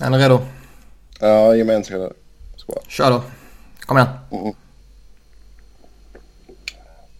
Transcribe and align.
Är 0.00 0.10
ni 0.10 0.18
redo? 0.18 0.40
Ja, 1.20 1.54
ge 1.54 1.64
mig 1.64 1.76
en 1.76 1.84
sekund. 1.84 2.12
Kör 2.88 3.10
då. 3.10 3.22
Kom 3.80 3.96
igen. 3.96 4.08
Mm. 4.30 4.54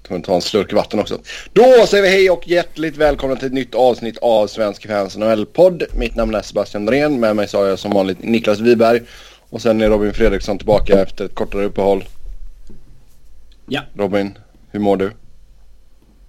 Jag 0.09 0.25
ta 0.25 0.35
en 0.35 0.41
slurk 0.41 0.73
vatten 0.73 1.01
också. 1.01 1.19
Då 1.53 1.87
säger 1.87 2.03
vi 2.03 2.09
hej 2.09 2.31
och 2.31 2.49
hjärtligt 2.49 2.97
välkomna 2.97 3.37
till 3.37 3.47
ett 3.47 3.53
nytt 3.53 3.75
avsnitt 3.75 4.19
av 4.19 4.47
Svensk 4.47 4.87
Fans 4.87 5.17
NHL-podd. 5.17 5.83
Mitt 5.95 6.17
namn 6.17 6.35
är 6.35 6.43
Sebastian 6.43 6.85
Norén. 6.85 7.21
Med 7.21 7.37
mig 7.37 7.49
så 7.49 7.59
har 7.59 7.67
jag 7.67 7.79
som 7.79 7.91
vanligt 7.91 8.23
Niklas 8.23 8.61
Wiberg. 8.61 9.03
Och 9.51 9.63
sen 9.63 9.81
är 9.81 9.89
Robin 9.89 10.13
Fredriksson 10.13 10.59
tillbaka 10.59 11.03
efter 11.03 11.25
ett 11.25 11.35
kortare 11.35 11.65
uppehåll. 11.65 12.05
Ja. 13.67 13.83
Robin, 13.95 14.39
hur 14.71 14.81
mår 14.81 14.97
du? 14.97 15.13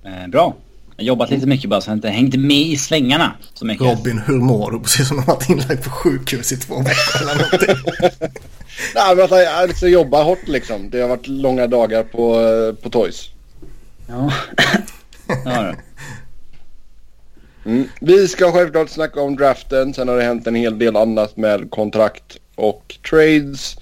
Eh, 0.04 0.28
bra. 0.28 0.56
Jag 1.00 1.04
har 1.04 1.08
jobbat 1.08 1.30
lite 1.30 1.48
mycket 1.48 1.70
bara 1.70 1.82
så 1.82 1.90
jag 1.90 1.98
inte 1.98 2.10
hängt 2.10 2.36
med 2.36 2.58
i 2.58 2.78
svängarna 2.78 3.34
så 3.54 3.66
mycket. 3.66 3.88
Robin, 3.88 4.22
hur 4.28 4.34
mår 4.34 4.72
du? 4.72 4.80
Precis 4.80 5.08
som 5.08 5.18
du 5.18 5.24
varit 5.24 5.50
inlagd 5.50 5.84
på 5.84 5.90
sjukhus 5.90 6.52
i 6.52 6.58
två 6.58 6.76
veckor 6.76 7.22
eller 7.22 7.36
någonting. 7.36 7.76
Nej 8.96 9.16
men 9.16 9.28
jag 9.30 9.48
alltså, 9.48 9.88
jobbar 9.88 10.24
hårt 10.24 10.48
liksom. 10.48 10.90
Det 10.90 11.02
har 11.02 11.10
varit 11.10 11.28
långa 11.28 11.68
dagar 11.68 12.04
på, 12.04 12.42
eh, 12.42 12.84
på 12.84 12.90
Toys. 12.90 13.30
Ja. 14.08 14.34
ja 15.46 15.74
mm. 17.66 17.90
Vi 18.02 18.28
ska 18.28 18.52
självklart 18.52 18.90
snacka 18.90 19.22
om 19.22 19.36
draften. 19.36 19.94
Sen 19.94 20.08
har 20.08 20.18
det 20.18 20.24
hänt 20.24 20.48
en 20.48 20.56
hel 20.56 20.80
del 20.80 20.96
annat 20.96 21.38
med 21.38 21.72
kontrakt 21.72 22.38
och 22.56 22.98
trades. 23.10 23.78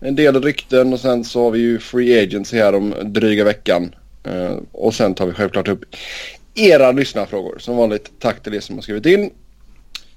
En 0.00 0.16
del 0.16 0.42
rykten 0.42 0.92
och 0.92 1.00
sen 1.00 1.24
så 1.24 1.44
har 1.44 1.50
vi 1.50 1.58
ju 1.58 1.78
free 1.78 2.22
agency 2.22 2.58
här 2.58 2.74
om 2.74 2.94
dryga 3.02 3.44
veckan. 3.44 3.94
Uh, 4.28 4.58
och 4.72 4.94
sen 4.94 5.14
tar 5.14 5.26
vi 5.26 5.32
självklart 5.32 5.68
upp 5.68 5.84
era 6.58 6.92
lyssnarfrågor. 6.92 7.58
Som 7.58 7.76
vanligt 7.76 8.10
tack 8.18 8.42
till 8.42 8.54
er 8.54 8.60
som 8.60 8.74
har 8.74 8.82
skrivit 8.82 9.06
in. 9.06 9.30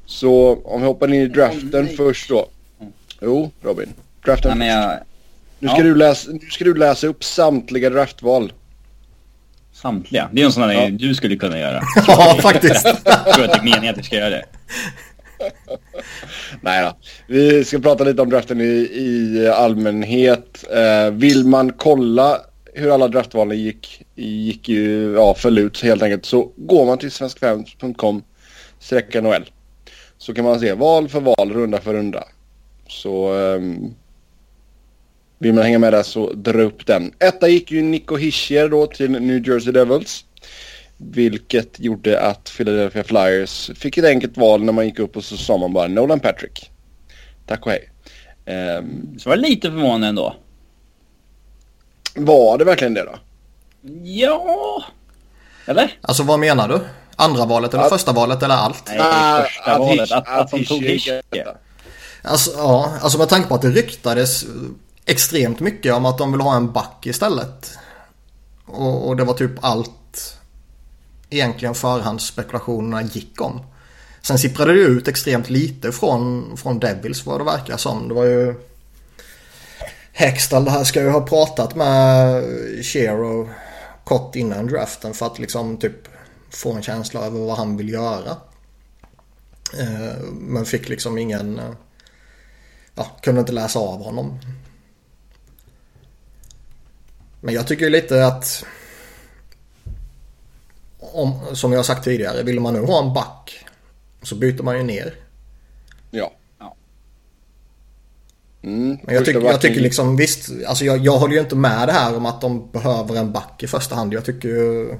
Så 0.05 0.61
om 0.65 0.81
vi 0.81 0.87
hoppar 0.87 1.07
in 1.07 1.21
i 1.21 1.27
draften 1.27 1.87
först 1.97 2.29
då. 2.29 2.47
Jo, 3.21 3.51
Robin. 3.61 3.93
Draften 4.25 4.57
Nej, 4.57 4.69
jag... 4.69 4.99
nu, 5.59 5.67
ska 5.67 5.77
ja. 5.77 5.83
du 5.83 5.95
läsa, 5.95 6.31
nu 6.31 6.39
ska 6.49 6.65
du 6.65 6.73
läsa 6.73 7.07
upp 7.07 7.23
samtliga 7.23 7.89
draftval. 7.89 8.53
Samtliga? 9.73 10.29
Det 10.31 10.41
är 10.41 10.45
en 10.45 10.51
sån 10.51 10.67
där 10.67 10.73
ja. 10.73 10.89
du 10.89 11.15
skulle 11.15 11.35
kunna 11.35 11.59
göra. 11.59 11.81
ja, 12.07 12.37
faktiskt. 12.41 12.85
Jag 13.05 13.33
tror 13.33 13.45
att 13.45 13.51
det 13.51 13.59
är 13.59 13.63
meningen 13.63 13.89
att 13.89 13.95
du 13.95 14.03
ska 14.03 14.15
göra 14.15 14.29
det. 14.29 14.45
Nej 16.61 16.83
då. 16.83 16.98
Vi 17.27 17.65
ska 17.65 17.79
prata 17.79 18.03
lite 18.03 18.21
om 18.21 18.29
draften 18.29 18.61
i, 18.61 18.89
i 18.93 19.48
allmänhet. 19.48 20.65
Eh, 20.73 21.11
vill 21.11 21.45
man 21.45 21.73
kolla 21.73 22.39
hur 22.73 22.93
alla 22.93 23.07
draftvalen 23.07 23.57
gick, 23.57 24.05
gick 24.15 24.69
ju, 24.69 25.13
ja, 25.13 25.33
föll 25.33 25.57
ut 25.57 25.81
helt 25.81 26.03
enkelt 26.03 26.25
så 26.25 26.51
går 26.55 26.85
man 26.85 26.97
till 26.97 27.11
svenskfans.com 27.11 28.23
NHL. 29.13 29.51
Så 30.17 30.33
kan 30.33 30.45
man 30.45 30.59
se 30.59 30.73
val 30.73 31.09
för 31.09 31.19
val, 31.19 31.53
runda 31.53 31.81
för 31.81 31.93
runda. 31.93 32.23
Så 32.87 33.33
um, 33.33 33.95
vill 35.39 35.53
man 35.53 35.63
hänga 35.63 35.79
med 35.79 35.93
där 35.93 36.03
så 36.03 36.33
dra 36.33 36.61
upp 36.61 36.85
den. 36.85 37.13
Etta 37.19 37.47
gick 37.47 37.71
ju 37.71 37.81
Nico 37.81 38.15
Hischier 38.15 38.69
då 38.69 38.87
till 38.87 39.11
New 39.11 39.47
Jersey 39.47 39.71
Devils. 39.71 40.25
Vilket 40.97 41.79
gjorde 41.79 42.21
att 42.21 42.53
Philadelphia 42.57 43.03
Flyers 43.03 43.71
fick 43.75 43.97
ett 43.97 44.05
enkelt 44.05 44.37
val 44.37 44.63
när 44.63 44.73
man 44.73 44.85
gick 44.85 44.99
upp 44.99 45.17
och 45.17 45.23
så 45.23 45.37
sa 45.37 45.57
man 45.57 45.73
bara 45.73 45.87
Nolan 45.87 46.19
Patrick. 46.19 46.71
Tack 47.45 47.65
och 47.65 47.71
hej. 47.71 47.89
Um, 48.77 49.19
så 49.19 49.29
var 49.29 49.37
det 49.37 49.41
lite 49.41 49.71
förvånande 49.71 50.07
ändå. 50.07 50.35
Var 52.15 52.57
det 52.57 52.65
verkligen 52.65 52.93
det 52.93 53.04
då? 53.04 53.15
Ja. 54.04 54.84
Eller? 55.65 55.98
Alltså 56.01 56.23
vad 56.23 56.40
menar 56.40 56.67
du? 56.67 56.79
Andra 57.15 57.45
valet 57.45 57.73
eller 57.73 57.84
att, 57.84 57.90
första 57.90 58.12
valet 58.12 58.43
eller 58.43 58.55
allt? 58.55 58.84
Nej, 58.87 59.43
första 59.43 59.71
att 59.71 59.79
valet. 59.79 60.12
Att, 60.12 60.27
att, 60.27 60.39
att 60.39 60.51
de 60.51 60.65
tog 60.65 60.84
Hischier. 60.84 61.23
Alltså, 62.23 62.51
ja, 62.57 62.91
alltså 63.01 63.17
med 63.17 63.29
tanke 63.29 63.48
på 63.48 63.55
att 63.55 63.62
det 63.62 63.70
ryktades 63.70 64.45
extremt 65.06 65.59
mycket 65.59 65.94
om 65.94 66.06
att 66.06 66.17
de 66.17 66.31
vill 66.31 66.41
ha 66.41 66.56
en 66.56 66.72
back 66.72 67.06
istället. 67.06 67.72
Och, 68.66 69.07
och 69.07 69.16
det 69.16 69.23
var 69.23 69.33
typ 69.33 69.51
allt 69.61 70.38
egentligen 71.29 71.75
förhandsspekulationerna 71.75 73.01
gick 73.01 73.41
om. 73.41 73.59
Sen 74.22 74.38
sipprade 74.38 74.73
det 74.73 74.79
ut 74.79 75.07
extremt 75.07 75.49
lite 75.49 75.91
från, 75.91 76.57
från 76.57 76.79
Devils 76.79 77.25
vad 77.25 77.39
det 77.39 77.43
verkar 77.43 77.78
som. 77.78 78.07
Det 78.07 78.13
var 78.13 78.23
ju... 78.23 78.55
Hextall 80.13 80.66
det 80.66 80.72
här 80.72 80.83
ska 80.83 81.01
ju 81.01 81.09
ha 81.09 81.22
pratat 81.22 81.75
med 81.75 82.44
Shero 82.85 83.49
kort 84.03 84.35
innan 84.35 84.67
draften 84.67 85.13
för 85.13 85.25
att 85.25 85.39
liksom 85.39 85.77
typ 85.77 86.07
få 86.49 86.73
en 86.73 86.81
känsla 86.81 87.25
över 87.25 87.39
vad 87.39 87.57
han 87.57 87.77
vill 87.77 87.89
göra. 87.89 88.38
Eh, 89.79 90.22
men 90.31 90.66
fick 90.66 90.89
liksom 90.89 91.17
ingen... 91.17 91.59
Eh, 91.59 91.72
ja, 92.95 93.07
kunde 93.22 93.41
inte 93.41 93.51
läsa 93.51 93.79
av 93.79 94.03
honom. 94.03 94.39
Men 97.41 97.53
jag 97.53 97.67
tycker 97.67 97.89
lite 97.89 98.25
att... 98.25 98.66
Om, 100.99 101.55
som 101.55 101.72
jag 101.72 101.79
har 101.79 101.83
sagt 101.83 102.03
tidigare, 102.03 102.43
vill 102.43 102.59
man 102.59 102.73
nu 102.73 102.85
ha 102.85 103.03
en 103.03 103.13
back 103.13 103.66
så 104.22 104.35
byter 104.35 104.63
man 104.63 104.78
ju 104.78 104.83
ner. 104.83 105.16
Ja. 106.11 106.31
Mm, 108.63 108.97
Men 109.03 109.16
jag, 109.16 109.25
tycker, 109.25 109.41
jag 109.41 109.61
tycker 109.61 109.81
liksom 109.81 110.17
visst, 110.17 110.49
alltså 110.67 110.85
jag, 110.85 110.97
jag 110.97 111.17
håller 111.17 111.33
ju 111.33 111.39
inte 111.39 111.55
med 111.55 111.88
det 111.88 111.91
här 111.91 112.16
om 112.16 112.25
att 112.25 112.41
de 112.41 112.72
behöver 112.72 113.16
en 113.16 113.31
back 113.31 113.63
i 113.63 113.67
första 113.67 113.95
hand. 113.95 114.13
Jag 114.13 114.25
tycker 114.25 114.49
ju... 114.49 114.95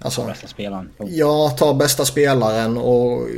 Alltså, 0.00 0.20
ta 0.20 0.28
bästa 0.28 0.46
spelaren. 0.46 0.90
Ja, 0.98 1.56
ta 1.58 1.74
bästa 1.74 2.04
spelaren 2.04 2.76
och 2.76 3.28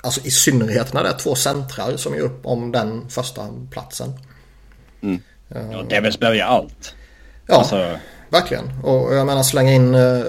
alltså 0.00 0.26
i 0.26 0.30
synnerhet 0.30 0.92
när 0.92 1.02
det 1.02 1.08
är 1.08 1.18
två 1.18 1.34
centrar 1.34 1.96
som 1.96 2.14
är 2.14 2.20
upp 2.20 2.46
om 2.46 2.72
den 2.72 3.08
första 3.08 3.48
platsen. 3.70 4.12
Mm. 5.02 5.20
Ja, 5.48 5.82
Devils 5.88 6.18
behöver 6.18 6.36
ju 6.36 6.42
allt. 6.42 6.94
Ja, 7.46 7.54
Alltså, 7.54 7.98
verkligen. 8.30 8.70
Och 8.82 9.14
jag 9.14 9.26
menar 9.26 9.42
slänga 9.42 9.72
in 9.72 9.94
uh, 9.94 10.24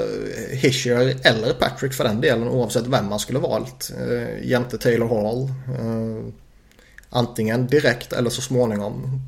Hischier 0.52 1.16
eller 1.24 1.54
Patrick 1.54 1.94
för 1.94 2.04
den 2.04 2.22
delen 2.22 2.48
oavsett 2.48 2.88
vem 2.88 3.06
man 3.06 3.20
skulle 3.20 3.40
valt. 3.40 3.92
Uh, 4.02 4.48
jämte 4.48 4.78
Taylor 4.78 5.08
Hall. 5.08 5.50
Uh, 5.86 6.34
antingen 7.10 7.68
direkt 7.68 8.14
eller 8.14 8.30
så 8.30 8.42
småningom. 8.42 9.22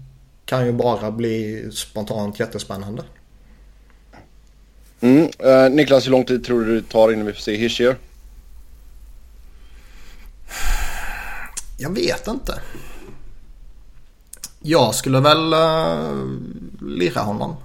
Kan 0.46 0.66
ju 0.66 0.72
bara 0.72 1.12
bli 1.12 1.70
spontant 1.72 2.40
jättespännande. 2.40 3.04
Mm. 5.02 5.30
Uh, 5.46 5.70
Niklas, 5.72 6.06
hur 6.06 6.12
lång 6.12 6.26
tid 6.26 6.46
tror 6.46 6.66
du 6.66 6.82
det 6.82 6.90
tar 6.90 7.12
innan 7.14 7.26
vi 7.26 7.34
får 7.34 7.42
se 7.42 7.58
Hischier? 7.58 7.98
Jag 11.78 11.90
vet 11.90 12.28
inte. 12.28 12.62
Jag 14.60 14.96
skulle 14.96 15.20
väl 15.20 15.54
uh, 15.54 16.28
lira 16.82 17.22
honom. 17.22 17.56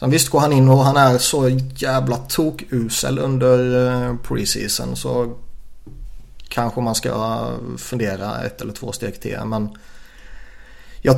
Sen 0.00 0.10
visst 0.10 0.28
går 0.28 0.40
han 0.40 0.52
in 0.52 0.68
och 0.68 0.84
han 0.84 0.96
är 0.96 1.18
så 1.18 1.48
jävla 1.76 2.16
tokusel 2.16 3.18
under 3.18 3.58
uh, 3.58 4.16
preseason 4.16 4.96
så 4.96 5.36
kanske 6.50 6.80
man 6.80 6.94
ska 6.94 7.40
fundera 7.78 8.44
ett 8.44 8.60
eller 8.60 8.72
två 8.72 8.92
steg 8.92 9.20
till. 9.20 9.38
Men 9.44 9.78
jag, 11.02 11.16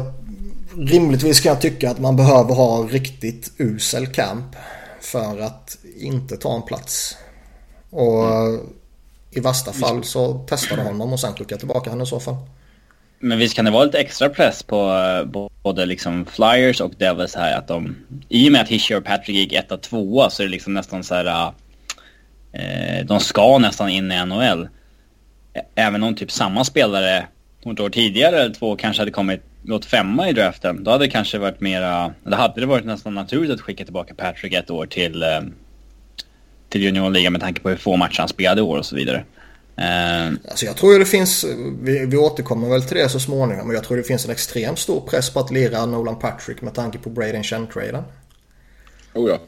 rimligtvis 0.76 1.40
kan 1.40 1.50
jag 1.50 1.60
tycka 1.60 1.90
att 1.90 1.98
man 1.98 2.16
behöver 2.16 2.54
ha 2.54 2.82
riktigt 2.82 3.52
usel 3.58 4.06
camp 4.06 4.56
för 5.00 5.40
att 5.40 5.78
inte 5.98 6.36
ta 6.36 6.56
en 6.56 6.62
plats. 6.62 7.16
Och 7.90 8.24
i 9.30 9.40
värsta 9.40 9.72
fall 9.72 10.04
så 10.04 10.44
testar 10.48 10.76
du 10.76 10.82
honom 10.82 11.12
och 11.12 11.20
sen 11.20 11.34
skickar 11.34 11.56
tillbaka 11.56 11.90
honom 11.90 12.02
i 12.02 12.06
så 12.06 12.20
fall. 12.20 12.36
Men 13.18 13.38
visst 13.38 13.56
kan 13.56 13.64
det 13.64 13.70
vara 13.70 13.84
lite 13.84 13.98
extra 13.98 14.28
press 14.28 14.62
på 14.62 15.50
både 15.62 15.86
liksom 15.86 16.26
Flyers 16.26 16.80
och 16.80 16.92
Devils 16.98 17.34
här 17.34 17.58
att 17.58 17.68
de... 17.68 17.96
I 18.28 18.48
och 18.48 18.52
med 18.52 18.60
att 18.60 18.68
Hischier 18.68 18.98
och 18.98 19.04
Patrick 19.04 19.36
gick 19.36 19.52
etta, 19.52 19.76
tvåa 19.76 20.30
så 20.30 20.42
är 20.42 20.46
det 20.46 20.50
liksom 20.50 20.74
nästan 20.74 21.04
så 21.04 21.14
här... 21.14 21.52
Eh, 22.52 23.06
de 23.06 23.20
ska 23.20 23.58
nästan 23.58 23.88
in 23.88 24.12
i 24.12 24.26
NHL. 24.26 24.68
Även 25.74 26.02
om 26.02 26.14
typ 26.14 26.30
samma 26.30 26.64
spelare 26.64 27.26
något 27.62 27.80
år 27.80 27.90
tidigare 27.90 28.40
eller 28.40 28.54
två 28.54 28.76
kanske 28.76 29.00
hade 29.00 29.10
kommit 29.10 29.40
gått 29.62 29.84
femma 29.84 30.28
i 30.28 30.32
draften. 30.32 30.84
Då 30.84 30.90
hade 30.90 31.04
det 31.04 31.10
kanske 31.10 31.38
varit 31.38 31.60
mera... 31.60 32.14
Då 32.24 32.36
hade 32.36 32.60
det 32.60 32.66
varit 32.66 32.84
nästan 32.84 33.14
naturligt 33.14 33.50
att 33.50 33.60
skicka 33.60 33.84
tillbaka 33.84 34.14
Patrick 34.14 34.52
ett 34.52 34.70
år 34.70 34.86
till... 34.86 35.22
Eh, 35.22 35.40
till 36.68 36.82
juniorligan 36.82 37.32
med 37.32 37.42
tanke 37.42 37.60
på 37.60 37.68
hur 37.68 37.76
få 37.76 37.96
matcher 37.96 38.18
han 38.18 38.28
spelade 38.28 38.60
i 38.60 38.64
år 38.64 38.78
och 38.78 38.86
så 38.86 38.96
vidare. 38.96 39.24
Uh, 39.78 40.34
alltså 40.50 40.66
jag 40.66 40.76
tror 40.76 40.98
det 40.98 41.04
finns, 41.04 41.44
vi, 41.82 42.06
vi 42.06 42.16
återkommer 42.16 42.68
väl 42.68 42.82
till 42.82 42.96
det 42.96 43.08
så 43.08 43.20
småningom, 43.20 43.66
men 43.66 43.74
jag 43.74 43.84
tror 43.84 43.96
det 43.96 44.02
finns 44.02 44.24
en 44.24 44.30
extremt 44.30 44.78
stor 44.78 45.00
press 45.00 45.30
på 45.30 45.40
att 45.40 45.50
lira 45.50 45.86
Nolan 45.86 46.18
Patrick 46.18 46.62
med 46.62 46.74
tanke 46.74 46.98
på 46.98 47.10
Braden 47.10 47.42
Chen-traden. 47.42 48.02
Oh 49.14 49.30
ja. 49.30 49.38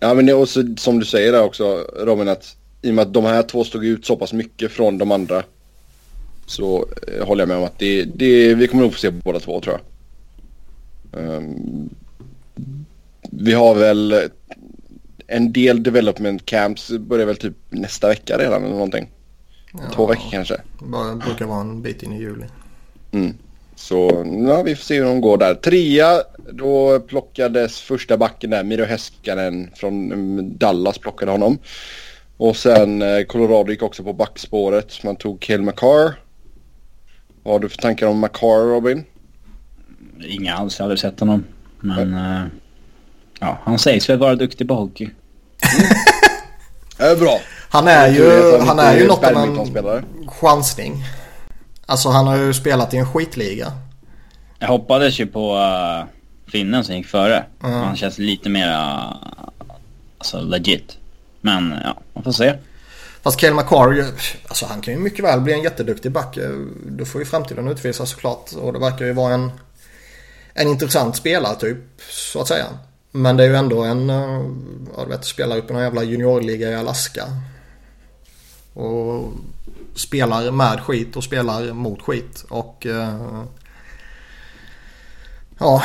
Ja 0.00 0.14
men 0.14 0.26
det 0.26 0.32
är 0.32 0.36
också 0.36 0.62
som 0.76 1.00
du 1.00 1.06
säger 1.06 1.32
där 1.32 1.42
också 1.42 1.64
Robin 1.98 2.28
att 2.28 2.56
i 2.84 2.90
och 2.90 2.94
med 2.94 3.02
att 3.02 3.12
de 3.12 3.24
här 3.24 3.42
två 3.42 3.64
stod 3.64 3.84
ut 3.84 4.06
så 4.06 4.16
pass 4.16 4.32
mycket 4.32 4.72
från 4.72 4.98
de 4.98 5.12
andra 5.12 5.42
så 6.46 6.88
eh, 7.08 7.26
håller 7.26 7.42
jag 7.42 7.48
med 7.48 7.56
om 7.56 7.64
att 7.64 7.78
det, 7.78 8.04
det, 8.04 8.54
vi 8.54 8.66
kommer 8.66 8.82
nog 8.82 8.92
få 8.92 8.98
se 8.98 9.10
båda 9.10 9.40
två 9.40 9.60
tror 9.60 9.74
jag. 9.74 9.80
Um, 11.20 11.90
vi 13.20 13.52
har 13.52 13.74
väl 13.74 14.14
en 15.26 15.52
del 15.52 15.82
development 15.82 16.46
camps 16.46 16.90
börjar 16.90 17.26
väl 17.26 17.36
typ 17.36 17.54
nästa 17.70 18.08
vecka 18.08 18.38
redan 18.38 18.64
eller 18.64 18.74
någonting. 18.74 19.10
Två 19.94 20.06
veckor 20.06 20.30
kanske. 20.30 20.60
Bara 20.78 21.14
brukar 21.14 21.44
vara 21.46 21.60
en 21.60 21.82
bit 21.82 22.02
in 22.02 22.12
i 22.12 22.20
juli. 22.20 22.44
Mm. 23.12 23.34
Så 23.76 24.26
ja, 24.48 24.62
vi 24.62 24.76
får 24.76 24.84
se 24.84 24.98
hur 24.98 25.04
de 25.04 25.20
går 25.20 25.38
där. 25.38 25.54
Trea, 25.54 26.22
då 26.52 27.00
plockades 27.00 27.80
första 27.80 28.16
backen 28.16 28.50
där, 28.50 28.64
Miro 28.64 28.84
Heskanen 28.84 29.70
från 29.74 30.12
mm, 30.12 30.58
Dallas 30.58 30.98
plockade 30.98 31.32
honom. 31.32 31.58
Och 32.36 32.56
sen 32.56 33.02
eh, 33.02 33.24
Colorado 33.24 33.70
gick 33.70 33.82
också 33.82 34.04
på 34.04 34.12
backspåret. 34.12 35.04
Man 35.04 35.16
tog 35.16 35.40
Cale 35.40 35.62
McCarr. 35.62 36.14
Vad 37.42 37.54
har 37.54 37.58
du 37.58 37.68
för 37.68 37.78
tankar 37.78 38.06
om 38.06 38.20
McCarr 38.20 38.68
Robin? 38.68 39.04
Inga 40.28 40.54
alls, 40.54 40.78
jag 40.78 40.84
har 40.84 40.90
aldrig 40.90 41.00
sett 41.00 41.20
honom. 41.20 41.44
Men 41.80 42.14
eh, 42.14 42.42
ja, 43.40 43.58
han 43.64 43.78
sägs 43.78 44.08
väl 44.08 44.18
vara 44.18 44.34
duktig 44.34 44.68
på 44.68 44.74
hockey. 44.74 45.10
Det 46.98 47.04
är 47.04 47.16
bra. 47.16 47.40
Han 47.70 47.88
är 47.88 48.08
ju, 48.08 48.58
han 48.58 48.78
är 48.78 48.98
ju 48.98 49.06
något 49.06 49.24
av 49.24 49.36
en 49.36 50.28
chansning. 50.28 51.04
Alltså 51.86 52.08
han 52.08 52.26
har 52.26 52.36
ju 52.36 52.54
spelat 52.54 52.94
i 52.94 52.96
en 52.96 53.06
skitliga. 53.06 53.72
Jag 54.58 54.68
hoppades 54.68 55.20
ju 55.20 55.26
på 55.26 55.54
uh, 55.54 56.04
finnen 56.52 56.84
som 56.84 56.96
gick 56.96 57.06
före. 57.06 57.44
Mm. 57.64 57.74
Han 57.74 57.96
känns 57.96 58.18
lite 58.18 58.48
mer 58.48 58.68
uh, 58.68 59.14
alltså 60.18 60.40
legit. 60.40 60.98
Men 61.44 61.74
ja, 61.84 62.00
man 62.14 62.24
får 62.24 62.32
se. 62.32 62.54
Fast 63.22 63.40
Cale 63.40 63.54
McCarr, 63.54 64.04
alltså 64.48 64.66
han 64.66 64.80
kan 64.80 64.94
ju 64.94 65.00
mycket 65.00 65.24
väl 65.24 65.40
bli 65.40 65.52
en 65.52 65.62
jätteduktig 65.62 66.12
back. 66.12 66.38
Det 66.86 67.04
får 67.04 67.20
ju 67.20 67.24
framtiden 67.24 67.68
utvisa 67.68 68.06
såklart. 68.06 68.52
Och 68.52 68.72
det 68.72 68.78
verkar 68.78 69.04
ju 69.04 69.12
vara 69.12 69.34
en, 69.34 69.50
en 70.54 70.68
intressant 70.68 71.16
spelartyp 71.16 71.78
så 72.10 72.40
att 72.40 72.48
säga. 72.48 72.66
Men 73.10 73.36
det 73.36 73.44
är 73.44 73.48
ju 73.48 73.56
ändå 73.56 73.82
en, 73.82 74.10
eh, 74.10 74.50
ja, 74.96 75.04
du 75.04 75.10
vet, 75.10 75.24
spelar 75.24 75.56
upp 75.56 75.70
i 75.70 75.72
någon 75.72 75.82
jävla 75.82 76.02
juniorliga 76.02 76.70
i 76.70 76.74
Alaska. 76.74 77.24
Och 78.74 79.32
spelar 79.94 80.50
med 80.50 80.80
skit 80.80 81.16
och 81.16 81.24
spelar 81.24 81.72
mot 81.72 82.02
skit. 82.02 82.44
Och 82.48 82.86
eh, 82.86 83.44
ja, 85.58 85.82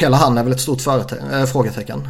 hela 0.00 0.16
han 0.16 0.38
är 0.38 0.42
väl 0.42 0.52
ett 0.52 0.60
stort 0.60 0.86
äh, 0.86 1.44
frågetecken. 1.44 2.08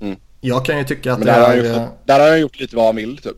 Mm. 0.00 0.16
Jag 0.46 0.64
kan 0.64 0.78
ju 0.78 0.84
tycka 0.84 1.12
att 1.12 1.18
Men 1.18 1.26
det 1.26 1.32
där 1.32 1.40
har, 1.40 1.48
han 1.48 1.58
är... 1.58 1.62
ju 1.64 1.70
eh, 1.70 1.88
där 2.04 2.20
har 2.20 2.28
han 2.28 2.40
gjort 2.40 2.60
lite 2.60 2.76
vad 2.76 2.86
han 2.86 2.96
vill 2.96 3.18
typ. 3.18 3.36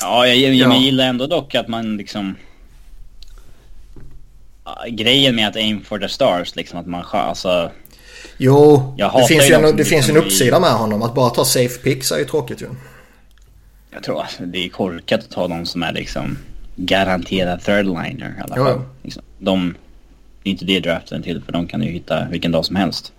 Ja, 0.00 0.26
jag, 0.26 0.36
jag, 0.36 0.54
Ja. 0.54 0.72
jag 0.74 0.82
gillar 0.82 1.06
ändå 1.06 1.26
dock 1.26 1.54
att 1.54 1.68
man 1.68 1.96
liksom... 1.96 2.34
Ja, 4.64 4.84
Grejen 4.88 5.36
med 5.36 5.48
att 5.48 5.56
aim 5.56 5.80
for 5.84 5.98
the 5.98 6.08
stars 6.08 6.56
liksom 6.56 6.78
att 6.78 6.86
man 6.86 7.04
alltså... 7.12 7.70
Jo, 8.38 8.94
Jag 8.98 9.12
det 9.14 9.26
finns 9.26 9.50
ju 9.50 9.54
en, 9.54 9.76
det 9.76 9.84
finns 9.84 10.08
en 10.08 10.16
uppsida 10.16 10.60
med 10.60 10.70
honom. 10.70 11.02
Att 11.02 11.14
bara 11.14 11.30
ta 11.30 11.44
safe 11.44 11.78
picks 11.78 12.12
är 12.12 12.18
ju 12.18 12.24
tråkigt 12.24 12.62
ju. 12.62 12.66
Jag 13.90 14.02
tror 14.02 14.22
att 14.22 14.36
det 14.40 14.64
är 14.64 14.68
korkat 14.68 15.20
att 15.20 15.30
ta 15.30 15.48
de 15.48 15.66
som 15.66 15.82
är 15.82 15.92
liksom 15.92 16.38
garanterad 16.76 17.60
third 17.64 17.86
liner 17.86 18.34
i 18.38 18.42
alla 18.42 18.54
Jo, 18.56 18.64
fall. 18.64 18.72
jo. 18.76 18.82
Liksom, 19.02 19.22
de... 19.38 19.74
Det 20.42 20.48
är 20.48 20.52
inte 20.52 20.64
det 20.64 20.80
draften 20.80 21.22
till 21.22 21.42
för 21.42 21.52
de 21.52 21.66
kan 21.66 21.82
ju 21.82 21.90
hitta 21.90 22.26
vilken 22.30 22.52
dag 22.52 22.64
som 22.64 22.76
helst. 22.76 23.12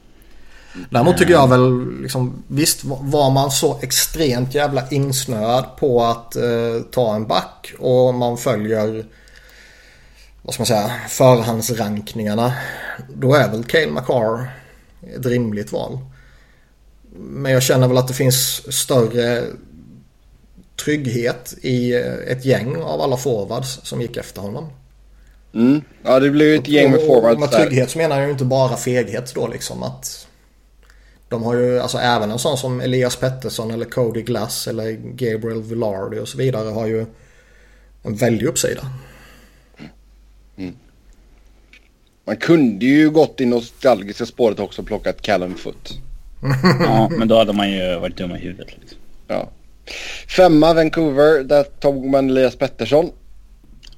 Däremot 0.90 1.18
tycker 1.18 1.32
jag 1.34 1.48
väl 1.50 1.92
liksom 2.02 2.44
visst 2.48 2.80
var 2.84 3.32
man 3.32 3.52
så 3.52 3.80
extremt 3.82 4.56
jävla 4.56 4.90
insnöad 4.90 5.66
på 5.80 6.04
att 6.04 6.36
eh, 6.36 6.82
ta 6.92 7.16
en 7.16 7.28
back 7.28 7.74
och 7.80 8.14
man 8.14 8.38
följer 8.38 9.06
vad 10.42 10.54
ska 10.54 10.62
man 10.62 10.68
säga 10.68 10.92
förhandsrankningarna. 11.10 12.54
Då 13.16 13.34
är 13.34 13.50
väl 13.52 13.64
Cale 13.64 13.92
McCarr 13.92 14.50
ett 15.18 15.26
rimligt 15.26 15.72
val. 15.72 16.00
Men 17.20 17.52
jag 17.52 17.64
känner 17.64 17.88
väl 17.88 17.98
att 17.98 18.08
det 18.08 18.14
finns 18.14 18.74
större 18.78 19.44
trygghet 20.86 21.54
i 21.62 21.94
eh, 21.94 22.14
ett 22.28 22.46
gäng 22.46 22.76
av 22.76 23.02
alla 23.02 23.18
forwards 23.18 23.80
som 23.84 24.02
gick 24.02 24.18
efter 24.18 24.42
honom. 24.42 24.70
Mm. 25.54 25.82
Ja 26.04 26.20
det 26.20 26.30
blev 26.30 26.60
ett 26.60 26.68
gäng 26.68 26.92
med 26.92 27.00
Och- 27.00 27.06
och 27.10 27.16
forwards 27.16 27.40
Med 27.40 27.52
trygghet 27.52 27.90
så 27.92 27.98
menar 27.98 28.18
jag 28.18 28.26
ju 28.26 28.32
inte 28.32 28.46
bara 28.46 28.78
feghet 28.78 29.32
då 29.36 29.48
liksom 29.48 29.84
att 29.84 30.27
de 31.30 31.44
har 31.44 31.56
ju, 31.56 31.80
alltså 31.80 31.98
även 31.98 32.32
en 32.32 32.40
sån 32.40 32.58
som 32.58 32.82
Elias 32.82 33.16
Pettersson 33.16 33.72
eller 33.72 33.86
Cody 33.86 34.22
Glass 34.22 34.68
eller 34.68 34.92
Gabriel 34.92 35.64
Villardi 35.64 36.20
och 36.20 36.28
så 36.28 36.38
vidare 36.38 36.70
har 36.70 36.88
ju 36.88 37.06
en 38.04 38.16
väldig 38.16 38.48
uppsida. 38.48 38.82
Man 42.28 42.38
kunde 42.38 42.86
ju 42.86 43.10
gått 43.10 43.42
i 43.42 43.46
nostalgiska 43.46 44.26
spåret 44.26 44.60
också 44.60 44.82
och 44.82 44.88
plockat 44.88 45.22
Callum 45.22 45.56
Foot. 45.56 45.94
Ja, 46.80 47.10
men 47.10 47.28
då 47.28 47.38
hade 47.38 47.54
man 47.54 47.72
ju 47.72 48.00
varit 48.00 48.18
dum 48.18 48.32
i 48.32 48.40
huvudet. 48.40 48.68
Liksom. 48.80 48.98
Ja. 49.28 49.50
Femma 50.28 50.74
Vancouver, 50.74 51.44
där 51.44 51.64
tog 51.64 52.06
man 52.06 52.30
Elias 52.30 52.56
Pettersson. 52.56 53.12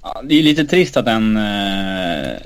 Ja, 0.01 0.21
det 0.23 0.39
är 0.39 0.43
lite 0.43 0.65
trist 0.65 0.97
att 0.97 1.07
en 1.07 1.37
eh, 1.37 2.37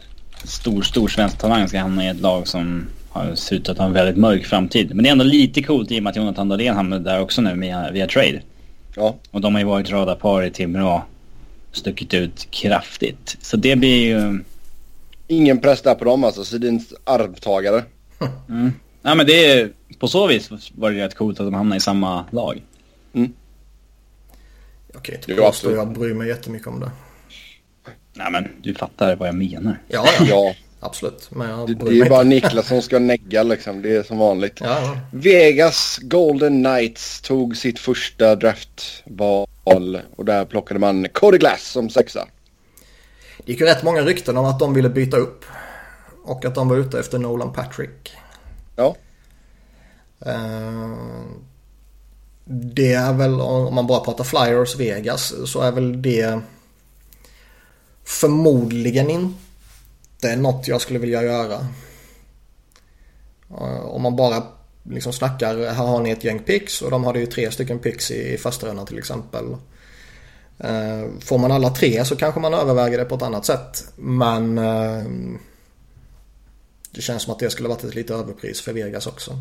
stor, 0.44 0.82
stor 0.82 1.08
svensk 1.08 1.38
talang 1.38 1.68
ska 1.68 1.80
hamna 1.80 2.06
i 2.06 2.08
ett 2.08 2.22
lag 2.22 2.48
som 2.48 2.88
har 3.14 3.36
ser 3.36 3.56
ut 3.56 3.70
att 3.70 3.78
ha 3.78 3.86
en 3.86 3.94
väldigt 3.94 4.18
mörk 4.18 4.46
framtid. 4.46 4.96
Men 4.96 5.04
det 5.04 5.10
är 5.10 5.12
ändå 5.12 5.26
lite 5.26 5.64
coolt 5.64 5.92
i 5.92 6.00
och 6.00 6.04
med 6.04 6.12
att 6.12 6.16
Jonathan 6.16 6.50
Dahlén 6.50 6.76
hamnade 6.76 7.04
där 7.04 7.22
också 7.22 7.42
nu 7.42 7.56
via, 7.56 7.92
via 7.92 8.08
trade. 8.08 8.42
Ja. 8.96 9.16
Och 9.32 9.42
de 9.42 9.54
har 9.54 9.62
ju 9.62 9.68
varit 9.68 9.90
radarpar 9.90 10.44
i 10.44 10.52
Timrå. 10.52 11.04
Stuckit 11.72 12.14
ut 12.14 12.48
kraftigt. 12.52 13.38
Så 13.42 13.58
det 13.58 13.76
blir 13.76 14.06
ju... 14.06 14.44
Ingen 15.28 15.60
press 15.60 15.82
där 15.82 15.96
på 15.96 16.06
dem 16.06 16.24
alltså, 16.24 16.46
Sedins 16.46 16.94
arvtagare. 17.04 17.84
Mm. 18.50 18.74
Ja 19.02 19.16
men 19.16 19.26
det 19.26 19.46
är... 19.46 19.70
På 20.00 20.08
så 20.08 20.28
vis 20.28 20.50
var 20.76 20.92
det 20.92 21.06
rätt 21.06 21.16
coolt 21.16 21.40
att 21.40 21.46
de 21.48 21.54
hamnade 21.54 21.78
i 21.78 21.80
samma 21.80 22.26
lag. 22.32 22.62
Jag 24.94 25.04
kan 25.04 25.16
inte 25.16 25.34
påstå 25.34 25.72
jag 25.72 25.94
bryr 25.94 26.14
mig 26.14 26.28
jättemycket 26.28 26.68
om 26.68 26.80
det. 26.80 26.92
Nej 28.14 28.32
men 28.32 28.48
du 28.62 28.74
fattar 28.74 29.16
vad 29.16 29.28
jag 29.28 29.36
menar. 29.36 29.80
Ja, 29.88 30.06
ja. 30.28 30.56
Absolut. 30.84 31.28
Men 31.32 31.50
jag 31.50 31.68
det, 31.68 31.90
det 31.90 32.00
är 32.00 32.10
bara. 32.10 32.24
Niklas 32.24 32.68
som 32.68 32.82
ska 32.82 33.00
negga 33.00 33.44
liksom. 33.44 33.82
Det 33.82 33.96
är 33.96 34.04
som 34.04 34.18
vanligt. 34.18 34.58
Ja, 34.60 34.80
ja. 34.82 34.98
Vegas 35.12 36.00
Golden 36.02 36.64
Knights 36.64 37.22
tog 37.22 37.58
sitt 37.58 37.80
första 37.80 38.36
draftval 38.36 40.02
och 40.16 40.26
där 40.26 40.46
plockade 40.46 40.80
man 40.80 41.08
Cody 41.10 41.38
Glass 41.38 41.64
som 41.64 41.90
sexa. 41.90 42.28
Det 43.46 43.52
gick 43.52 43.62
ju 43.62 43.68
rätt 43.68 43.84
många 43.84 44.02
rykten 44.02 44.38
om 44.38 44.46
att 44.46 44.60
de 44.60 44.74
ville 44.74 44.90
byta 44.90 45.18
upp. 45.18 45.46
Och 46.24 46.46
att 46.46 46.56
de 46.56 46.70
var 46.70 46.78
ute 46.78 47.00
efter 47.00 47.20
Nolan 47.20 47.54
Patrick. 47.54 48.12
Ja, 48.76 48.96
Eh, 50.26 50.98
Det 52.46 52.94
är 52.94 53.14
väl, 53.14 53.42
om 53.42 53.76
man 53.76 53.88
bara 53.88 54.00
pratar 54.00 54.24
Flyers 54.24 54.76
Vegas, 54.76 55.34
så 55.46 55.62
är 55.62 55.72
väl 55.72 56.02
det 56.02 56.40
förmodligen 58.04 59.10
inte 59.10 59.40
något 60.24 60.68
jag 60.68 60.82
skulle 60.82 61.00
vilja 61.00 61.24
göra. 61.24 61.68
Eh, 63.50 63.86
Om 63.86 64.02
man 64.02 64.16
bara 64.16 64.44
liksom 64.84 65.14
snackar, 65.14 65.58
här 65.58 65.86
har 65.86 66.02
ni 66.02 66.10
ett 66.10 66.24
gäng 66.24 66.40
picks 66.40 66.82
och 66.82 66.92
de 66.92 67.04
hade 67.04 67.20
ju 67.20 67.26
tre 67.26 67.52
stycken 67.52 67.80
picks 67.80 68.12
i, 68.12 68.34
i 68.34 68.38
första 68.38 68.68
rundan 68.68 68.86
till 68.86 68.98
exempel. 68.98 69.46
Eh, 70.60 71.04
Får 71.20 71.38
man 71.38 71.52
alla 71.52 71.70
tre 71.70 72.06
så 72.06 72.16
kanske 72.16 72.40
man 72.40 72.54
överväger 72.54 72.98
det 72.98 73.06
på 73.06 73.16
ett 73.16 73.22
annat 73.22 73.46
sätt. 73.46 73.86
Men 73.96 74.58
eh, 74.58 75.04
det 76.92 77.02
känns 77.02 77.24
som 77.24 77.34
att 77.34 77.40
det 77.40 77.50
skulle 77.50 77.70
varit 77.70 77.84
ett 77.84 77.96
lite 77.96 78.14
överpris 78.14 78.62
för 78.62 78.74
Vegas 78.74 79.08
också. 79.08 79.32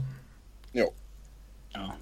jo. 0.72 0.92
Ja. 1.74 1.94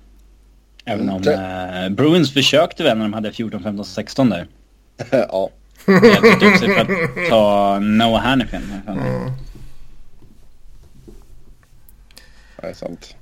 Även 0.84 1.10
om 1.10 1.22
Mm. 1.22 1.84
eh, 1.84 1.88
Bruins 1.96 2.32
försökte 2.32 2.82
väl 2.82 2.96
när 2.98 3.04
de 3.04 3.12
hade 3.12 3.32
14, 3.32 3.62
15, 3.62 3.84
16 3.84 4.30
där. 4.30 4.48
ja. 5.10 5.50
De 5.86 6.00
tog 6.40 6.42
upp 6.52 6.58
sig 6.58 6.74
för 6.74 6.80
att 6.80 7.28
ta 7.28 7.78
Noah 7.78 8.22
Hannifin. 8.22 8.62
Mm. 8.88 9.32
Det 12.60 12.66
är 12.66 12.74
sant. 12.74 13.14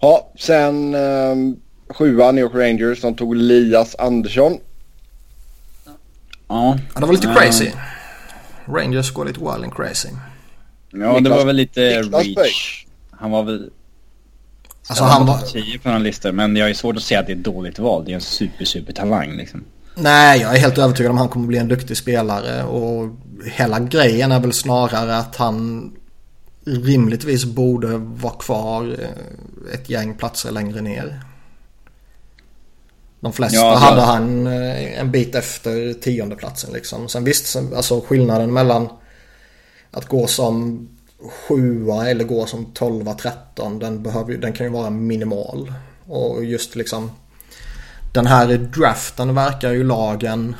Ja, 0.00 0.30
sen 0.38 0.94
um, 0.94 1.60
sjua 1.88 2.32
New 2.32 2.42
York 2.44 2.54
Rangers. 2.54 3.00
De 3.00 3.14
tog 3.14 3.34
Elias 3.36 3.94
Andersson. 3.94 4.58
Ja. 6.48 6.78
Ja, 6.94 7.00
det 7.00 7.06
var 7.06 7.12
lite 7.12 7.26
Ja. 7.26 7.34
crazy. 7.34 7.70
Rangers 8.66 9.10
går 9.12 9.24
lite 9.24 9.40
wild 9.40 9.64
and 9.64 9.74
crazy. 9.74 10.08
Ja, 10.90 10.98
det 10.98 11.20
Niklas- 11.20 11.28
var 11.36 11.44
väl 11.44 11.56
lite 11.56 12.00
Niklas 12.02 12.24
reach. 12.26 12.86
Han 13.10 13.30
var 13.30 13.42
väl... 13.42 13.70
Alltså 14.88 15.04
han 15.04 15.26
var... 15.26 15.38
10 15.38 15.78
på 15.78 15.88
någon 15.88 16.02
lista, 16.02 16.32
men 16.32 16.56
jag 16.56 16.70
är 16.70 16.74
svårt 16.74 16.96
att 16.96 17.02
säga 17.02 17.20
att 17.20 17.26
det 17.26 17.32
är 17.32 17.36
ett 17.36 17.44
dåligt 17.44 17.78
val. 17.78 18.04
Det 18.04 18.10
är 18.10 18.14
en 18.14 18.20
super, 18.20 18.64
super 18.64 18.92
talang 18.92 19.36
liksom. 19.36 19.64
Nej, 19.94 20.40
jag 20.40 20.54
är 20.56 20.60
helt 20.60 20.78
övertygad 20.78 21.10
om 21.10 21.16
att 21.16 21.20
han 21.20 21.28
kommer 21.28 21.46
bli 21.46 21.58
en 21.58 21.68
duktig 21.68 21.96
spelare. 21.96 22.64
Och 22.64 23.08
hela 23.46 23.80
grejen 23.80 24.32
är 24.32 24.40
väl 24.40 24.52
snarare 24.52 25.16
att 25.16 25.36
han 25.36 25.90
rimligtvis 26.64 27.44
borde 27.44 27.96
vara 27.98 28.32
kvar 28.32 28.96
eh, 29.00 29.74
ett 29.74 29.90
gäng 29.90 30.14
platser 30.14 30.50
längre 30.50 30.80
ner. 30.80 31.20
De 33.20 33.32
flesta 33.32 33.56
Ja, 33.58 33.74
hade 33.74 34.00
han 34.00 34.46
eh, 34.46 35.00
en 35.00 35.10
bit 35.10 35.34
efter 35.34 35.92
tionde 35.92 36.36
platsen 36.36 36.72
liksom. 36.72 37.08
Sen 37.08 37.24
visst, 37.24 37.56
alltså 37.76 38.00
skillnaden 38.00 38.52
mellan 38.52 38.88
att 39.90 40.06
gå 40.08 40.26
som 40.26 40.88
sjua 41.48 42.08
eller 42.10 42.24
gå 42.24 42.46
som 42.46 42.64
12 42.74 43.04
13 43.14 43.78
den, 43.78 44.02
behöver, 44.02 44.32
ju- 44.32 44.38
den 44.40 44.52
kan 44.52 44.66
ju 44.66 44.72
vara 44.72 44.90
minimal. 44.90 45.72
Och 46.06 46.44
just 46.44 46.76
liksom 46.76 47.10
den 48.12 48.26
här 48.26 48.46
draften 48.56 49.34
verkar 49.34 49.72
ju 49.72 49.84
lagen 49.84 50.56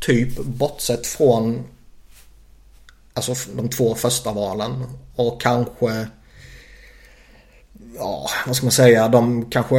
typ 0.00 0.38
bortsett 0.38 1.06
från 1.06 1.64
alltså 3.14 3.34
de 3.56 3.68
två 3.68 3.94
första 3.94 4.32
valen 4.32 4.84
och 5.16 5.40
kanske 5.40 6.06
ja, 7.98 8.30
vad 8.46 8.56
ska 8.56 8.66
man 8.66 8.72
säga, 8.72 9.08
de 9.08 9.50
kanske 9.50 9.76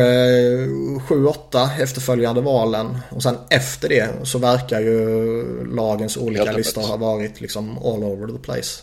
sju, 1.07 1.25
åtta 1.25 1.69
efterföljande 1.79 2.41
valen. 2.41 2.97
Och 3.09 3.23
sen 3.23 3.37
efter 3.49 3.89
det 3.89 4.09
så 4.23 4.37
verkar 4.37 4.79
ju 4.79 5.43
lagens 5.75 6.17
olika 6.17 6.51
listor 6.51 6.81
ha 6.81 6.97
varit 6.97 7.41
liksom 7.41 7.77
all 7.77 8.03
over 8.03 8.27
the 8.27 8.39
place. 8.39 8.81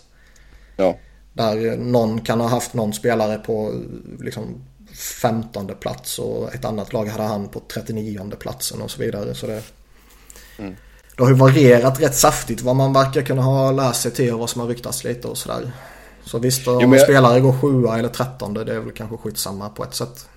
Ja. 0.76 0.96
Där 1.32 1.76
någon 1.76 2.20
kan 2.20 2.40
ha 2.40 2.48
haft 2.48 2.74
någon 2.74 2.92
spelare 2.92 3.38
på 3.38 3.74
liksom 4.20 4.64
15 5.02 5.70
plats 5.80 6.18
och 6.18 6.54
ett 6.54 6.64
annat 6.64 6.92
lag 6.92 7.06
hade 7.06 7.24
han 7.24 7.48
på 7.48 7.62
39 7.74 8.30
platsen 8.38 8.82
och 8.82 8.90
så 8.90 9.02
vidare. 9.02 9.34
Så 9.34 9.46
det, 9.46 9.62
mm. 10.58 10.76
det 11.16 11.22
har 11.22 11.30
ju 11.30 11.36
varierat 11.36 12.00
rätt 12.00 12.14
saftigt 12.14 12.60
vad 12.60 12.76
man 12.76 12.92
verkar 12.92 13.22
kunna 13.22 13.42
ha 13.42 13.72
läst 13.72 14.02
sig 14.02 14.10
till 14.10 14.32
och 14.32 14.38
vad 14.38 14.50
som 14.50 14.60
har 14.60 14.68
ryktats 14.68 15.04
lite 15.04 15.28
och 15.28 15.38
sådär. 15.38 15.72
Så 16.24 16.38
visst, 16.38 16.68
om 16.68 16.78
jo, 16.80 16.86
en 16.86 16.92
jag... 16.92 17.02
spelare 17.02 17.40
går 17.40 17.52
sjua 17.52 17.98
eller 17.98 18.08
trettonde 18.08 18.64
det 18.64 18.74
är 18.74 18.80
väl 18.80 18.92
kanske 18.92 19.16
skitsamma 19.16 19.68
på 19.68 19.84
ett 19.84 19.94
sätt. 19.94 20.28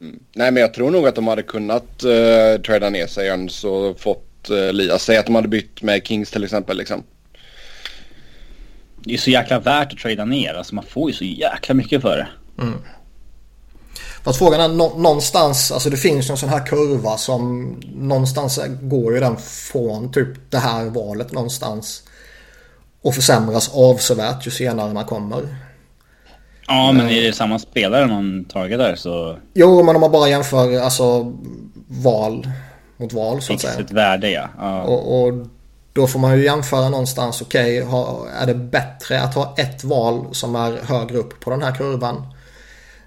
Mm. 0.00 0.18
Nej 0.34 0.50
men 0.50 0.60
jag 0.60 0.74
tror 0.74 0.90
nog 0.90 1.06
att 1.06 1.14
de 1.14 1.26
hade 1.26 1.42
kunnat 1.42 2.04
uh, 2.04 2.62
träda 2.62 2.90
ner 2.90 3.06
sig 3.06 3.26
ens 3.26 3.64
och 3.64 4.00
fått 4.00 4.50
uh, 4.50 4.72
Lias. 4.72 5.02
Säg 5.02 5.16
att 5.16 5.26
de 5.26 5.34
hade 5.34 5.48
bytt 5.48 5.82
med 5.82 6.06
Kings 6.06 6.30
till 6.30 6.44
exempel 6.44 6.76
liksom. 6.76 7.02
Det 9.04 9.14
är 9.14 9.18
så 9.18 9.30
jäkla 9.30 9.60
värt 9.60 9.92
att 9.92 9.98
trada 9.98 10.24
ner. 10.24 10.54
Alltså 10.54 10.74
man 10.74 10.84
får 10.84 11.10
ju 11.10 11.16
så 11.16 11.24
jäkla 11.24 11.74
mycket 11.74 12.02
för 12.02 12.16
det. 12.16 12.28
Mm. 12.62 12.78
Fast 14.22 14.38
frågan 14.38 14.60
är 14.60 14.68
någonstans, 14.98 15.72
alltså 15.72 15.90
det 15.90 15.96
finns 15.96 16.28
ju 16.28 16.32
en 16.32 16.36
sån 16.36 16.48
här 16.48 16.66
kurva 16.66 17.16
som 17.16 17.74
någonstans 17.94 18.60
går 18.80 19.14
ju 19.14 19.20
den 19.20 19.36
från 19.36 20.12
typ 20.12 20.50
det 20.50 20.58
här 20.58 20.84
valet 20.84 21.32
någonstans 21.32 22.02
och 23.02 23.14
försämras 23.14 23.70
avsevärt 23.74 24.46
ju 24.46 24.50
senare 24.50 24.92
man 24.92 25.04
kommer. 25.04 25.56
Ja, 26.66 26.92
men 26.92 27.08
är 27.08 27.22
det 27.22 27.32
samma 27.32 27.58
spelare 27.58 28.06
man 28.06 28.44
targetar 28.44 28.94
så... 28.94 29.36
Jo, 29.54 29.82
men 29.82 29.94
om 29.94 30.00
man 30.00 30.12
bara 30.12 30.28
jämför 30.28 30.80
alltså 30.80 31.32
val 31.88 32.48
mot 32.96 33.12
val 33.12 33.42
så 33.42 33.52
att 33.52 33.60
säga. 33.60 33.80
ett 33.80 33.92
värde 33.92 34.30
ja. 34.30 34.48
ja. 34.58 34.82
Och, 34.82 35.22
och, 35.22 35.46
då 35.92 36.06
får 36.06 36.18
man 36.18 36.38
ju 36.38 36.44
jämföra 36.44 36.88
någonstans. 36.88 37.42
Okej, 37.42 37.82
okay, 37.82 38.32
är 38.40 38.46
det 38.46 38.54
bättre 38.54 39.20
att 39.20 39.34
ha 39.34 39.54
ett 39.58 39.84
val 39.84 40.26
som 40.32 40.56
är 40.56 40.78
högre 40.86 41.18
upp 41.18 41.40
på 41.40 41.50
den 41.50 41.62
här 41.62 41.74
kurvan? 41.74 42.26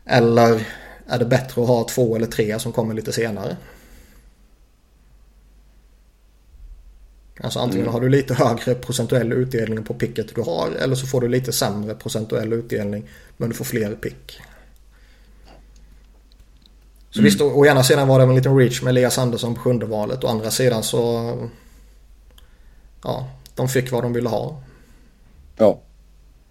Eller 0.05 0.67
är 1.07 1.19
det 1.19 1.25
bättre 1.25 1.61
att 1.61 1.67
ha 1.67 1.83
två 1.83 2.15
eller 2.15 2.27
tre 2.27 2.59
som 2.59 2.71
kommer 2.71 2.93
lite 2.93 3.13
senare? 3.13 3.57
Alltså 7.41 7.59
antingen 7.59 7.81
mm. 7.81 7.93
har 7.93 8.01
du 8.01 8.09
lite 8.09 8.33
högre 8.33 8.75
procentuell 8.75 9.33
utdelning 9.33 9.83
på 9.83 9.93
picket 9.93 10.35
du 10.35 10.41
har 10.41 10.71
eller 10.71 10.95
så 10.95 11.07
får 11.07 11.21
du 11.21 11.27
lite 11.27 11.51
sämre 11.51 11.95
procentuell 11.95 12.53
utdelning 12.53 13.09
men 13.37 13.49
du 13.49 13.55
får 13.55 13.65
fler 13.65 13.95
pick. 13.95 14.41
Så 17.09 17.19
mm. 17.19 17.25
visst, 17.25 17.41
å 17.41 17.65
ena 17.65 17.83
sidan 17.83 18.07
var 18.07 18.19
det 18.19 18.25
en 18.25 18.35
liten 18.35 18.57
reach 18.57 18.81
med 18.81 18.91
Elias 18.91 19.17
Andersson 19.17 19.55
på 19.55 19.61
sjunde 19.61 19.85
valet. 19.85 20.23
Å 20.23 20.27
andra 20.27 20.51
sidan 20.51 20.83
så... 20.83 21.01
Ja, 23.03 23.29
de 23.55 23.67
fick 23.67 23.91
vad 23.91 24.03
de 24.03 24.13
ville 24.13 24.29
ha. 24.29 24.61
Ja. 25.57 25.81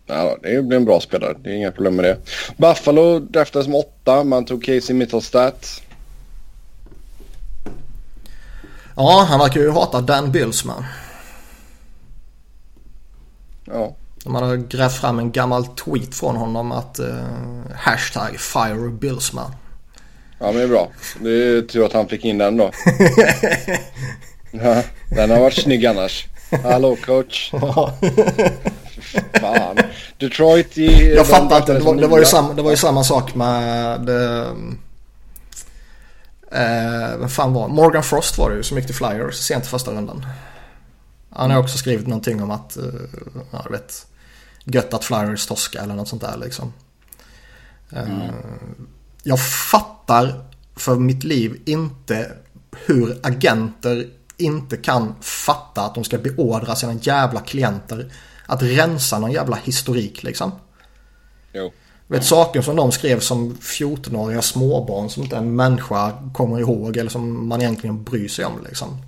Ja 0.06 0.36
det 0.42 0.62
blir 0.62 0.76
en 0.76 0.84
bra 0.84 1.00
spelare. 1.00 1.36
Det 1.42 1.50
är 1.50 1.54
inga 1.54 1.72
problem 1.72 1.96
med 1.96 2.04
det. 2.04 2.18
Buffalo 2.56 3.18
draftades 3.18 3.64
som 3.64 3.74
åtta. 3.74 4.24
Man 4.24 4.44
tog 4.44 4.64
Casey 4.64 4.96
Mittelstadt. 4.96 5.82
Ja, 8.96 9.26
han 9.28 9.38
verkar 9.38 9.60
ju 9.60 9.70
hata 9.70 10.00
Dan 10.00 10.32
Bylsman. 10.32 10.84
Ja. 13.64 13.94
De 14.24 14.34
hade 14.34 14.56
grävt 14.56 14.96
fram 14.96 15.18
en 15.18 15.32
gammal 15.32 15.66
tweet 15.66 16.14
från 16.14 16.36
honom 16.36 16.72
att 16.72 17.00
uh, 17.00 17.06
hashtag 17.74 18.40
fire 18.40 18.90
Billsman. 18.90 19.54
Ja 20.38 20.46
men 20.46 20.56
det 20.56 20.62
är 20.62 20.68
bra. 20.68 20.88
Det 21.20 21.30
är 21.30 21.62
tur 21.62 21.84
att 21.86 21.92
han 21.92 22.08
fick 22.08 22.24
in 22.24 22.38
den 22.38 22.56
då. 22.56 22.70
ja, 24.50 24.82
den 25.08 25.30
har 25.30 25.40
varit 25.40 25.62
snygg 25.62 25.86
annars. 25.86 26.26
Hallå 26.62 26.96
coach. 26.96 27.52
Fan. 29.40 29.76
Detroit 30.18 30.78
i... 30.78 31.14
Jag 31.14 31.26
fattar 31.26 31.56
inte. 31.56 31.72
Det 31.72 31.80
var, 31.80 31.94
det, 31.94 32.06
var 32.06 32.18
ju 32.18 32.24
samma, 32.24 32.52
det 32.52 32.62
var 32.62 32.70
ju 32.70 32.76
samma 32.76 33.04
sak 33.04 33.34
med... 33.34 34.08
Um, 34.08 34.78
Eh, 36.52 37.18
vem 37.18 37.28
fan 37.28 37.52
var 37.52 37.68
Morgan 37.68 38.02
Frost 38.02 38.38
var 38.38 38.50
det 38.50 38.56
ju 38.56 38.62
som 38.62 38.76
gick 38.76 38.86
till 38.86 38.94
Flyers 38.94 39.34
sent 39.34 39.64
i 39.64 39.68
första 39.68 39.90
rundan. 39.90 40.26
Han 41.30 41.50
har 41.50 41.58
också 41.58 41.78
skrivit 41.78 42.06
någonting 42.06 42.42
om 42.42 42.50
att, 42.50 42.76
eh, 42.76 42.84
ja 43.50 43.62
du 43.64 43.72
vet, 43.72 44.06
gött 44.64 44.94
att 44.94 45.04
Flyers 45.04 45.46
torska 45.46 45.80
eller 45.80 45.94
något 45.94 46.08
sånt 46.08 46.22
där 46.22 46.36
liksom. 46.36 46.72
Eh, 47.90 48.10
mm. 48.10 48.34
Jag 49.22 49.38
fattar 49.70 50.44
för 50.76 50.96
mitt 50.96 51.24
liv 51.24 51.62
inte 51.64 52.32
hur 52.86 53.18
agenter 53.22 54.08
inte 54.36 54.76
kan 54.76 55.14
fatta 55.20 55.82
att 55.82 55.94
de 55.94 56.04
ska 56.04 56.18
beordra 56.18 56.76
sina 56.76 56.92
jävla 56.92 57.40
klienter 57.40 58.12
att 58.46 58.62
rensa 58.62 59.18
någon 59.18 59.32
jävla 59.32 59.56
historik 59.56 60.22
liksom. 60.22 60.52
Jo. 61.52 61.72
Vet, 62.06 62.24
saker 62.24 62.62
som 62.62 62.76
de 62.76 62.92
skrev 62.92 63.20
som 63.20 63.54
14-åriga 63.54 64.42
småbarn 64.42 65.10
som 65.10 65.22
inte 65.22 65.36
en 65.36 65.56
människa 65.56 66.12
kommer 66.34 66.60
ihåg 66.60 66.96
eller 66.96 67.10
som 67.10 67.48
man 67.48 67.62
egentligen 67.62 68.04
bryr 68.04 68.28
sig 68.28 68.44
om 68.44 68.64
liksom. 68.68 69.02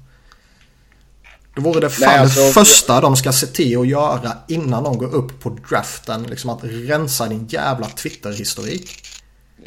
Då 1.55 1.63
vore 1.63 1.81
det 1.81 1.91
fan 1.91 2.09
Nej, 2.09 2.19
alltså, 2.19 2.41
det 2.41 2.53
första 2.53 3.01
de 3.01 3.17
ska 3.17 3.33
se 3.33 3.47
till 3.47 3.79
att 3.79 3.87
göra 3.87 4.33
innan 4.49 4.85
de 4.85 4.99
går 4.99 5.15
upp 5.15 5.41
på 5.41 5.59
draften. 5.69 6.23
Liksom 6.23 6.51
att 6.51 6.61
rensa 6.65 7.27
din 7.27 7.47
jävla 7.47 7.87
Twitter-historik. 7.87 9.07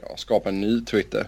Ja, 0.01 0.17
skapa 0.17 0.49
en 0.49 0.61
ny 0.61 0.85
Twitter. 0.85 1.27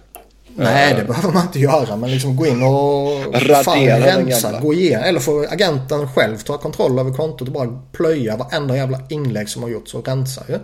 Nej, 0.56 0.96
det 0.96 1.03
behöver 1.03 1.34
man 1.34 1.46
inte 1.46 1.60
göra. 1.60 1.96
Men 1.96 2.12
liksom 2.12 2.36
gå 2.36 2.48
in 2.48 2.63
och 2.63 3.34
Radera 3.34 4.00
rensa. 4.00 4.60
Gå 4.62 4.74
igenom. 4.74 5.03
Eller 5.03 5.20
får 5.20 5.53
agenten 5.53 6.13
själv 6.13 6.38
ta 6.38 6.58
kontroll 6.58 7.00
över 7.00 7.13
kontot 7.13 7.48
och 7.48 7.53
bara 7.53 7.82
plöja 7.91 8.38
varenda 8.38 8.77
jävla 8.77 9.01
inlägg 9.10 9.50
som 9.50 9.63
har 9.63 9.70
gjorts 9.70 9.96
och 9.96 10.08
rensa 10.08 10.44
ju. 10.50 10.60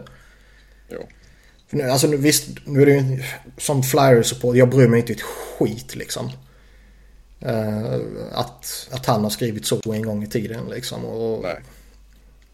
Jo. 0.90 1.00
För 1.68 1.78
nu, 1.78 1.84
alltså, 1.84 2.08
visst, 2.08 2.48
nu 2.66 2.82
är 2.82 2.86
det 2.86 2.92
ju 2.92 3.24
som 3.58 3.84
flyer-support. 3.84 4.56
Jag 4.56 4.70
bryr 4.70 4.88
mig 4.88 5.00
inte 5.00 5.14
ett 5.14 5.22
skit 5.22 5.96
liksom. 5.96 6.32
Uh, 7.46 7.96
att, 8.32 8.88
att 8.92 9.06
han 9.06 9.24
har 9.24 9.30
skrivit 9.30 9.66
så 9.66 9.82
en 9.94 10.02
gång 10.02 10.24
i 10.24 10.28
tiden 10.28 10.66
liksom. 10.70 11.06
Och, 11.06 11.44
Nej. 11.44 11.56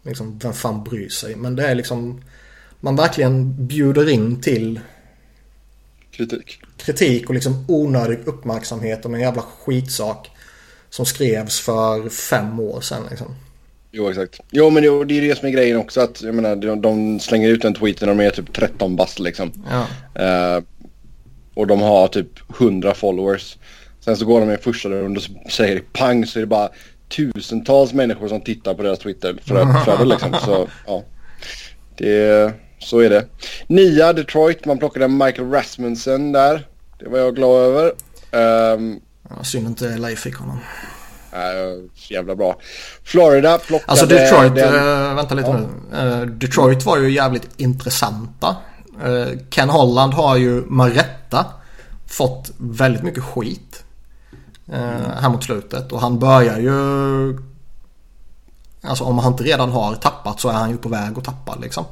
Liksom, 0.02 0.38
vem 0.38 0.52
fan 0.52 0.84
bryr 0.84 1.08
sig? 1.08 1.36
Men 1.36 1.56
det 1.56 1.66
är 1.66 1.74
liksom... 1.74 2.24
Man 2.80 2.96
verkligen 2.96 3.66
bjuder 3.66 4.08
in 4.08 4.40
till... 4.40 4.80
Kritik. 6.10 6.60
Kritik 6.84 7.28
och 7.28 7.34
liksom 7.34 7.64
onödig 7.68 8.18
uppmärksamhet 8.24 9.06
om 9.06 9.14
en 9.14 9.20
jävla 9.20 9.42
skitsak. 9.42 10.30
Som 10.90 11.06
skrevs 11.06 11.60
för 11.60 12.08
fem 12.08 12.60
år 12.60 12.80
sedan 12.80 13.02
liksom. 13.10 13.34
Jo, 13.90 14.10
exakt. 14.10 14.40
Jo, 14.50 14.70
men 14.70 14.82
det, 14.82 15.04
det 15.04 15.18
är 15.18 15.28
det 15.28 15.38
som 15.38 15.48
är 15.48 15.52
grejen 15.52 15.76
också. 15.76 16.00
Att, 16.00 16.22
jag 16.22 16.34
menar, 16.34 16.56
de, 16.56 16.80
de 16.80 17.20
slänger 17.20 17.48
ut 17.48 17.64
en 17.64 17.74
tweet 17.74 18.00
när 18.00 18.08
de 18.08 18.20
är 18.20 18.30
typ 18.30 18.52
13 18.52 18.96
bast 18.96 19.18
liksom. 19.18 19.52
Ja. 19.70 20.56
Uh, 20.56 20.62
och 21.54 21.66
de 21.66 21.80
har 21.80 22.08
typ 22.08 22.28
100 22.60 22.94
followers. 22.94 23.56
Sen 24.00 24.16
så 24.16 24.24
går 24.24 24.40
de 24.40 24.50
i 24.50 24.56
första 24.56 24.88
runda 24.88 25.20
och 25.44 25.52
säger 25.52 25.82
pang 25.92 26.26
så 26.26 26.38
är 26.38 26.40
det 26.40 26.46
bara 26.46 26.68
tusentals 27.08 27.92
människor 27.92 28.28
som 28.28 28.40
tittar 28.40 28.74
på 28.74 28.82
deras 28.82 28.98
Twitter-flöde 28.98 30.04
liksom. 30.04 30.34
Så 30.44 30.68
ja, 30.86 31.04
det, 31.96 32.52
så 32.78 32.98
är 32.98 33.10
det. 33.10 33.26
Nia 33.66 34.12
Detroit, 34.12 34.64
man 34.64 34.78
plockade 34.78 35.08
Michael 35.08 35.50
Rasmussen 35.50 36.32
där. 36.32 36.66
Det 37.02 37.08
var 37.08 37.18
jag 37.18 37.34
glad 37.36 37.60
över. 37.60 37.92
Um, 38.74 39.00
ja, 39.30 39.44
synd 39.44 39.66
inte 39.66 39.96
LA 39.96 40.08
fick 40.08 40.36
honom. 40.36 40.58
Uh, 41.32 41.88
jävla 41.94 42.36
bra. 42.36 42.56
Florida 43.04 43.58
plockade... 43.58 43.90
Alltså 43.90 44.06
Detroit, 44.06 44.54
den... 44.54 44.74
uh, 44.74 45.14
vänta 45.14 45.34
lite 45.34 45.48
ja. 45.48 45.60
nu. 45.90 46.20
Uh, 46.20 46.26
Detroit 46.26 46.84
var 46.84 46.98
ju 46.98 47.10
jävligt 47.10 47.48
intressanta. 47.56 48.56
Uh, 49.06 49.38
Ken 49.50 49.68
Holland 49.68 50.14
har 50.14 50.36
ju 50.36 50.64
med 50.66 50.94
rätta 50.94 51.46
fått 52.06 52.50
väldigt 52.58 53.02
mycket 53.02 53.24
skit. 53.24 53.84
Mm. 54.68 55.00
Här 55.20 55.28
mot 55.28 55.44
slutet. 55.44 55.92
Och 55.92 56.00
han 56.00 56.18
börjar 56.18 56.58
ju... 56.58 57.38
Alltså 58.82 59.04
om 59.04 59.18
han 59.18 59.32
inte 59.32 59.44
redan 59.44 59.70
har 59.70 59.94
tappat 59.94 60.40
så 60.40 60.48
är 60.48 60.52
han 60.52 60.70
ju 60.70 60.76
på 60.76 60.88
väg 60.88 61.18
att 61.18 61.24
tappa 61.24 61.56
liksom. 61.62 61.84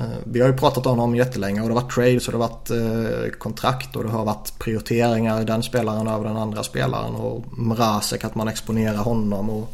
Eh, 0.00 0.06
vi 0.24 0.40
har 0.40 0.48
ju 0.48 0.56
pratat 0.56 0.86
om 0.86 0.98
honom 0.98 1.16
jättelänge 1.16 1.60
och 1.60 1.68
det 1.68 1.74
har 1.74 1.80
varit 1.80 1.94
trades 1.94 2.28
och 2.28 2.32
det 2.32 2.38
har 2.38 2.48
varit 2.48 2.70
eh, 2.70 3.38
kontrakt 3.38 3.96
och 3.96 4.04
det 4.04 4.10
har 4.10 4.24
varit 4.24 4.58
prioriteringar 4.58 5.42
i 5.42 5.44
den 5.44 5.62
spelaren 5.62 6.08
över 6.08 6.24
den 6.24 6.36
andra 6.36 6.62
spelaren 6.62 7.14
och 7.14 7.58
Mrazek 7.58 8.24
att 8.24 8.34
man 8.34 8.48
exponerar 8.48 8.96
honom 8.96 9.50
och 9.50 9.70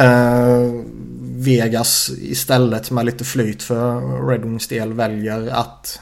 eh, 0.00 0.70
Vegas 1.20 2.10
istället 2.18 2.90
med 2.90 3.06
lite 3.06 3.24
flyt 3.24 3.62
för 3.62 4.00
Red 4.28 4.42
Wings 4.42 4.68
del 4.68 4.92
väljer 4.92 5.48
att 5.48 6.00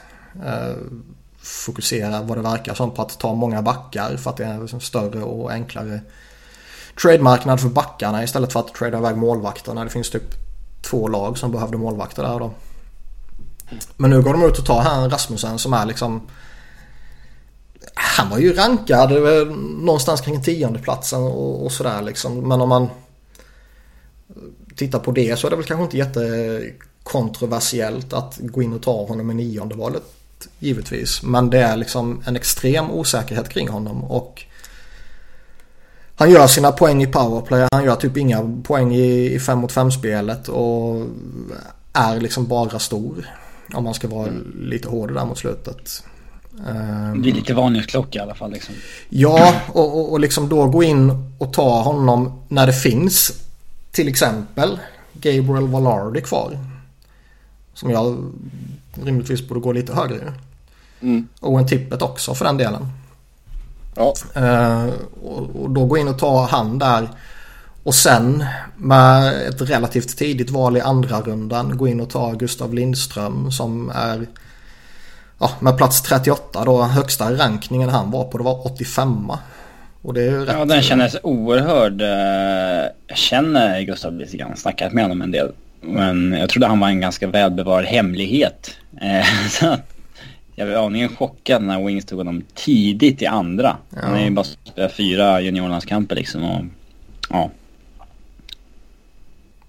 fokusera 1.42 2.22
vad 2.22 2.38
det 2.38 2.42
verkar 2.42 2.74
som 2.74 2.90
på 2.90 3.02
att 3.02 3.18
ta 3.18 3.34
många 3.34 3.62
backar 3.62 4.16
för 4.16 4.30
att 4.30 4.36
det 4.36 4.44
är 4.44 4.74
en 4.74 4.80
större 4.80 5.22
och 5.22 5.52
enklare 5.52 6.00
trademarknad 7.02 7.60
för 7.60 7.68
backarna 7.68 8.24
istället 8.24 8.52
för 8.52 8.60
att 8.60 8.74
trada 8.74 8.98
iväg 8.98 9.16
målvakterna. 9.16 9.84
Det 9.84 9.90
finns 9.90 10.10
typ 10.10 10.34
två 10.82 11.08
lag 11.08 11.38
som 11.38 11.52
behövde 11.52 11.76
målvakter 11.76 12.22
där 12.22 12.38
då. 12.38 12.50
Men 13.96 14.10
nu 14.10 14.22
går 14.22 14.32
de 14.32 14.44
ut 14.44 14.58
och 14.58 14.66
tar 14.66 14.80
här 14.80 15.08
Rasmussen 15.08 15.58
som 15.58 15.72
är 15.72 15.86
liksom 15.86 16.28
han 17.94 18.30
var 18.30 18.38
ju 18.38 18.52
rankad 18.52 19.12
någonstans 19.78 20.20
kring 20.20 20.42
tiondeplatsen 20.42 21.22
och, 21.22 21.64
och 21.64 21.72
sådär 21.72 22.02
liksom. 22.02 22.48
Men 22.48 22.60
om 22.60 22.68
man 22.68 22.88
tittar 24.76 24.98
på 24.98 25.12
det 25.12 25.38
så 25.38 25.46
är 25.46 25.50
det 25.50 25.56
väl 25.56 25.64
kanske 25.64 25.84
inte 25.84 25.98
jättekontroversiellt 25.98 28.12
att 28.12 28.38
gå 28.40 28.62
in 28.62 28.72
och 28.72 28.82
ta 28.82 29.06
honom 29.06 29.30
i 29.30 29.34
nionde 29.34 29.74
valet 29.74 30.02
givetvis. 30.58 31.22
Men 31.22 31.50
det 31.50 31.58
är 31.58 31.76
liksom 31.76 32.22
en 32.26 32.36
extrem 32.36 32.90
osäkerhet 32.90 33.48
kring 33.48 33.68
honom 33.68 34.04
och 34.04 34.42
han 36.16 36.30
gör 36.30 36.46
sina 36.46 36.72
poäng 36.72 37.02
i 37.02 37.06
powerplay. 37.06 37.68
Han 37.72 37.84
gör 37.84 37.96
typ 37.96 38.16
inga 38.16 38.62
poäng 38.64 38.94
i 38.94 39.38
5 39.38 39.58
mot 39.58 39.72
5 39.72 39.92
spelet 39.92 40.48
och 40.48 41.06
är 41.92 42.20
liksom 42.20 42.46
bara 42.46 42.78
stor. 42.78 43.26
Om 43.72 43.84
man 43.84 43.94
ska 43.94 44.08
vara 44.08 44.28
lite 44.54 44.88
hård 44.88 45.14
där 45.14 45.24
mot 45.24 45.38
slutet. 45.38 46.04
Det 47.22 47.30
är 47.30 47.34
lite 47.34 47.54
varningsklocka 47.54 48.18
i 48.18 48.22
alla 48.22 48.34
fall. 48.34 48.52
Liksom. 48.52 48.74
Ja, 49.08 49.54
och, 49.72 49.98
och, 49.98 50.12
och 50.12 50.20
liksom 50.20 50.48
då 50.48 50.66
gå 50.66 50.82
in 50.82 51.32
och 51.38 51.52
ta 51.52 51.82
honom 51.82 52.42
när 52.48 52.66
det 52.66 52.72
finns 52.72 53.32
till 53.92 54.08
exempel 54.08 54.78
Gabriel 55.12 55.68
Vallardi 55.68 56.20
kvar. 56.20 56.58
Som 57.74 57.90
jag 57.90 58.32
rimligtvis 59.04 59.48
borde 59.48 59.60
gå 59.60 59.72
lite 59.72 59.94
högre. 59.94 60.32
Mm. 61.00 61.28
Och 61.40 61.58
en 61.58 61.66
tippet 61.66 62.02
också 62.02 62.34
för 62.34 62.44
den 62.44 62.56
delen. 62.56 62.86
Ja. 63.96 64.14
Uh, 64.36 64.92
och, 65.24 65.62
och, 65.62 65.70
då 65.70 65.86
gå 65.86 65.98
in 65.98 66.08
och 66.08 66.18
ta 66.18 66.46
han 66.46 66.78
där. 66.78 67.08
Och 67.84 67.94
sen 67.94 68.44
med 68.76 69.48
ett 69.48 69.60
relativt 69.60 70.18
tidigt 70.18 70.50
val 70.50 70.76
i 70.76 70.80
andra 70.80 71.20
rundan 71.20 71.76
gå 71.76 71.88
in 71.88 72.00
och 72.00 72.10
ta 72.10 72.32
Gustav 72.32 72.74
Lindström 72.74 73.50
som 73.50 73.92
är 73.94 74.26
ja, 75.38 75.50
med 75.60 75.76
plats 75.76 76.02
38 76.02 76.64
då 76.64 76.82
högsta 76.82 77.32
rankningen 77.32 77.88
han 77.88 78.10
var 78.10 78.24
på 78.24 78.38
det 78.38 78.44
var 78.44 78.66
85 78.66 79.32
och 80.02 80.14
det 80.14 80.20
är 80.20 80.30
ju 80.30 80.44
rätt... 80.44 80.54
Ja 80.58 80.64
den 80.64 80.82
kändes 80.82 81.16
oerhörd. 81.22 82.02
Eh, 82.02 82.90
jag 83.06 83.18
känner 83.18 83.82
Gustav 83.82 84.14
lite 84.18 84.36
grann, 84.36 84.56
snackat 84.56 84.92
med 84.92 85.04
honom 85.04 85.22
en 85.22 85.30
del. 85.30 85.52
Men 85.80 86.32
jag 86.32 86.48
trodde 86.48 86.66
han 86.66 86.80
var 86.80 86.88
en 86.88 87.00
ganska 87.00 87.26
välbevarad 87.26 87.84
hemlighet. 87.84 88.70
Eh, 89.00 89.48
så 89.50 89.76
jag 90.54 90.66
var 90.66 90.86
aningen 90.86 91.16
chockad 91.16 91.62
när 91.62 91.86
Wings 91.86 92.04
tog 92.04 92.18
honom 92.18 92.42
tidigt 92.54 93.22
i 93.22 93.26
andra. 93.26 93.76
Ja. 93.90 93.98
Han 94.02 94.14
är 94.14 94.24
ju 94.24 94.30
bara 94.30 94.88
fyra 94.88 95.40
juniorlandskamper 95.40 96.16
liksom 96.16 96.44
och 96.44 96.64
ja. 97.30 97.50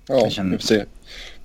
Ja, 0.08 0.30
känner... 0.30 0.52
vi 0.52 0.58
får 0.58 0.68
se. 0.68 0.84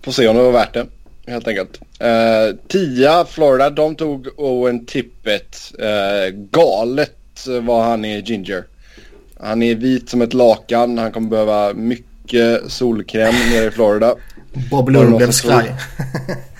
Får 0.02 0.12
se 0.12 0.28
om 0.28 0.36
det 0.36 0.42
var 0.42 0.52
värt 0.52 0.74
det 0.74 0.86
helt 1.30 1.48
enkelt. 1.48 1.80
Uh, 2.02 2.56
tia, 2.68 3.24
Florida, 3.24 3.70
de 3.70 3.94
tog 3.94 4.28
Owen 4.36 4.86
Tippett. 4.86 5.72
Uh, 5.78 6.36
galet 6.36 7.46
var 7.62 7.82
han 7.82 8.04
är 8.04 8.18
ginger. 8.18 8.64
Han 9.40 9.62
är 9.62 9.74
vit 9.74 10.08
som 10.08 10.22
ett 10.22 10.34
lakan. 10.34 10.98
Han 10.98 11.12
kommer 11.12 11.28
behöva 11.28 11.72
mycket 11.74 12.60
solkräm 12.72 13.34
nere 13.52 13.64
i 13.64 13.70
Florida. 13.70 14.14
Bob 14.70 14.90
Lundgren 14.90 15.32
skraj. 15.32 15.74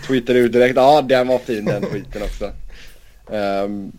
Tweetade 0.07 0.39
ut 0.39 0.53
direkt. 0.53 0.77
Ja, 0.77 1.03
den 1.03 1.29
var 1.29 1.39
fin 1.39 1.65
den 1.65 1.83
tweeten 1.83 2.23
också. 2.23 2.51
Um, 3.37 3.93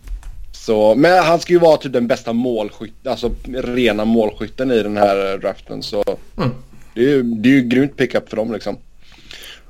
så, 0.52 0.94
men 0.94 1.24
han 1.24 1.40
ska 1.40 1.52
ju 1.52 1.58
vara 1.58 1.76
typ 1.76 1.92
den 1.92 2.06
bästa 2.06 2.32
målskytten, 2.32 3.10
alltså 3.12 3.30
rena 3.54 4.04
målskytten 4.04 4.70
i 4.70 4.82
den 4.82 4.96
här 4.96 5.38
draften. 5.38 5.82
Så 5.82 6.04
mm. 6.36 6.50
Det, 6.94 7.00
är 7.00 7.08
ju, 7.08 7.22
det 7.22 7.48
är 7.48 7.52
ju 7.52 7.62
grymt 7.62 7.96
pickup 7.96 8.28
för 8.28 8.36
dem 8.36 8.52
liksom. 8.52 8.76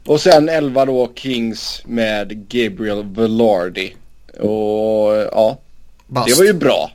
Och 0.06 0.20
sen 0.20 0.48
11 0.48 0.84
då 0.84 1.12
Kings 1.14 1.82
med 1.86 2.48
Gabriel 2.48 3.04
Velardi. 3.04 3.94
Och 4.40 5.16
ja, 5.32 5.58
Bast. 6.06 6.28
det 6.28 6.34
var 6.34 6.44
ju 6.44 6.52
bra. 6.52 6.90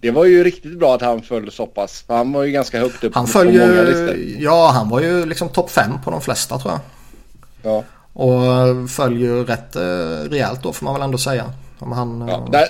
Det 0.00 0.10
var 0.10 0.24
ju 0.24 0.44
riktigt 0.44 0.78
bra 0.78 0.94
att 0.94 1.00
han 1.00 1.22
föll 1.22 1.50
så 1.50 1.66
pass. 1.66 2.04
För 2.06 2.16
han 2.16 2.32
var 2.32 2.42
ju 2.42 2.52
ganska 2.52 2.80
högt 2.80 3.04
upp 3.04 3.14
han 3.14 3.26
på 3.26 3.44
många 3.44 3.82
listor. 3.82 4.16
Ja, 4.38 4.70
han 4.74 4.88
var 4.88 5.00
ju 5.00 5.26
liksom 5.26 5.48
topp 5.48 5.70
5 5.70 5.90
på 6.04 6.10
de 6.10 6.20
flesta 6.20 6.58
tror 6.58 6.72
jag. 6.72 6.80
Ja. 7.62 7.84
Och 8.12 8.90
föll 8.90 9.20
ju 9.20 9.44
rätt 9.44 9.76
eh, 9.76 10.30
rejält 10.30 10.62
då 10.62 10.72
får 10.72 10.84
man 10.84 10.94
väl 10.94 11.02
ändå 11.02 11.18
säga. 11.18 11.52
Om 11.78 11.92
han, 11.92 12.28
ja, 12.28 12.48
där, 12.52 12.66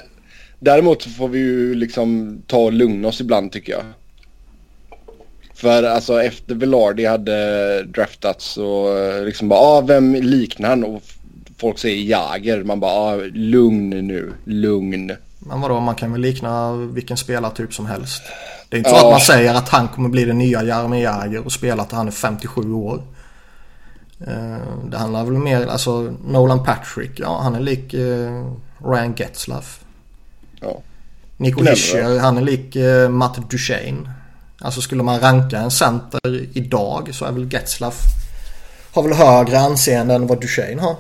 däremot 0.59 1.02
så 1.02 1.11
får 1.11 1.28
vi 1.28 1.38
ju 1.38 1.74
liksom 1.74 2.38
ta 2.46 2.57
och 2.57 2.72
lugna 2.72 3.09
oss 3.09 3.20
ibland 3.20 3.52
tycker 3.52 3.72
jag. 3.72 3.83
För 5.54 5.82
alltså 5.82 6.22
efter 6.22 6.54
Velardi 6.54 7.04
hade 7.04 7.82
draftats 7.82 8.56
och 8.56 8.98
eh, 8.98 9.24
liksom 9.24 9.48
bara, 9.48 9.60
ah, 9.60 9.80
vem 9.80 10.14
liknar 10.14 10.68
han? 10.68 10.84
Och 10.84 11.02
folk 11.58 11.78
säger 11.78 12.02
Jager. 12.02 12.64
Man 12.64 12.80
bara, 12.80 12.92
ah, 12.92 13.16
lugn 13.32 13.90
nu, 13.90 14.32
lugn. 14.44 15.12
Men 15.38 15.60
vadå, 15.60 15.80
man 15.80 15.94
kan 15.94 16.12
väl 16.12 16.20
likna 16.20 16.72
vilken 16.72 17.16
spelartyp 17.16 17.74
som 17.74 17.86
helst. 17.86 18.22
Det 18.68 18.76
är 18.76 18.78
inte 18.78 18.90
så 18.90 18.96
ja. 18.96 19.04
att 19.04 19.10
man 19.10 19.20
säger 19.20 19.54
att 19.54 19.68
han 19.68 19.88
kommer 19.88 20.08
bli 20.08 20.24
den 20.24 20.38
nya 20.38 20.62
Jaromir 20.62 21.02
Jagr 21.02 21.38
och 21.38 21.52
spela 21.52 21.84
till 21.84 21.96
han 21.96 22.06
är 22.06 22.12
57 22.12 22.72
år. 22.72 23.02
Eh, 24.26 24.88
det 24.90 24.96
handlar 24.96 25.24
väl 25.24 25.32
mer, 25.32 25.66
alltså 25.66 26.14
Nolan 26.26 26.64
Patrick, 26.64 27.20
ja 27.20 27.40
han 27.42 27.54
är 27.54 27.60
lik 27.60 27.94
uh, 27.94 28.52
Ryan 28.84 29.14
Getzlaff. 29.16 29.84
Ja. 30.60 30.80
Nico 31.36 31.64
Hischier, 31.64 32.18
han 32.18 32.38
är 32.38 32.42
lik 32.42 32.76
uh, 32.76 33.08
Matt 33.08 33.50
Duchene. 33.50 34.10
Alltså 34.58 34.80
skulle 34.80 35.02
man 35.02 35.20
ranka 35.20 35.58
en 35.58 35.70
center 35.70 36.46
idag 36.52 37.10
så 37.12 37.24
är 37.24 37.32
väl 37.32 37.52
Getzlaff 37.52 38.00
har 38.94 39.02
väl 39.02 39.12
högre 39.12 39.58
anseende 39.58 40.14
än 40.14 40.26
vad 40.26 40.40
Duchene 40.40 40.82
har. 40.82 40.96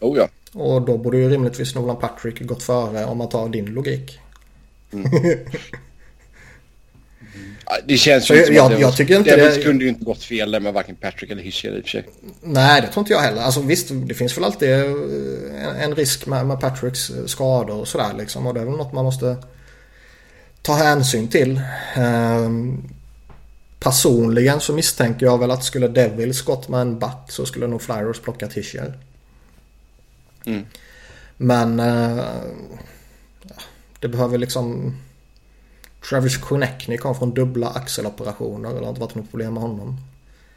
Oh 0.00 0.18
ja. 0.18 0.28
Och 0.52 0.82
då 0.82 0.98
borde 0.98 1.18
ju 1.18 1.30
rimligtvis 1.30 1.74
Nolan 1.74 1.96
Patrick 1.96 2.40
gått 2.40 2.62
före 2.62 3.04
om 3.04 3.18
man 3.18 3.28
tar 3.28 3.48
din 3.48 3.66
logik. 3.66 4.18
Mm. 4.92 5.10
det 7.84 7.96
känns 7.96 8.30
ju 8.30 8.40
inte 8.40 8.52
jag, 8.52 8.80
jag 8.80 8.96
tycker 8.96 9.16
inte 9.16 9.36
det 9.36 9.62
kunde 9.62 9.84
ju 9.84 9.90
inte 9.90 10.04
gått 10.04 10.22
fel 10.22 10.50
där 10.50 10.60
med 10.60 10.72
varken 10.72 10.96
Patrick 10.96 11.30
eller 11.30 11.42
Hischier 11.42 11.76
i 11.76 11.80
och 11.80 11.84
för 11.84 11.90
sig. 11.90 12.04
Nej, 12.42 12.80
det 12.80 12.86
tror 12.86 13.00
inte 13.00 13.12
jag 13.12 13.20
heller. 13.20 13.42
Alltså 13.42 13.60
visst, 13.60 13.88
det 13.90 14.14
finns 14.14 14.36
väl 14.36 14.44
alltid 14.44 14.70
en 15.80 15.94
risk 15.94 16.26
med, 16.26 16.46
med 16.46 16.60
Patricks 16.60 17.12
skador 17.26 17.80
och 17.80 17.88
sådär 17.88 18.14
liksom. 18.18 18.46
Och 18.46 18.54
det 18.54 18.60
är 18.60 18.64
väl 18.64 18.76
något 18.76 18.92
man 18.92 19.04
måste 19.04 19.36
ta 20.68 20.74
hänsyn 20.74 21.28
till. 21.28 21.60
Um, 21.96 22.88
personligen 23.78 24.60
så 24.60 24.72
misstänker 24.72 25.26
jag 25.26 25.38
väl 25.38 25.50
att 25.50 25.64
skulle 25.64 25.88
Devils 25.88 26.42
gått 26.42 26.68
med 26.68 26.80
en 26.80 26.98
back 26.98 27.32
så 27.32 27.46
skulle 27.46 27.66
nog 27.66 27.82
Flyers 27.82 28.20
plockat 28.20 28.52
Hischier. 28.52 28.98
Mm. 30.46 30.66
Men 31.36 31.80
uh, 31.80 32.24
det 34.00 34.08
behöver 34.08 34.38
liksom 34.38 34.96
Travis 36.08 36.36
Konechny 36.36 36.96
kom 36.96 37.14
från 37.14 37.34
dubbla 37.34 37.68
axeloperationer. 37.68 38.74
Det 38.74 38.80
har 38.80 38.88
inte 38.88 39.00
varit 39.00 39.14
något 39.14 39.30
problem 39.30 39.54
med 39.54 39.62
honom. 39.62 39.96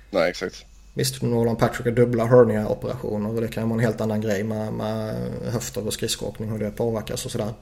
Nej, 0.10 0.30
exakt. 0.30 0.66
Visst, 0.94 1.22
Nolan 1.22 1.56
Patrick 1.56 1.86
har 1.86 1.92
dubbla 1.92 2.26
hernia-operationer 2.26 3.30
och 3.30 3.42
det 3.42 3.48
kan 3.48 3.70
vara 3.70 3.80
en 3.80 3.86
helt 3.86 4.02
annan 4.02 4.22
grej 4.22 4.44
med, 4.44 4.74
med 4.74 5.16
höfter 5.52 5.88
och 5.88 5.94
skridskoåkning 5.94 6.52
hur 6.52 6.60
det 6.60 6.72
påverkas 6.72 7.26
och 7.26 7.32
sådär. 7.32 7.54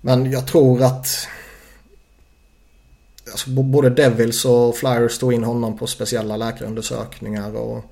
Men 0.00 0.30
jag 0.30 0.46
tror 0.46 0.82
att 0.82 1.28
alltså, 3.30 3.50
både 3.50 3.90
Devils 3.90 4.44
och 4.44 4.76
Flyers 4.76 5.18
tog 5.18 5.32
in 5.32 5.44
honom 5.44 5.78
på 5.78 5.86
speciella 5.86 6.36
läkarundersökningar 6.36 7.56
och 7.56 7.84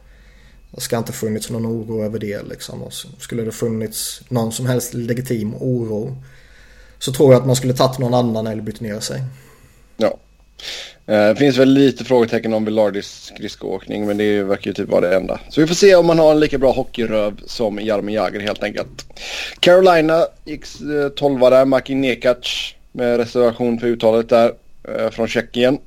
det 0.71 0.81
ska 0.81 0.99
inte 0.99 1.13
funnits 1.13 1.51
någon 1.51 1.67
oro 1.67 2.05
över 2.05 2.19
det 2.19 2.43
liksom. 2.43 2.83
Och 2.83 2.93
skulle 3.19 3.43
det 3.43 3.53
funnits 3.53 4.21
någon 4.29 4.53
som 4.53 4.67
helst 4.67 4.95
legitim 4.95 5.55
oro 5.55 6.17
så 6.99 7.13
tror 7.13 7.33
jag 7.33 7.41
att 7.41 7.47
man 7.47 7.57
skulle 7.57 7.75
tagit 7.75 7.99
någon 7.99 8.15
annan 8.15 8.47
eller 8.47 8.63
bytt 8.63 8.81
ner 8.81 9.01
sig. 9.01 9.23
Ja. 9.97 10.17
Eh, 11.07 11.29
det 11.29 11.37
finns 11.37 11.57
väl 11.57 11.69
lite 11.69 12.05
frågetecken 12.05 12.55
om 12.55 12.65
Villardis 12.65 13.33
skridskoåkning 13.35 14.07
men 14.07 14.17
det 14.17 14.43
verkar 14.43 14.71
ju 14.71 14.75
typ 14.75 14.89
vara 14.89 15.09
det 15.09 15.17
enda. 15.17 15.41
Så 15.49 15.61
vi 15.61 15.67
får 15.67 15.75
se 15.75 15.95
om 15.95 16.07
man 16.07 16.19
har 16.19 16.31
en 16.31 16.41
lika 16.41 16.59
bra 16.59 16.73
hockeyröv 16.73 17.41
som 17.47 17.79
Jaromir 17.79 18.15
Jagr 18.15 18.41
helt 18.41 18.63
enkelt. 18.63 19.07
Carolina 19.61 20.27
gick 20.45 20.65
12 21.17 21.41
där, 21.41 21.65
Maki 21.65 21.95
Nekac 21.95 22.75
med 22.93 23.17
reservation 23.17 23.81
för 23.81 23.87
uttalet 23.87 24.29
där 24.29 24.53
eh, 24.89 25.11
från 25.11 25.29
Tjeckien. 25.29 25.79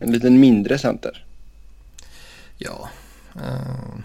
En 0.00 0.12
liten 0.12 0.40
mindre 0.40 0.78
center. 0.78 1.24
Ja. 2.58 2.88
Uh, 3.36 4.00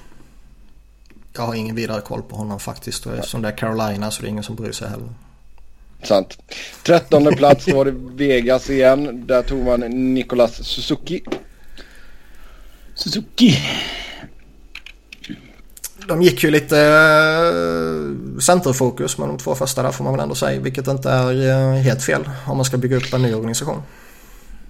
jag 1.34 1.42
har 1.42 1.56
ingen 1.56 1.76
vidare 1.76 2.02
koll 2.02 2.22
på 2.22 2.36
honom 2.36 2.60
faktiskt 2.60 3.06
och 3.06 3.14
eftersom 3.14 3.42
det 3.42 3.48
är 3.48 3.58
Carolina 3.58 4.12
så 4.12 4.22
är 4.22 4.24
det 4.24 4.30
ingen 4.30 4.44
som 4.44 4.56
bryr 4.56 4.72
sig 4.72 4.90
heller. 4.90 5.10
Sant. 6.04 6.38
Trettonde 6.84 7.32
plats 7.32 7.68
var 7.68 7.86
det 7.86 7.94
Vegas 8.26 8.70
igen. 8.70 9.28
Där 9.28 9.42
tog 9.42 9.66
man 9.66 9.80
Nicolas 10.14 10.68
Suzuki. 10.68 11.24
Suzuki. 12.96 13.58
de 16.08 16.22
gick 16.22 16.44
ju 16.44 16.52
lite 16.52 16.80
eh, 16.80 18.40
centerfokus 18.40 19.18
med 19.18 19.28
de 19.28 19.38
två 19.38 19.56
första 19.56 19.84
där 19.84 19.92
får 19.92 20.04
man 20.04 20.14
väl 20.14 20.24
ändå 20.24 20.36
säga. 20.36 20.60
Vilket 20.60 20.88
inte 20.88 21.10
är 21.10 21.50
eh, 21.50 21.82
helt 21.82 22.04
fel 22.04 22.22
om 22.48 22.58
man 22.58 22.66
ska 22.66 22.78
bygga 22.78 22.98
upp 22.98 23.14
en 23.14 23.22
ny 23.22 23.34
organisation. 23.34 23.82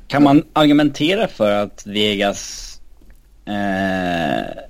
Kan 0.08 0.24
man 0.24 0.44
argumentera 0.54 1.28
för 1.28 1.52
att 1.52 1.84
Vegas 1.86 2.72
eh, 3.46 4.63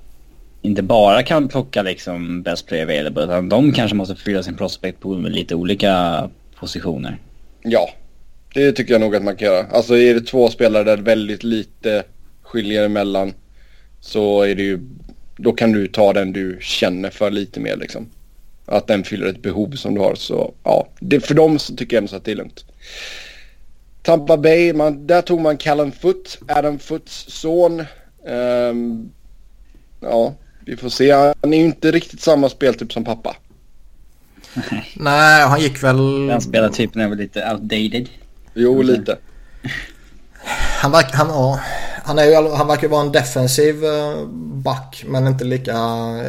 inte 0.61 0.81
bara 0.81 1.23
kan 1.23 1.47
plocka 1.47 1.81
liksom 1.81 2.41
best 2.41 2.67
player 2.67 2.83
available 2.83 3.23
utan 3.23 3.49
de 3.49 3.73
kanske 3.73 3.95
måste 3.95 4.15
fylla 4.15 4.43
sin 4.43 4.57
prospect 4.57 4.99
pool 4.99 5.19
med 5.19 5.31
lite 5.31 5.55
olika 5.55 6.29
positioner? 6.61 7.17
Ja, 7.63 7.89
det 8.53 8.71
tycker 8.71 8.93
jag 8.93 9.01
nog 9.01 9.15
att 9.15 9.23
man 9.23 9.35
kan 9.35 9.47
göra. 9.47 9.67
Alltså 9.67 9.97
är 9.97 10.13
det 10.13 10.21
två 10.21 10.49
spelare 10.49 10.83
där 10.83 10.97
väldigt 10.97 11.43
lite 11.43 12.03
skiljer 12.41 12.85
emellan 12.85 13.33
så 13.99 14.41
är 14.41 14.55
det 14.55 14.63
ju, 14.63 14.79
då 15.37 15.51
kan 15.51 15.71
du 15.71 15.87
ta 15.87 16.13
den 16.13 16.33
du 16.33 16.57
känner 16.61 17.09
för 17.09 17.31
lite 17.31 17.59
mer 17.59 17.75
liksom. 17.75 18.09
Att 18.65 18.87
den 18.87 19.03
fyller 19.03 19.27
ett 19.27 19.41
behov 19.41 19.71
som 19.71 19.93
du 19.93 20.01
har 20.01 20.15
så 20.15 20.53
ja, 20.63 20.87
det, 20.99 21.19
för 21.19 21.33
dem 21.33 21.59
så 21.59 21.75
tycker 21.75 21.95
jag 21.95 22.01
ändå 22.01 22.09
så 22.09 22.15
att 22.15 22.25
det 22.25 22.31
är 22.31 22.35
lugnt. 22.35 22.65
Tampa 24.01 24.37
Bay, 24.37 24.73
man, 24.73 25.07
där 25.07 25.21
tog 25.21 25.41
man 25.41 25.57
Callum 25.57 25.91
Foot, 25.91 26.39
Adam 26.47 26.79
Foots 26.79 27.25
son. 27.27 27.85
Um, 28.25 29.11
ja, 29.99 30.33
vi 30.65 30.77
får 30.77 30.89
se. 30.89 31.11
Han 31.11 31.53
är 31.53 31.57
ju 31.57 31.65
inte 31.65 31.91
riktigt 31.91 32.21
samma 32.21 32.49
speltyp 32.49 32.93
som 32.93 33.03
pappa. 33.03 33.35
Nej, 34.95 35.47
han 35.47 35.61
gick 35.61 35.83
väl... 35.83 36.27
Den 36.27 36.41
spelartypen 36.41 37.01
är 37.01 37.07
väl 37.07 37.17
lite 37.17 37.51
outdated. 37.51 38.09
Jo, 38.53 38.81
lite. 38.81 39.17
Han, 40.81 40.91
verkar, 40.91 41.17
han, 41.17 41.27
ja, 41.27 41.59
han, 42.03 42.19
är 42.19 42.23
ju, 42.23 42.35
han 42.35 42.67
verkar 42.67 42.87
vara 42.87 43.01
en 43.01 43.11
defensiv 43.11 43.85
eh, 43.85 44.25
back 44.63 45.03
men 45.07 45.27
inte 45.27 45.43
lika 45.43 45.77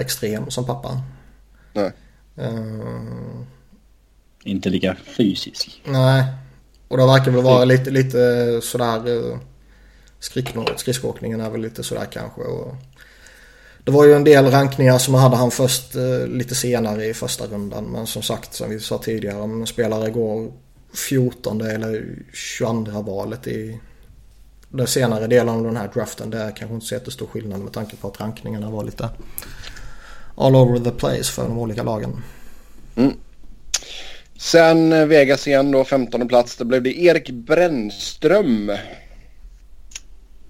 extrem 0.01 0.51
som 0.51 0.67
pappa. 0.67 1.03
Nej. 1.73 1.93
Uh, 2.39 3.43
inte 4.45 4.71
lika 4.71 4.97
fysisk. 5.17 5.83
Nej. 5.85 6.25
Och 6.89 6.97
det 6.97 7.07
verkar 7.07 7.31
väl 7.31 7.43
vara 7.43 7.65
lite, 7.65 7.91
lite 7.91 8.19
sådär... 8.63 9.09
Uh, 9.09 9.39
skridskoåkningen 10.77 11.41
är 11.41 11.51
väl 11.51 11.61
lite 11.61 11.83
sådär 11.83 12.07
kanske. 12.13 12.41
Och 12.41 12.75
det 13.85 13.91
var 13.91 14.05
ju 14.05 14.13
en 14.13 14.25
del 14.25 14.51
rankningar 14.51 14.99
som 14.99 15.15
hade 15.15 15.37
han 15.37 15.51
först 15.51 15.97
uh, 15.97 16.27
lite 16.27 16.55
senare 16.55 17.07
i 17.07 17.15
första 17.15 17.47
rundan. 17.47 17.85
Men 17.85 18.07
som 18.07 18.23
sagt, 18.23 18.55
som 18.55 18.71
vi 18.71 18.81
sa 18.81 18.99
tidigare, 18.99 19.41
om 19.41 19.61
en 19.61 19.67
spelare 19.67 20.11
går 20.11 20.53
14 21.09 21.61
eller 21.61 22.05
22 22.33 23.03
valet 23.03 23.47
i 23.47 23.81
den 24.69 24.87
senare 24.87 25.27
delen 25.27 25.49
av 25.49 25.65
den 25.65 25.77
här 25.77 25.91
draften. 25.95 26.31
Det 26.31 26.39
är 26.39 26.57
kanske 26.57 26.75
inte 26.75 26.87
så 26.87 26.95
jättestor 26.95 27.27
skillnad 27.27 27.61
med 27.61 27.73
tanke 27.73 27.97
på 27.97 28.09
att 28.09 28.21
rankningarna 28.21 28.71
var 28.71 28.85
lite 28.85 29.09
all 30.37 30.57
over 30.57 30.79
the 30.79 30.91
place 30.91 31.33
för 31.33 31.43
de 31.43 31.59
olika 31.59 31.83
lagen. 31.83 32.23
Mm. 32.97 33.13
Sen 34.37 34.93
eh, 34.93 35.07
Vegas 35.07 35.47
igen 35.47 35.71
då, 35.71 35.85
15 35.85 36.29
plats. 36.29 36.57
Då 36.57 36.65
blev 36.65 36.83
det 36.83 36.99
Erik 36.99 37.31
Brännström. 37.31 38.73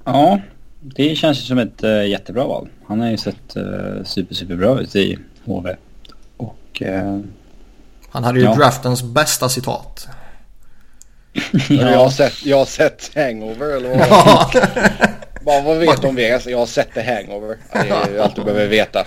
Ja, 0.05 0.40
det 0.83 1.16
känns 1.16 1.38
ju 1.38 1.42
som 1.42 1.59
ett 1.59 1.85
uh, 1.85 2.07
jättebra 2.07 2.47
val. 2.47 2.68
Han 2.87 3.01
har 3.01 3.11
ju 3.11 3.16
sett 3.16 3.57
uh, 3.57 4.05
super, 4.05 4.35
super 4.35 4.57
bra 4.57 4.81
ut 4.81 4.97
i 4.97 5.18
HV. 5.45 5.77
Och... 6.37 6.83
Uh, 6.83 7.21
han 8.11 8.25
hade 8.25 8.38
ju 8.38 8.45
ja. 8.45 8.55
draftens 8.55 9.03
bästa 9.03 9.49
citat. 9.49 10.09
ja. 11.53 11.90
jag, 11.90 11.99
har 11.99 12.11
sett, 12.11 12.47
jag 12.47 12.57
har 12.57 12.64
sett 12.64 13.11
Hangover 13.14 13.77
eller 13.77 13.88
vad 13.88 13.99
ja. 14.09 14.51
Bara 15.40 15.62
vad 15.62 15.77
vet 15.77 16.03
du 16.03 16.09
om 16.09 16.14
Vegas? 16.14 16.47
Jag 16.47 16.59
har 16.59 16.66
sett 16.66 16.95
The 16.95 17.14
Hangover. 17.14 17.57
Det 17.73 17.79
är 17.79 18.18
allt 18.18 18.37
du 18.37 18.45
behöver 18.45 18.66
veta. 18.66 19.07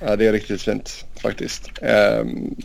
Ja, 0.00 0.16
det 0.16 0.26
är 0.26 0.32
riktigt 0.32 0.62
fint 0.62 1.04
faktiskt. 1.22 1.70
Um, 2.20 2.56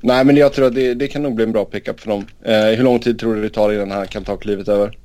nej, 0.00 0.24
men 0.24 0.36
jag 0.36 0.52
tror 0.52 0.66
att 0.66 0.74
det, 0.74 0.94
det, 0.94 1.08
kan 1.08 1.22
nog 1.22 1.34
bli 1.34 1.44
en 1.44 1.52
bra 1.52 1.64
pickup 1.64 2.00
för 2.00 2.08
dem. 2.08 2.26
Uh, 2.48 2.76
hur 2.76 2.82
lång 2.82 2.98
tid 2.98 3.18
tror 3.18 3.34
du 3.34 3.42
det 3.42 3.50
tar 3.50 3.72
innan 3.72 3.90
han 3.90 4.06
kan 4.06 4.24
ta 4.24 4.36
klivet 4.36 4.68
över? 4.68 4.98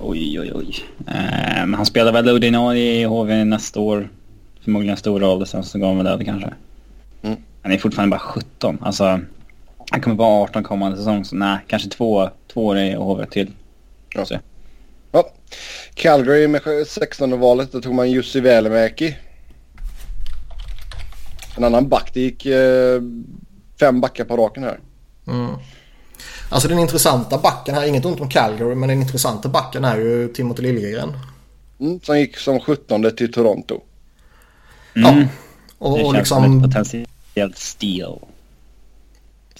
Oj, 0.00 0.40
oj, 0.40 0.52
oj. 0.54 0.84
Um, 0.98 1.74
han 1.74 1.86
spelar 1.86 2.12
väl 2.12 2.28
ordinarie 2.28 3.00
i 3.00 3.04
HV 3.04 3.44
nästa 3.44 3.80
år. 3.80 4.08
Förmodligen 4.64 4.96
stor 4.96 5.20
roll, 5.20 5.46
sen 5.46 5.64
så 5.64 5.78
går 5.78 5.86
han 5.86 5.96
väl 5.96 6.06
över 6.06 6.24
kanske. 6.24 6.54
Mm. 7.22 7.36
Han 7.62 7.72
är 7.72 7.78
fortfarande 7.78 8.10
bara 8.10 8.20
17. 8.20 8.78
Alltså, 8.82 9.20
han 9.90 10.00
kommer 10.00 10.16
vara 10.16 10.42
18 10.42 10.62
kommande 10.62 10.96
säsong, 10.96 11.24
så 11.24 11.36
nej, 11.36 11.58
kanske 11.66 11.88
två, 11.88 12.30
två 12.52 12.66
år 12.66 12.78
i 12.78 12.94
HV 12.94 13.26
till. 13.26 13.50
Ja. 14.14 14.26
ja. 15.12 15.30
Calgary 15.94 16.48
med 16.48 16.62
16 16.86 17.40
valet, 17.40 17.72
då 17.72 17.80
tog 17.80 17.94
man 17.94 18.10
Jussi 18.10 18.40
Välimäki. 18.40 19.16
En 21.56 21.64
annan 21.64 21.88
back, 21.88 22.10
det 22.14 22.20
gick 22.20 22.46
eh, 22.46 23.02
fem 23.80 24.00
backar 24.00 24.24
på 24.24 24.36
raken 24.36 24.62
här. 24.62 24.78
Mm. 25.26 25.54
Alltså 26.48 26.68
den 26.68 26.78
intressanta 26.78 27.38
backen 27.38 27.74
här, 27.74 27.86
inget 27.86 28.04
ont 28.04 28.20
om 28.20 28.28
Calgary, 28.28 28.74
men 28.74 28.88
den 28.88 29.02
intressanta 29.02 29.48
backen 29.48 29.84
är 29.84 29.96
ju 29.96 30.28
Timothy 30.28 30.62
Liljegren. 30.62 31.12
Mm, 31.80 32.00
som 32.00 32.18
gick 32.18 32.36
som 32.36 32.60
17 32.60 33.16
till 33.16 33.32
Toronto. 33.32 33.80
Mm. 34.96 35.20
Ja. 35.20 35.26
Och, 35.78 35.98
det 35.98 36.04
känns 36.04 36.16
liksom... 36.16 36.44
som 36.44 36.58
ett 36.58 36.62
potentiellt 36.62 37.58
steal. 37.58 38.18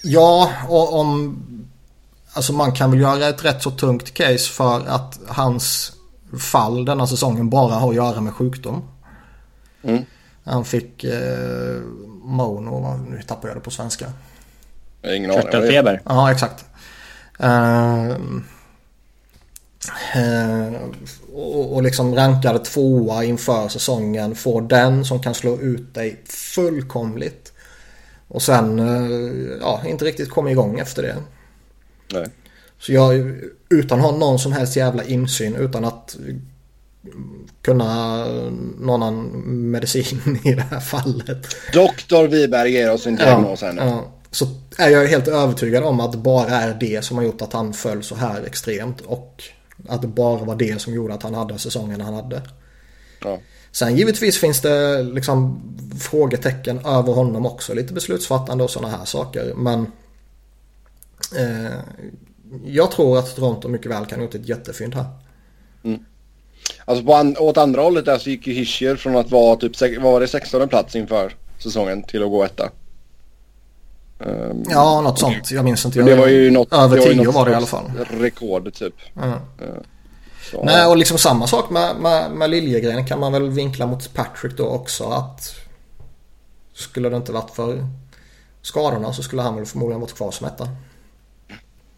Ja, 0.03 0.51
och 0.69 1.01
om... 1.01 1.39
Alltså 2.33 2.53
man 2.53 2.73
kan 2.73 2.91
väl 2.91 3.01
göra 3.01 3.29
ett 3.29 3.45
rätt 3.45 3.63
så 3.63 3.71
tungt 3.71 4.15
case 4.15 4.51
för 4.51 4.87
att 4.87 5.21
hans 5.27 5.93
fall 6.39 6.85
denna 6.85 7.07
säsongen 7.07 7.51
bara 7.51 7.75
har 7.75 7.89
att 7.89 7.95
göra 7.95 8.21
med 8.21 8.33
sjukdom. 8.33 8.83
Mm. 9.83 10.05
Han 10.45 10.65
fick 10.65 11.05
eh, 11.05 11.81
mono, 12.23 13.01
nu 13.11 13.23
tappar 13.23 13.49
jag 13.49 13.57
det 13.57 13.61
på 13.61 13.71
svenska. 13.71 14.07
Ingen 15.07 15.31
aning. 15.31 15.43
Körtelfeber. 15.43 16.01
Ja, 16.05 16.33
exakt. 16.33 16.65
Uh, 17.43 18.17
uh, 20.17 20.75
och, 21.33 21.75
och 21.75 21.83
liksom 21.83 22.15
rankade 22.15 22.59
tvåa 22.59 23.25
inför 23.25 23.69
säsongen. 23.69 24.35
Får 24.35 24.63
den 24.63 25.05
som 25.05 25.23
kan 25.23 25.35
slå 25.35 25.61
ut 25.61 25.95
dig 25.95 26.23
fullkomligt. 26.27 27.53
Och 28.29 28.43
sen, 28.43 28.79
uh, 28.79 29.59
ja, 29.61 29.83
inte 29.87 30.05
riktigt 30.05 30.31
komma 30.31 30.51
igång 30.51 30.79
efter 30.79 31.03
det. 31.03 31.17
Nej. 32.13 32.27
Så 32.79 32.93
jag, 32.93 33.35
utan 33.69 33.99
att 33.99 34.05
ha 34.05 34.17
någon 34.17 34.39
som 34.39 34.53
helst 34.53 34.77
jävla 34.77 35.05
insyn, 35.05 35.57
utan 35.57 35.85
att 35.85 36.17
kunna 37.63 38.25
någon 38.79 39.03
annan 39.03 39.31
medicin 39.71 40.39
i 40.45 40.55
det 40.55 40.63
här 40.71 40.81
fallet. 40.81 41.47
Doktor 41.73 42.29
Wiberg 42.29 42.73
ger 42.73 42.93
oss 42.93 43.07
en 43.07 43.17
diagnos 43.17 43.63
här 43.63 43.73
nu. 43.73 43.83
Ja, 43.83 44.14
så 44.35 44.47
är 44.79 44.89
jag 44.89 45.07
helt 45.07 45.29
övertygad 45.29 45.85
om 45.85 46.01
att 46.01 46.13
det 46.13 46.19
bara 46.19 46.49
är 46.49 46.77
det 46.81 47.05
som 47.05 47.17
har 47.17 47.25
gjort 47.25 47.43
att 47.43 47.53
han 47.53 47.73
föll 47.73 48.03
så 48.03 48.15
här 48.15 48.43
extremt. 48.43 49.01
Och 49.01 49.43
att 49.89 50.03
det 50.03 50.09
bara 50.09 50.45
var 50.45 50.57
det 50.57 50.81
som 50.81 50.95
gjorde 50.95 51.15
att 51.15 51.23
han 51.23 51.35
hade 51.35 51.59
säsongen 51.59 52.01
han 52.01 52.15
hade. 52.15 52.43
Ja. 53.25 53.39
Sen 53.73 53.97
givetvis 53.97 54.39
finns 54.39 54.61
det 54.61 55.03
liksom 55.03 55.63
frågetecken 56.01 56.79
över 56.79 57.13
honom 57.13 57.47
också. 57.47 57.75
Lite 57.75 57.93
beslutsfattande 57.93 58.65
och 58.65 58.71
sådana 58.71 58.97
här 58.97 59.05
saker. 59.05 59.55
Men 59.57 59.87
eh, 61.37 61.79
jag 62.65 62.91
tror 62.91 63.19
att 63.19 63.37
Toronto 63.37 63.69
mycket 63.69 63.91
väl 63.91 64.07
kan 64.07 64.19
ha 64.19 64.25
gjort 64.25 64.35
ett 64.35 64.49
jättefynd 64.49 64.95
här. 64.95 65.07
Mm. 65.85 66.05
Alltså 66.85 67.05
på 67.05 67.15
an 67.15 67.37
åt 67.39 67.57
andra 67.57 67.83
hållet 67.83 68.05
där 68.05 68.19
så 68.19 68.31
gick 68.31 68.47
ju 68.47 68.53
Hischer 68.53 68.97
från 68.97 69.17
att 69.17 69.31
vara 69.31 69.57
typ 69.57 69.81
vad 69.81 70.13
var 70.13 70.21
det 70.21 70.29
16 70.29 70.69
plats 70.69 70.97
inför 70.97 71.35
säsongen 71.59 72.03
till 72.03 72.23
att 72.23 72.31
gå 72.31 72.45
etta. 72.45 72.71
Um, 74.27 74.65
ja, 74.71 75.01
något 75.01 75.19
sånt. 75.19 75.51
Jag 75.51 75.65
minns 75.65 75.85
inte. 75.85 75.99
Jag, 75.99 76.07
det 76.07 76.15
var 76.15 76.27
ju 76.27 76.51
något, 76.51 76.73
över 76.73 76.99
10 76.99 77.31
var 77.31 77.45
det 77.45 77.51
i 77.51 77.55
alla 77.55 77.67
fall. 77.67 77.91
Rekord 78.11 78.75
typ. 78.75 78.95
Mm. 79.17 79.31
Uh, 79.31 79.39
Nej, 80.63 80.87
och 80.87 80.97
liksom 80.97 81.19
samma 81.19 81.47
sak 81.47 81.71
med, 81.71 81.97
med, 81.97 82.31
med 82.31 82.51
Liljegren 82.51 83.07
kan 83.07 83.21
man 83.21 83.33
väl 83.33 83.51
vinkla 83.51 83.87
mot 83.87 84.15
Patrick 84.15 84.57
då 84.57 84.67
också. 84.67 85.05
Att 85.05 85.55
skulle 86.75 87.09
det 87.09 87.17
inte 87.17 87.33
varit 87.33 87.51
för 87.51 87.87
skadorna 88.63 89.13
så 89.13 89.23
skulle 89.23 89.43
han 89.43 89.57
väl 89.57 89.67
förmodligen 89.67 90.01
varit 90.01 90.17
kvar 90.17 90.31
som 90.31 90.47
etta. 90.47 90.69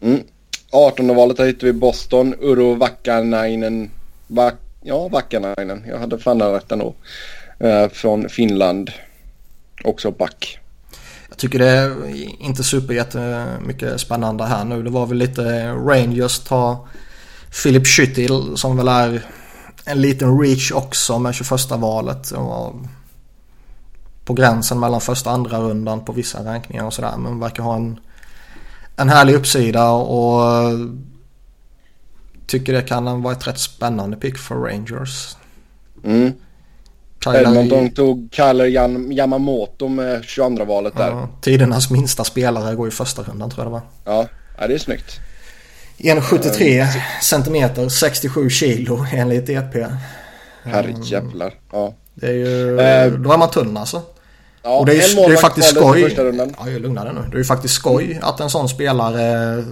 Mm. 0.01 0.23
18 0.71 1.15
valet 1.15 1.39
hittar 1.39 1.67
vi 1.67 1.73
Boston, 1.73 2.33
Uro 2.41 2.73
Vakanainen. 2.73 3.91
Vak 4.27 4.55
ja, 4.81 5.07
Vakanainen. 5.07 5.85
Jag 5.87 5.99
hade 5.99 6.17
fan 6.17 6.41
rätt 6.41 6.71
ändå. 6.71 6.93
Uh, 7.63 7.87
från 7.87 8.29
Finland. 8.29 8.91
Också 9.83 10.11
back. 10.11 10.59
Jag 11.29 11.37
tycker 11.37 11.59
det 11.59 11.69
är 11.69 12.09
inte 12.41 12.63
superjättemycket 12.63 14.01
spännande 14.01 14.45
här 14.45 14.65
nu. 14.65 14.83
Det 14.83 14.89
var 14.89 15.05
väl 15.05 15.17
lite 15.17 15.71
Rangers 15.71 16.39
ta 16.39 16.87
Philip 17.63 17.83
Schüttil 17.83 18.55
som 18.55 18.77
väl 18.77 18.87
är 18.87 19.25
en 19.85 20.01
liten 20.01 20.39
reach 20.39 20.71
också 20.71 21.19
med 21.19 21.33
21 21.35 21.71
valet. 21.71 22.33
På 24.25 24.33
gränsen 24.33 24.79
mellan 24.79 25.01
första 25.01 25.29
och 25.29 25.35
andra 25.35 25.59
rundan 25.59 26.05
på 26.05 26.11
vissa 26.11 26.45
rankningar 26.45 26.85
och 26.85 26.93
sådär. 26.93 27.17
Men 27.17 27.39
verkar 27.39 27.63
ha 27.63 27.75
en, 27.75 27.99
en 28.95 29.09
härlig 29.09 29.33
uppsida 29.33 29.91
och 29.91 30.41
tycker 32.47 32.73
det 32.73 32.81
kan 32.81 33.21
vara 33.21 33.33
ett 33.33 33.47
rätt 33.47 33.59
spännande 33.59 34.17
pick 34.17 34.37
för 34.37 34.55
Rangers. 34.55 35.35
Mm. 36.03 36.33
Edmonton 37.35 37.89
tog 37.89 38.29
Kyler 38.31 38.65
Yamamoto 39.11 39.87
med 39.87 40.23
22 40.23 40.65
valet 40.65 40.97
där. 40.97 41.09
Ja, 41.09 41.29
tidernas 41.41 41.89
minsta 41.89 42.23
spelare 42.23 42.75
går 42.75 42.87
i 42.87 42.91
första 42.91 43.21
rundan 43.21 43.49
tror 43.49 43.65
jag 43.65 43.73
det 43.73 43.73
var. 43.73 43.81
Ja, 44.15 44.27
ja 44.59 44.67
det 44.67 44.73
är 44.73 44.77
snyggt. 44.77 45.19
1,73 45.97 46.81
uh, 46.81 46.87
centimeter, 47.21 47.89
67 47.89 48.49
kilo 48.49 49.05
enligt 49.13 49.49
EP. 49.49 49.73
Herrejävlar. 50.63 51.53
Ja. 51.71 51.93
Det 52.13 52.27
är 52.27 52.33
ju, 52.33 52.71
uh, 52.71 53.19
då 53.19 53.31
är 53.31 53.37
man 53.37 53.49
tunn 53.49 53.77
alltså. 53.77 54.01
Ja, 54.63 54.79
och 54.79 54.85
det 54.85 54.91
är, 54.91 55.07
ju, 55.07 55.15
det 55.15 55.33
är 55.33 55.37
faktiskt 55.37 55.69
skoj. 55.69 56.15
Ja, 56.57 56.69
jag 56.69 56.81
lugnar 56.81 57.05
dig 57.05 57.13
nu. 57.13 57.21
Det 57.29 57.35
är 57.35 57.37
ju 57.37 57.43
faktiskt 57.43 57.73
skoj 57.73 58.19
att 58.21 58.39
en 58.39 58.49
sån 58.49 58.69
spelare 58.69 59.63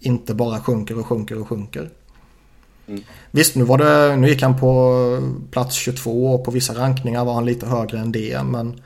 inte 0.00 0.34
bara 0.34 0.60
sjunker 0.60 0.98
och 0.98 1.06
sjunker 1.06 1.40
och 1.40 1.48
sjunker. 1.48 1.90
Mm. 2.88 3.04
Visst, 3.30 3.56
nu, 3.56 3.64
var 3.64 3.78
det, 3.78 4.16
nu 4.16 4.28
gick 4.28 4.42
han 4.42 4.58
på 4.60 5.20
plats 5.50 5.74
22 5.74 6.34
och 6.34 6.44
på 6.44 6.50
vissa 6.50 6.74
rankningar 6.74 7.24
var 7.24 7.34
han 7.34 7.44
lite 7.44 7.66
högre 7.66 7.98
än 7.98 8.12
det. 8.12 8.42
Men 8.44 8.80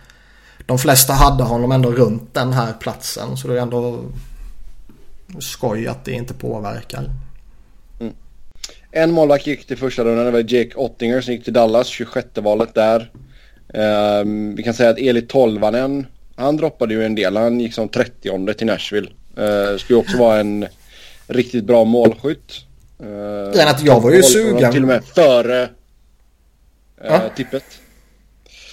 de 0.66 0.78
flesta 0.78 1.12
hade 1.12 1.44
honom 1.44 1.72
ändå 1.72 1.90
runt 1.90 2.34
den 2.34 2.52
här 2.52 2.72
platsen. 2.72 3.36
Så 3.36 3.48
det 3.48 3.54
är 3.54 3.62
ändå 3.62 4.04
skoj 5.38 5.86
att 5.86 6.04
det 6.04 6.12
inte 6.12 6.34
påverkar. 6.34 7.04
Mm. 8.00 8.12
En 8.90 9.12
målvakt 9.12 9.46
gick 9.46 9.66
till 9.66 9.76
första 9.76 10.04
rundan. 10.04 10.24
Det 10.24 10.30
var 10.30 10.54
Jake 10.54 10.74
Ottinger 10.76 11.20
som 11.20 11.34
gick 11.34 11.44
till 11.44 11.52
Dallas, 11.52 11.86
26 11.86 12.28
valet 12.34 12.74
där. 12.74 13.12
Um, 13.74 14.54
vi 14.54 14.62
kan 14.62 14.74
säga 14.74 14.90
att 14.90 14.98
Eli 14.98 15.22
Tolvanen, 15.22 16.06
han 16.36 16.56
droppade 16.56 16.94
ju 16.94 17.04
en 17.04 17.14
del. 17.14 17.36
Han 17.36 17.60
gick 17.60 17.74
som 17.74 17.88
30 17.88 18.54
till 18.54 18.66
Nashville. 18.66 19.08
Uh, 19.38 19.78
skulle 19.78 19.98
också 19.98 20.18
vara 20.18 20.40
en 20.40 20.66
riktigt 21.26 21.64
bra 21.64 21.84
målskytt. 21.84 22.67
Uh, 23.02 23.68
att 23.68 23.82
jag 23.82 24.00
var 24.00 24.10
ju 24.10 24.22
sugen. 24.22 24.72
Till 24.72 24.82
och 24.82 24.88
med 24.88 25.04
före 25.04 25.62
uh, 25.62 25.68
ja. 27.04 27.20
tippet. 27.36 27.64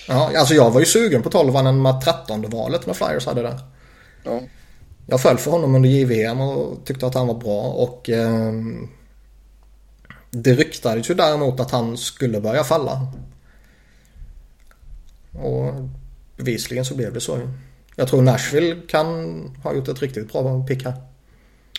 Ja, 0.08 0.32
alltså 0.38 0.54
jag 0.54 0.72
var 0.72 0.80
ju 0.80 0.86
sugen 0.86 1.24
på 1.24 1.30
Tolvanen 1.30 1.82
med 1.82 2.02
13 2.02 2.50
valet 2.50 2.86
när 2.86 2.94
Flyers 2.94 3.26
hade 3.26 3.42
det. 3.42 3.60
Ja. 4.24 4.42
Jag 5.08 5.22
föll 5.22 5.38
för 5.38 5.52
honom 5.52 5.76
under 5.76 5.90
JVM 5.90 6.42
och 6.42 6.86
tyckte 6.86 7.08
att 7.08 7.14
han 7.14 7.28
var 7.28 7.34
bra 7.34 7.62
och 7.62 8.10
eh, 8.10 8.54
det 10.32 10.54
ryktades 10.54 11.10
ju 11.10 11.14
däremot 11.14 11.60
att 11.60 11.72
han 11.72 11.98
skulle 11.98 12.42
börja 12.42 12.64
falla. 12.64 13.08
Och 15.32 15.74
bevisligen 16.38 16.86
så 16.86 16.96
blev 16.96 17.14
det 17.14 17.22
så. 17.22 17.40
Jag 17.96 18.08
tror 18.08 18.22
Nashville 18.22 18.82
kan 18.88 19.40
ha 19.64 19.74
gjort 19.74 19.88
ett 19.88 20.02
riktigt 20.02 20.32
bra 20.32 20.66
pick 20.68 20.86
här. 20.86 20.94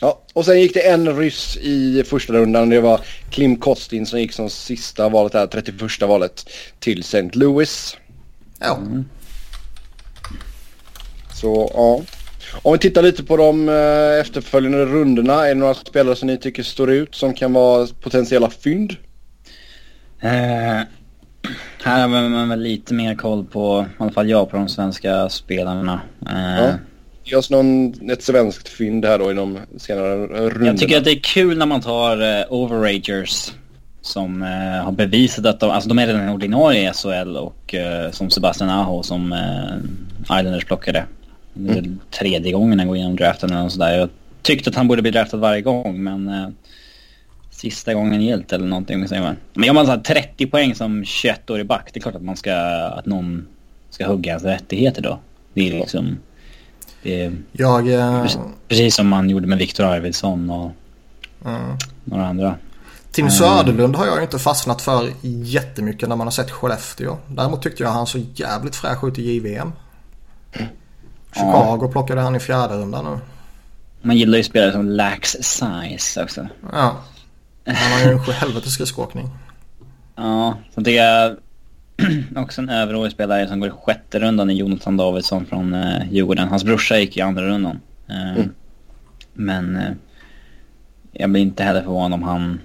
Ja, 0.00 0.22
och 0.32 0.44
sen 0.44 0.60
gick 0.60 0.74
det 0.74 0.80
en 0.80 1.18
ryss 1.18 1.56
i 1.56 2.04
första 2.06 2.32
rundan. 2.32 2.68
Det 2.68 2.80
var 2.80 3.00
Klim 3.30 3.56
Kostin 3.56 4.06
som 4.06 4.20
gick 4.20 4.32
som 4.32 4.50
sista 4.50 5.08
valet 5.08 5.34
här, 5.34 5.46
31 5.46 6.02
valet 6.02 6.50
till 6.78 7.00
St. 7.00 7.30
Louis. 7.32 7.96
Ja. 8.60 8.76
Mm. 8.76 9.04
Så 11.34 11.70
ja. 11.74 12.02
Om 12.62 12.72
vi 12.72 12.78
tittar 12.78 13.02
lite 13.02 13.24
på 13.24 13.36
de 13.36 13.68
eh, 13.68 14.20
efterföljande 14.20 14.84
rundorna. 14.84 15.44
Är 15.44 15.48
det 15.48 15.54
några 15.54 15.74
spelare 15.74 16.16
som 16.16 16.26
ni 16.26 16.36
tycker 16.36 16.62
står 16.62 16.90
ut 16.90 17.14
som 17.14 17.34
kan 17.34 17.52
vara 17.52 17.86
potentiella 18.00 18.50
fynd? 18.50 18.96
Uh, 20.24 20.82
här 21.84 22.00
har 22.00 22.08
man 22.08 22.48
väl 22.48 22.60
lite 22.60 22.94
mer 22.94 23.14
koll 23.14 23.44
på, 23.44 23.86
i 23.98 24.02
alla 24.02 24.12
fall 24.12 24.30
jag, 24.30 24.50
på 24.50 24.56
de 24.56 24.68
svenska 24.68 25.28
spelarna. 25.28 26.00
Uh, 26.30 26.64
ja. 26.64 26.74
Ge 27.28 27.36
oss 27.36 27.50
någon, 27.50 27.94
ett 28.10 28.22
svenskt 28.22 28.68
fynd 28.68 29.04
här 29.04 29.18
då 29.18 29.30
i 29.30 29.34
de 29.34 29.58
senare 29.76 30.26
rundorna. 30.26 30.66
Jag 30.66 30.78
tycker 30.78 30.98
att 30.98 31.04
det 31.04 31.10
är 31.10 31.20
kul 31.20 31.58
när 31.58 31.66
man 31.66 31.80
tar 31.80 32.22
uh, 32.22 32.52
overagers 32.52 33.52
som 34.00 34.42
uh, 34.42 34.84
har 34.84 34.92
bevisat 34.92 35.46
att 35.46 35.60
de, 35.60 35.70
alltså 35.70 35.88
de 35.88 35.98
är 35.98 36.06
redan 36.06 36.28
ordinarie 36.28 36.90
i 36.90 36.92
SHL 36.92 37.36
och 37.36 37.74
uh, 37.74 38.10
som 38.10 38.30
Sebastian 38.30 38.70
Aho 38.70 39.02
som 39.02 39.32
uh, 39.32 40.38
Islanders 40.38 40.64
plockade. 40.64 41.04
Det 41.54 41.78
mm. 41.78 41.98
tredje 42.10 42.52
gången 42.52 42.78
han 42.78 42.88
går 42.88 42.96
igenom 42.96 43.16
draften 43.16 43.52
eller 43.52 43.68
sådär. 43.68 43.98
Jag 43.98 44.08
tyckte 44.42 44.70
att 44.70 44.76
han 44.76 44.88
borde 44.88 45.02
bli 45.02 45.10
draftad 45.10 45.36
varje 45.36 45.62
gång 45.62 46.02
men 46.02 46.54
sista 47.50 47.94
gången 47.94 48.22
gilt 48.22 48.52
eller 48.52 48.66
någonting. 48.66 49.06
Men 49.52 49.64
gör 49.64 49.72
man 49.72 49.86
så 49.86 50.00
30 50.00 50.46
poäng 50.46 50.74
som 50.74 51.04
21-årig 51.04 51.66
back, 51.66 51.90
det 51.92 51.98
är 51.98 52.02
klart 52.02 52.14
att 52.14 52.22
man 52.22 52.36
ska, 52.36 52.54
att 52.98 53.06
någon 53.06 53.46
ska 53.90 54.06
hugga 54.06 54.32
hans 54.32 54.44
rättigheter 54.44 55.02
då. 55.02 55.18
Det 55.54 55.68
är 55.68 55.78
liksom... 55.78 56.18
Det 57.06 57.20
är 57.24 57.36
jag, 57.52 57.88
uh... 57.88 58.26
Precis 58.68 58.94
som 58.94 59.08
man 59.08 59.30
gjorde 59.30 59.46
med 59.46 59.58
Viktor 59.58 59.84
Arvidsson 59.84 60.50
och 60.50 60.70
uh... 61.46 61.74
några 62.04 62.26
andra. 62.26 62.54
Tim 63.10 63.30
Söderlund 63.30 63.96
har 63.96 64.06
jag 64.06 64.22
inte 64.22 64.38
fastnat 64.38 64.82
för 64.82 65.12
jättemycket 65.22 66.08
när 66.08 66.16
man 66.16 66.26
har 66.26 66.32
sett 66.32 66.50
Skellefteå. 66.50 67.16
Däremot 67.26 67.62
tyckte 67.62 67.82
jag 67.82 67.90
han 67.90 68.06
så 68.06 68.18
jävligt 68.34 68.76
fräsch 68.76 69.04
ut 69.04 69.18
i 69.18 69.32
JVM. 69.32 69.72
Chicago 71.32 71.78
ja. 71.82 71.88
plockade 71.88 72.20
han 72.20 72.36
i 72.36 72.40
fjärde 72.40 72.74
rundan 72.74 73.04
nu. 73.04 73.18
Man 74.02 74.16
gillar 74.16 74.38
ju 74.38 74.44
spelare 74.44 74.72
som 74.72 74.88
lax 74.88 75.36
size 75.40 76.22
också. 76.22 76.48
Ja. 76.72 76.96
Han 77.66 77.92
har 77.92 78.00
ju 78.00 78.12
en 78.12 78.20
helvetes 78.20 78.72
skridskoåkning. 78.72 79.30
Ja, 80.16 80.58
så 80.74 80.80
tycker 80.80 81.02
jag 81.02 81.36
också 82.36 82.60
en 82.60 82.68
överårig 82.68 83.12
spelare 83.12 83.48
som 83.48 83.60
går 83.60 83.68
i 83.68 83.72
sjätte 83.72 84.18
rundan 84.18 84.50
är 84.50 84.54
Jonathan 84.54 84.96
Davidsson 84.96 85.46
från 85.46 85.74
eh, 85.74 86.12
Djurgården. 86.12 86.48
Hans 86.48 86.64
brorsa 86.64 86.98
gick 86.98 87.16
i 87.16 87.20
andra 87.20 87.46
rundan. 87.46 87.80
Eh, 88.08 88.36
mm. 88.36 88.54
Men 89.34 89.76
eh, 89.76 89.92
jag 91.12 91.30
blir 91.30 91.42
inte 91.42 91.64
heller 91.64 91.82
förvånad 91.82 92.12
om 92.12 92.22
han 92.22 92.60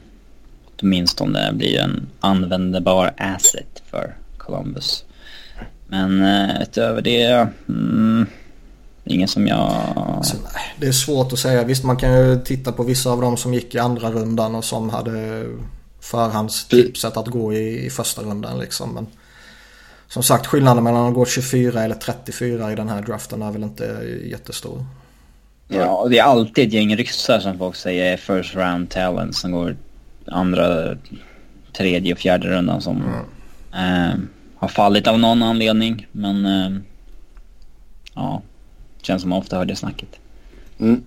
åtminstone 0.82 1.54
blir 1.54 1.80
en 1.80 2.08
användbar 2.20 3.14
asset 3.18 3.84
för 3.90 4.16
Columbus. 4.38 5.06
Men 5.88 6.24
eh, 6.24 6.62
utöver 6.62 7.02
det, 7.02 7.48
mm, 7.70 8.26
Ingen 9.04 9.28
som 9.28 9.48
jag... 9.48 9.72
Alltså, 9.96 10.38
nej, 10.44 10.76
det 10.80 10.88
är 10.88 10.92
svårt 10.92 11.34
att 11.34 11.40
säga. 11.40 11.64
Visst 11.64 11.84
man 11.84 11.98
kan 11.98 12.14
ju 12.14 12.40
titta 12.40 12.72
på 12.72 12.84
vissa 12.84 13.12
av 13.12 13.22
dem 13.22 13.38
som 13.38 13.54
gick 13.54 13.76
i 13.76 13.80
andra 13.80 14.12
rundan 14.12 14.56
och 14.56 14.64
som 14.64 14.90
hade 14.90 15.46
förhandstipset 16.00 17.18
att 17.18 17.28
gå 17.28 17.54
i, 17.54 17.86
i 17.86 17.90
första 17.90 18.22
rundan 18.22 18.60
liksom. 18.60 18.94
Men 18.94 19.08
som 20.12 20.24
sagt 20.24 20.48
skillnaden 20.48 20.84
mellan 20.84 21.08
att 21.08 21.14
gå 21.14 21.26
24 21.26 21.84
eller 21.84 21.96
34 21.96 22.72
i 22.72 22.76
den 22.76 22.90
här 22.90 23.02
draften 23.02 23.42
är 23.42 23.52
väl 23.52 23.64
inte 23.64 23.84
jättestor. 24.26 24.86
Ja, 25.68 26.08
det 26.10 26.20
är 26.20 26.24
alltid 26.24 26.68
ett 26.68 26.74
gäng 26.74 26.96
ryssar 26.96 27.40
som 27.40 27.58
folk 27.58 27.76
säger 27.76 28.14
är 28.14 28.18
first 28.18 28.56
round 28.56 28.90
talent 28.90 29.36
som 29.36 29.52
går 29.52 29.76
andra, 30.26 30.98
tredje 31.74 32.14
och 32.14 32.20
fjärde 32.20 32.50
rundan 32.50 32.82
som 32.82 33.04
mm. 33.04 34.10
eh, 34.10 34.20
har 34.56 34.68
fallit 34.68 35.08
av 35.08 35.20
någon 35.20 35.44
anledning. 35.44 36.08
Men 36.12 36.46
eh, 36.46 36.82
ja, 38.14 38.42
Känns 39.02 39.22
som 39.22 39.30
man 39.30 39.40
ofta 39.40 39.58
hör 39.58 39.66
det 39.66 39.76
snacket. 39.76 40.20
Mm. 40.80 41.04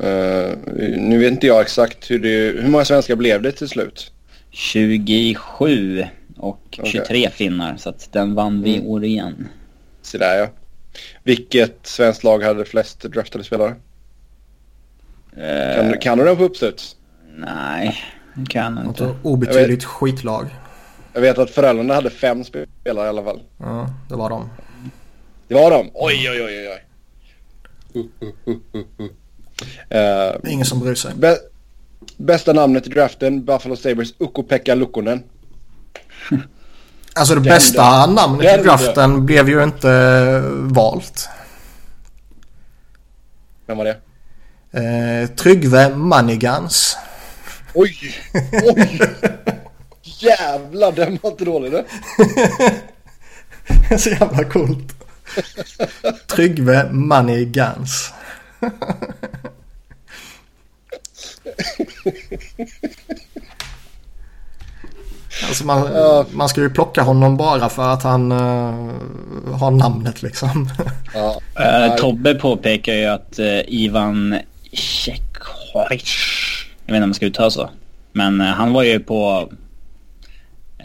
Uh, 0.00 0.56
nu 0.98 1.18
vet 1.18 1.32
inte 1.32 1.46
jag 1.46 1.60
exakt 1.60 2.10
hur 2.10 2.18
det... 2.18 2.62
Hur 2.62 2.68
många 2.68 2.84
svenskar 2.84 3.16
blev 3.16 3.42
det 3.42 3.52
till 3.52 3.68
slut? 3.68 4.12
27 4.50 6.04
och 6.38 6.60
okay. 6.78 6.90
23 6.90 7.30
finnar. 7.30 7.76
Så 7.76 7.88
att 7.88 8.12
den 8.12 8.34
vann 8.34 8.62
vi 8.62 8.76
mm. 8.76 8.86
år 8.86 9.04
igen. 9.04 9.48
Så 10.02 10.18
där 10.18 10.38
ja. 10.38 10.48
Vilket 11.22 11.86
svenskt 11.86 12.24
lag 12.24 12.42
hade 12.42 12.64
flest 12.64 13.02
draftade 13.02 13.44
spelare? 13.44 13.74
Uh, 15.36 15.76
kan, 15.76 15.98
kan 16.00 16.18
du 16.18 16.24
den 16.24 16.36
på 16.36 16.44
uppstuds? 16.44 16.96
Nej, 17.36 17.96
det 18.34 18.50
kan 18.50 18.76
jag 18.76 18.86
inte. 18.86 19.14
Obetydligt 19.22 19.82
vet, 19.82 19.84
skitlag. 19.84 20.46
Jag 21.12 21.20
vet 21.20 21.38
att 21.38 21.50
föräldrarna 21.50 21.94
hade 21.94 22.10
fem 22.10 22.44
spelare 22.44 23.06
i 23.06 23.08
alla 23.08 23.24
fall. 23.24 23.40
Ja, 23.58 23.90
det 24.08 24.14
var 24.14 24.30
de. 24.30 24.50
Det 25.48 25.54
var 25.54 25.70
de? 25.70 25.90
Oj, 25.94 26.30
oj, 26.30 26.42
oj, 26.42 26.68
oj. 26.68 26.84
Uh, 29.94 30.52
Ingen 30.52 30.66
som 30.66 30.80
bryr 30.80 30.94
sig. 30.94 31.12
bästa 32.16 32.52
namnet 32.52 32.86
i 32.86 32.90
draften, 32.90 33.44
Buffalo 33.44 33.76
Sabres, 33.76 34.14
Ukko-Pekka 34.18 34.74
Lukkonen. 34.74 35.22
Alltså 37.14 37.34
det 37.34 37.38
Gänder. 37.40 37.50
bästa 37.50 38.06
namnet 38.06 38.44
Gänder. 38.44 38.60
i 38.60 38.62
draften 38.62 39.26
blev 39.26 39.48
ju 39.48 39.62
inte 39.64 40.40
valt. 40.54 41.28
Vem 43.66 43.78
var 43.78 43.84
det? 43.84 43.96
Eh, 44.80 45.28
Tryggve 45.28 45.88
Manigans. 45.96 46.96
Oj! 47.74 47.96
Oj! 48.62 49.00
Jävlar, 50.02 50.92
den 50.92 51.18
var 51.22 51.30
inte 51.30 51.44
dålig 51.44 51.72
du. 51.72 51.84
Så 53.98 54.08
jävla 54.10 54.44
coolt. 54.44 54.94
Tryggve 56.26 56.88
Money 56.92 57.44
Guns. 57.44 58.12
Alltså 65.46 65.66
man, 65.66 65.88
man 66.30 66.48
ska 66.48 66.60
ju 66.60 66.70
plocka 66.70 67.02
honom 67.02 67.36
bara 67.36 67.68
för 67.68 67.88
att 67.88 68.02
han 68.02 68.32
uh, 68.32 68.94
har 69.52 69.70
namnet 69.70 70.22
liksom. 70.22 70.68
Ja. 71.14 71.40
Uh, 71.60 71.96
Tobbe 71.96 72.34
påpekar 72.34 72.94
ju 72.94 73.04
att 73.04 73.38
uh, 73.38 73.60
Ivan 73.66 74.38
Czechovic, 74.72 76.16
jag 76.86 76.92
vet 76.92 76.96
inte 76.96 77.02
om 77.04 77.08
man 77.08 77.14
ska 77.14 77.26
uttala 77.26 77.50
så, 77.50 77.70
men 78.12 78.40
han 78.40 78.72
var 78.72 78.82
ju 78.82 79.00
på... 79.00 79.50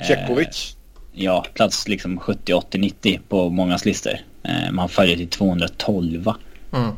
Czechovic? 0.07 0.75
ja, 1.13 1.45
plats 1.53 1.87
liksom 1.87 2.19
70, 2.19 2.53
80, 2.53 2.77
90 2.77 3.19
på 3.29 3.49
mångas 3.49 3.85
listor. 3.85 4.13
Man 4.71 4.89
följer 4.89 5.17
till 5.17 5.27
212. 5.29 6.33
Mm. 6.73 6.91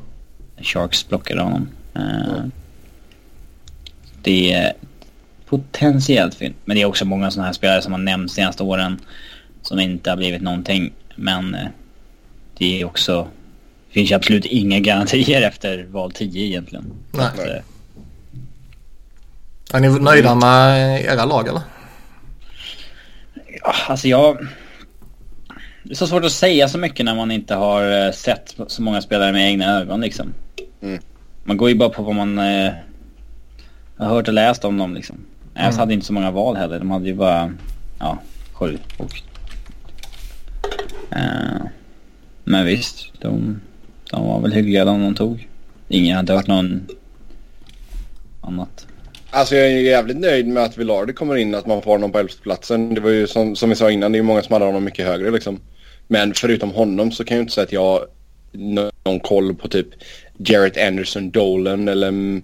Sharks 0.62 1.08
blockade 1.08 1.42
honom. 1.42 1.70
Eh, 1.96 2.46
Det 4.22 4.54
är 4.54 4.74
potentiellt 5.46 6.36
fint. 6.36 6.56
Men 6.66 6.76
det 6.76 6.82
är 6.82 6.86
också 6.86 7.06
många 7.06 7.32
sådana 7.32 7.46
här 7.46 7.54
spelare 7.54 7.82
som 7.82 7.92
har 7.92 8.00
nämnts 8.00 8.36
de 8.36 8.42
senaste 8.42 8.64
åren 8.64 9.00
som 9.62 9.80
inte 9.80 10.10
har 10.10 10.18
blivit 10.18 10.42
någonting. 10.42 10.94
Men 11.16 11.56
eh, 11.56 11.68
det 12.58 12.82
är 12.82 12.86
också... 12.86 13.28
Det 13.88 13.94
finns 13.94 14.12
ju 14.12 14.16
absolut 14.16 14.46
inga 14.46 14.80
garantier 14.80 15.42
efter 15.48 15.84
val 15.84 16.12
10 16.12 16.46
egentligen. 16.46 16.86
Nej. 17.12 17.30
Så, 17.36 17.42
eh, 17.42 17.62
Är 19.74 19.80
ni 19.80 20.00
nöjda 20.00 20.36
med 20.36 21.02
era 21.06 21.26
lag 21.26 21.48
eller? 21.48 21.62
Ja, 23.64 23.74
alltså 23.88 24.08
jag... 24.08 24.48
Det 25.84 25.94
är 25.94 25.96
så 25.96 26.08
svårt 26.08 26.26
att 26.26 26.32
säga 26.32 26.68
så 26.68 26.78
mycket 26.78 27.06
när 27.06 27.16
man 27.16 27.32
inte 27.32 27.56
har 27.56 28.06
eh, 28.06 28.12
sett 28.12 28.56
så 28.68 28.82
många 28.82 29.02
spelare 29.02 29.32
med 29.32 29.50
egna 29.50 29.80
ögon 29.80 30.02
liksom. 30.02 30.34
Mm. 30.82 31.02
Man 31.44 31.58
går 31.58 31.70
ju 31.70 31.76
bara 31.76 31.90
på 31.90 32.04
vad 32.04 32.16
man 32.16 32.40
eh, 32.40 32.72
har 33.98 34.08
hört 34.08 34.28
och 34.28 34.34
läst 34.34 34.66
om 34.66 34.78
dem 34.78 34.94
liksom. 34.94 35.18
Ävs 35.56 35.76
Mm. 35.76 35.80
hade 35.80 35.94
inte 35.94 36.06
så 36.06 36.14
många 36.14 36.32
val 36.32 36.56
heller. 36.56 36.80
De 36.80 36.92
hade 36.92 37.08
ju 37.08 37.14
bara, 37.14 37.54
ja, 38.00 38.18
sju. 38.54 38.78
Och, 38.98 39.22
eh, 41.12 41.62
men 42.44 42.66
visst, 42.66 43.22
de, 43.22 43.62
de 44.12 44.28
var 44.28 44.42
väl 44.42 44.52
hyggliga 44.54 44.86
de 44.86 45.02
de 45.04 45.16
tog. 45.16 45.48
Ingen 45.88 46.18
hade 46.18 46.34
hört 46.34 46.48
någon 46.48 46.88
annat. 48.42 48.88
Alltså 49.30 49.56
jag 49.56 49.66
är 49.68 49.80
jävligt 49.80 50.18
nöjd 50.18 50.48
med 50.48 50.64
att 50.64 50.78
Villardi 50.78 51.14
kommer 51.14 51.36
in, 51.36 51.56
att 51.56 51.66
man 51.66 51.82
får 51.82 51.92
honom 51.92 52.12
på 52.12 52.20
elfteplatsen. 52.20 52.94
Det 52.94 53.02
var 53.02 53.10
ju 53.10 53.28
som, 53.28 53.56
som 53.56 53.70
vi 53.70 53.76
sa 53.76 53.92
innan, 53.92 54.12
det 54.12 54.16
är 54.16 54.20
ju 54.20 54.24
många 54.24 54.42
som 54.42 54.54
hade 54.54 54.66
honom 54.66 54.84
mycket 54.84 55.08
högre 55.08 55.32
liksom. 55.32 55.60
Men 56.08 56.34
förutom 56.34 56.72
honom 56.72 57.12
så 57.12 57.24
kan 57.24 57.36
jag 57.36 57.40
ju 57.40 57.42
inte 57.42 57.54
säga 57.54 57.66
att 57.66 57.72
jag 57.72 57.82
har 57.82 58.08
någon 58.52 59.20
koll 59.20 59.56
på 59.56 59.68
typ 59.68 59.88
Jarrett 60.38 60.88
Anderson 60.88 61.32
Dolan 61.32 61.88
eller 61.88 62.42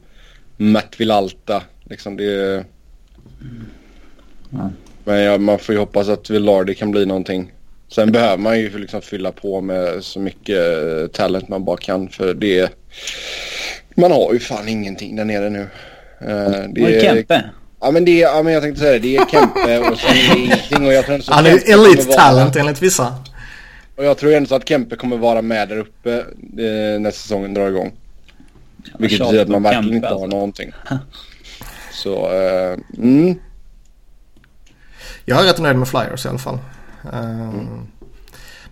Matt 0.58 0.96
Villalta. 1.00 1.64
Liksom 1.84 2.18
det... 2.18 2.66
Ja. 4.50 4.70
Men 5.04 5.20
ja, 5.20 5.38
man 5.38 5.60
får 5.60 5.76
ju 5.76 5.80
hoppas 5.80 6.10
att 6.10 6.30
Villardi 6.30 6.76
kan 6.76 6.92
bli 6.92 7.06
någonting. 7.06 7.52
Sen 7.88 8.12
behöver 8.12 8.38
man 8.38 8.60
ju 8.60 8.78
liksom 8.78 9.02
fylla 9.02 9.32
på 9.32 9.62
med 9.62 10.04
så 10.04 10.20
mycket 10.20 10.58
eh, 10.58 11.08
talent 11.08 11.50
man 11.50 11.66
bara 11.66 11.78
kan 11.78 12.10
för 12.10 12.34
det... 12.34 12.70
Man 13.96 14.12
har 14.12 14.34
ju 14.34 14.40
fan 14.40 14.68
ingenting 14.68 15.16
där 15.16 15.26
nere 15.26 15.50
nu. 15.50 15.62
Eh, 16.22 16.64
det 16.70 16.82
är 16.82 17.02
Kempe? 17.02 17.50
Ja 17.82 17.92
men, 17.92 18.06
det 18.06 18.12
är, 18.24 18.28
ja 18.36 18.44
men 18.44 18.54
jag 18.54 18.64
tänkte 18.64 18.82
säga 18.82 18.92
det. 18.94 19.00
Det 19.00 19.16
är 19.16 19.26
Kempe 19.26 19.80
och 19.80 19.98
sen 20.00 20.10
är 20.18 20.36
det 20.36 20.40
ingenting. 20.40 20.86
Och 20.88 20.94
jag 20.94 21.06
tror 21.06 21.16
att 21.16 21.28
Han 21.28 21.46
är 21.46 21.50
ju 21.52 21.58
elite 21.58 22.08
vara- 22.08 22.18
talent 22.18 22.56
enligt 22.56 22.82
vissa. 22.82 23.16
Och 23.96 24.06
jag 24.06 24.18
tror 24.18 24.34
ändå 24.34 24.48
så 24.48 24.56
att 24.56 24.68
Kempe 24.70 24.96
kommer 24.96 25.18
vara 25.18 25.42
med 25.42 25.70
där 25.70 25.78
uppe 25.78 26.14
eh, 26.14 27.00
när 27.00 27.12
säsongen 27.12 27.54
drar 27.54 27.68
igång. 27.68 27.92
Vilket 28.98 29.20
betyder 29.20 29.42
att 29.42 29.48
man 29.48 29.64
verkligen 29.64 29.84
Kempe, 29.84 29.96
inte 29.96 30.08
har 30.08 30.14
alltså. 30.14 30.28
någonting. 30.38 30.72
Så, 31.92 32.32
eh, 32.34 32.78
mm. 32.98 33.40
Jag 35.26 35.42
är 35.42 35.44
rätt 35.44 35.60
nöjd 35.60 35.78
med 35.78 35.88
Flyers 35.88 36.26
i 36.26 36.30
alla 36.30 36.38
fall. 36.38 36.60
Eh, 37.14 37.54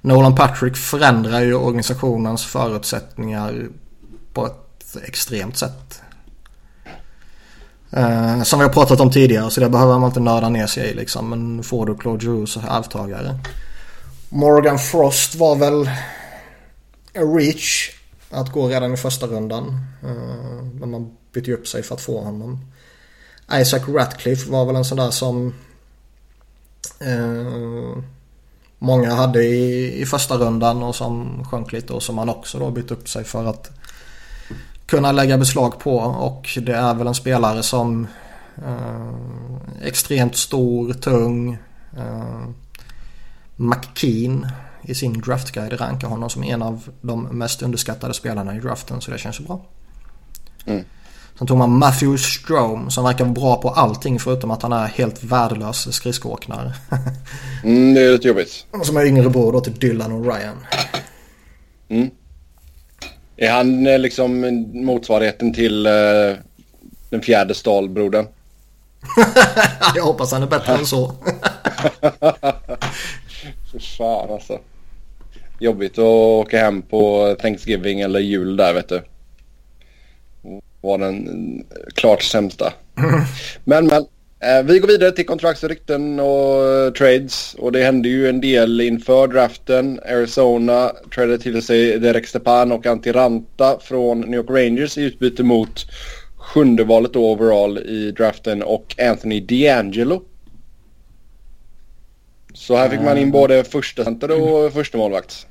Nolan 0.01 0.35
Patrick 0.35 0.77
förändrar 0.77 1.41
ju 1.41 1.53
organisationens 1.53 2.45
förutsättningar 2.45 3.67
på 4.33 4.45
ett 4.45 4.97
extremt 5.03 5.57
sätt. 5.57 6.01
Eh, 7.91 8.43
som 8.43 8.59
vi 8.59 8.65
har 8.65 8.73
pratat 8.73 8.99
om 8.99 9.11
tidigare 9.11 9.51
så 9.51 9.61
det 9.61 9.69
behöver 9.69 9.99
man 9.99 10.09
inte 10.09 10.19
nörda 10.19 10.49
ner 10.49 10.67
sig 10.67 10.89
i 10.89 10.93
liksom. 10.93 11.29
Men 11.29 11.63
får 11.63 11.85
du 11.85 11.97
Claude 11.97 12.25
Drews 12.25 12.57
arvtagare. 12.57 13.39
Morgan 14.29 14.79
Frost 14.79 15.35
var 15.35 15.55
väl 15.55 15.89
a 17.15 17.21
reach 17.37 17.91
att 18.29 18.51
gå 18.51 18.67
redan 18.67 18.93
i 18.93 18.97
första 18.97 19.27
rundan. 19.27 19.67
Eh, 20.03 20.63
Men 20.79 20.91
man 20.91 21.17
bytte 21.33 21.49
ju 21.49 21.57
upp 21.57 21.67
sig 21.67 21.83
för 21.83 21.95
att 21.95 22.01
få 22.01 22.21
honom. 22.21 22.59
Isaac 23.53 23.81
Ratcliffe 23.87 24.51
var 24.51 24.65
väl 24.65 24.75
en 24.75 24.85
sån 24.85 24.97
där 24.97 25.11
som 25.11 25.53
eh, 26.99 28.03
många 28.79 29.13
hade 29.13 29.43
i, 29.43 30.01
i 30.01 30.05
första 30.05 30.37
rundan 30.37 30.83
och 30.83 30.95
som 30.95 31.43
sjönk 31.45 31.71
lite 31.71 31.93
och 31.93 32.03
som 32.03 32.15
man 32.15 32.29
också 32.29 32.59
då 32.59 32.71
bytt 32.71 32.91
upp 32.91 33.09
sig 33.09 33.23
för 33.23 33.45
att 33.45 33.71
kunna 34.85 35.11
lägga 35.11 35.37
beslag 35.37 35.79
på 35.79 35.97
och 35.97 36.57
det 36.61 36.75
är 36.75 36.93
väl 36.93 37.07
en 37.07 37.15
spelare 37.15 37.63
som 37.63 38.07
eh, 38.57 39.13
extremt 39.81 40.35
stor, 40.35 40.93
tung. 40.93 41.57
Eh, 41.97 42.49
McKean 43.59 44.47
i 44.81 44.95
sin 44.95 45.21
draftguide 45.21 45.81
rankar 45.81 46.07
honom 46.07 46.29
som 46.29 46.43
en 46.43 46.61
av 46.61 46.89
de 47.01 47.23
mest 47.23 47.61
underskattade 47.61 48.13
spelarna 48.13 48.55
i 48.55 48.59
draften 48.59 49.01
så 49.01 49.11
det 49.11 49.17
känns 49.17 49.39
ju 49.39 49.43
bra. 49.43 49.61
Mm. 50.65 50.83
Sen 51.39 51.47
tog 51.47 51.57
man 51.57 51.77
Matthew 51.77 52.17
Strome 52.17 52.91
som 52.91 53.03
verkar 53.03 53.25
vara 53.25 53.33
bra 53.33 53.55
på 53.55 53.69
allting 53.69 54.19
förutom 54.19 54.51
att 54.51 54.61
han 54.61 54.73
är 54.73 54.87
helt 54.87 55.23
värdelös 55.23 55.95
skridskoåkare. 55.95 56.73
Mm, 57.63 57.93
det 57.93 58.01
är 58.01 58.11
lite 58.11 58.27
jobbigt. 58.27 58.65
som 58.83 58.97
är 58.97 59.05
yngre 59.05 59.29
bror 59.29 59.51
då 59.51 59.61
till 59.61 59.73
Dylan 59.73 60.11
och 60.11 60.25
Ryan. 60.25 60.57
Mm. 61.89 62.09
Är 63.37 63.51
han 63.51 63.87
eh, 63.87 63.99
liksom 63.99 64.41
motsvarigheten 64.73 65.53
till 65.53 65.85
eh, 65.85 65.91
den 67.09 67.21
fjärde 67.21 67.53
stalbrodern? 67.53 68.27
Jag 69.95 70.03
hoppas 70.03 70.31
han 70.31 70.43
är 70.43 70.47
bättre 70.47 70.73
än 70.73 70.85
så. 70.85 71.07
För 73.71 73.79
fan 73.97 74.29
alltså. 74.29 74.59
Jobbigt 75.59 75.93
att 75.93 76.05
åka 76.05 76.59
hem 76.59 76.81
på 76.81 77.35
Thanksgiving 77.41 78.01
eller 78.01 78.19
jul 78.19 78.57
där 78.57 78.73
vet 78.73 78.89
du. 78.89 79.01
Var 80.81 80.97
den 80.97 81.27
eh, 81.59 81.93
klart 81.93 82.23
sämsta. 82.23 82.73
Men 83.63 83.87
men. 83.87 84.05
Eh, 84.41 84.63
vi 84.63 84.79
går 84.79 84.87
vidare 84.87 85.11
till 85.11 85.25
kontrakt 85.25 85.63
och 85.63 85.69
rykten 85.69 86.19
och 86.19 86.65
eh, 86.65 86.91
trades. 86.91 87.55
Och 87.59 87.71
det 87.71 87.83
hände 87.83 88.09
ju 88.09 88.29
en 88.29 88.41
del 88.41 88.81
inför 88.81 89.27
draften. 89.27 89.99
Arizona 90.05 90.91
tradade 91.15 91.37
till 91.37 91.61
sig 91.61 91.99
Derek 91.99 92.27
Stepan 92.27 92.71
och 92.71 92.85
Antiranta 92.85 93.79
från 93.81 94.21
New 94.21 94.33
York 94.33 94.49
Rangers 94.49 94.97
i 94.97 95.03
utbyte 95.03 95.43
mot 95.43 95.85
sjunde 96.37 96.83
valet 96.83 97.13
då 97.13 97.31
overall 97.31 97.77
i 97.77 98.11
draften 98.11 98.63
och 98.63 98.95
Anthony 98.99 99.41
D'Angelo. 99.41 100.21
Så 102.53 102.75
här 102.75 102.89
fick 102.89 103.01
man 103.01 103.17
in 103.17 103.31
både 103.31 103.63
första 103.63 104.03
center 104.03 104.41
och 104.41 104.73
första 104.73 104.97
målvakt. 104.97 105.47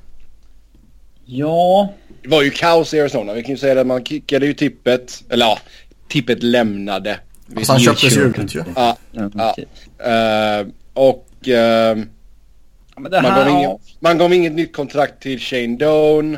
Ja, 1.25 1.93
Det 2.23 2.29
var 2.29 2.41
ju 2.43 2.49
kaos 2.49 2.93
i 2.93 3.01
Arizona. 3.01 3.33
Vi 3.33 3.41
kan 3.43 3.51
ju 3.51 3.57
säga 3.57 3.75
det. 3.75 3.83
Man 3.83 4.05
kickade 4.05 4.45
ju 4.45 4.53
tippet. 4.53 5.23
Eller 5.29 5.45
ja, 5.45 5.59
tippet 6.07 6.43
lämnade. 6.43 7.19
Alltså 7.57 7.71
han 7.71 7.81
köptes 7.81 8.17
ju 8.17 8.21
ut 8.21 8.55
ju. 8.55 8.63
Ja, 8.75 8.97
ja. 9.11 9.55
Eh, 10.05 10.67
och 10.93 11.25
det 11.43 11.95
man, 12.99 13.11
gav 13.11 13.23
ja. 13.47 13.49
inget, 13.59 13.81
man 13.99 14.17
gav 14.17 14.33
inget 14.33 14.53
nytt 14.53 14.75
kontrakt 14.75 15.21
till 15.21 15.39
Shane 15.39 15.77
Doan. 15.77 16.35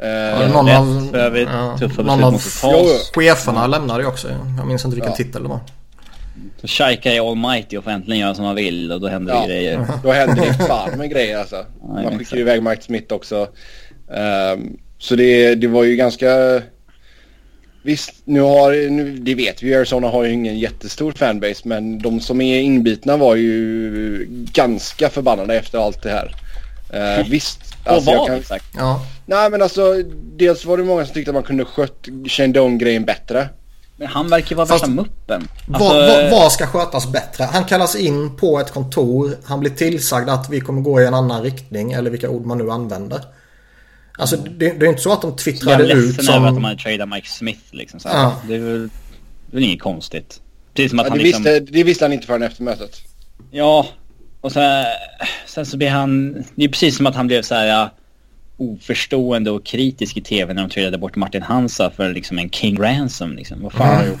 Eh, 0.00 0.08
Ja, 0.08 0.48
någon 0.48 0.68
av- 0.68 1.38
ja, 1.38 1.76
tuffa 1.78 2.02
någon 2.02 2.32
beslut 2.32 2.74
av-. 2.74 3.12
Cheferna 3.14 3.66
lämnade 3.66 4.02
ju 4.02 4.08
också. 4.08 4.28
Jag 4.58 4.66
minns 4.66 4.84
inte 4.84 4.94
vilken 4.94 5.10
Ja. 5.12 5.16
titel 5.16 5.42
det 5.42 5.48
var. 5.48 5.60
Så 6.60 6.66
Shaika 6.66 7.12
är 7.12 7.30
almighty 7.30 7.76
och 7.76 7.84
får 7.84 7.90
äntligen 7.90 8.20
göra 8.20 8.34
som 8.34 8.44
han 8.44 8.54
vill 8.54 8.92
och 8.92 9.00
då 9.00 9.08
händer 9.08 9.34
Ja. 9.34 9.40
det 9.40 9.46
grejer. 9.46 9.86
Då 10.02 10.12
hände 10.12 10.34
det 10.58 10.66
fan 10.66 10.98
med 10.98 11.10
grejer 11.10 11.38
alltså. 11.38 11.56
Ja, 11.82 11.88
Man 12.02 12.18
skickade 12.18 12.36
ju 12.36 12.42
iväg 12.42 12.62
Mike 12.62 12.82
Smith 12.82 13.14
också. 13.14 13.48
Ehm, 14.14 14.76
så 14.98 15.16
det, 15.16 15.54
det 15.54 15.66
var 15.66 15.84
ju 15.84 15.96
ganska... 15.96 16.62
Visst, 17.82 18.14
nu 18.24 18.40
har, 18.40 18.90
nu, 18.90 19.18
det 19.18 19.34
vet 19.34 19.62
vi 19.62 19.68
ju, 19.68 19.74
Arizona 19.74 20.08
har 20.08 20.24
ju 20.24 20.32
ingen 20.32 20.58
jättestor 20.58 21.12
fanbase 21.12 21.60
men 21.64 21.98
de 21.98 22.20
som 22.20 22.40
är 22.40 22.60
inbitna 22.60 23.16
var 23.16 23.36
ju 23.36 24.26
ganska 24.52 25.10
förbannade 25.10 25.54
efter 25.54 25.78
allt 25.78 26.02
det 26.02 26.10
här. 26.10 26.34
Uh, 26.94 27.28
visst. 27.30 27.60
Och 27.84 27.90
alltså, 27.92 28.10
jag 28.10 28.18
vad 28.18 28.26
kan- 28.26 28.36
exakt? 28.36 28.64
Ja. 28.76 29.06
Nej 29.26 29.50
men 29.50 29.62
alltså, 29.62 30.02
dels 30.36 30.64
var 30.64 30.76
det 30.76 30.84
många 30.84 31.04
som 31.04 31.14
tyckte 31.14 31.30
att 31.30 31.34
man 31.34 31.42
kunde 31.42 31.64
skött 31.64 32.08
Shane 32.26 32.52
Doan-grejen 32.52 33.04
bättre. 33.04 33.48
Men 33.96 34.08
han 34.08 34.30
verkar 34.30 34.56
vara 34.56 34.66
Fast- 34.66 34.82
värsta 34.82 34.94
muppen. 34.94 35.48
vad, 35.68 35.82
Alltså, 35.82 36.22
vad, 36.22 36.30
vad 36.30 36.52
ska 36.52 36.66
skötas 36.66 37.12
bättre? 37.12 37.44
Han 37.44 37.64
kallas 37.64 37.96
in 37.96 38.36
på 38.36 38.60
ett 38.60 38.70
kontor. 38.70 39.36
Han 39.44 39.60
blir 39.60 39.70
tillsagd 39.70 40.28
att 40.28 40.50
vi 40.50 40.60
kommer 40.60 40.80
gå 40.82 41.00
i 41.00 41.06
en 41.06 41.14
annan 41.14 41.42
riktning. 41.42 41.92
Eller 41.92 42.10
vilka 42.10 42.28
ord 42.30 42.46
man 42.46 42.58
nu 42.58 42.70
använder. 42.70 43.20
Alltså 44.18 44.36
det, 44.36 44.72
det 44.72 44.86
är 44.86 44.90
inte 44.90 45.02
så 45.02 45.12
att 45.12 45.22
de 45.22 45.38
så 45.38 45.50
jag 45.50 45.54
är 45.54 45.58
twittrade 45.58 45.92
ut 45.92 46.16
ledsen 46.16 46.34
över 46.34 46.46
att 46.46 46.54
de 46.54 46.56
som... 46.56 46.64
hade 46.64 46.82
tradat 46.82 47.08
Mike 47.08 47.28
Smith 47.28 47.60
liksom. 47.70 48.00
Så 48.00 48.08
Ja. 48.08 48.42
Det 48.48 48.54
är 48.54 48.58
väl, 48.58 48.88
det 49.46 49.56
är 49.56 49.60
väl 49.60 49.64
inget 49.64 49.80
konstigt. 49.80 50.40
Precis 50.74 50.90
som 50.90 50.98
att 50.98 51.06
Ja, 51.06 51.10
han 51.10 51.18
det, 51.18 51.24
liksom... 51.24 51.44
visste, 51.44 51.60
det 51.60 51.84
visste 51.84 52.04
han 52.04 52.12
inte 52.12 52.26
förrän 52.26 52.42
efter 52.42 52.62
mötet. 52.62 52.96
Ja, 53.50 53.86
och 54.40 54.52
sen, 54.52 54.84
sen 55.46 55.66
så 55.66 55.76
blir 55.76 55.88
han... 55.88 56.32
Det 56.54 56.64
är 56.64 56.68
precis 56.68 56.96
som 56.96 57.06
att 57.06 57.14
han 57.14 57.26
blev 57.26 57.42
så 57.42 57.54
här 57.54 57.66
ja, 57.66 57.90
oförstående 58.56 59.50
och 59.50 59.64
kritisk 59.64 60.16
i 60.16 60.20
tv 60.20 60.54
när 60.54 60.62
de 60.62 60.70
tradade 60.70 60.98
bort 60.98 61.16
Martin 61.16 61.42
Hansa 61.42 61.90
för 61.90 62.12
liksom 62.12 62.38
en 62.38 62.50
King 62.50 62.82
Ransom 62.82 63.36
liksom. 63.36 63.62
Vad 63.62 63.72
fan? 63.72 64.04
Mm. 64.04 64.18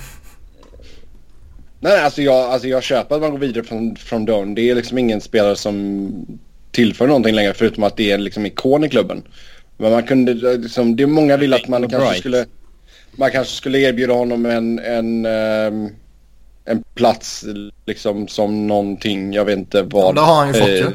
Nej, 1.80 2.00
alltså 2.00 2.22
jag, 2.22 2.50
alltså 2.50 2.68
jag 2.68 2.82
köper 2.82 3.14
att 3.14 3.20
man 3.20 3.30
går 3.30 3.38
vidare 3.38 3.64
från, 3.64 3.96
från 3.96 4.24
Dörn. 4.24 4.54
Det 4.54 4.70
är 4.70 4.74
liksom 4.74 4.98
ingen 4.98 5.20
spelare 5.20 5.56
som 5.56 6.10
tillför 6.70 7.06
någonting 7.06 7.34
längre 7.34 7.54
förutom 7.54 7.84
att 7.84 7.96
det 7.96 8.10
är 8.10 8.18
liksom 8.18 8.46
ikon 8.46 8.84
i 8.84 8.88
klubben. 8.88 9.22
Men 9.78 9.92
man 9.92 10.02
kunde 10.02 10.34
liksom, 10.34 10.96
det 10.96 11.02
är 11.02 11.06
många 11.06 11.36
vill 11.36 11.54
att 11.54 11.68
man 11.68 11.80
kanske 11.88 11.98
Bright. 11.98 12.18
skulle 12.18 12.46
man 13.18 13.30
kanske 13.30 13.54
skulle 13.54 13.78
erbjuda 13.78 14.14
honom 14.14 14.46
en, 14.46 14.78
en, 14.78 15.26
ehm, 15.26 15.88
en 16.64 16.84
plats 16.94 17.44
liksom 17.86 18.28
som 18.28 18.66
någonting, 18.66 19.32
jag 19.32 19.44
vet 19.44 19.58
inte 19.58 19.82
vad. 19.82 20.14
Det 20.14 20.20
har 20.20 20.34
han 20.34 20.48
ju 20.48 20.54
fått 20.54 20.68
Eh, 20.68 20.74
ju. 20.74 20.90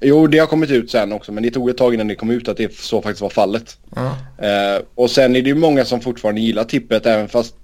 Jo, 0.00 0.26
det 0.26 0.38
har 0.38 0.46
kommit 0.46 0.70
ut 0.70 0.90
sen 0.90 1.12
också 1.12 1.32
men 1.32 1.42
det 1.42 1.50
tog 1.50 1.70
ett 1.70 1.76
tag 1.76 1.94
innan 1.94 2.08
det 2.08 2.14
kom 2.14 2.30
ut 2.30 2.48
att 2.48 2.56
det 2.56 2.74
så 2.74 3.02
faktiskt 3.02 3.22
var 3.22 3.30
fallet. 3.30 3.76
Ja. 3.94 4.16
Eh, 4.46 4.82
och 4.94 5.10
sen 5.10 5.36
är 5.36 5.42
det 5.42 5.48
ju 5.48 5.54
många 5.54 5.84
som 5.84 6.00
fortfarande 6.00 6.40
gillar 6.40 6.64
tippet 6.64 7.06
även 7.06 7.28
fast 7.28 7.54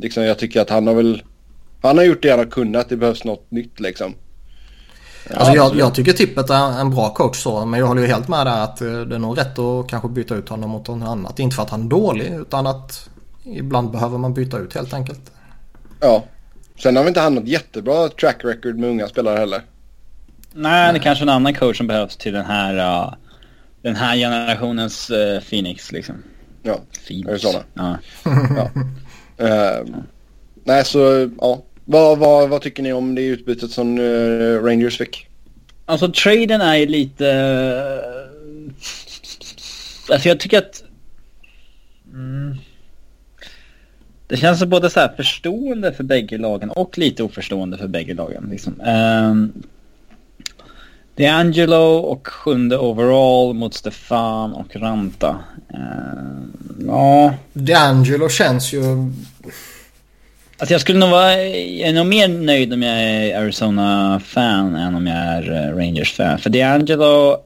liksom, 0.00 0.22
jag 0.22 0.38
tycker 0.38 0.60
att 0.60 0.70
han 0.70 0.86
har 0.86 0.94
väl 0.94 1.22
han 1.82 1.98
har 1.98 2.04
gjort 2.04 2.22
det 2.22 2.30
han 2.30 2.38
har 2.38 2.46
kunnat. 2.46 2.88
Det 2.88 2.96
behövs 2.96 3.24
något 3.24 3.50
nytt 3.50 3.80
liksom. 3.80 4.14
Alltså 5.30 5.54
jag, 5.54 5.76
jag 5.76 5.94
tycker 5.94 6.12
Tippet 6.12 6.50
är 6.50 6.80
en 6.80 6.90
bra 6.90 7.14
coach 7.14 7.42
så. 7.42 7.64
Men 7.64 7.80
jag 7.80 7.86
håller 7.86 8.02
ju 8.02 8.08
helt 8.08 8.28
med 8.28 8.46
där 8.46 8.62
att 8.62 8.80
eh, 8.80 9.00
det 9.00 9.14
är 9.14 9.18
nog 9.18 9.38
rätt 9.38 9.58
att 9.58 9.88
kanske 9.88 10.08
byta 10.08 10.34
ut 10.34 10.48
honom 10.48 10.70
mot 10.70 10.88
något 10.88 11.08
annat. 11.08 11.38
Inte 11.38 11.56
för 11.56 11.62
att 11.62 11.70
han 11.70 11.82
är 11.82 11.88
dålig 11.88 12.26
utan 12.26 12.66
att 12.66 13.08
ibland 13.44 13.90
behöver 13.90 14.18
man 14.18 14.34
byta 14.34 14.58
ut 14.58 14.74
helt 14.74 14.94
enkelt. 14.94 15.32
Ja. 16.00 16.24
Sen 16.82 16.96
har 16.96 17.02
vi 17.02 17.08
inte 17.08 17.20
han 17.20 17.34
något 17.34 17.48
jättebra 17.48 18.08
track 18.08 18.44
record 18.44 18.78
med 18.78 18.90
unga 18.90 19.08
spelare 19.08 19.38
heller. 19.38 19.62
Nej, 20.52 20.92
det 20.92 20.98
är 20.98 21.02
kanske 21.02 21.24
en 21.24 21.28
annan 21.28 21.54
coach 21.54 21.76
som 21.76 21.86
behövs 21.86 22.16
till 22.16 22.32
den 22.32 22.44
här, 22.46 22.74
uh, 22.74 23.14
den 23.82 23.96
här 23.96 24.16
generationens 24.16 25.10
uh, 25.10 25.40
Phoenix 25.40 25.92
liksom. 25.92 26.14
Ja. 26.62 26.78
Phoenix. 27.08 27.28
Arizona. 27.28 27.64
Ja. 27.74 27.98
Eh, 29.36 29.86
nej 30.64 30.84
så 30.84 31.30
ja. 31.40 31.62
Vad, 31.84 32.18
vad, 32.18 32.48
vad 32.48 32.62
tycker 32.62 32.82
ni 32.82 32.92
om 32.92 33.14
det 33.14 33.22
utbytet 33.22 33.70
som 33.70 33.98
eh, 33.98 34.64
Rangers 34.64 34.98
fick? 34.98 35.26
Alltså 35.86 36.12
traden 36.12 36.60
är 36.60 36.76
ju 36.76 36.86
lite... 36.86 37.30
Alltså 40.10 40.28
jag 40.28 40.40
tycker 40.40 40.58
att... 40.58 40.84
Mm. 42.12 42.56
Det 44.26 44.36
känns 44.36 44.58
som 44.58 44.68
både 44.68 44.90
så 44.90 45.00
här 45.00 45.12
förstående 45.16 45.92
för 45.92 46.04
bägge 46.04 46.38
lagen 46.38 46.70
och 46.70 46.98
lite 46.98 47.22
oförstående 47.22 47.78
för 47.78 47.88
bägge 47.88 48.14
lagen. 48.14 48.48
Liksom. 48.50 48.80
Um, 48.80 49.62
D'Angelo 51.16 51.98
och 51.98 52.28
sjunde 52.28 52.78
overall 52.78 53.54
mot 53.54 53.74
Stefan 53.74 54.52
och 54.52 54.76
Ranta. 54.76 55.38
Ehm, 55.68 56.52
ja, 56.86 57.34
D'Angelo 57.52 58.28
känns 58.28 58.72
ju... 58.72 58.80
Alltså 60.58 60.74
jag 60.74 60.80
skulle 60.80 60.98
nog 60.98 61.10
vara, 61.10 61.42
jag 61.42 61.88
är 61.88 61.92
nog 61.92 62.06
mer 62.06 62.28
nöjd 62.28 62.72
om 62.72 62.82
jag 62.82 63.02
är 63.02 63.38
Arizona-fan 63.38 64.76
än 64.76 64.94
om 64.94 65.06
jag 65.06 65.16
är 65.16 65.52
eh, 65.52 65.76
Rangers-fan. 65.76 66.38
För 66.38 66.50
D'Angelo, 66.50 67.36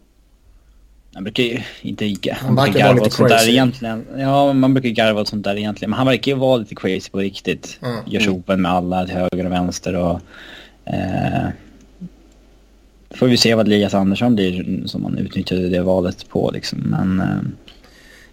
han 1.15 1.25
brukar 1.25 1.43
ju 1.43 1.61
inte 1.83 2.15
han 2.33 2.57
brukar 2.57 2.79
garva 2.79 3.03
åt 3.03 3.13
sånt 3.13 3.29
där 3.29 3.49
egentligen. 3.49 4.07
Ja, 4.19 4.53
man 4.53 4.75
brukar 4.75 4.89
garva 4.89 5.21
åt 5.21 5.29
sånt 5.29 5.45
där 5.45 5.57
egentligen. 5.57 5.91
Men 5.91 5.99
han 5.99 6.07
verkar 6.07 6.33
ju 6.33 6.39
vara 6.39 6.57
lite 6.57 6.75
crazy 6.75 7.11
på 7.11 7.19
riktigt. 7.19 7.79
Mm. 7.83 7.97
Gör 8.07 8.21
sig 8.21 8.31
open 8.31 8.63
med 8.63 8.73
alla 8.73 9.07
till 9.07 9.15
höger 9.15 9.47
och 9.47 9.53
vänster 9.53 9.97
och... 9.97 10.21
Eh, 10.85 11.49
får 13.11 13.27
vi 13.27 13.37
se 13.37 13.55
vad 13.55 13.67
Elias 13.67 13.95
Andersson 13.95 14.35
blir 14.35 14.83
som 14.87 15.03
man 15.03 15.19
utnyttjade 15.19 15.69
det 15.69 15.83
valet 15.83 16.29
på 16.29 16.51
liksom. 16.55 16.79
Men... 16.79 17.21
Eh, 17.21 17.68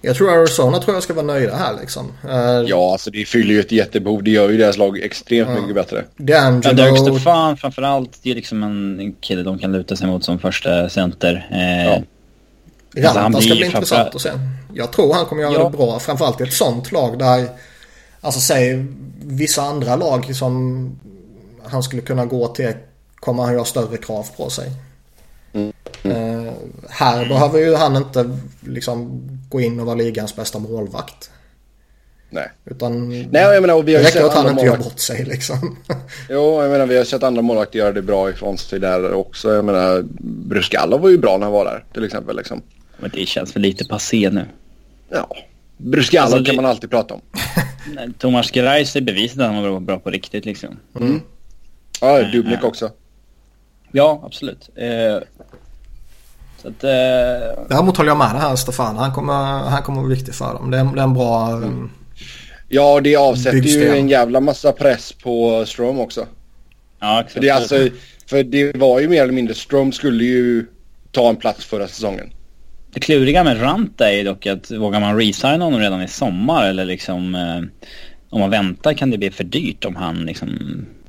Jag 0.06 0.16
tror 0.16 0.32
Arizona 0.34 0.80
tror 0.80 0.96
jag 0.96 1.04
ska 1.04 1.14
vara 1.14 1.26
nöjda 1.26 1.56
här 1.56 1.74
liksom. 1.82 2.12
Eh, 2.30 2.62
Ja, 2.70 2.92
alltså 2.92 3.12
det 3.12 3.26
fyller 3.26 3.54
ju 3.54 3.60
ett 3.60 3.72
jättebehov. 3.72 4.24
Det 4.24 4.32
gör 4.32 4.50
ju 4.50 4.58
deras 4.58 4.78
lag 4.78 5.00
extremt 5.00 5.50
Ja. 5.50 5.62
mycket 5.62 5.76
bättre. 5.76 6.06
Ja, 6.18 6.52
Dirk 6.52 6.64
D'Angelo... 6.74 7.16
Stefan 7.16 7.58
framförallt. 7.58 8.20
Det 8.24 8.32
är 8.32 8.36
liksom 8.36 8.64
en 8.64 9.16
kille 9.22 9.44
de 9.44 9.60
kan 9.60 9.72
luta 9.72 9.96
sig 9.96 10.08
mot 10.08 10.24
som 10.24 10.40
första 10.40 10.90
center. 10.90 11.48
Eh, 11.52 11.86
Ja. 11.86 12.02
Alltså, 13.08 13.20
han 13.20 13.24
Ranta 13.24 13.42
ska 13.42 13.48
blir 13.48 13.56
bli 13.58 13.66
intressant 13.66 14.16
att 14.16 14.22
se. 14.22 14.30
Jag 14.74 14.92
tror 14.92 15.14
han 15.14 15.26
kommer 15.26 15.42
göra 15.42 15.54
Ja. 15.54 15.64
det 15.70 15.78
bra. 15.78 16.00
Framförallt 16.00 16.42
i 16.42 16.44
ett 16.44 16.54
sånt 16.54 16.92
lag 16.92 17.20
där... 17.20 17.48
Alltså 18.22 18.40
säg 18.40 18.86
vissa 19.24 19.62
andra 19.62 19.96
lag 19.96 20.36
som 20.36 20.90
han 21.66 21.84
skulle 21.84 22.02
kunna 22.02 22.26
gå 22.26 22.48
till 22.48 22.74
kommer 23.16 23.44
han 23.44 23.58
ha 23.58 23.66
större 23.66 23.98
krav 23.98 24.28
på 24.38 24.50
sig. 24.50 24.72
Mm. 25.54 25.74
Eh, 26.04 26.54
här 26.90 27.26
behöver 27.26 27.60
ju 27.60 27.76
han 27.76 27.96
inte 27.96 28.38
liksom 28.68 29.22
gå 29.50 29.62
in 29.62 29.80
och 29.80 29.86
vara 29.86 29.96
ligans 29.96 30.36
bästa 30.36 30.60
målvakt. 30.60 31.32
Nej. 32.30 32.52
Utan 32.66 33.10
Nej, 33.10 33.28
jag 33.42 33.62
menar, 33.62 33.76
och 33.76 33.88
vi 33.88 33.92
det 33.92 33.98
har 33.98 34.02
ju 34.02 34.06
räcker 34.08 34.20
sett 34.20 34.26
att 34.30 34.34
han 34.36 34.40
andra 34.48 34.52
inte 34.52 34.66
gör 34.66 34.72
målvakter. 34.72 34.90
bort 34.92 35.00
sig 35.00 35.26
liksom. 35.26 35.78
Jo, 36.30 36.62
jag 36.62 36.72
menar 36.72 36.86
vi 36.86 36.98
har 36.98 37.04
sett 37.04 37.24
andra 37.24 37.42
målvakter 37.42 37.80
göra 37.80 37.92
det 37.92 38.02
bra 38.02 38.30
ifrån 38.30 38.58
sig 38.58 38.80
där 38.80 39.14
också. 39.14 39.54
Jag 39.54 39.66
menar, 39.66 40.04
Bruscalo 40.48 40.98
var 40.98 41.10
ju 41.10 41.18
bra 41.18 41.38
när 41.38 41.44
han 41.46 41.54
var 41.54 41.66
där 41.66 41.86
till 41.94 42.04
exempel. 42.06 42.36
Liksom. 42.36 42.62
men 43.00 43.12
det 43.14 43.26
känns 43.26 43.56
väl 43.56 43.62
lite 43.62 43.86
passé 43.86 44.30
nu. 44.30 44.46
Ja, 45.10 45.36
Bruscalo 45.78 46.24
Alltså, 46.24 46.40
det- 46.40 46.46
kan 46.46 46.56
man 46.56 46.66
alltid 46.66 46.90
prata 46.90 47.14
om. 47.14 47.22
Nej, 47.96 48.10
Thomas 48.20 48.52
Gerais 48.56 48.96
är 48.96 49.02
bevisat 49.02 49.40
att 49.40 49.54
han 49.54 49.72
var 49.74 49.80
bra 49.80 50.00
på 50.00 50.10
riktigt 50.10 50.46
liksom. 50.46 50.80
Ja, 52.02 52.24
Dubnik 52.24 52.64
också. 52.64 52.92
Ja, 53.92 54.22
absolut. 54.26 54.70
Eh, 54.76 55.18
så 56.66 56.72
att... 56.72 56.84
Eh, 56.84 57.66
Däremot 57.70 57.98
håller 57.98 58.10
jag 58.10 58.18
med 58.18 58.36
det 58.36 58.40
här 58.40 58.56
Stefan. 58.56 58.98
Han 58.98 59.14
kommer, 59.14 59.34
han 59.70 59.84
kommer 59.84 60.02
vara 60.02 60.10
viktig 60.10 60.36
för 60.36 60.54
dem. 60.54 60.72
Det 60.72 60.78
är, 60.78 60.84
det 60.84 61.00
är 61.00 61.04
en 61.04 61.14
bra... 61.14 61.50
Mm. 61.52 61.90
Ja, 62.68 63.02
det 63.02 63.16
avsätter 63.16 63.58
ju 63.58 63.62
Byggsten. 63.62 63.94
en 63.94 64.10
jävla 64.10 64.40
massa 64.40 64.72
press 64.72 65.12
på 65.12 65.66
Strom 65.66 66.00
också. 66.00 66.28
ja, 67.00 67.20
exakt. 67.20 67.34
För 67.34 67.42
det, 67.42 67.50
är 67.50 67.54
alltså, 67.54 67.90
för 68.28 68.44
det 68.44 68.76
var 68.76 69.00
ju 69.00 69.10
mer 69.10 69.24
eller 69.24 69.34
mindre, 69.34 69.54
Strom 69.54 69.92
skulle 69.92 70.24
ju 70.24 70.66
ta 71.12 71.30
en 71.30 71.36
plats 71.36 71.66
förra 71.66 71.88
säsongen. 71.88 72.30
Det 72.94 73.00
kluriga 73.00 73.44
med 73.44 73.62
Ranta 73.62 74.12
är 74.12 74.18
ju 74.18 74.24
dock 74.24 74.46
att 74.46 74.72
vågar 74.72 75.00
man 75.00 75.18
resigna 75.18 75.66
honom 75.66 75.80
redan 75.80 76.02
i 76.02 76.08
sommar 76.08 76.66
eller 76.68 76.86
liksom... 76.86 77.36
Eh, 77.36 77.86
om 78.30 78.40
man 78.42 78.50
väntar 78.50 78.94
kan 78.94 79.12
det 79.12 79.18
bli 79.18 79.32
för 79.32 79.44
dyrt 79.44 79.86
om 79.86 79.96
han 79.96 80.26
liksom 80.26 80.50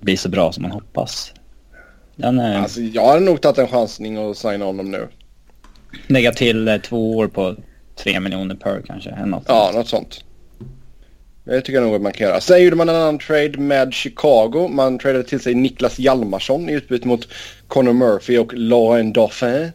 blir 0.00 0.16
så 0.16 0.28
bra 0.28 0.52
som 0.52 0.62
man 0.62 0.72
hoppas. 0.72 1.32
Den 2.16 2.38
är... 2.38 2.58
Alltså 2.58 2.80
jag 2.80 3.06
hade 3.08 3.20
nog 3.20 3.40
tagit 3.40 3.58
en 3.58 3.68
chansning 3.68 4.18
och 4.18 4.36
signa 4.36 4.64
honom 4.64 4.90
nu. 4.90 5.08
Lägga 6.06 6.32
till 6.32 6.68
eh, 6.68 6.76
två 6.76 7.16
år 7.16 7.26
på 7.28 7.56
tre 7.98 8.20
miljoner 8.20 8.54
per 8.54 8.82
kanske. 8.86 9.10
Eller 9.10 9.26
något 9.26 9.44
Ja, 9.48 9.62
sånt. 9.64 9.76
något 9.76 9.88
sånt. 9.88 10.20
Det 11.44 11.60
tycker 11.60 11.72
jag 11.72 11.82
nog 11.86 11.94
att 11.94 12.02
man 12.02 12.12
kan 12.12 12.26
göra. 12.26 12.40
Sen 12.40 12.62
gjorde 12.64 12.76
man 12.76 12.88
en 12.88 12.94
annan 12.96 13.18
trade 13.18 13.58
med 13.58 13.94
Chicago. 13.94 14.68
Man 14.68 14.98
tradade 14.98 15.24
till 15.24 15.40
sig 15.40 15.54
Niklas 15.54 15.98
Hjalmarsson 15.98 16.68
i 16.68 16.72
utbyte 16.72 17.08
mot 17.08 17.28
Connor 17.68 17.92
Murphy 17.92 18.38
och 18.38 18.54
Lauren 18.54 19.12
Dauphin. 19.12 19.72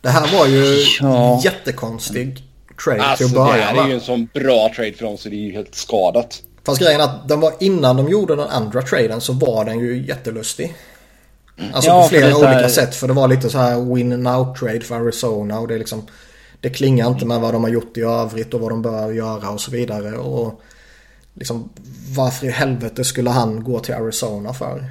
Det 0.00 0.08
här 0.08 0.38
var 0.38 0.46
ju 0.46 0.76
Ja. 1.00 1.40
jättekonstig 1.44 2.38
trade 2.84 3.02
Alltså 3.02 3.24
till 3.26 3.34
det 3.34 3.42
att 3.42 3.48
börja 3.50 3.64
här 3.64 3.72
är 3.74 3.82
ju 3.82 3.86
med. 3.86 3.94
en 3.94 4.00
sån 4.00 4.28
bra 4.34 4.72
trade 4.76 4.92
för 4.92 5.04
dem 5.04 5.16
så 5.18 5.28
det 5.28 5.36
är 5.36 5.46
ju 5.46 5.52
helt 5.52 5.74
skadat. 5.74 6.42
Fast 6.66 6.80
grejen 6.82 7.00
är 7.00 7.04
att 7.04 7.28
den 7.28 7.40
var 7.40 7.52
innan 7.60 7.96
de 7.96 8.08
gjorde 8.08 8.36
den 8.36 8.48
andra 8.48 8.82
traden 8.82 9.20
så 9.20 9.32
var 9.32 9.64
den 9.64 9.78
ju 9.78 10.06
jättelustig. 10.06 10.74
Alltså 11.72 11.90
Ja, 11.90 12.02
på 12.02 12.08
flera 12.08 12.26
här- 12.26 12.34
olika 12.54 12.68
sätt. 12.68 12.94
För 12.94 13.08
det 13.08 13.14
var 13.14 13.28
lite 13.28 13.50
så 13.50 13.58
här 13.58 13.94
win 13.94 14.12
and 14.26 14.28
out 14.28 14.56
trade 14.56 14.80
för 14.80 14.94
Arizona 14.94 15.58
och 15.58 15.68
det 15.68 15.74
är 15.74 15.78
liksom 15.78 16.02
Det 16.60 16.70
klingar 16.70 17.08
inte 17.08 17.26
med 17.26 17.40
vad 17.40 17.54
de 17.54 17.62
har 17.62 17.70
gjort 17.70 17.96
i 17.96 18.00
övrigt 18.00 18.54
och 18.54 18.60
vad 18.60 18.70
de 18.70 18.82
bör 18.82 19.12
göra 19.12 19.50
och 19.50 19.60
så 19.60 19.70
vidare. 19.70 20.16
Och 20.18 20.60
liksom 21.34 21.68
varför 22.16 22.46
i 22.46 22.50
helvete 22.50 23.04
skulle 23.04 23.30
han 23.30 23.64
gå 23.64 23.78
till 23.80 23.94
Arizona 23.94 24.54
för? 24.54 24.84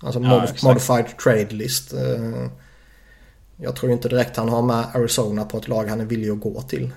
Alltså 0.00 0.20
Ja, 0.20 0.28
mod- 0.28 0.42
exakt. 0.44 0.62
modified 0.62 1.18
trade 1.24 1.50
list. 1.50 1.92
Eh, 1.92 2.46
Jag 3.56 3.76
tror 3.76 3.92
inte 3.92 4.08
direkt 4.08 4.36
han 4.36 4.48
har 4.48 4.62
med 4.62 4.84
Arizona 4.94 5.44
på 5.44 5.58
ett 5.58 5.68
lag 5.68 5.84
han 5.88 6.00
är 6.00 6.04
villig 6.04 6.30
att 6.30 6.40
gå 6.40 6.62
till. 6.62 6.90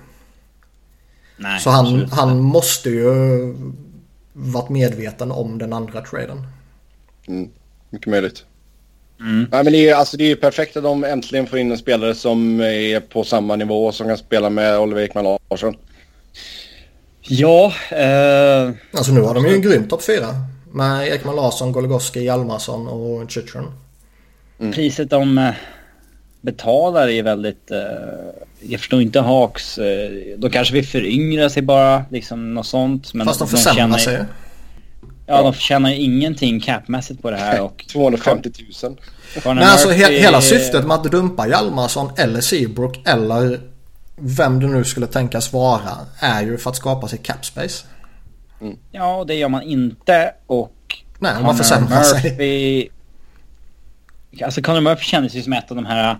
Nej, 1.36 1.60
Så 1.60 1.70
han, 1.70 2.04
han 2.10 2.38
måste 2.40 2.90
ju 2.90 3.54
varit 4.32 4.68
medveten 4.68 5.32
om 5.32 5.58
den 5.58 5.72
andra 5.72 6.00
traden. 6.00 6.46
Mm, 7.28 7.50
mycket 7.90 8.06
möjligt. 8.06 8.44
Mm. 9.20 9.46
Nej, 9.52 9.64
men 9.64 9.72
det 9.72 9.78
är 9.78 9.82
ju 9.82 9.92
alltså, 9.92 10.16
det 10.16 10.24
är 10.24 10.28
ju 10.28 10.36
perfekt 10.36 10.76
att 10.76 10.82
de 10.82 11.04
äntligen 11.04 11.46
får 11.46 11.58
in 11.58 11.70
en 11.70 11.78
spelare 11.78 12.14
som 12.14 12.60
är 12.60 13.00
på 13.00 13.24
samma 13.24 13.56
nivå 13.56 13.92
som 13.92 14.06
kan 14.06 14.18
spela 14.18 14.50
med 14.50 14.78
Oliver 14.78 15.02
Ekman 15.02 15.38
Larsson. 15.50 15.76
Ja, 17.22 17.72
eh, 17.90 18.70
Alltså 18.92 19.12
nu 19.12 19.20
har 19.20 19.34
de 19.34 19.46
ju 19.46 19.54
en 19.54 19.62
grym 19.62 19.88
topp 19.88 20.02
fyra. 20.04 20.26
Med 20.72 21.08
Ekman 21.08 21.36
Larsson, 21.36 21.72
Goligoski, 21.72 22.24
Hjalmarsson 22.24 22.88
och 22.88 23.30
Chychrun. 23.30 23.72
priset 24.74 25.10
de 25.10 25.38
eh, 25.38 25.50
betalar 26.40 27.08
är 27.08 27.22
väldigt... 27.22 27.70
Eh, 27.70 27.78
jag 28.60 28.80
förstår 28.80 29.02
inte 29.02 29.20
Hawks. 29.20 29.78
Eh, 29.78 30.10
de 30.36 30.50
kanske 30.50 30.74
vill 30.74 30.86
föryngra 30.86 31.50
sig 31.50 31.62
bara, 31.62 32.04
liksom 32.10 32.54
något 32.54 32.66
sånt. 32.66 33.14
Men 33.14 33.26
Fast 33.26 33.38
de 33.38 33.48
försämrar 33.48 33.98
sig 33.98 34.14
ju. 34.14 34.24
Ja, 35.28 35.42
de 35.42 35.52
tjänar 35.54 35.90
ju 35.90 35.96
ingenting 35.96 36.60
capmässigt 36.60 37.22
på 37.22 37.30
det 37.30 37.36
här. 37.36 37.60
Och 37.60 37.84
250 37.92 38.50
000. 38.82 38.96
Connor 39.42 39.54
Men 39.54 39.68
alltså 39.68 39.88
he- 39.88 40.20
hela 40.20 40.40
syftet 40.40 40.86
med 40.86 40.94
att 40.94 41.04
dumpa 41.04 41.48
Hjalmarsson 41.48 42.10
eller 42.18 42.40
Seabrook 42.40 43.08
eller 43.08 43.60
vem 44.16 44.60
det 44.60 44.66
nu 44.66 44.84
skulle 44.84 45.06
tänkas 45.06 45.52
vara 45.52 45.90
är 46.18 46.42
ju 46.42 46.58
för 46.58 46.70
att 46.70 46.76
skapa 46.76 47.08
sig 47.08 47.18
cap 47.18 47.44
space. 47.44 47.86
Ja, 48.92 49.16
och 49.16 49.26
det 49.26 49.34
gör 49.34 49.48
man 49.48 49.62
inte. 49.62 50.32
Och 50.46 50.74
Nej, 51.18 51.36
om 51.36 51.42
man 51.42 51.56
försämrar 51.56 52.02
sig. 52.02 52.30
Murphy... 52.30 52.88
Alltså 54.44 54.62
Conor 54.62 54.80
Murphy 54.80 55.04
kändes 55.04 55.34
ju 55.34 55.42
som 55.42 55.52
ett 55.52 55.70
av 55.70 55.76
de 55.76 55.86
här... 55.86 56.16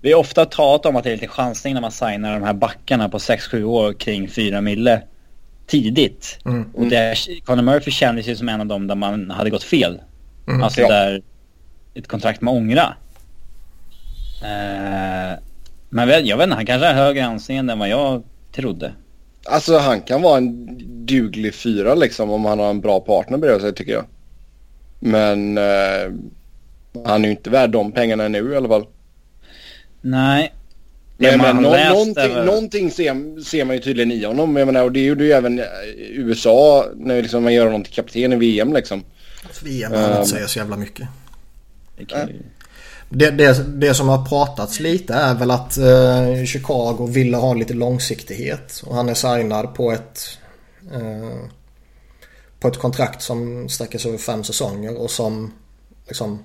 Vi 0.00 0.12
har 0.12 0.20
ofta 0.20 0.44
talat 0.44 0.86
om 0.86 0.96
att 0.96 1.04
det 1.04 1.10
är 1.10 1.14
lite 1.14 1.28
chansning 1.28 1.74
när 1.74 1.80
man 1.80 1.92
signar 1.92 2.34
de 2.34 2.42
här 2.42 2.52
backarna 2.52 3.08
på 3.08 3.18
6-7 3.18 3.62
år 3.62 3.92
kring 3.92 4.28
4 4.28 4.60
mille 4.60 5.02
tidigt. 5.66 6.38
Mm. 6.44 6.70
Och 6.74 6.86
det, 6.86 7.16
Conor 7.44 7.62
Murphy 7.62 7.90
kändes 7.90 8.26
ju 8.26 8.36
som 8.36 8.48
en 8.48 8.60
av 8.60 8.66
dem 8.66 8.86
där 8.86 8.94
man 8.94 9.30
hade 9.30 9.50
gått 9.50 9.62
fel. 9.62 10.00
Mm. 10.48 10.62
Alltså 10.62 10.80
Ja. 10.80 10.88
där 10.88 11.22
ett 11.94 12.08
kontrakt 12.08 12.40
med 12.40 12.54
ångra. 12.54 12.94
Eh, 14.42 15.38
men 15.90 15.98
jag 15.98 16.06
vet- 16.06 16.26
jag 16.26 16.36
vet 16.36 16.44
inte, 16.44 16.56
han 16.56 16.66
kanske 16.66 16.86
har 16.86 16.94
högre 16.94 17.24
anseende 17.24 17.72
än 17.72 17.78
vad 17.78 17.88
jag 17.88 18.22
trodde. 18.52 18.92
Alltså 19.46 19.78
han 19.78 20.00
kan 20.00 20.22
vara 20.22 20.36
en 20.38 20.78
duglig 21.06 21.54
fyra 21.54 21.94
liksom 21.94 22.30
om 22.30 22.44
han 22.44 22.58
har 22.58 22.70
en 22.70 22.80
bra 22.80 23.00
partner 23.00 23.38
bredvid 23.38 23.60
sig 23.62 23.74
tycker 23.74 23.92
jag. 23.92 24.04
Men 25.00 25.58
eh, 25.58 26.12
han 27.06 27.24
är 27.24 27.28
ju 27.28 27.30
inte 27.30 27.50
värd 27.50 27.70
de 27.70 27.92
pengarna 27.92 28.28
nu 28.28 28.52
i 28.52 28.56
alla 28.56 28.68
fall. 28.68 28.86
Nej. 30.00 30.52
Det 31.18 31.30
Men, 31.36 31.38
man 31.38 31.56
men 31.56 31.56
har 31.56 31.62
nå- 31.62 31.70
läst 31.76 31.90
någonting, 32.16 32.44
någonting 32.44 32.90
ser, 32.90 33.42
ser 33.44 33.64
man 33.64 33.76
ju 33.76 33.82
tydligen 33.82 34.12
i 34.12 34.24
honom. 34.24 34.56
Jag 34.56 34.66
menar, 34.66 34.82
och 34.84 34.92
det 34.92 35.04
gjorde 35.04 35.24
ju 35.24 35.32
även 35.32 35.58
eh, 35.58 35.64
USA 35.98 36.86
när 36.96 37.22
liksom 37.22 37.42
man 37.44 37.54
gör 37.54 37.64
honom 37.66 37.84
till 37.84 37.92
kapten 37.92 38.32
i 38.32 38.36
VM 38.36 38.72
liksom. 38.72 39.02
VM 39.62 39.90
behöver 39.90 40.12
Ehm. 40.14 40.18
inte 40.18 40.30
säga 40.30 40.48
så 40.48 40.58
jävla 40.58 40.76
mycket. 40.76 41.08
Det, 43.08 43.30
det, 43.30 43.64
det 43.80 43.94
som 43.94 44.08
har 44.08 44.26
pratats 44.26 44.80
lite 44.80 45.14
är 45.14 45.34
väl 45.34 45.50
att 45.50 45.76
eh, 45.78 46.44
Chicago 46.46 47.06
ville 47.06 47.36
ha 47.36 47.54
lite 47.54 47.74
långsiktighet. 47.74 48.82
Och 48.86 48.94
han 48.96 49.08
är 49.08 49.14
signad 49.14 49.74
på 49.74 49.92
ett 49.92 50.38
eh, 50.92 51.38
på 52.60 52.68
ett 52.68 52.78
kontrakt 52.78 53.22
som 53.22 53.68
sträcker 53.68 53.98
sig 53.98 54.08
över 54.08 54.18
fem 54.18 54.44
säsonger 54.44 54.96
och 54.96 55.10
som 55.10 55.52
liksom 56.08 56.44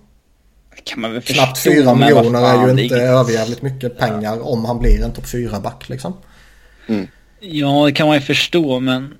kan 0.84 1.02
man 1.02 1.14
väl 1.14 1.22
knappt 1.22 1.58
förstå, 1.58 1.72
fyra 1.72 1.94
men 1.96 2.14
vad 2.16 2.24
miljoner 2.26 2.42
är 2.42 2.66
ju 2.66 2.72
inte 2.72 2.82
inget- 2.84 2.98
överjävligt 2.98 3.62
mycket 3.62 3.98
pengar 3.98 4.48
om 4.48 4.66
han 4.66 4.80
blir 4.80 5.04
en 5.04 5.12
topp 5.14 5.28
fyra 5.28 5.60
back 5.60 5.90
liksom. 5.90 6.14
Ja, 7.40 7.86
det 7.86 7.92
kan 7.92 8.08
man 8.08 8.16
ju 8.16 8.22
förstå, 8.22 8.80
men 8.80 9.14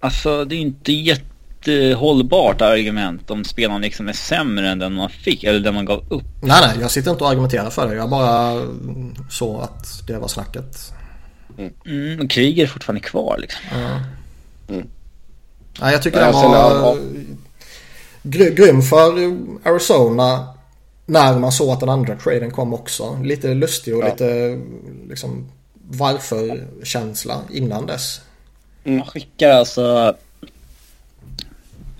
alltså 0.00 0.44
det 0.44 0.54
är 0.54 0.58
inte 0.58 0.92
jättehållbart 0.92 2.60
argument 2.60 3.30
om 3.30 3.44
spelaren 3.44 3.80
liksom 3.82 4.08
är 4.08 4.12
sämre 4.12 4.68
än 4.70 4.78
den 4.78 4.92
man 4.94 5.10
fick 5.10 5.44
eller 5.44 5.60
den 5.60 5.74
man 5.74 5.84
gav 5.84 6.04
upp. 6.12 6.24
Nej 6.42 6.60
nej, 6.66 6.76
jag 6.80 6.90
sitter 6.90 7.10
inte 7.10 7.24
och 7.24 7.30
argumenterar 7.30 7.70
för 7.70 7.88
det. 7.88 7.94
Jag 7.94 8.10
bara 8.10 8.62
så 9.30 9.60
att 9.60 10.06
det 10.06 10.18
var 10.18 10.28
snacket. 10.28 10.92
Mm, 11.86 12.20
och 12.20 12.30
Kriger 12.30 12.62
är 12.62 12.66
fortfarande 12.68 13.00
kvar 13.00 13.38
liksom. 13.40 13.60
Nej, 15.80 15.92
jag 15.92 16.02
tycker 16.02 16.20
Nej, 16.20 16.32
den 16.32 16.40
var 16.50 16.56
ja, 16.56 16.96
gry- 18.22 18.54
grym 18.54 18.82
för 18.82 19.12
Arizona 19.68 20.48
när 21.10 21.38
man 21.38 21.52
såg 21.52 21.70
att 21.70 21.80
den 21.80 21.88
andra 21.88 22.16
traden 22.16 22.50
kom 22.50 22.74
också. 22.74 23.18
Lite 23.22 23.54
lustig 23.54 23.96
och 23.96 24.02
Ja. 24.04 24.08
lite 24.10 24.58
liksom 25.08 25.48
varför-känsla 25.88 27.40
innan 27.50 27.86
dess. 27.86 28.20
Man 28.84 29.06
skickar 29.06 29.50
alltså 29.50 30.16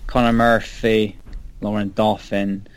Connor 0.06 0.32
Murphy, 0.32 1.12
Lauren 1.60 1.92
Dauphin, 1.96 2.68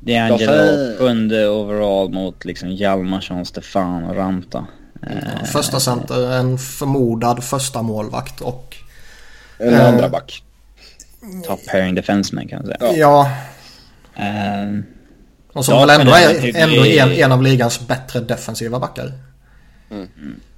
D'Angelo, 0.00 0.98
sjunde 0.98 1.48
overall 1.48 2.10
mot 2.10 2.44
liksom 2.44 2.70
Hjalmarsson, 2.70 3.44
Stefan 3.44 4.04
och 4.04 4.16
Ranta. 4.16 4.66
Eh, 5.02 5.44
Första 5.44 5.80
center, 5.80 6.32
en 6.32 6.58
förmodad 6.58 7.44
första 7.44 7.82
målvakt 7.82 8.40
och 8.40 8.76
En 9.58 9.74
Eh. 9.74 9.88
andra 9.88 10.08
back. 10.08 10.42
top 11.46 11.66
pairing 11.66 11.94
defenseman 11.94 12.48
kan 12.48 12.58
man 12.58 12.66
säga. 12.66 12.92
ja, 12.96 13.30
Eh, 14.16 14.80
och 15.58 15.64
som 15.64 15.74
Ja, 15.74 15.86
väl 15.86 16.00
ändå 16.00 16.12
är 16.12 16.34
är 16.34 16.40
typ- 16.40 16.56
ändå 16.56 16.84
en, 16.84 17.12
en 17.12 17.32
av 17.32 17.42
ligans 17.42 17.86
bättre 17.88 18.20
defensiva 18.20 18.78
backar. 18.78 19.12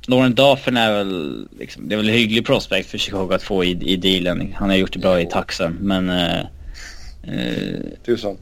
Lauren 0.07 0.35
Dauphin 0.35 0.77
är 0.77 0.93
väl, 0.93 1.49
liksom, 1.59 1.89
det 1.89 1.95
är 1.95 1.97
väl 1.97 2.09
en 2.09 2.15
hygglig 2.15 2.47
prospect 2.47 2.91
för 2.91 2.99
Chicago 2.99 3.33
att 3.33 3.43
få 3.43 3.65
i, 3.65 3.71
i 3.71 3.97
dealen. 3.97 4.55
Han 4.59 4.69
har 4.71 4.77
gjort 4.77 4.93
det 4.93 4.99
bra 4.99 5.21
i 5.21 5.27
Tucson, 5.27 5.73
men 5.81 6.11
uh, 6.11 6.41
uh, 7.29 7.81
Tusan. 8.07 8.37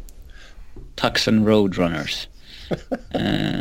Tucson 0.96 1.46
Roadrunners. 1.46 2.28
Eh, 3.10 3.60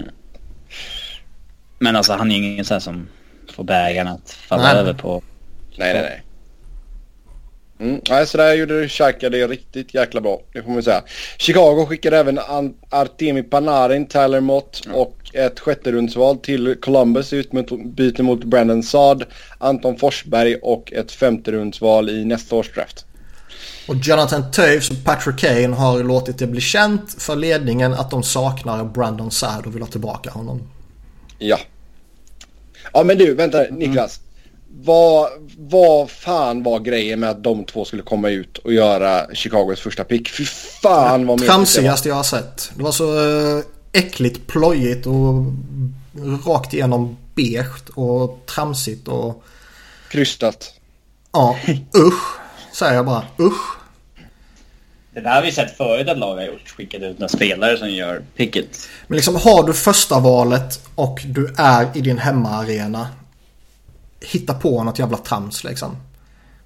men 1.79 1.95
alltså 1.95 2.13
han 2.13 2.31
är 2.31 2.35
ingen 2.35 2.65
sån 2.65 2.75
här 2.75 2.79
som 2.79 3.07
får 3.51 3.63
bägaren 3.63 4.07
att 4.07 4.31
falla 4.31 4.63
Nej. 4.63 4.75
över 4.81 4.93
på. 4.93 5.23
Nej, 5.77 5.93
nej, 5.93 6.01
nej. 6.01 6.23
Mm. 7.79 8.01
Nej, 8.09 8.27
så 8.27 8.37
där 8.37 8.53
gjorde 8.53 8.87
Xhaka 8.87 9.29
det 9.29 9.47
riktigt 9.47 9.93
jäkla 9.93 10.21
bra. 10.21 10.41
Det 10.53 10.63
får 10.63 10.71
man 10.71 10.83
säga. 10.83 11.03
Chicago 11.37 11.85
skickade 11.89 12.17
även 12.17 12.39
Artemi 12.89 13.43
Panarin, 13.43 14.07
Tyler 14.07 14.39
Mott 14.39 14.87
och 14.93 15.17
ett 15.33 15.59
sjätte 15.59 15.91
rundsval 15.91 16.37
till 16.37 16.75
Columbus 16.81 17.33
i 17.33 17.37
utbyte 17.37 18.23
mot 18.23 18.43
Brandon 18.43 18.83
Saad, 18.83 19.23
Anton 19.57 19.97
Forsberg 19.97 20.55
och 20.55 20.93
ett 20.93 21.11
femte 21.11 21.51
rundsval 21.51 22.09
i 22.09 22.25
nästa 22.25 22.55
års 22.55 22.73
draft. 22.73 23.05
Och 23.87 23.95
Jonathan 23.95 24.51
Toews 24.51 24.89
och 24.89 25.03
Patrick 25.05 25.39
Kane 25.39 25.75
har 25.75 26.03
låtit 26.03 26.37
det 26.37 26.47
bli 26.47 26.61
känt 26.61 27.21
för 27.21 27.35
ledningen 27.35 27.93
att 27.93 28.11
de 28.11 28.23
saknar 28.23 28.85
Brandon 28.85 29.31
Saad 29.31 29.65
och 29.65 29.75
vill 29.75 29.81
ha 29.81 29.89
tillbaka 29.89 30.29
honom. 30.29 30.61
Ja. 31.37 31.59
Ja 32.93 33.03
men 33.03 33.17
du, 33.17 33.33
vänta 33.33 33.63
Niklas. 33.71 34.19
Vad, 34.83 35.29
vad 35.57 36.09
fan 36.11 36.63
var 36.63 36.79
grejen 36.79 37.19
med 37.19 37.29
att 37.29 37.43
de 37.43 37.65
två 37.65 37.85
skulle 37.85 38.01
komma 38.03 38.29
ut 38.29 38.57
och 38.57 38.73
göra 38.73 39.35
Chicagos 39.35 39.79
första 39.79 40.03
pick? 40.03 40.29
Fy 40.29 40.45
fan 40.81 41.27
vad. 41.27 41.45
Tramsigaste 41.45 42.09
jag 42.09 42.15
har 42.15 42.23
sett. 42.23 42.71
Det 42.75 42.83
var 42.83 42.91
så 42.91 43.19
eh, 43.57 43.63
äckligt 43.91 44.47
plojigt 44.47 45.05
och 45.05 45.45
rakt 46.45 46.73
igenom 46.73 47.17
beige 47.35 47.89
och 47.95 48.41
tramsigt 48.45 49.07
och 49.07 49.43
Krystat. 50.09 50.73
ja, 51.31 51.57
usch. 51.97 52.39
Säger 52.73 52.93
jag 52.93 53.05
bara. 53.05 53.25
Usch. 53.39 53.77
Det 55.13 55.21
där 55.21 55.35
har 55.35 55.41
vi 55.41 55.51
sett 55.51 55.77
förut 55.77 56.09
att 56.09 56.17
lag 56.17 56.35
har 56.35 56.43
gjort. 56.43 56.69
Skickat 56.77 57.01
ut 57.01 57.19
några 57.19 57.29
spelare 57.29 57.77
som 57.77 57.89
gör 57.89 58.21
picket. 58.35 58.89
Men 59.07 59.15
liksom 59.15 59.35
har 59.35 59.67
du 59.67 59.73
första 59.73 60.19
valet 60.19 60.79
och 60.95 61.19
du 61.25 61.53
är 61.57 61.87
i 61.93 62.01
din 62.01 62.17
hemmaarena. 62.17 63.07
Hitta 64.19 64.53
på 64.53 64.83
något 64.83 64.99
jävla 64.99 65.17
trams 65.17 65.63
liksom. 65.63 65.97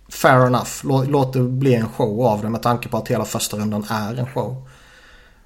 Fair 0.09 0.45
enough. 0.45 0.69
Låt, 0.83 1.07
låt 1.07 1.33
det 1.33 1.39
bli 1.39 1.75
en 1.75 1.89
show 1.89 2.25
av 2.25 2.41
det 2.41 2.49
med 2.49 2.61
tanke 2.61 2.89
på 2.89 2.97
att 2.97 3.07
hela 3.07 3.25
första 3.25 3.57
rundan 3.57 3.85
är 3.89 4.19
en 4.19 4.27
show. 4.27 4.69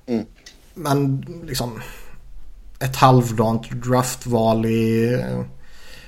Mm. 0.06 0.26
Men 0.74 1.26
liksom 1.48 1.82
ett 2.80 2.96
halvdant 2.96 3.72
draftval 3.72 4.66
i 4.66 5.14
eh, 5.14 5.42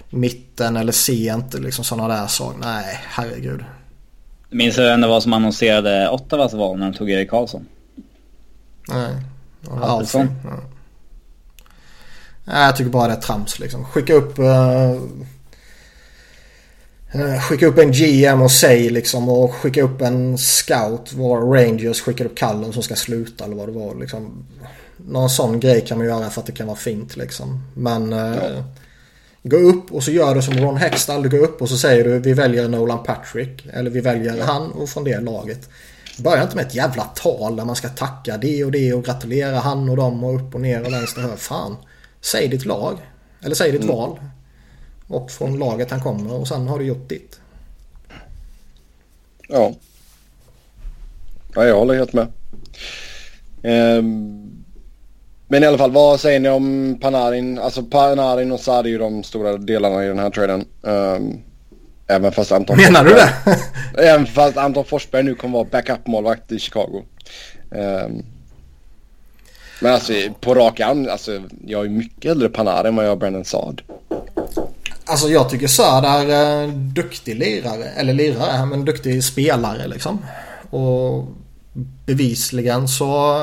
mitten 0.09 0.77
eller 0.77 0.91
sent. 0.91 1.53
Liksom 1.53 1.85
sådana 1.85 2.07
där 2.07 2.27
saker. 2.27 2.59
Nej, 2.59 2.99
herregud. 3.03 3.65
Minns 4.49 4.75
du 4.75 4.83
vem 4.83 5.01
det 5.01 5.07
var 5.07 5.19
som 5.19 5.33
annonserade 5.33 6.09
Ottawas 6.09 6.53
val 6.53 6.77
när 6.79 6.91
de 6.91 6.97
tog 6.97 7.11
Erik 7.11 7.29
Karlsson? 7.29 7.67
Nej. 8.87 9.15
Alfredsson. 9.81 10.21
Alfred, 10.21 10.37
ja. 10.43 10.59
Nej, 12.45 12.65
jag 12.65 12.75
tycker 12.75 12.91
bara 12.91 13.07
det 13.07 13.13
är 13.13 13.21
trams 13.21 13.59
liksom. 13.59 13.85
Skicka 13.85 14.13
upp... 14.13 14.39
eh, 14.39 14.93
skicka 17.41 17.67
upp 17.67 17.77
en 17.77 17.91
GM 17.91 18.41
och 18.41 18.51
säg 18.51 18.89
liksom 18.89 19.29
och 19.29 19.53
skicka 19.53 19.83
upp 19.83 20.01
en 20.01 20.37
scout. 20.37 21.13
Var 21.13 21.41
Rangers 21.41 22.01
skickar 22.01 22.25
upp 22.25 22.37
Callum 22.37 22.73
som 22.73 22.83
ska 22.83 22.95
sluta 22.95 23.45
eller 23.45 23.55
vad 23.55 23.67
det 23.67 23.79
var 23.79 23.95
liksom. 23.95 24.45
Någon 24.97 25.29
sån 25.29 25.59
grej 25.59 25.81
kan 25.81 25.97
man 25.97 26.07
göra 26.07 26.29
för 26.29 26.41
att 26.41 26.47
det 26.47 26.51
kan 26.53 26.67
vara 26.67 26.77
fint 26.77 27.17
liksom. 27.17 27.63
Men... 27.75 28.13
eh, 28.13 28.63
Gå 29.43 29.57
upp 29.57 29.91
och 29.91 30.03
så 30.03 30.11
gör 30.11 30.35
du 30.35 30.41
som 30.41 30.53
Ron 30.57 30.77
Hextall. 30.77 31.23
Du 31.23 31.29
går 31.29 31.37
upp 31.37 31.61
och 31.61 31.69
så 31.69 31.77
säger 31.77 32.03
du 32.03 32.19
vi 32.19 32.33
väljer 32.33 32.67
Nolan 32.67 33.03
Patrick. 33.03 33.65
Eller 33.73 33.89
vi 33.89 34.01
väljer 34.01 34.41
han 34.43 34.71
och 34.71 34.89
från 34.89 35.03
det 35.03 35.19
laget. 35.19 35.69
Börja 36.19 36.43
inte 36.43 36.55
med 36.55 36.65
ett 36.65 36.75
jävla 36.75 37.03
tal 37.03 37.55
där 37.55 37.65
man 37.65 37.75
ska 37.75 37.89
tacka 37.89 38.37
det 38.37 38.63
och 38.63 38.71
det 38.71 38.93
och 38.93 39.03
gratulera 39.05 39.59
han 39.59 39.89
och 39.89 39.97
dem 39.97 40.23
och 40.23 40.35
upp 40.35 40.55
och 40.55 40.61
ner 40.61 40.85
och 40.85 40.93
vänster 40.93 41.17
och 41.17 41.23
höger. 41.23 41.37
Fan. 41.37 41.75
Säg 42.21 42.47
ditt 42.47 42.65
lag. 42.65 42.97
Eller 43.43 43.55
säg 43.55 43.71
ditt 43.71 43.83
val. 43.85 44.19
Och 45.07 45.31
från 45.31 45.59
laget 45.59 45.91
han 45.91 46.01
kommer 46.01 46.33
och 46.33 46.47
sen 46.47 46.67
har 46.67 46.79
du 46.79 46.85
gjort 46.85 47.09
ditt. 47.09 47.39
Ja. 49.49 49.73
Ja, 51.55 51.65
jag 51.65 51.75
håller 51.75 51.93
helt 51.93 52.13
med. 52.13 52.27
Ehm, 53.63 54.63
men 55.47 55.63
i 55.63 55.65
alla 55.65 55.77
fall, 55.77 55.91
vad 55.91 56.19
säger 56.19 56.39
ni 56.39 56.49
om 56.49 56.97
Panarin? 57.01 57.59
Alltså 57.59 57.83
Panarin 57.83 58.51
och 58.51 58.59
Saad 58.59 58.85
är 58.85 58.89
ju 58.89 58.97
de 58.97 59.23
stora 59.23 59.57
delarna 59.57 60.05
i 60.05 60.07
den 60.07 60.19
här 60.19 60.29
traden. 60.29 60.65
Ehm, 60.87 61.41
även 62.07 62.31
fast 62.31 62.51
Anton 62.51 62.77
Menar 62.77 63.03
du 63.03 63.13
det? 63.13 63.33
Även 64.03 64.25
fast 64.25 64.57
Anton 64.57 64.85
Forsberg 64.85 65.23
nu 65.23 65.35
kommer 65.35 65.57
vara 65.57 65.67
backup-målvakt 65.71 66.51
i 66.51 66.59
Chicago. 66.59 67.03
Ehm, 67.71 68.25
men 69.81 69.93
alltså 69.93 70.13
på 70.41 70.55
rak 70.55 70.79
arm, 70.79 71.07
alltså 71.11 71.41
jag 71.65 71.85
är 71.85 71.89
mycket 71.89 72.31
äldre 72.31 72.49
Panarin 72.49 72.85
än 72.85 72.95
vad 72.95 73.05
jag 73.05 73.11
har 73.11 73.15
Brennan 73.15 73.45
Saad. 73.45 73.81
Alltså 75.07 75.29
jag 75.29 75.49
tycker 75.49 75.67
Söder 75.67 76.29
är 76.29 76.63
en 76.63 76.93
duktig 76.93 77.35
lirare. 77.35 77.85
Eller 77.85 78.13
lirare, 78.13 78.65
men 78.65 78.85
duktig 78.85 79.23
spelare 79.23 79.87
liksom. 79.87 80.19
Och 80.69 81.27
bevisligen 82.05 82.87
så 82.87 83.37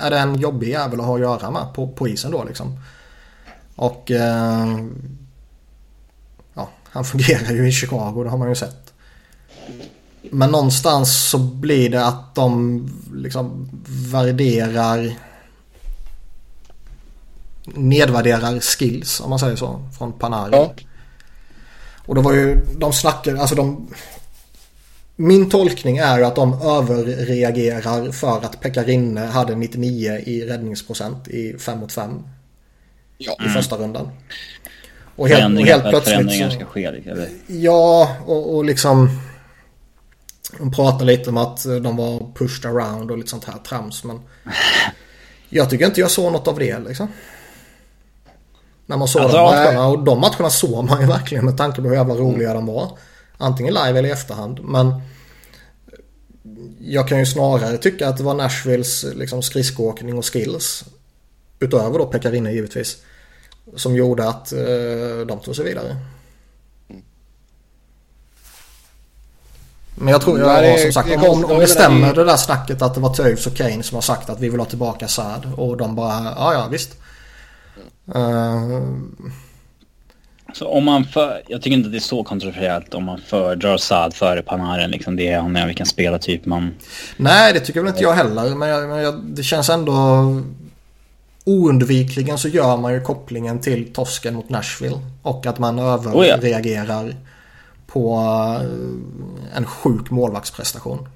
är 0.00 0.10
det 0.10 0.18
en 0.18 0.40
jobbig 0.40 0.68
jävel 0.68 1.00
att 1.00 1.06
ha 1.06 1.14
att 1.14 1.20
göra 1.20 1.50
med 1.50 1.74
på, 1.74 1.88
på 1.88 2.08
isen 2.08 2.30
då 2.30 2.44
liksom. 2.44 2.78
Och 3.76 4.10
eh, 4.10 4.78
ja, 6.54 6.68
han 6.84 7.04
fungerar 7.14 7.52
ju 7.52 7.68
i 7.68 7.72
Chicago, 7.72 8.24
det 8.24 8.30
har 8.30 8.38
man 8.38 8.48
ju 8.48 8.54
sett. 8.54 8.92
Men 10.30 10.50
någonstans 10.50 11.30
så 11.30 11.38
blir 11.38 11.90
det 11.90 12.06
att 12.06 12.34
de 12.34 12.88
liksom 13.14 13.68
värderar 14.12 15.14
nedvärderar 17.64 18.60
skills 18.60 19.20
om 19.20 19.30
man 19.30 19.38
säger 19.38 19.56
så 19.56 19.88
från 19.98 20.12
Panarin. 20.12 20.52
Ja. 20.52 20.74
Och 22.06 22.14
då 22.14 22.20
var 22.20 22.32
ju 22.32 22.56
de 22.78 22.92
snackade, 22.92 23.40
alltså 23.40 23.54
de 23.54 23.88
min 25.16 25.50
tolkning 25.50 25.98
är 25.98 26.22
att 26.22 26.36
de 26.36 26.62
överreagerar 26.62 28.12
för 28.12 28.38
att 28.38 28.60
Pekarinne 28.60 29.20
hade 29.20 29.54
99 29.54 30.12
i 30.12 30.46
räddningsprocent 30.46 31.28
i 31.28 31.58
5 31.58 31.78
mot 31.78 31.92
5. 31.92 32.22
Ja. 33.18 33.36
I 33.46 33.48
första 33.48 33.76
rundan. 33.76 34.10
Och 35.16 35.28
helt, 35.28 35.58
och 35.58 35.66
helt 35.66 35.82
plötsligt 35.82 36.14
förändringar 36.14 36.50
ska 36.50 36.64
ske. 36.64 36.84
Eller? 36.84 37.28
Ja, 37.46 38.16
och, 38.26 38.54
och 38.56 38.64
liksom. 38.64 39.20
De 40.58 40.72
pratar 40.72 41.04
lite 41.04 41.30
om 41.30 41.36
att 41.36 41.64
de 41.64 41.96
var 41.96 42.32
pushed 42.34 42.70
around 42.70 43.10
och 43.10 43.18
lite 43.18 43.30
sånt 43.30 43.44
här 43.44 43.58
trams. 43.68 44.04
Men 44.04 44.20
jag 45.48 45.70
tycker 45.70 45.86
inte 45.86 46.00
jag 46.00 46.10
såg 46.10 46.32
något 46.32 46.48
av 46.48 46.58
det 46.58 46.78
liksom. 46.78 47.08
När 48.86 48.96
man 48.96 49.08
såg 49.08 49.22
alltså, 49.22 49.36
de 49.36 49.44
matcherna. 49.44 49.86
Och 49.86 50.04
de 50.04 50.20
matcherna 50.20 50.50
såg 50.50 50.84
man 50.84 51.00
ju 51.00 51.06
verkligen 51.06 51.44
med 51.44 51.56
tanke 51.56 51.82
på 51.82 51.88
hur 51.88 51.94
jävla 51.94 52.14
roliga 52.14 52.50
mm. 52.50 52.66
de 52.66 52.74
var. 52.74 52.98
Antingen 53.38 53.74
live 53.74 53.98
eller 53.98 54.08
i 54.08 54.12
efterhand. 54.12 54.60
Men 54.62 55.02
jag 56.80 57.08
kan 57.08 57.18
ju 57.18 57.26
snarare 57.26 57.78
tycka 57.78 58.08
att 58.08 58.16
det 58.16 58.22
var 58.22 58.34
Nashvilles 58.34 59.04
liksom, 59.14 59.42
skridskoåkning 59.42 60.18
och 60.18 60.32
skills. 60.32 60.84
Utöver 61.60 61.98
då 61.98 62.06
Pekarinne 62.06 62.52
givetvis. 62.52 62.96
Som 63.76 63.96
gjorde 63.96 64.28
att 64.28 64.52
eh, 64.52 65.26
de 65.26 65.40
tog 65.44 65.56
sig 65.56 65.64
vidare. 65.64 65.96
Men 69.94 70.08
jag 70.08 70.20
tror 70.20 70.40
jag 70.40 70.46
har 70.46 70.78
som 70.78 70.92
sagt 70.92 71.26
om, 71.26 71.44
om 71.44 71.58
det 71.58 71.66
stämmer 71.66 72.14
det 72.14 72.24
där 72.24 72.36
snacket 72.36 72.82
att 72.82 72.94
det 72.94 73.00
var 73.00 73.14
Toews 73.14 73.46
och 73.46 73.56
Kane 73.56 73.82
som 73.82 73.94
har 73.94 74.02
sagt 74.02 74.30
att 74.30 74.40
vi 74.40 74.48
vill 74.48 74.60
ha 74.60 74.66
tillbaka 74.66 75.08
Sad 75.08 75.52
och 75.56 75.76
de 75.76 75.94
bara 75.94 76.34
ja 76.36 76.54
ja 76.54 76.68
visst. 76.70 76.90
Uh, 78.08 78.82
så 80.54 80.68
om 80.68 80.84
man 80.84 81.04
för, 81.04 81.42
jag 81.48 81.62
tycker 81.62 81.76
inte 81.76 81.86
att 81.86 81.92
det 81.92 81.98
är 81.98 82.00
så 82.00 82.24
kontroversiellt 82.24 82.94
om 82.94 83.04
man 83.04 83.18
föredrar 83.18 83.76
Saad 83.76 84.14
före 84.14 84.42
Panarin. 84.42 84.90
Liksom 84.90 85.16
det 85.16 85.28
är 85.28 85.66
vilken 85.66 85.86
spelartyp 85.86 86.46
man... 86.46 86.74
Nej, 87.16 87.52
det 87.52 87.60
tycker 87.60 87.80
väl 87.80 87.88
inte 87.88 88.02
jag 88.02 88.12
heller. 88.12 88.54
Men, 88.54 88.68
jag, 88.68 88.88
men 88.88 88.98
jag, 88.98 89.20
det 89.24 89.42
känns 89.42 89.70
ändå... 89.70 89.94
Oundvikligen 91.46 92.38
så 92.38 92.48
gör 92.48 92.76
man 92.76 92.92
ju 92.92 93.00
kopplingen 93.00 93.60
till 93.60 93.92
torsken 93.92 94.34
mot 94.34 94.48
Nashville. 94.48 94.98
Och 95.22 95.46
att 95.46 95.58
man 95.58 95.78
överreagerar 95.78 97.04
oh 97.04 97.08
ja. 97.08 97.14
på 97.86 98.16
eh, 98.60 99.56
en 99.56 99.66
sjuk 99.66 100.10
målvaktsprestation. 100.10 101.08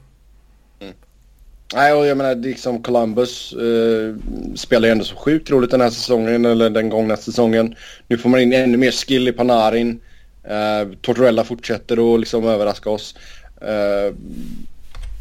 Nej, 1.74 1.92
och 1.92 2.06
jag 2.06 2.16
menar 2.16 2.34
liksom 2.34 2.82
Columbus 2.82 3.52
eh, 3.52 4.14
spelar 4.56 4.88
ju 4.88 4.92
ändå 4.92 5.04
så 5.04 5.16
sjukt 5.16 5.50
roligt 5.50 5.70
den 5.70 5.80
här 5.80 5.90
säsongen 5.90 6.44
eller 6.44 6.70
den 6.70 6.88
gångna 6.88 7.16
säsongen. 7.16 7.74
Nu 8.06 8.18
får 8.18 8.28
man 8.28 8.40
in 8.40 8.52
ännu 8.52 8.76
mer 8.76 8.90
skill 8.90 9.28
i 9.28 9.32
Panarin. 9.32 10.00
Eh, 10.44 10.88
Tortorella 11.02 11.44
fortsätter 11.44 12.14
att 12.14 12.20
liksom 12.20 12.48
överraska 12.48 12.90
oss. 12.90 13.14
Eh, 13.60 14.14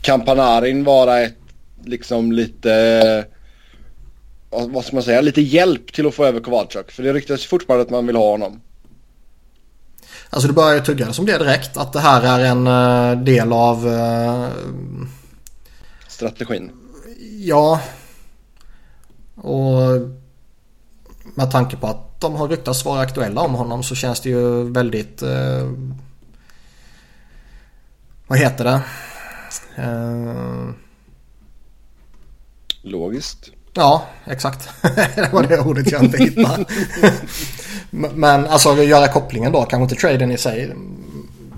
kan 0.01 0.25
Panarin 0.25 0.83
vara 0.83 1.19
ett 1.19 1.35
liksom 1.85 2.31
lite, 2.31 3.25
vad 4.49 4.85
ska 4.85 4.95
man 4.95 5.03
säga, 5.03 5.21
lite 5.21 5.41
hjälp 5.41 5.93
till 5.93 6.07
att 6.07 6.15
få 6.15 6.25
över 6.25 6.39
Kowalczyk? 6.39 6.91
För 6.91 7.03
det 7.03 7.13
ryktas 7.13 7.45
fortfarande 7.45 7.83
att 7.83 7.89
man 7.89 8.07
vill 8.07 8.15
ha 8.15 8.31
honom. 8.31 8.61
Alltså 10.29 10.47
du 10.47 10.53
börjar 10.53 10.75
ju 10.75 10.81
tugga 10.81 11.13
som 11.13 11.25
det 11.25 11.37
direkt. 11.37 11.77
Att 11.77 11.93
det 11.93 11.99
här 11.99 12.39
är 12.39 12.45
en 12.45 12.67
eh, 12.67 13.23
del 13.23 13.53
av 13.53 13.87
eh, 13.87 14.47
strategin. 16.17 16.71
Ja. 17.39 17.81
Och 19.35 19.79
med 21.35 21.51
tanke 21.51 21.77
på 21.77 21.87
att 21.87 22.21
de 22.21 22.35
har 22.35 22.47
ryktats 22.47 22.85
vara 22.85 23.01
aktuella 23.01 23.41
om 23.41 23.53
honom 23.53 23.83
så 23.83 23.95
känns 23.95 24.21
det 24.21 24.29
ju 24.29 24.71
väldigt... 24.71 25.21
Eh, 25.21 25.71
vad 28.27 28.39
heter 28.39 28.63
det? 28.63 28.81
Eh, 29.75 30.69
Logiskt. 32.81 33.51
Ja, 33.73 34.05
exakt. 34.25 34.69
det 35.15 35.29
var 35.33 35.43
det 35.43 35.59
ordet 35.59 35.91
jag 35.91 36.03
inte 36.03 36.17
hittade. 36.17 36.65
Men 37.91 38.47
alltså 38.47 38.83
göra 38.83 39.07
kopplingen 39.07 39.51
då. 39.51 39.63
Kanske 39.63 39.83
inte 39.83 39.95
traden 39.95 40.31
i 40.31 40.37
sig 40.37 40.75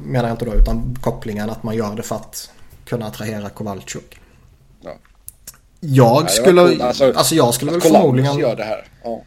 menar 0.06 0.30
jag 0.30 0.34
inte 0.34 0.46
då. 0.46 0.54
Utan 0.54 0.98
kopplingen 1.02 1.50
att 1.50 1.64
man 1.64 1.76
gör 1.76 1.96
det 1.96 2.04
för 2.04 2.16
att 2.16 2.52
kunna 2.86 3.06
attrahera 3.06 3.50
Kowalczyk. 3.50 4.19
Jag 5.80 6.32
skulle, 6.32 6.86
alltså, 6.86 7.14
alltså, 7.14 7.36
jag 7.36 7.54
skulle 7.54 7.72
väl 7.72 7.82
förmodligen... 7.82 8.40
gör 8.40 8.56
det 8.56 8.64
här. 8.64 8.88
Ja. 9.04 9.22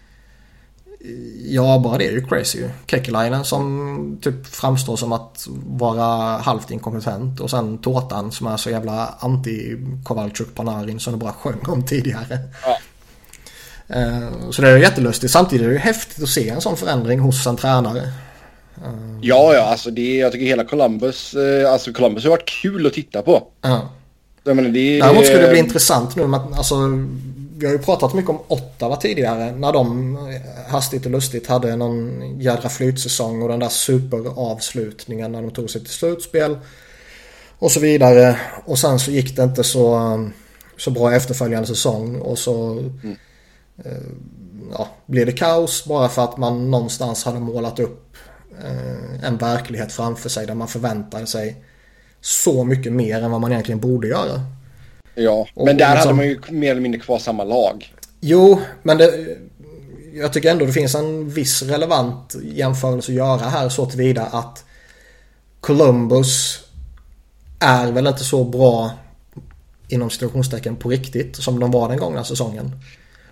ja, 1.44 1.80
bara 1.84 1.98
det 1.98 2.07
är 2.07 2.12
ju 2.12 2.26
crazy 2.26 2.59
ju. 2.59 2.70
Kekelainen 2.86 3.44
som 3.44 4.18
typ 4.22 4.46
framstår 4.46 4.96
som 4.96 5.12
att 5.12 5.46
vara 5.66 6.38
halvt 6.38 6.70
inkompetent 6.70 7.40
och 7.40 7.50
sen 7.50 7.78
Tårtan 7.78 8.32
som 8.32 8.46
är 8.46 8.57
så 8.57 8.70
jävla 8.70 9.14
anti 9.18 9.76
Kowalczyk 10.05 10.55
Panarin 10.55 11.00
som 11.00 11.12
du 11.12 11.18
bara 11.18 11.32
sjöng 11.32 11.61
om 11.66 11.86
tidigare. 11.86 12.38
Ja. 12.64 12.78
Eh, 13.96 14.50
så 14.50 14.62
det 14.62 14.68
är 14.68 14.76
jättelustigt. 14.76 15.32
Samtidigt 15.32 15.64
är 15.64 15.68
det 15.68 15.74
ju 15.74 15.78
häftigt 15.78 16.22
att 16.22 16.28
se 16.28 16.48
en 16.48 16.61
sån 16.61 16.76
förändring 16.76 17.20
hos 17.20 17.46
en 17.46 17.57
tränare. 17.57 18.00
Eh. 18.84 19.18
Ja, 19.20 19.55
ja, 19.55 19.62
alltså 19.62 19.90
det, 19.90 20.16
jag 20.16 20.32
tycker 20.32 20.46
hela 20.46 20.64
Columbus, 20.64 21.34
eh, 21.34 21.72
alltså 21.72 21.92
Columbus 21.92 22.24
har 22.24 22.30
varit 22.30 22.48
kul 22.62 22.86
att 22.86 22.92
titta 22.92 23.22
på. 23.22 23.48
Ja. 23.61 23.88
Jag 24.45 24.57
menar, 24.57 24.70
det 24.70 24.99
är... 24.99 25.03
Däremot 25.03 25.26
skulle 25.26 25.43
det 25.43 25.51
bli 25.51 25.59
intressant 25.59 26.16
nu 26.16 26.22
alltså, 26.24 26.74
vi 27.57 27.66
har 27.66 27.72
ju 27.72 27.78
pratat 27.78 28.14
mycket 28.14 28.30
om 28.30 28.38
Ottawa 28.49 28.97
tidigare 28.97 29.53
när 29.53 29.72
de 29.72 30.18
hastigt 30.68 31.05
och 31.05 31.12
lustigt 31.12 31.47
hade 31.47 31.76
någon 31.76 32.40
jädra 32.40 32.68
flytsäsong 32.68 33.43
och 33.43 33.49
den 33.49 33.59
där 33.59 33.68
superavslutningen 33.68 35.32
när 35.32 35.43
de 35.43 35.51
tog 35.51 35.70
sig 35.70 35.80
till 35.80 35.90
slutspel 35.90 36.59
och 37.59 37.70
så 37.72 37.80
vidare. 37.80 38.36
Och 38.64 38.78
sen 38.78 38.99
så 38.99 39.11
gick 39.11 39.36
det 39.36 39.43
inte 39.43 39.64
så, 39.64 40.18
så 40.76 40.90
bra 40.90 41.14
efterföljande 41.14 41.68
säsong 41.68 42.16
och 42.16 42.38
så 42.38 42.70
mm. 42.72 43.16
eh, 43.84 43.93
ja, 44.72 44.88
blev 45.07 45.26
det 45.26 45.32
kaos 45.32 45.84
bara 45.84 46.09
för 46.09 46.24
att 46.24 46.36
man 46.36 46.70
någonstans 46.70 47.24
hade 47.24 47.40
målat 47.40 47.78
upp 47.78 48.16
eh, 48.64 49.24
en 49.24 49.36
verklighet 49.36 49.93
framför 49.93 50.28
sig 50.28 50.47
där 50.47 50.55
man 50.55 50.68
förväntade 50.68 51.26
sig 51.26 51.64
så 52.23 52.64
mycket 52.64 52.93
mer 52.93 53.23
än 53.23 53.31
vad 53.31 53.41
man 53.41 53.53
egentligen 53.53 53.81
borde 53.81 54.09
göra. 54.09 54.41
Ja, 55.14 55.47
och, 55.55 55.66
men 55.66 55.77
där 55.77 55.95
liksom, 55.95 56.09
hade 56.09 56.14
man 56.14 56.27
ju 56.27 56.41
mer 56.49 56.70
eller 56.70 56.81
mindre 56.81 57.01
kvar 57.01 57.18
samma 57.18 57.45
lag. 57.45 57.95
Jo, 58.20 58.61
men 58.83 58.99
det, 58.99 59.37
jag 60.14 60.33
tycker 60.33 60.51
ändå 60.51 60.66
det 60.66 60.73
finns 60.73 60.95
en 60.95 61.31
viss 61.31 61.62
relevant 61.62 62.37
jämförelse 62.43 63.12
att 63.12 63.16
göra 63.16 63.49
här 63.49 63.68
så 63.68 63.87
tillvida 63.87 64.23
att 64.23 64.64
Columbus 65.61 66.61
är 67.59 67.93
väl 67.93 68.07
inte 68.07 68.25
så 68.25 68.45
bra 68.45 68.91
inom 69.89 70.11
situationstecken 70.11 70.77
på 70.77 70.89
riktigt 70.89 71.37
som 71.37 71.61
de 71.61 71.70
var 71.70 71.89
den 71.89 71.99
gångna 71.99 72.25
säsongen. 72.25 72.73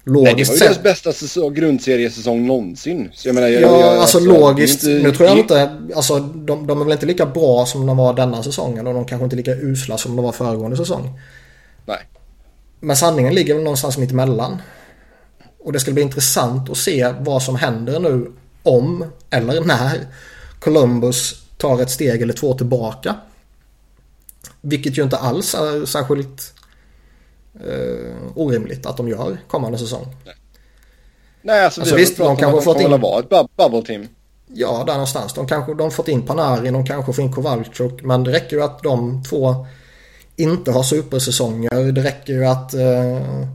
Logiskt 0.05 0.28
Nej, 0.28 0.44
det 0.44 0.48
var 0.48 0.55
ju 0.55 0.74
deras 0.74 0.82
bästa 0.82 1.12
säsong, 1.12 1.55
grundseriesäsong 1.55 2.46
någonsin. 2.46 3.11
Så 3.14 3.28
jag 3.28 3.34
menar, 3.34 3.48
jag, 3.48 3.62
ja, 3.62 3.80
jag, 3.80 3.82
alltså, 3.82 4.18
alltså 4.18 4.18
logiskt. 4.18 4.82
Inte, 4.84 5.09
nu 5.09 5.16
tror 5.16 5.28
jag 5.28 5.38
inte... 5.38 5.78
Alltså 5.96 6.18
de, 6.18 6.66
de 6.66 6.80
är 6.80 6.84
väl 6.84 6.92
inte 6.92 7.07
lika 7.07 7.26
bra 7.26 7.66
som 7.66 7.86
de 7.86 7.96
var 7.96 8.14
denna 8.14 8.42
säsongen 8.42 8.86
och 8.86 8.94
de 8.94 9.05
kanske 9.05 9.24
inte 9.24 9.36
lika 9.36 9.55
usla 9.55 9.98
som 9.98 10.16
de 10.16 10.24
var 10.24 10.32
föregående 10.32 10.76
säsong. 10.76 11.20
Nej. 11.86 11.98
Men 12.80 12.96
sanningen 12.96 13.34
ligger 13.34 13.55
väl 13.55 13.64
någonstans 13.64 13.98
mitt 13.98 14.11
emellan. 14.11 14.62
Och 15.59 15.72
det 15.72 15.80
ska 15.80 15.92
bli 15.92 16.03
intressant 16.03 16.70
att 16.70 16.76
se 16.76 17.14
vad 17.20 17.42
som 17.42 17.57
händer 17.57 18.01
nu 18.01 18.32
om 18.62 19.05
eller 19.30 19.61
när 19.61 20.07
Columbus 20.61 21.42
tar 21.57 21.82
ett 21.82 21.90
steg 21.90 22.22
eller 22.22 22.34
två 22.34 22.55
tillbaka. 22.55 23.16
Vilket 24.61 24.98
ju 24.98 25.03
inte 25.03 25.16
alls 25.16 25.55
är 25.55 25.86
särskilt 25.86 26.55
eh, 27.55 28.16
orimligt 28.34 28.86
att 28.86 28.96
de 28.96 29.09
gör 29.09 29.38
kommande 29.48 29.78
säsong. 29.78 30.07
Nej, 31.42 31.64
alltså, 31.64 31.80
alltså 31.80 31.96
visst, 31.96 32.16
de 32.16 32.36
kanske 32.36 32.62
fått 32.62 32.80
in... 32.80 33.01
vara 33.01 33.20
ett 33.20 33.57
bubble 33.57 33.82
team. 33.82 34.09
Ja, 34.46 34.84
där 34.86 34.92
någonstans. 34.92 35.34
De 35.34 35.46
kanske 35.46 35.74
de 35.74 35.90
fått 35.90 36.09
in 36.09 36.22
Panarin, 36.22 36.72
de 36.72 36.86
kanske 36.86 37.12
får 37.12 37.24
in 37.24 37.32
Kowalczyk. 37.32 38.03
Men 38.03 38.24
det 38.24 38.32
räcker 38.32 38.57
ju 38.57 38.62
att 38.62 38.82
de 38.82 39.22
två 39.22 39.66
inte 40.36 40.70
har 40.70 40.82
supersäsonger. 40.82 41.92
Det 41.92 42.03
räcker 42.03 42.32
ju 42.32 42.44
att 42.44 42.74
eh, 42.74 43.46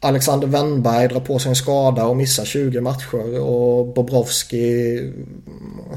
Alexander 0.00 0.48
Wennberg 0.48 1.08
drar 1.08 1.20
på 1.20 1.38
sig 1.38 1.48
en 1.48 1.56
skada 1.56 2.06
och 2.06 2.16
missar 2.16 2.44
20 2.44 2.80
matcher. 2.80 3.40
Och 3.40 3.86
Bobrovski 3.86 5.12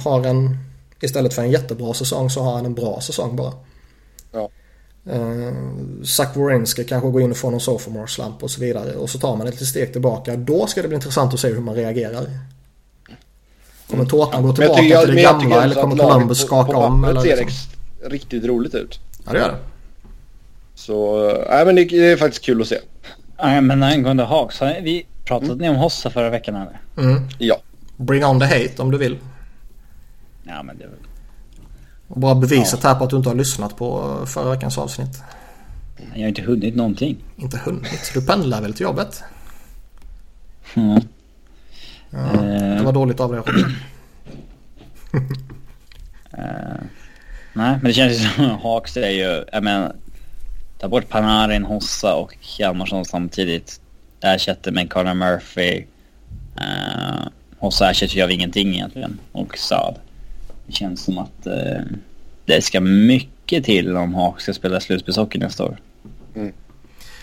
har 0.04 0.26
en, 0.26 0.58
istället 1.02 1.34
för 1.34 1.42
en 1.42 1.52
jättebra 1.52 1.94
säsong 1.94 2.30
så 2.30 2.42
har 2.42 2.56
han 2.56 2.66
en 2.66 2.74
bra 2.74 3.02
säsong 3.02 3.36
bara. 3.36 3.54
Ja. 4.32 4.50
Uh, 5.10 6.04
Zach 6.04 6.38
Wierenski 6.38 6.84
kanske 6.84 7.10
går 7.10 7.22
in 7.22 7.32
och 7.32 7.38
får 7.38 7.52
någon 7.52 7.60
sophomore 7.60 8.08
slump 8.08 8.44
och 8.44 8.52
så 8.52 8.62
vidare. 8.62 8.96
Och 8.96 9.10
så 9.10 9.20
tar 9.20 9.36
man 9.36 9.48
ett 9.48 9.54
litet 9.54 9.68
steg 9.68 9.92
tillbaka. 9.92 10.36
Då 10.36 10.68
ska 10.68 10.82
det 10.82 10.88
bli 10.88 10.96
intressant 10.96 11.34
att 11.34 11.40
se 11.40 11.48
hur 11.48 11.62
man 11.62 11.76
reagerar. 11.76 12.26
Kommer 13.90 14.06
Tårtan 14.06 14.44
gå 14.44 14.54
tillbaka 14.54 14.82
jag, 14.82 15.06
till 15.06 15.16
det 15.16 15.22
gamla 15.22 15.64
eller 15.64 15.76
kommer 15.76 15.98
Columbus 15.98 16.42
skaka 16.42 16.78
om? 16.78 17.04
Eller 17.04 17.22
ser 17.22 17.38
liksom? 17.38 17.72
riktigt 18.04 18.46
roligt 18.46 18.76
ut. 18.76 19.00
Ja 19.26 19.32
det 19.32 19.40
gör 19.40 19.48
det. 19.48 19.58
Så, 20.76 21.28
nej 21.50 21.66
men 21.66 21.76
det 21.76 22.12
är 22.12 22.18
faktiskt 22.18 22.46
kul 22.46 22.62
att 22.62 22.68
se. 22.68 22.78
Nej 23.44 23.62
men 23.62 23.84
angående 23.84 24.24
Hawks, 24.24 24.62
vi 24.62 25.06
pratade 25.26 25.52
mm. 25.52 25.58
ni 25.58 25.70
om 25.70 25.76
Hossa 25.76 26.10
förra 26.10 26.30
veckan 26.30 26.56
eller? 26.56 26.82
Mm. 26.98 27.28
Ja. 27.40 27.58
Bring 27.98 28.26
on 28.26 28.40
the 28.40 28.46
hate 28.46 28.82
om 28.82 28.92
du 28.92 28.98
vill. 28.98 29.18
Ja 30.44 30.64
men 30.64 30.78
det 30.78 30.84
är 30.84 30.88
väl... 30.88 30.98
Och 32.12 32.20
bara 32.20 32.36
beviset 32.36 32.80
ja. 32.84 32.90
här 32.90 32.96
på 32.96 33.04
att 33.04 33.10
du 33.10 33.18
inte 33.18 33.30
har 33.30 33.36
lyssnat 33.36 33.78
på 33.78 34.18
förra 34.26 34.50
veckans 34.50 34.78
avsnitt. 34.78 35.24
Jag 36.14 36.22
har 36.22 36.28
inte 36.28 36.42
hunnit 36.42 36.76
någonting. 36.76 37.18
Inte 37.36 37.58
hunnit? 37.58 38.12
Du 38.14 38.26
pendlar 38.26 38.62
väl 38.62 38.74
till 38.74 38.84
jobbet? 38.84 39.24
Mm. 40.74 41.02
Ja, 42.10 42.42
det 42.78 42.82
var 42.84 42.94
dåligt 42.94 43.20
av 43.20 43.32
dig 43.32 43.40
Robin. 43.40 43.66
uh, 45.16 45.22
nej, 47.54 47.80
men 47.82 47.84
det 47.84 47.94
känns 47.94 48.14
ju 48.14 48.18
som 48.18 48.50
Hawks 48.50 48.98
är 48.98 49.10
ju, 49.10 49.46
jag 49.52 49.64
menar, 49.64 49.96
ta 50.80 50.88
bort 50.88 51.10
Panarin, 51.10 51.64
Hossa 51.64 52.16
och 52.16 52.38
Hjalmarsson 52.42 53.06
samtidigt. 53.06 53.82
Ersätter 54.22 54.72
med 54.72 54.90
Conor 54.90 55.14
Murphy. 55.14 55.86
Uh, 56.62 57.28
Hossa 57.60 57.90
ersätter 57.90 58.16
ju 58.16 58.24
av 58.24 58.32
ingenting 58.32 58.74
egentligen. 58.74 59.20
Och 59.32 59.58
Saad. 59.58 59.96
Det 60.68 60.74
känns 60.74 61.04
som 61.04 61.18
att 61.18 61.48
uh, 61.48 61.98
det 62.46 62.62
ska 62.62 62.82
mycket 62.82 63.66
till 63.66 63.98
om 63.98 64.14
Hawks 64.14 64.44
ska 64.44 64.54
spela 64.54 64.80
slutspelshockey 64.80 65.40
nästa 65.40 65.66
år. 65.66 65.78
Mm. 66.36 66.54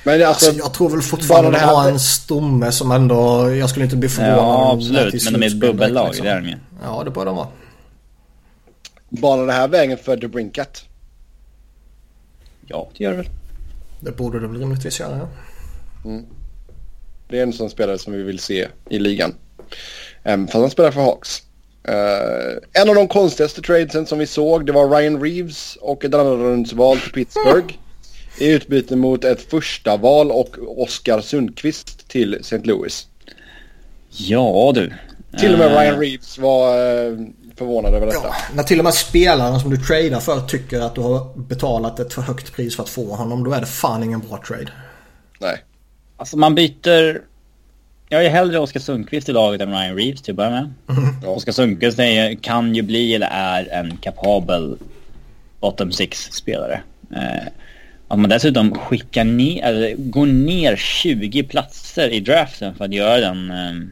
Men 0.04 0.14
alltså, 0.26 0.46
alltså, 0.46 0.62
jag 0.62 0.74
tror 0.74 0.90
väl 0.90 1.02
fortfarande 1.02 1.48
att 1.48 1.68
de 1.68 1.74
har 1.74 1.90
en 1.90 2.00
stomme 2.00 2.72
som 2.72 2.90
ändå... 2.90 3.50
Jag 3.54 3.70
skulle 3.70 3.84
inte 3.84 3.96
bli 3.96 4.08
förvånad 4.08 4.38
Ja, 4.38 4.72
absolut. 4.72 5.24
Men 5.24 5.32
de 5.32 5.42
är 5.42 5.46
ett 5.46 5.60
bubbellag, 5.60 6.06
liksom. 6.06 6.26
det 6.26 6.32
är 6.32 6.40
de 6.40 6.48
ju. 6.48 6.56
Ja, 6.82 7.04
det 7.04 7.10
bör 7.10 7.24
de 7.24 7.36
vara. 7.36 7.48
Banar 9.08 9.46
det 9.46 9.52
här 9.52 9.68
vägen 9.68 9.98
för 9.98 10.16
The 10.16 10.28
Brinkat? 10.28 10.84
Ja, 12.66 12.88
det 12.96 13.04
gör 13.04 13.10
det 13.10 13.16
väl. 13.16 13.28
Det 14.00 14.16
borde 14.16 14.40
det 14.40 14.48
väl 14.48 14.60
rimligtvis 14.60 15.00
göra, 15.00 15.18
ja. 15.18 15.28
Mm. 16.04 16.24
Det 17.28 17.38
är 17.38 17.42
en 17.42 17.52
sån 17.52 17.70
spelare 17.70 17.98
som 17.98 18.12
vi 18.12 18.22
vill 18.22 18.38
se 18.38 18.68
i 18.88 18.98
ligan. 18.98 19.34
Um, 20.24 20.46
fast 20.46 20.54
han 20.54 20.70
spelar 20.70 20.90
för 20.90 21.00
Hawks. 21.00 21.42
Uh, 21.88 22.58
en 22.72 22.88
av 22.88 22.94
de 22.94 23.08
konstigaste 23.08 23.62
tradesen 23.62 24.06
som 24.06 24.18
vi 24.18 24.26
såg 24.26 24.66
det 24.66 24.72
var 24.72 24.88
Ryan 24.88 25.22
Reeves 25.22 25.76
och 25.80 26.04
ett 26.04 26.14
andrarumsval 26.14 26.98
till 26.98 27.12
Pittsburgh. 27.12 27.74
I 28.38 28.52
utbyte 28.52 28.96
mot 28.96 29.24
ett 29.24 29.50
första 29.50 29.96
val 29.96 30.30
och 30.30 30.56
Oskar 30.82 31.20
Sundqvist 31.20 32.08
till 32.08 32.34
St. 32.34 32.58
Louis. 32.64 33.06
Ja 34.10 34.72
du. 34.74 34.92
Till 35.38 35.52
och 35.52 35.58
med 35.58 35.70
Ryan 35.70 35.94
eh. 35.94 35.98
Reeves 35.98 36.38
var 36.38 36.78
uh, 36.78 37.18
förvånad 37.56 37.94
över 37.94 38.06
detta. 38.06 38.18
Ja, 38.24 38.34
när 38.54 38.62
till 38.62 38.78
och 38.78 38.84
med 38.84 38.94
spelaren 38.94 39.60
som 39.60 39.70
du 39.70 39.76
tradar 39.76 40.20
för 40.20 40.40
tycker 40.40 40.80
att 40.80 40.94
du 40.94 41.00
har 41.00 41.38
betalat 41.38 42.00
ett 42.00 42.12
för 42.12 42.22
högt 42.22 42.52
pris 42.52 42.76
för 42.76 42.82
att 42.82 42.88
få 42.88 43.14
honom. 43.14 43.44
Då 43.44 43.52
är 43.52 43.60
det 43.60 43.66
fan 43.66 44.02
ingen 44.02 44.20
bra 44.20 44.42
trade. 44.46 44.72
Nej. 45.40 45.64
Alltså 46.16 46.36
man 46.36 46.54
byter... 46.54 47.22
Jag 48.10 48.24
är 48.24 48.30
hellre 48.30 48.58
Oskar 48.58 48.80
Sundqvist 48.80 49.28
i 49.28 49.32
laget 49.32 49.60
än 49.60 49.70
Ryan 49.70 49.96
Reeves 49.96 50.22
till 50.22 50.32
att 50.32 50.36
börja 50.36 50.50
med. 50.50 50.72
Mm. 50.88 51.14
Ja. 51.22 51.28
Oskar 51.28 51.52
Sundqvist 51.52 51.98
är, 51.98 52.34
kan 52.34 52.74
ju 52.74 52.82
bli 52.82 53.14
eller 53.14 53.28
är 53.30 53.68
en 53.72 53.96
kapabel 53.96 54.78
bottom 55.60 55.92
six-spelare. 55.92 56.80
Eh, 57.14 57.46
att 58.08 58.18
man 58.18 58.30
dessutom 58.30 58.74
skickar 58.74 59.24
ner, 59.24 59.64
eller 59.64 59.94
går 59.96 60.26
ner 60.26 60.76
20 60.76 61.42
platser 61.42 62.08
i 62.08 62.20
draften 62.20 62.74
för 62.74 62.84
att 62.84 62.92
göra 62.92 63.20
den, 63.20 63.50
eh, 63.50 63.88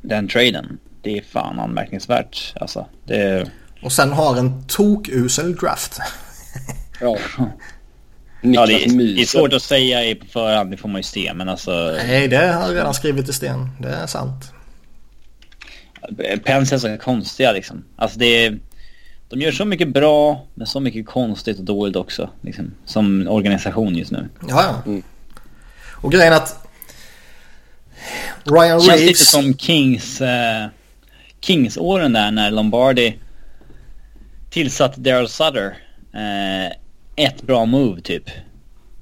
den 0.00 0.28
traden. 0.28 0.78
Det 1.02 1.18
är 1.18 1.22
fan 1.22 1.60
anmärkningsvärt. 1.60 2.52
Alltså, 2.60 2.86
det... 3.04 3.50
Och 3.82 3.92
sen 3.92 4.12
har 4.12 4.36
en 4.36 4.64
tokusel 4.66 5.54
draft. 5.56 5.98
ja. 7.00 7.18
ja, 8.42 8.66
det 8.66 8.84
är, 8.84 9.14
det 9.14 9.22
är, 9.22 9.26
svårt 9.26 9.52
att 9.52 9.62
säga 9.62 10.16
på 10.16 10.26
förhand, 10.26 10.70
det 10.70 10.76
får 10.76 10.88
man 10.88 10.98
ju 10.98 11.02
se. 11.02 11.32
Men 11.34 11.48
alltså... 11.48 11.98
Nej, 12.06 12.28
det 12.28 12.36
har 12.36 12.68
jag 12.68 12.76
redan 12.76 12.94
skrivit 12.94 13.28
i 13.28 13.32
sten. 13.32 13.68
Det 13.80 13.88
är 13.88 14.06
sant. 14.06 14.52
Pens 16.44 16.72
är 16.72 16.78
så 16.78 16.98
konstiga 16.98 17.52
liksom. 17.52 17.84
Alltså 17.96 18.18
det 18.18 18.46
är... 18.46 18.58
De 19.28 19.40
gör 19.40 19.52
så 19.52 19.64
mycket 19.64 19.88
bra, 19.88 20.46
men 20.54 20.66
så 20.66 20.80
mycket 20.80 21.06
konstigt 21.06 21.58
och 21.58 21.64
dåligt 21.64 21.96
också. 21.96 22.30
Liksom, 22.40 22.74
som 22.84 23.28
organisation 23.28 23.96
just 23.96 24.10
nu. 24.10 24.28
Ja, 24.48 24.64
ja. 24.64 24.90
Mm. 24.90 25.02
Och 25.90 26.12
grejen 26.12 26.32
att... 26.32 26.66
Ryan 28.44 28.80
Känns 28.80 28.88
Reeves... 28.88 29.06
lite 29.06 29.24
som 29.24 29.58
Kings... 29.58 30.20
Eh, 30.20 30.66
Kings-åren 31.40 32.12
där 32.12 32.30
när 32.30 32.50
Lombardi 32.50 33.18
tillsatte 34.50 35.00
Daryl 35.00 35.28
Sutter. 35.28 35.76
Eh, 36.14 36.72
ett 37.16 37.42
bra 37.42 37.64
move 37.66 38.00
typ. 38.00 38.30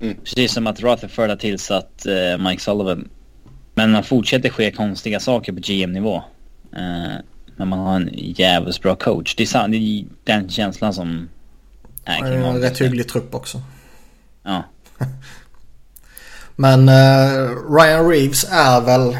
Mm. 0.00 0.16
Precis 0.24 0.52
som 0.52 0.66
att 0.66 0.80
Rutherford 0.80 1.28
har 1.28 1.36
tillsatt 1.36 2.06
eh, 2.06 2.38
Mike 2.38 2.62
Sullivan. 2.62 3.08
Men 3.74 3.90
man 3.90 4.04
fortsätter 4.04 4.48
ske 4.48 4.70
konstiga 4.70 5.20
saker 5.20 5.52
på 5.52 5.61
GM-nivå. 5.61 6.22
Eh, 6.76 7.16
när 7.56 7.66
man 7.66 7.78
har 7.78 7.96
en 7.96 8.11
jävligt 8.14 8.82
bra 8.82 8.94
coach. 8.94 9.34
Det 9.36 9.54
är, 9.54 9.68
det 9.68 9.76
är 9.76 10.04
den 10.24 10.48
känslan 10.48 10.94
som 10.94 11.28
är 12.04 12.18
kring 12.18 12.44
En 12.44 12.61
rätt 12.61 12.80
hygglig 12.80 13.08
trupp 13.08 13.34
också. 13.34 13.62
Ja. 14.42 14.62
Men 16.56 16.88
uh, 16.88 17.72
Ryan 17.72 18.08
Reeves 18.08 18.46
är 18.50 18.80
väl... 18.80 19.16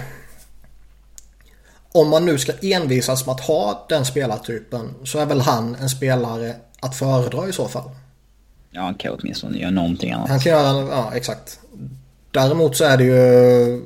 Om 1.93 2.11
man 2.11 2.24
nu 2.24 2.38
ska 2.38 2.53
envisas 2.62 3.26
med 3.26 3.32
att 3.32 3.41
ha 3.41 3.86
den 3.88 4.05
spelartypen 4.05 4.95
så 5.05 5.18
är 5.18 5.26
väl 5.26 5.41
han 5.41 5.74
en 5.74 5.88
spelare 5.88 6.55
att 6.80 6.97
föredra 6.97 7.49
i 7.49 7.53
så 7.53 7.68
fall. 7.68 7.91
Ja, 8.71 8.81
han 8.81 8.95
kan 8.95 9.16
åtminstone 9.21 9.59
göra 9.59 9.71
någonting 9.71 10.12
annat. 10.12 10.29
Han 10.29 10.41
kan 10.41 10.53
göra, 10.53 10.89
ja 10.89 11.12
exakt. 11.14 11.61
Däremot 12.31 12.77
så 12.77 12.85
är 12.85 12.97
det 12.97 13.05
ju 13.05 13.83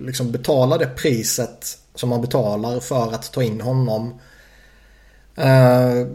liksom 0.00 0.32
betala 0.32 0.78
det 0.78 0.86
priset 0.86 1.78
som 1.94 2.08
man 2.08 2.20
betalar 2.20 2.80
för 2.80 3.12
att 3.12 3.32
ta 3.32 3.42
in 3.42 3.60
honom. 3.60 4.20
Eh, 5.36 6.06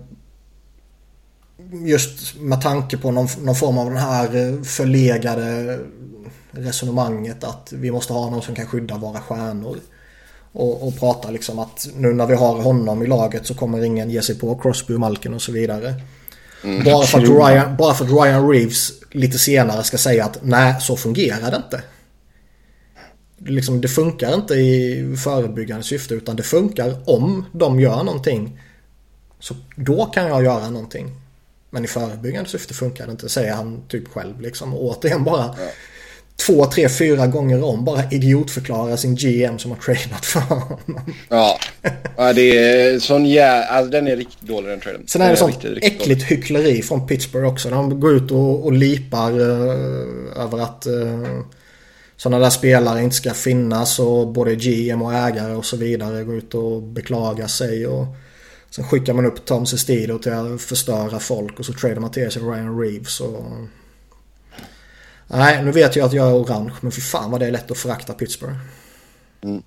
just 1.86 2.36
med 2.40 2.62
tanke 2.62 2.98
på 2.98 3.12
någon, 3.12 3.28
någon, 3.42 3.56
form 3.56 3.78
av 3.78 3.90
den 3.90 3.98
här 3.98 4.64
förlegade 4.64 5.80
resonemanget 6.52 7.44
att 7.44 7.74
vi 7.74 7.92
måste 7.92 8.14
ha 8.14 8.30
någon 8.30 8.42
som 8.42 8.56
kan 8.56 8.66
skydda 8.66 8.98
våra 8.98 9.20
stjärnor. 9.22 9.78
Och, 10.54 10.88
och 10.88 11.00
prata 11.00 11.32
liksom 11.32 11.60
att 11.60 11.88
nu 11.96 12.14
när 12.14 12.26
vi 12.26 12.36
har 12.36 12.62
honom 12.62 13.04
i 13.04 13.08
laget 13.08 13.46
så 13.46 13.54
kommer 13.54 13.84
ingen 13.84 14.10
ge 14.10 14.22
sig 14.22 14.40
på 14.40 14.56
Crosby 14.56 14.94
och 14.94 15.00
Malkin 15.00 15.34
och 15.34 15.42
så 15.42 15.52
vidare. 15.52 15.96
Mm. 16.64 16.84
Bara, 16.84 17.06
för 17.06 17.18
att 17.18 17.24
Ryan, 17.24 17.78
bara 17.78 17.94
för 17.94 18.06
att 18.06 18.12
Ryan 18.12 18.50
Reeves 18.50 18.92
lite 19.12 19.40
senare 19.40 19.84
ska 19.84 19.98
säga 19.98 20.26
att 20.26 20.38
nej, 20.42 20.76
så 20.82 20.98
fungerar 20.98 21.52
det 21.52 21.58
inte. 21.58 21.82
Liksom, 23.38 23.82
det 23.82 23.88
funkar 23.88 24.34
inte 24.34 24.54
i 24.54 25.16
förebyggande 25.24 25.84
syfte 25.84 26.14
utan 26.14 26.36
det 26.36 26.44
funkar 26.44 27.10
om 27.10 27.46
de 27.54 27.80
gör 27.80 28.04
någonting. 28.04 28.60
Så 29.40 29.56
då 29.76 30.06
kan 30.06 30.28
jag 30.28 30.44
göra 30.44 30.70
någonting. 30.70 31.22
Men 31.70 31.86
i 31.86 31.88
förebyggande 31.88 32.50
syfte 32.50 32.74
funkar 32.74 33.06
det 33.06 33.12
inte, 33.12 33.30
säger 33.30 33.54
han 33.54 33.82
typ 33.88 34.08
själv 34.08 34.42
liksom. 34.42 34.74
Och 34.74 34.84
återigen 34.84 35.24
bara 35.24 35.56
ja. 35.60 35.70
två, 36.46 36.66
tre, 36.66 36.90
fyra 36.90 37.28
gånger 37.28 37.64
om 37.64 37.86
bara 37.86 38.12
idiotförklara 38.12 38.98
sin 38.98 39.16
GM 39.16 39.60
som 39.60 39.72
har 39.72 39.78
tradat 39.78 40.26
för 40.26 40.40
honom. 40.40 41.14
Ja, 41.30 41.60
ja 42.18 42.34
det 42.34 42.58
är 42.58 43.00
sån 43.00 43.26
jä... 43.26 43.64
Alltså 43.64 43.92
den 43.92 44.08
är 44.08 44.16
riktigt 44.16 44.42
dålig 44.42 44.70
den 44.70 44.80
traden. 44.80 45.08
Sen 45.08 45.22
är 45.22 45.26
det, 45.26 45.34
det 45.34 45.38
sånt 45.38 45.54
riktigt, 45.54 45.72
riktigt 45.72 46.02
äckligt 46.02 46.22
dålig. 46.22 46.38
hyckleri 46.38 46.82
från 46.82 47.08
Pittsburgh 47.08 47.48
också. 47.48 47.70
De 47.70 48.00
går 48.00 48.16
ut 48.16 48.32
och, 48.32 48.66
och 48.66 48.74
lipar 48.74 49.40
uh, 49.40 50.44
över 50.44 50.60
att 50.60 50.88
uh, 50.88 51.42
sådana 52.18 52.40
där 52.40 52.50
spelare 52.50 53.04
inte 53.04 53.16
ska 53.16 53.34
finnas 53.34 54.00
och 54.00 54.28
både 54.28 54.56
GM 54.56 55.02
och 55.02 55.14
ägare 55.14 55.54
och 55.54 55.66
så 55.66 55.78
vidare 55.78 56.24
går 56.24 56.36
ut 56.36 56.54
och 56.54 56.82
beklagar 56.82 57.48
sig. 57.48 57.88
Och 57.88 58.06
sen 58.70 58.86
skickar 58.86 59.14
man 59.14 59.26
upp 59.26 59.46
Tom 59.46 59.66
Sestilo 59.66 60.20
till 60.20 60.34
att 60.34 60.62
förstöra 60.62 61.20
folk 61.20 61.60
och 61.60 61.66
så 61.66 61.74
tradar 61.74 62.02
man 62.02 62.12
till 62.12 62.32
sig 62.32 62.42
Ryan 62.42 62.80
Reeves. 62.80 63.20
Och... 63.20 63.44
Nej, 65.28 65.64
nu 65.64 65.72
vet 65.72 65.96
jag 65.96 66.06
att 66.06 66.14
jag 66.14 66.28
är 66.28 66.36
orange 66.36 66.74
men 66.82 66.92
för 66.92 67.02
fan 67.02 67.32
vad 67.32 67.40
det 67.40 67.48
är 67.48 67.52
lätt 67.52 67.72
att 67.72 67.78
förakta 67.78 68.14
Pittsburgh. 68.14 68.58
Mm. 69.44 69.64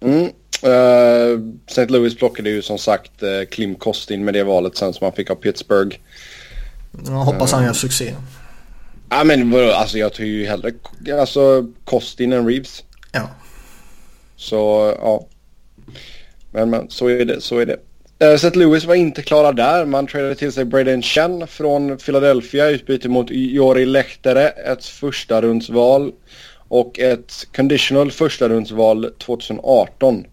Mm. 0.00 0.30
Uh, 0.64 0.70
eh, 0.70 1.38
St. 1.66 1.86
Louis 1.86 2.16
plockade 2.16 2.50
ju 2.50 2.62
som 2.62 2.78
sagt 2.78 3.22
uh, 3.22 3.44
Klim 3.50 3.74
Kostin 3.74 4.24
med 4.24 4.34
det 4.34 4.44
valet 4.44 4.76
sen 4.76 4.92
som 4.92 5.04
han 5.04 5.12
fick 5.12 5.30
av 5.30 5.34
Pittsburgh. 5.34 5.96
Jag 7.06 7.12
hoppas 7.12 7.52
han 7.52 7.64
gör 7.64 7.72
succé. 7.72 8.14
Ja 9.10 9.24
men 9.24 9.54
alltså 9.54 9.98
jag 9.98 10.12
tar 10.14 10.24
ju 10.24 10.46
hellre 10.46 10.72
alltså 11.20 11.66
Kostin 11.84 12.32
än 12.32 12.46
Reeves. 12.46 12.84
Ja. 13.12 13.30
Så 14.36 14.94
ja. 15.00 15.26
Men 16.52 16.70
men 16.70 16.90
så 16.90 17.08
är 17.08 17.24
det, 17.24 17.40
så 17.40 17.58
är 17.58 17.66
det. 17.66 17.78
Seth 18.38 18.58
Lewis 18.58 18.84
var 18.84 18.94
inte 18.94 19.22
klara 19.22 19.52
där. 19.52 19.86
Man 19.86 20.06
tradade 20.06 20.34
till 20.34 20.52
sig 20.52 20.64
Braden 20.64 21.02
Chen 21.02 21.46
från 21.46 21.96
Philadelphia 21.96 22.70
i 22.70 22.74
utbyte 22.74 23.08
mot 23.08 23.26
Jori 23.30 23.86
Lehtere, 23.86 24.48
ett 24.48 24.84
första 24.84 25.42
rundsval 25.42 26.12
och 26.68 26.98
ett 26.98 27.46
conditional 27.56 28.10
första 28.10 28.48
rundsval 28.48 29.10
2018. 29.18 30.24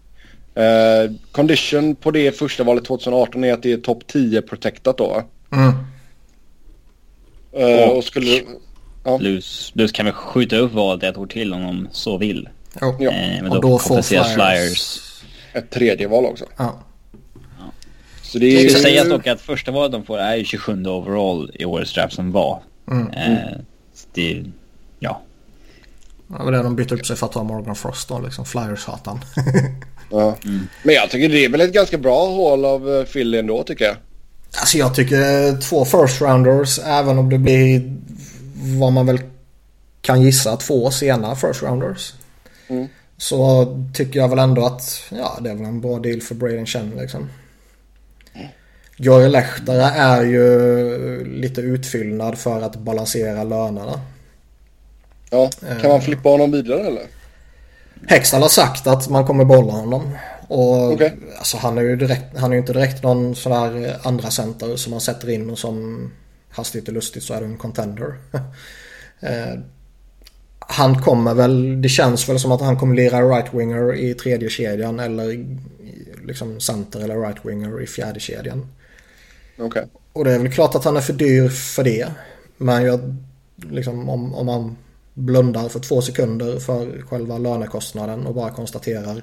Uh, 0.56 1.16
condition 1.32 1.94
på 1.94 2.10
det 2.10 2.38
första 2.38 2.64
valet 2.64 2.84
2018 2.84 3.44
är 3.44 3.52
att 3.52 3.62
det 3.62 3.72
är 3.72 3.76
topp 3.76 4.06
10 4.06 4.42
protectat 4.42 4.98
då. 4.98 5.22
Mm. 5.52 5.68
Uh, 7.58 7.88
och, 7.88 7.96
och 7.96 8.04
skulle... 8.04 8.42
Ja. 9.04 9.18
Blues, 9.18 9.74
Blues 9.74 9.92
kan 9.92 10.06
väl 10.06 10.14
skjuta 10.14 10.56
upp 10.56 10.72
valet 10.72 11.02
ett 11.02 11.16
år 11.16 11.26
till 11.26 11.54
om 11.54 11.62
de 11.62 11.88
så 11.92 12.18
vill. 12.18 12.48
Ja. 12.80 12.88
Eh, 12.88 13.42
men 13.42 13.44
då, 13.44 13.56
och 13.56 13.62
då 13.62 13.78
får 13.78 14.02
flyers. 14.02 14.34
flyers. 14.34 15.00
Ett 15.52 15.70
tredje 15.70 16.08
val 16.08 16.24
också. 16.24 16.44
Ja. 16.56 16.78
Så 18.22 18.38
det 18.38 18.46
är 18.46 18.62
ju... 18.62 18.70
sägas 18.70 19.08
dock 19.08 19.26
att 19.26 19.40
första 19.40 19.72
valet 19.72 19.92
de 19.92 20.04
får 20.04 20.18
är 20.18 20.36
ju 20.36 20.44
27 20.44 20.86
overall 20.86 21.50
i 21.54 21.64
årets 21.64 21.94
draft 21.94 22.14
som 22.14 22.32
var. 22.32 22.62
Mm. 22.90 23.10
Eh, 23.10 23.58
det, 24.14 24.44
ja. 24.98 25.22
Det 26.26 26.44
var 26.44 26.52
det 26.52 26.62
de 26.62 26.76
bytte 26.76 26.94
upp 26.94 27.06
sig 27.06 27.16
för 27.16 27.26
att 27.26 27.32
ta 27.32 27.42
Morgan 27.42 27.76
Frost 27.76 28.08
då, 28.08 28.20
liksom 28.20 28.44
Flyers-hatan. 28.44 29.20
ja. 30.12 30.36
Mm. 30.44 30.68
Men 30.82 30.94
jag 30.94 31.10
tycker 31.10 31.28
det 31.28 31.44
är 31.44 31.48
väl 31.48 31.60
ett 31.60 31.72
ganska 31.72 31.98
bra 31.98 32.26
hål 32.26 32.64
av 32.64 32.94
eh, 32.94 33.04
Philly 33.04 33.38
ändå 33.38 33.62
tycker 33.62 33.84
jag. 33.84 33.96
Alltså 34.60 34.78
jag 34.78 34.94
tycker 34.94 35.60
två 35.60 35.84
first 35.84 36.20
rounders 36.20 36.78
även 36.78 37.18
om 37.18 37.30
det 37.30 37.38
blir 37.38 37.96
vad 38.78 38.92
man 38.92 39.06
väl 39.06 39.20
kan 40.00 40.22
gissa 40.22 40.56
två 40.56 40.90
sena 40.90 41.36
first 41.36 41.62
rounders. 41.62 42.12
Mm. 42.68 42.88
Så 43.16 43.66
tycker 43.94 44.20
jag 44.20 44.28
väl 44.28 44.38
ändå 44.38 44.66
att 44.66 45.02
ja, 45.10 45.38
det 45.40 45.50
är 45.50 45.54
väl 45.54 45.64
en 45.64 45.80
bra 45.80 45.98
deal 45.98 46.20
för 46.20 46.34
Braden 46.34 46.66
Chen 46.66 46.92
liksom. 46.98 47.28
Jori 48.96 49.28
Lehtara 49.28 49.90
är 49.90 50.22
ju 50.24 51.24
lite 51.24 51.60
utfyllnad 51.60 52.38
för 52.38 52.62
att 52.62 52.76
balansera 52.76 53.44
lönerna. 53.44 54.00
Ja, 55.30 55.50
kan 55.80 55.90
man 55.90 56.02
flippa 56.02 56.28
honom 56.28 56.50
vidare 56.50 56.80
eller? 56.80 57.02
Hextall 58.06 58.42
har 58.42 58.48
sagt 58.48 58.86
att 58.86 59.08
man 59.08 59.26
kommer 59.26 59.44
bolla 59.44 59.72
honom. 59.72 60.18
Och 60.48 60.92
okay. 60.92 61.10
alltså, 61.38 61.56
han 61.56 61.78
är 61.78 61.82
ju 61.82 61.96
direkt, 61.96 62.38
han 62.38 62.52
är 62.52 62.56
inte 62.56 62.72
direkt 62.72 63.02
någon 63.02 63.34
sån 63.34 63.52
där 63.52 63.96
andra 64.02 64.30
center 64.30 64.76
som 64.76 64.90
man 64.90 65.00
sätter 65.00 65.30
in 65.30 65.50
och 65.50 65.58
som 65.58 66.10
hastigt 66.50 66.88
och 66.88 66.94
lustigt 66.94 67.22
så 67.22 67.34
är 67.34 67.40
det 67.40 67.46
en 67.46 67.56
contender. 67.56 68.14
eh, 69.20 69.58
han 70.58 71.02
kommer 71.02 71.34
väl, 71.34 71.82
det 71.82 71.88
känns 71.88 72.28
väl 72.28 72.40
som 72.40 72.52
att 72.52 72.60
han 72.60 72.76
kommer 72.76 72.94
lira 72.94 73.20
right-winger 73.20 73.94
i 73.94 74.14
tredje 74.14 74.50
kedjan 74.50 75.00
eller 75.00 75.56
liksom 76.26 76.60
center 76.60 77.00
eller 77.00 77.16
right-winger 77.16 77.82
i 77.82 77.86
fjärde 77.86 78.20
kedjan. 78.20 78.66
Okay. 79.58 79.84
Och 80.12 80.24
det 80.24 80.32
är 80.32 80.38
väl 80.38 80.52
klart 80.52 80.74
att 80.74 80.84
han 80.84 80.96
är 80.96 81.00
för 81.00 81.12
dyr 81.12 81.48
för 81.48 81.84
det. 81.84 82.08
Men 82.56 82.84
jag, 82.84 83.16
liksom, 83.56 84.08
om, 84.08 84.34
om 84.34 84.46
man 84.46 84.76
blundar 85.14 85.68
för 85.68 85.80
två 85.80 86.02
sekunder 86.02 86.58
för 86.58 87.02
själva 87.02 87.38
lönekostnaden 87.38 88.26
och 88.26 88.34
bara 88.34 88.50
konstaterar 88.50 89.22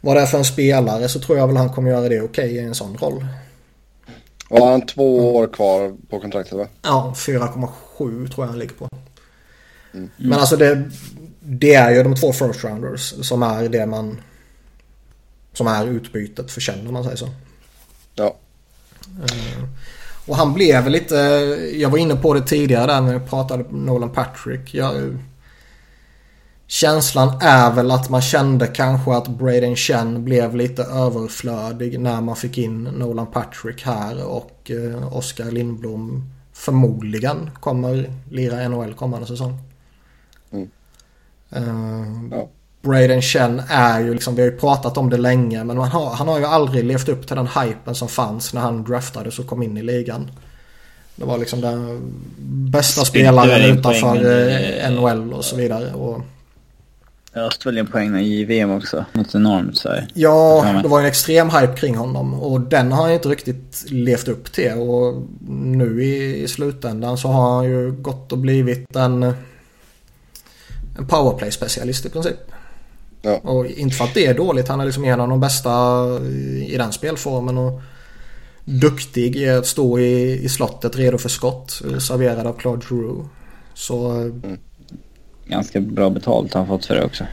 vad 0.00 0.16
det 0.16 0.20
är 0.20 0.26
för 0.26 0.38
en 0.38 0.44
spelare 0.44 1.08
så 1.08 1.20
tror 1.20 1.38
jag 1.38 1.46
väl 1.46 1.56
han 1.56 1.72
kommer 1.72 1.90
göra 1.90 2.08
det 2.08 2.20
okej 2.20 2.54
i 2.54 2.58
en 2.58 2.74
sån 2.74 2.96
roll. 2.96 3.26
Och 4.48 4.58
har 4.58 4.70
han 4.70 4.86
två 4.86 5.36
år 5.36 5.46
kvar 5.46 5.96
på 6.08 6.20
kontraktet 6.20 6.52
va? 6.52 6.66
Ja, 6.82 7.14
4,7 7.16 8.28
tror 8.28 8.46
jag 8.46 8.50
han 8.50 8.58
ligger 8.58 8.74
på. 8.74 8.88
Mm. 9.94 10.10
Men 10.16 10.38
alltså 10.38 10.56
det, 10.56 10.90
det 11.40 11.74
är 11.74 11.90
ju 11.90 12.02
de 12.02 12.14
två 12.14 12.32
first 12.32 12.64
rounders 12.64 13.14
som 13.26 13.42
är 13.42 13.68
det 13.68 13.86
man 13.86 14.20
som 15.52 15.66
är 15.66 15.86
utbytet 15.86 16.50
för 16.50 16.60
Chen 16.60 16.86
om 16.86 16.92
man 16.92 17.04
säger 17.04 17.16
så. 17.16 17.28
Ja. 18.14 18.36
Och 20.30 20.36
han 20.36 20.54
blev 20.54 20.88
lite, 20.88 21.14
jag 21.74 21.90
var 21.90 21.98
inne 21.98 22.16
på 22.16 22.34
det 22.34 22.40
tidigare 22.40 22.86
där 22.86 23.00
när 23.00 23.12
jag 23.12 23.30
pratade 23.30 23.64
Nolan 23.70 24.10
Patrick. 24.10 24.74
Jag, 24.74 25.18
känslan 26.66 27.38
är 27.40 27.72
väl 27.72 27.90
att 27.90 28.10
man 28.10 28.22
kände 28.22 28.66
kanske 28.66 29.12
att 29.12 29.28
Braden 29.28 29.76
Chen 29.76 30.24
blev 30.24 30.56
lite 30.56 30.82
överflödig 30.82 32.00
när 32.00 32.20
man 32.20 32.36
fick 32.36 32.58
in 32.58 32.84
Nolan 32.84 33.26
Patrick 33.26 33.82
här 33.82 34.26
och 34.26 34.70
uh, 34.74 35.16
Oskar 35.16 35.50
Lindblom 35.50 36.30
förmodligen 36.52 37.50
kommer 37.60 38.12
lira 38.30 38.68
NHL 38.68 38.94
kommande 38.94 39.26
säsong. 39.26 39.58
Mm. 40.50 40.70
Uh, 41.56 42.28
ja. 42.30 42.48
Braden 42.82 43.22
Chen 43.22 43.62
är 43.68 44.00
ju 44.00 44.14
liksom, 44.14 44.34
vi 44.34 44.42
har 44.42 44.50
ju 44.50 44.56
pratat 44.56 44.96
om 44.96 45.10
det 45.10 45.16
länge 45.16 45.64
men 45.64 45.78
han 45.78 45.90
har, 45.90 46.10
han 46.10 46.28
har 46.28 46.38
ju 46.38 46.44
aldrig 46.44 46.84
levt 46.84 47.08
upp 47.08 47.26
till 47.26 47.36
den 47.36 47.46
hypen 47.46 47.94
som 47.94 48.08
fanns 48.08 48.54
när 48.54 48.60
han 48.60 48.84
draftades 48.84 49.38
och 49.38 49.46
kom 49.46 49.62
in 49.62 49.76
i 49.76 49.82
ligan. 49.82 50.30
Det 51.16 51.24
var 51.24 51.38
liksom 51.38 51.60
den 51.60 52.00
bästa 52.70 53.04
spelaren 53.04 53.78
utanför 53.78 54.16
eh, 54.16 54.90
NHL 54.90 55.32
och 55.32 55.44
så 55.44 55.56
vidare. 55.56 55.92
Och... 55.92 56.20
Öst 57.34 57.66
väl 57.66 57.78
en 57.78 57.86
poäng 57.86 58.16
i 58.16 58.44
VM 58.44 58.70
också. 58.70 59.04
Något 59.12 59.34
enormt 59.34 59.78
så. 59.78 59.88
Ja, 60.14 60.66
det 60.82 60.88
var 60.88 61.00
en 61.00 61.06
extrem 61.06 61.50
hype 61.50 61.76
kring 61.76 61.96
honom. 61.96 62.34
Och 62.34 62.60
den 62.60 62.92
har 62.92 63.02
han 63.02 63.12
inte 63.12 63.28
riktigt 63.28 63.84
levt 63.88 64.28
upp 64.28 64.52
till. 64.52 64.72
Och 64.72 65.22
nu 65.48 66.04
i, 66.04 66.42
i 66.42 66.48
slutändan 66.48 67.18
så 67.18 67.28
har 67.28 67.54
han 67.54 67.64
ju 67.64 67.92
gått 67.92 68.32
och 68.32 68.38
blivit 68.38 68.96
en, 68.96 69.22
en 70.98 71.06
powerplay-specialist 71.08 72.06
i 72.06 72.10
princip. 72.10 72.49
Ja. 73.22 73.36
Och 73.42 73.66
inte 73.66 73.96
för 73.96 74.04
att 74.04 74.14
det 74.14 74.26
är 74.26 74.34
dåligt. 74.34 74.68
Han 74.68 74.80
är 74.80 74.84
liksom 74.84 75.04
en 75.04 75.20
av 75.20 75.28
de 75.28 75.40
bästa 75.40 76.06
i 76.66 76.74
den 76.78 76.92
spelformen. 76.92 77.58
Och 77.58 77.80
duktig 78.64 79.36
i 79.36 79.50
att 79.50 79.66
stå 79.66 79.98
i, 79.98 80.44
i 80.44 80.48
slottet 80.48 80.96
redo 80.96 81.18
för 81.18 81.28
skott. 81.28 81.70
Serverad 81.98 82.46
av 82.46 82.52
Claude 82.52 82.86
Giroux. 82.86 83.28
Så... 83.74 84.10
Mm. 84.10 84.58
Ganska 85.46 85.80
bra 85.80 86.10
betalt 86.10 86.54
har 86.54 86.60
han 86.60 86.68
fått 86.68 86.86
för 86.86 86.94
det 86.94 87.04
också. 87.04 87.24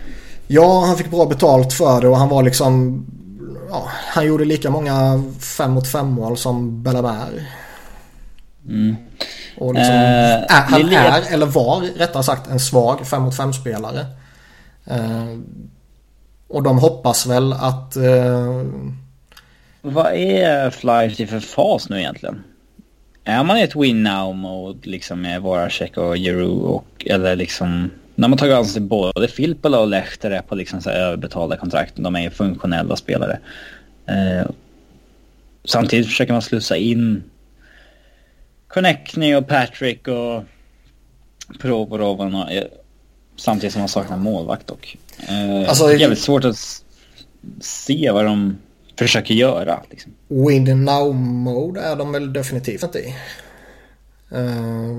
Ja, 0.48 0.86
han 0.86 0.98
fick 0.98 1.12
bra 1.12 1.26
betalt 1.26 1.74
för 1.74 2.02
det 2.02 2.08
och 2.08 2.18
han 2.18 2.30
var 2.30 2.44
liksom... 2.44 3.06
Ja, 3.70 3.88
han 3.90 4.26
gjorde 4.26 4.46
lika 4.46 4.70
många 4.70 5.24
5 5.40 5.72
mot 5.72 5.88
5 5.88 6.08
mål 6.08 6.38
som 6.38 6.84
Bellamare. 6.84 7.46
Mm. 8.68 8.96
Och 9.58 9.74
liksom, 9.74 9.94
äh, 9.94 10.02
är, 10.02 10.62
han 10.62 10.94
är, 10.94 11.34
eller 11.34 11.46
var 11.46 11.82
rättare 11.82 12.24
sagt, 12.24 12.48
en 12.48 12.60
svag 12.60 13.08
5 13.08 13.22
mot 13.22 13.38
5 13.38 13.54
spelare. 13.54 14.06
Uh, 14.92 15.40
och 16.48 16.64
de 16.64 16.80
hoppas 16.80 17.26
väl 17.26 17.54
att... 17.54 17.96
Eh... 17.96 18.64
Vad 19.82 20.14
är 20.14 20.70
Flyers 20.70 21.20
i 21.20 21.28
för 21.28 21.40
fas 21.40 21.90
nu 21.90 22.00
egentligen? 22.00 22.44
Är 23.24 23.44
man 23.44 23.58
i 23.58 23.62
ett 23.62 23.76
win 23.76 24.04
now 24.04 24.36
mode 24.36 24.90
liksom 24.90 25.22
med 25.22 25.42
Voracek 25.42 25.98
och 25.98 26.18
Jeru 26.18 26.48
och 26.48 27.06
eller 27.06 27.36
liksom... 27.36 27.92
När 28.16 28.28
man 28.28 28.38
tagit 28.38 28.56
an 28.56 28.66
sig 28.66 28.82
både 28.82 29.28
Filppula 29.28 29.80
och 29.80 29.88
Lehtere 29.88 30.42
på 30.48 30.56
liksom 30.56 30.82
så 30.82 30.90
överbetalda 30.90 31.58
kontrakt. 31.58 31.94
De 31.96 32.16
är 32.16 32.22
ju 32.22 32.30
funktionella 32.30 32.96
spelare. 32.96 33.40
Eh, 34.06 34.50
samtidigt 35.66 36.08
försöker 36.08 36.34
man 36.34 36.42
slussa 36.42 36.78
in 36.78 37.24
Connectney 38.68 39.36
och 39.36 39.48
Patrick 39.48 40.08
och 40.08 40.44
Provorov. 41.60 42.46
Samtidigt 43.38 43.74
som 43.74 43.80
man 43.80 43.90
saknar 43.90 44.18
målvakt 44.18 44.68
dock. 44.68 44.98
Eh, 45.28 45.70
alltså, 45.70 45.94
jävligt 45.94 46.20
svårt 46.20 46.46
att 46.46 46.84
se 47.62 48.12
vad 48.12 48.26
de 48.26 48.58
försöker 49.00 49.34
göra. 49.34 49.80
Liksom. 49.90 50.12
Win 50.28 50.86
now 50.86 51.16
mode 51.16 51.82
är 51.82 51.96
de 51.96 52.12
väl 52.12 52.34
definitivt 52.34 52.84
inte 52.84 53.00
i. 53.00 53.16
Eh, 54.32 54.98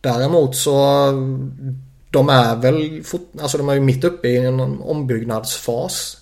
däremot 0.00 0.56
så 0.56 1.06
de 2.10 2.28
är 2.28 2.56
väl 2.56 3.02
alltså 3.40 3.58
de 3.58 3.68
är 3.68 3.74
ju 3.74 3.80
mitt 3.80 4.04
uppe 4.04 4.28
i 4.28 4.46
en 4.46 4.60
ombyggnadsfas. 4.60 6.16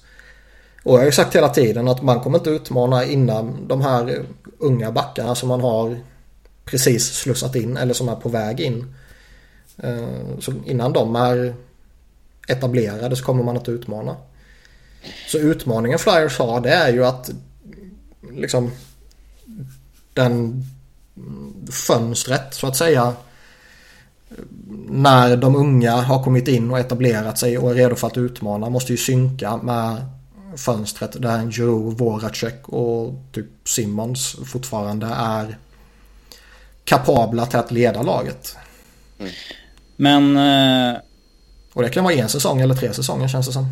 Och 0.82 0.94
jag 0.94 0.98
har 0.98 1.04
ju 1.04 1.12
sagt 1.12 1.36
hela 1.36 1.48
tiden 1.48 1.88
att 1.88 2.02
man 2.02 2.20
kommer 2.20 2.38
inte 2.38 2.50
utmana 2.50 3.04
innan 3.04 3.68
de 3.68 3.80
här 3.80 4.24
unga 4.58 4.92
backarna 4.92 5.34
som 5.34 5.48
man 5.48 5.60
har 5.60 5.98
precis 6.64 7.14
slussat 7.14 7.56
in 7.56 7.76
eller 7.76 7.94
som 7.94 8.08
är 8.08 8.14
på 8.14 8.28
väg 8.28 8.60
in. 8.60 8.94
Eh, 9.82 10.38
så 10.38 10.52
innan 10.64 10.92
de 10.92 11.16
är 11.16 11.54
etablerade 12.48 13.16
så 13.16 13.24
kommer 13.24 13.44
man 13.44 13.56
att 13.56 13.68
utmana. 13.68 14.16
Så 15.28 15.38
utmaningen 15.38 15.98
Flyers 15.98 16.38
har 16.38 16.60
det 16.60 16.70
är 16.70 16.92
ju 16.92 17.04
att 17.04 17.30
liksom 18.32 18.70
den 20.14 20.64
fönstret 21.72 22.54
så 22.54 22.66
att 22.66 22.76
säga 22.76 23.14
när 24.88 25.36
de 25.36 25.56
unga 25.56 25.92
har 25.92 26.24
kommit 26.24 26.48
in 26.48 26.70
och 26.70 26.78
etablerat 26.78 27.38
sig 27.38 27.58
och 27.58 27.70
är 27.70 27.74
redo 27.74 27.94
för 27.96 28.06
att 28.06 28.16
utmana 28.16 28.70
måste 28.70 28.92
ju 28.92 28.96
synka 28.96 29.56
med 29.56 30.06
fönstret 30.56 31.22
där 31.22 31.38
en 31.38 31.52
Giroud, 31.52 31.98
Voracek 31.98 32.68
och 32.68 33.14
typ 33.32 33.46
Simmons 33.64 34.36
fortfarande 34.46 35.06
är 35.06 35.58
kapabla 36.84 37.46
till 37.46 37.58
att 37.58 37.70
leda 37.70 38.02
laget. 38.02 38.56
Mm. 39.18 39.32
Men 40.00 40.36
eh, 40.36 40.98
och 41.72 41.82
det 41.82 41.88
kan 41.88 42.04
vara 42.04 42.14
en 42.14 42.28
säsong 42.28 42.60
eller 42.60 42.74
tre 42.74 42.92
säsonger 42.92 43.28
känns 43.28 43.46
det 43.46 43.52
som. 43.52 43.66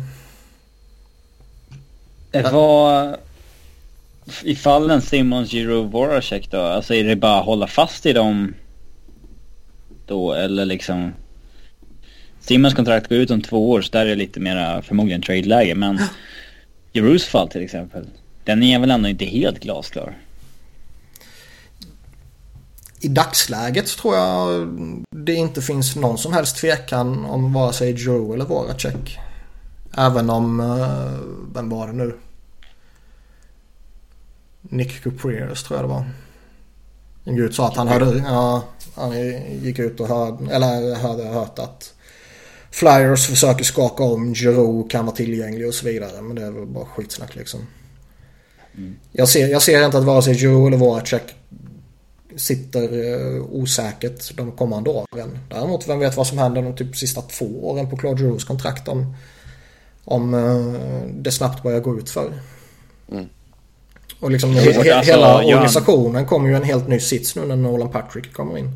Det 2.31 2.41
var... 2.51 3.17
i 4.43 4.55
fallen 4.55 5.01
Simmons, 5.01 5.51
Giroud, 5.51 5.91
Voracek 5.91 6.51
då? 6.51 6.61
Alltså 6.61 6.93
är 6.93 7.03
det 7.03 7.15
bara 7.15 7.39
att 7.39 7.45
hålla 7.45 7.67
fast 7.67 8.05
i 8.05 8.13
dem 8.13 8.53
då 10.05 10.33
eller 10.33 10.65
liksom? 10.65 11.13
Simmons 12.39 12.73
kontrakt 12.73 13.09
går 13.09 13.17
ut 13.17 13.31
om 13.31 13.41
två 13.41 13.69
år 13.69 13.81
så 13.81 13.91
där 13.91 14.01
är 14.01 14.09
det 14.09 14.15
lite 14.15 14.39
mera 14.39 14.81
förmodligen 14.81 15.21
trade-läge 15.21 15.75
men 15.75 15.99
fall 17.19 17.49
till 17.49 17.63
exempel. 17.63 18.05
Den 18.43 18.63
är 18.63 18.79
väl 18.79 18.91
ändå 18.91 19.09
inte 19.09 19.25
helt 19.25 19.59
glasklar? 19.59 20.17
I 23.01 23.07
dagsläget 23.07 23.87
tror 23.87 24.15
jag 24.15 24.67
det 25.11 25.33
inte 25.33 25.61
finns 25.61 25.95
någon 25.95 26.17
som 26.17 26.33
helst 26.33 26.57
tvekan 26.57 27.25
om 27.25 27.53
vare 27.53 27.73
sig 27.73 27.91
Joe 27.91 28.33
eller 28.33 28.45
Voracek. 28.45 29.19
Även 29.97 30.29
om, 30.29 30.59
uh, 30.59 31.19
vem 31.53 31.69
var 31.69 31.87
det 31.87 31.93
nu? 31.93 32.15
Nick 34.61 35.03
Cupreus 35.03 35.63
tror 35.63 35.79
jag 35.79 35.89
det 35.89 35.93
var. 35.93 36.05
En 37.23 37.35
gud 37.35 37.55
sa 37.55 37.67
att 37.67 37.77
han 37.77 37.87
hade, 37.87 38.17
ja, 38.17 38.63
han 38.95 39.11
gick 39.63 39.79
ut 39.79 39.99
och 39.99 40.07
hörde, 40.07 40.55
eller 40.55 40.95
hade 40.95 41.23
hört 41.23 41.59
att 41.59 41.93
Flyers 42.71 43.27
försöker 43.27 43.63
skaka 43.63 44.03
om, 44.03 44.33
Giroud 44.33 44.91
kan 44.91 45.05
vara 45.05 45.15
tillgänglig 45.15 45.67
och 45.67 45.73
så 45.73 45.85
vidare. 45.85 46.21
Men 46.21 46.35
det 46.35 46.41
är 46.41 46.51
väl 46.51 46.65
bara 46.65 46.85
skitsnack 46.85 47.35
liksom. 47.35 47.59
Mm. 48.77 48.95
Jag, 49.11 49.29
ser, 49.29 49.47
jag 49.47 49.61
ser 49.61 49.85
inte 49.85 49.97
att 49.97 50.03
vare 50.03 50.21
sig 50.21 50.35
Giroud 50.35 50.67
eller 50.67 50.77
Voracek 50.77 51.35
sitter 52.39 52.93
uh, 52.93 53.43
osäkert 53.51 54.37
de 54.37 54.51
kommande 54.51 54.89
åren. 54.89 55.39
Däremot, 55.49 55.87
vem 55.87 55.99
vet 55.99 56.17
vad 56.17 56.27
som 56.27 56.37
händer 56.37 56.61
de 56.61 56.75
typ 56.75 56.95
sista 56.95 57.21
två 57.21 57.69
åren 57.69 57.89
på 57.89 57.97
Claude 57.97 58.23
Girouds 58.23 58.43
kontrakt 58.43 58.87
om, 58.87 59.15
om 60.05 60.33
uh, 60.33 61.05
det 61.13 61.31
snabbt 61.31 61.63
börjar 61.63 61.79
gå 61.79 61.97
ut 61.97 62.09
för. 62.09 62.33
Mm. 63.11 63.25
Och 64.19 64.31
liksom 64.31 64.53
he 64.53 64.61
he 64.61 64.93
alltså, 64.95 65.11
hela 65.11 65.37
organisationen 65.37 66.25
kommer 66.25 66.49
ju 66.49 66.55
en 66.55 66.63
helt 66.63 66.87
ny 66.87 66.99
sits 66.99 67.35
nu 67.35 67.45
när 67.45 67.55
Nolan 67.55 67.91
Patrick 67.91 68.33
kommer 68.33 68.57
in. 68.57 68.71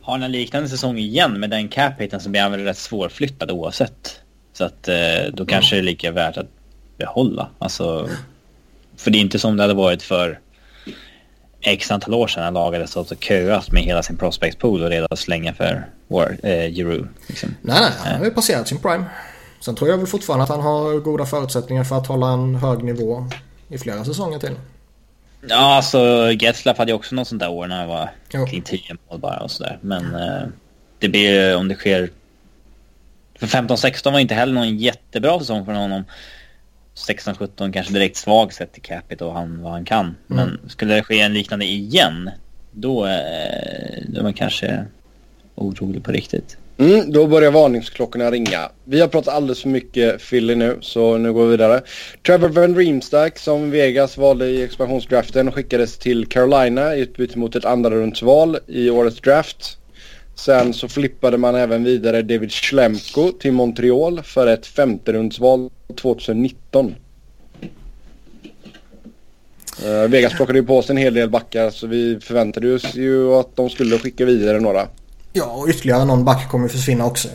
Har 0.00 0.12
han 0.12 0.22
en 0.22 0.32
liknande 0.32 0.68
säsong 0.68 0.98
igen 0.98 1.40
med 1.40 1.50
den 1.50 1.68
cap 1.68 1.92
så 2.20 2.28
blir 2.28 2.40
han 2.40 2.50
väl 2.50 2.64
rätt 2.64 2.78
svårflyttad 2.78 3.50
oavsett. 3.50 4.20
Så 4.52 4.64
att 4.64 4.88
eh, 4.88 4.94
då 5.32 5.46
kanske 5.46 5.76
mm. 5.76 5.84
det 5.84 5.90
är 5.90 5.92
lika 5.92 6.10
värt 6.10 6.36
att 6.36 6.48
behålla. 6.96 7.48
Alltså, 7.58 8.08
för 8.96 9.10
det 9.10 9.18
är 9.18 9.20
inte 9.20 9.38
som 9.38 9.56
det 9.56 9.62
hade 9.62 9.74
varit 9.74 10.02
för 10.02 10.40
x 11.60 11.90
antal 11.90 12.14
år 12.14 12.26
sedan 12.26 12.54
laget 12.54 12.90
stått 12.90 13.10
och 13.10 13.24
köat 13.24 13.72
med 13.72 13.82
hela 13.82 14.02
sin 14.02 14.16
prospect 14.16 14.58
pool 14.58 14.82
och 14.82 14.90
redan 14.90 15.16
slänga 15.16 15.54
för 15.54 15.86
War, 16.08 16.36
eh, 16.42 16.74
Giroud. 16.74 17.08
Liksom. 17.26 17.54
Nej, 17.62 17.80
nej, 17.80 17.90
han 17.98 18.18
har 18.18 18.24
ju 18.24 18.30
passerat 18.30 18.68
sin 18.68 18.78
prime. 18.78 19.04
Sen 19.60 19.74
tror 19.74 19.90
jag 19.90 19.98
väl 19.98 20.06
fortfarande 20.06 20.42
att 20.42 20.50
han 20.50 20.60
har 20.60 21.00
goda 21.00 21.26
förutsättningar 21.26 21.84
för 21.84 21.98
att 21.98 22.06
hålla 22.06 22.28
en 22.28 22.54
hög 22.54 22.84
nivå 22.84 23.26
i 23.68 23.78
flera 23.78 24.04
säsonger 24.04 24.38
till. 24.38 24.54
Ja, 25.40 25.76
alltså 25.76 26.32
Getzlaff 26.32 26.78
hade 26.78 26.90
ju 26.90 26.96
också 26.96 27.14
något 27.14 27.28
sånt 27.28 27.40
där 27.40 27.50
år 27.50 27.66
när 27.66 27.78
han 27.78 27.88
var 27.88 28.10
jo. 28.30 28.46
kring 28.46 28.62
10 28.62 28.80
mål 29.10 29.20
bara 29.20 29.38
och 29.38 29.50
sådär. 29.50 29.78
Men 29.80 30.14
eh, 30.14 30.48
det 30.98 31.08
blir 31.08 31.56
om 31.56 31.68
det 31.68 31.74
sker... 31.74 32.10
För 33.38 33.46
15-16 33.46 34.12
var 34.12 34.18
inte 34.18 34.34
heller 34.34 34.52
någon 34.52 34.78
jättebra 34.78 35.38
säsong 35.38 35.64
för 35.64 35.72
honom. 35.72 36.04
16-17 37.06 37.72
kanske 37.72 37.92
direkt 37.92 38.16
svag 38.16 38.52
sett 38.52 38.72
till 38.72 38.82
capita 38.82 39.26
och 39.26 39.34
han, 39.34 39.62
vad 39.62 39.72
han 39.72 39.84
kan. 39.84 40.04
Mm. 40.04 40.16
Men 40.26 40.58
skulle 40.70 40.94
det 40.94 41.02
ske 41.02 41.20
en 41.20 41.34
liknande 41.34 41.64
igen, 41.64 42.30
då, 42.72 43.06
eh, 43.06 44.02
då 44.08 44.18
är 44.18 44.22
man 44.22 44.34
kanske 44.34 44.84
orolig 45.54 46.04
på 46.04 46.12
riktigt. 46.12 46.56
Mm, 46.78 47.12
då 47.12 47.26
börjar 47.26 47.50
varningsklockorna 47.50 48.30
ringa. 48.30 48.70
Vi 48.84 49.00
har 49.00 49.08
pratat 49.08 49.34
alldeles 49.34 49.62
för 49.62 49.68
mycket 49.68 50.28
Philly 50.28 50.54
nu, 50.54 50.78
så 50.80 51.18
nu 51.18 51.32
går 51.32 51.44
vi 51.44 51.50
vidare. 51.50 51.82
Trevor 52.26 52.48
Van 52.48 52.76
Riemsdyk 52.76 53.38
som 53.38 53.70
Vegas 53.70 54.16
valde 54.16 54.46
i 54.46 54.62
expansionsdraften 54.62 55.52
skickades 55.52 55.98
till 55.98 56.26
Carolina 56.26 56.96
i 56.96 57.00
utbyte 57.00 57.38
mot 57.38 57.56
ett 57.56 57.64
andra 57.64 57.90
rundsval 57.90 58.58
i 58.66 58.90
årets 58.90 59.20
draft. 59.20 59.77
Sen 60.38 60.74
så 60.74 60.88
flippade 60.88 61.38
man 61.38 61.54
även 61.54 61.84
vidare 61.84 62.22
David 62.22 62.52
Schlemko 62.52 63.32
till 63.32 63.52
Montreal 63.52 64.22
för 64.22 64.46
ett 64.46 64.66
femte 64.66 65.12
rundsval 65.12 65.70
2019. 66.00 66.94
Uh, 69.84 69.88
eh, 69.88 70.08
Vegas 70.08 70.32
plockade 70.32 70.58
ju 70.58 70.66
på 70.66 70.82
sig 70.82 70.92
en 70.92 70.96
hel 70.96 71.14
del 71.14 71.30
backar 71.30 71.70
så 71.70 71.86
vi 71.86 72.20
förväntade 72.20 72.74
oss 72.74 72.94
ju 72.94 73.34
att 73.34 73.56
de 73.56 73.70
skulle 73.70 73.98
skicka 73.98 74.24
vidare 74.24 74.60
några. 74.60 74.88
Ja, 75.32 75.44
och 75.44 75.68
ytterligare 75.68 76.04
någon 76.04 76.24
back 76.24 76.48
kommer 76.48 76.68
försvinna 76.68 77.06
också. 77.06 77.28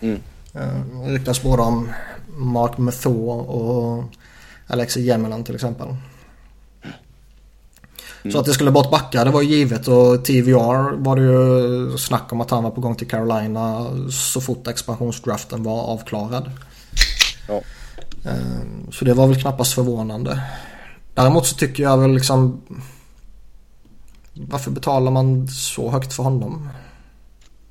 Mm. 0.00 0.18
Uh, 0.56 1.08
ryktas 1.12 1.42
både 1.42 1.62
om 1.62 1.88
Mark 2.28 2.78
Mathor 2.78 3.50
och 3.50 4.04
Alexei 4.66 5.02
Jemelan 5.02 5.44
till 5.44 5.54
exempel. 5.54 5.86
Mm. 8.22 8.32
Så 8.32 8.38
att 8.38 8.46
det 8.46 8.52
skulle 8.52 8.70
bort 8.70 8.90
backa 8.90 9.24
det 9.24 9.30
var 9.30 9.42
ju 9.42 9.48
givet 9.48 9.88
och 9.88 10.24
TVR 10.24 10.96
var 10.96 11.16
det 11.16 11.22
ju 11.22 11.98
snack 11.98 12.32
om 12.32 12.40
att 12.40 12.50
han 12.50 12.62
var 12.64 12.70
på 12.70 12.80
gång 12.80 12.94
till 12.94 13.08
Carolina 13.08 13.86
så 14.10 14.40
fort 14.40 14.66
expansionsdraften 14.66 15.62
var 15.62 15.82
avklarad. 15.82 16.50
Ja. 17.48 17.60
Uh, 18.26 18.90
så 18.92 19.04
det 19.04 19.14
var 19.14 19.26
väl 19.26 19.40
knappast 19.40 19.74
förvånande. 19.74 20.42
Däremot 21.14 21.46
så 21.46 21.56
tycker 21.56 21.82
jag 21.82 21.98
väl 21.98 22.14
liksom 22.14 22.60
varför 24.34 24.70
betalar 24.70 25.10
man 25.10 25.48
så 25.48 25.90
högt 25.90 26.12
för 26.12 26.22
honom? 26.22 26.68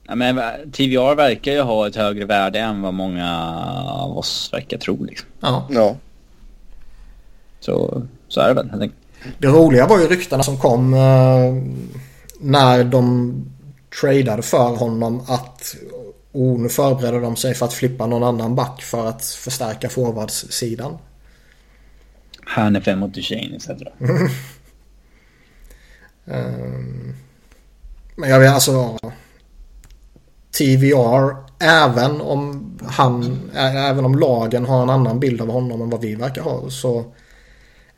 Ja, 0.07 0.15
men 0.15 0.35
TVR 0.71 1.15
verkar 1.15 1.51
ju 1.51 1.61
ha 1.61 1.87
ett 1.87 1.95
högre 1.95 2.25
värde 2.25 2.59
än 2.59 2.81
vad 2.81 2.93
många 2.93 3.53
av 3.85 4.17
oss 4.17 4.49
verkar 4.53 4.77
tro. 4.77 5.03
Liksom. 5.03 5.27
Ja. 5.39 5.67
ja. 5.69 5.95
Så, 7.59 8.03
så 8.27 8.41
är 8.41 8.47
det 8.47 8.53
väl. 8.53 8.91
Det 9.37 9.47
roliga 9.47 9.87
var 9.87 9.99
ju 9.99 10.07
ryktena 10.07 10.43
som 10.43 10.57
kom 10.57 10.93
eh, 10.93 11.53
när 12.39 12.83
de 12.83 13.33
tradade 14.01 14.41
för 14.41 14.75
honom 14.75 15.21
att 15.27 15.75
oh, 16.31 16.59
nu 16.59 16.69
förbereder 16.69 17.21
de 17.21 17.35
sig 17.35 17.53
för 17.53 17.65
att 17.65 17.73
flippa 17.73 18.07
någon 18.07 18.23
annan 18.23 18.55
back 18.55 18.81
för 18.81 19.07
att 19.07 19.25
förstärka 19.25 19.89
forwardssidan. 19.89 20.97
Hernefem 22.45 22.99
mot 22.99 23.13
Duchene 23.13 23.55
etc. 23.55 23.69
um, 26.25 27.15
men 28.15 28.29
jag 28.29 28.39
vet 28.39 28.53
alltså 28.53 28.97
TVR 30.57 31.35
även 31.59 32.21
om 32.21 32.71
han, 32.87 33.39
även 33.55 34.05
om 34.05 34.19
lagen 34.19 34.65
har 34.65 34.83
en 34.83 34.89
annan 34.89 35.19
bild 35.19 35.41
av 35.41 35.49
honom 35.49 35.81
än 35.81 35.89
vad 35.89 36.01
vi 36.01 36.15
verkar 36.15 36.41
ha 36.41 36.69
så 36.69 37.13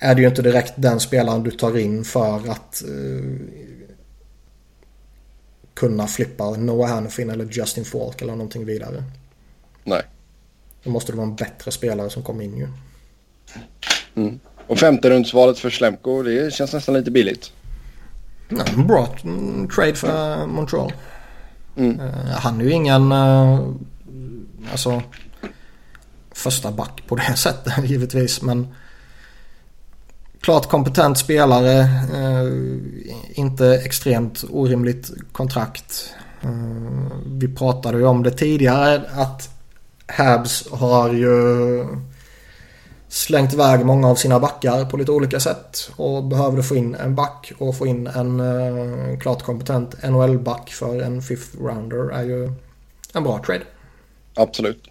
är 0.04 0.16
det 0.16 0.22
ju 0.22 0.28
inte 0.28 0.42
direkt 0.42 0.74
den 0.76 1.00
spelaren 1.00 1.44
du 1.44 1.52
tar 1.52 1.78
in 1.78 2.04
för 2.04 2.52
att 2.52 2.84
uh, 2.88 3.40
kunna 5.74 6.08
flippa 6.08 6.50
Noah 6.50 6.90
Hannifin 6.90 7.30
eller 7.30 7.46
Justin 7.46 7.86
Falk 7.86 8.22
eller 8.22 8.32
någonting 8.32 8.66
vidare. 8.66 9.04
Nej. 9.84 10.02
Då 10.84 10.90
måste 10.90 11.12
det 11.12 11.18
vara 11.18 11.28
en 11.28 11.36
bättre 11.36 11.72
spelare 11.72 12.10
som 12.10 12.24
kommer 12.24 12.44
in 12.44 12.58
ju. 12.58 12.68
Mm. 14.16 14.40
Och 14.68 14.80
femte 14.80 15.10
rundsvalet 15.10 15.60
för 15.60 15.70
Slemko, 15.70 16.24
det 16.24 16.54
känns 16.54 16.74
nästan 16.74 16.96
lite 16.96 17.12
billigt. 17.12 17.52
Ja, 18.50 18.84
bra 18.84 19.16
trade 19.76 19.96
för 19.96 20.46
Montreal. 20.48 20.94
Mm. 21.78 22.00
Uh, 22.00 22.26
han 22.28 22.62
är 22.62 22.66
ju 22.66 22.72
ingen 22.72 23.12
uh, 23.12 23.74
alltså, 24.72 25.02
första 26.32 26.72
back 26.72 27.04
på 27.08 27.16
det 27.16 27.34
sättet 27.36 27.90
givetvis. 27.90 28.42
Men 28.42 28.68
klart 30.42 30.70
kompetent 30.70 31.18
spelare. 31.18 31.80
Eh, 32.14 32.48
inte 33.40 33.82
extremt 33.86 34.44
orimligt 34.50 35.12
kontrakt. 35.32 36.14
Eh, 36.42 36.50
vi 37.26 37.56
pratade 37.56 37.98
ju 37.98 38.06
om 38.06 38.24
det 38.24 38.32
tidigare 38.32 39.02
att 39.14 39.50
Habs 40.08 40.68
har 40.72 41.14
ju 41.14 41.88
slängt 43.08 43.54
iväg 43.54 43.86
många 43.86 44.08
av 44.08 44.16
sina 44.16 44.40
backar 44.40 44.86
på 44.86 44.98
lite 44.98 45.12
olika 45.12 45.40
sätt. 45.40 45.92
Och 45.96 46.24
behövde 46.24 46.64
få 46.64 46.76
in 46.76 46.96
en 46.96 47.16
back 47.16 47.52
och 47.58 47.78
få 47.78 47.88
in 47.88 48.08
en 48.08 48.40
eh, 48.40 49.20
klart 49.20 49.44
kompetent 49.44 50.04
NHL-back 50.04 50.70
för 50.70 51.02
en 51.02 51.22
fifth 51.22 51.58
rounder 51.62 52.12
är 52.12 52.24
ju 52.24 52.54
en 53.14 53.24
bra 53.24 53.44
trade. 53.46 53.64
Absolut. 54.34 54.88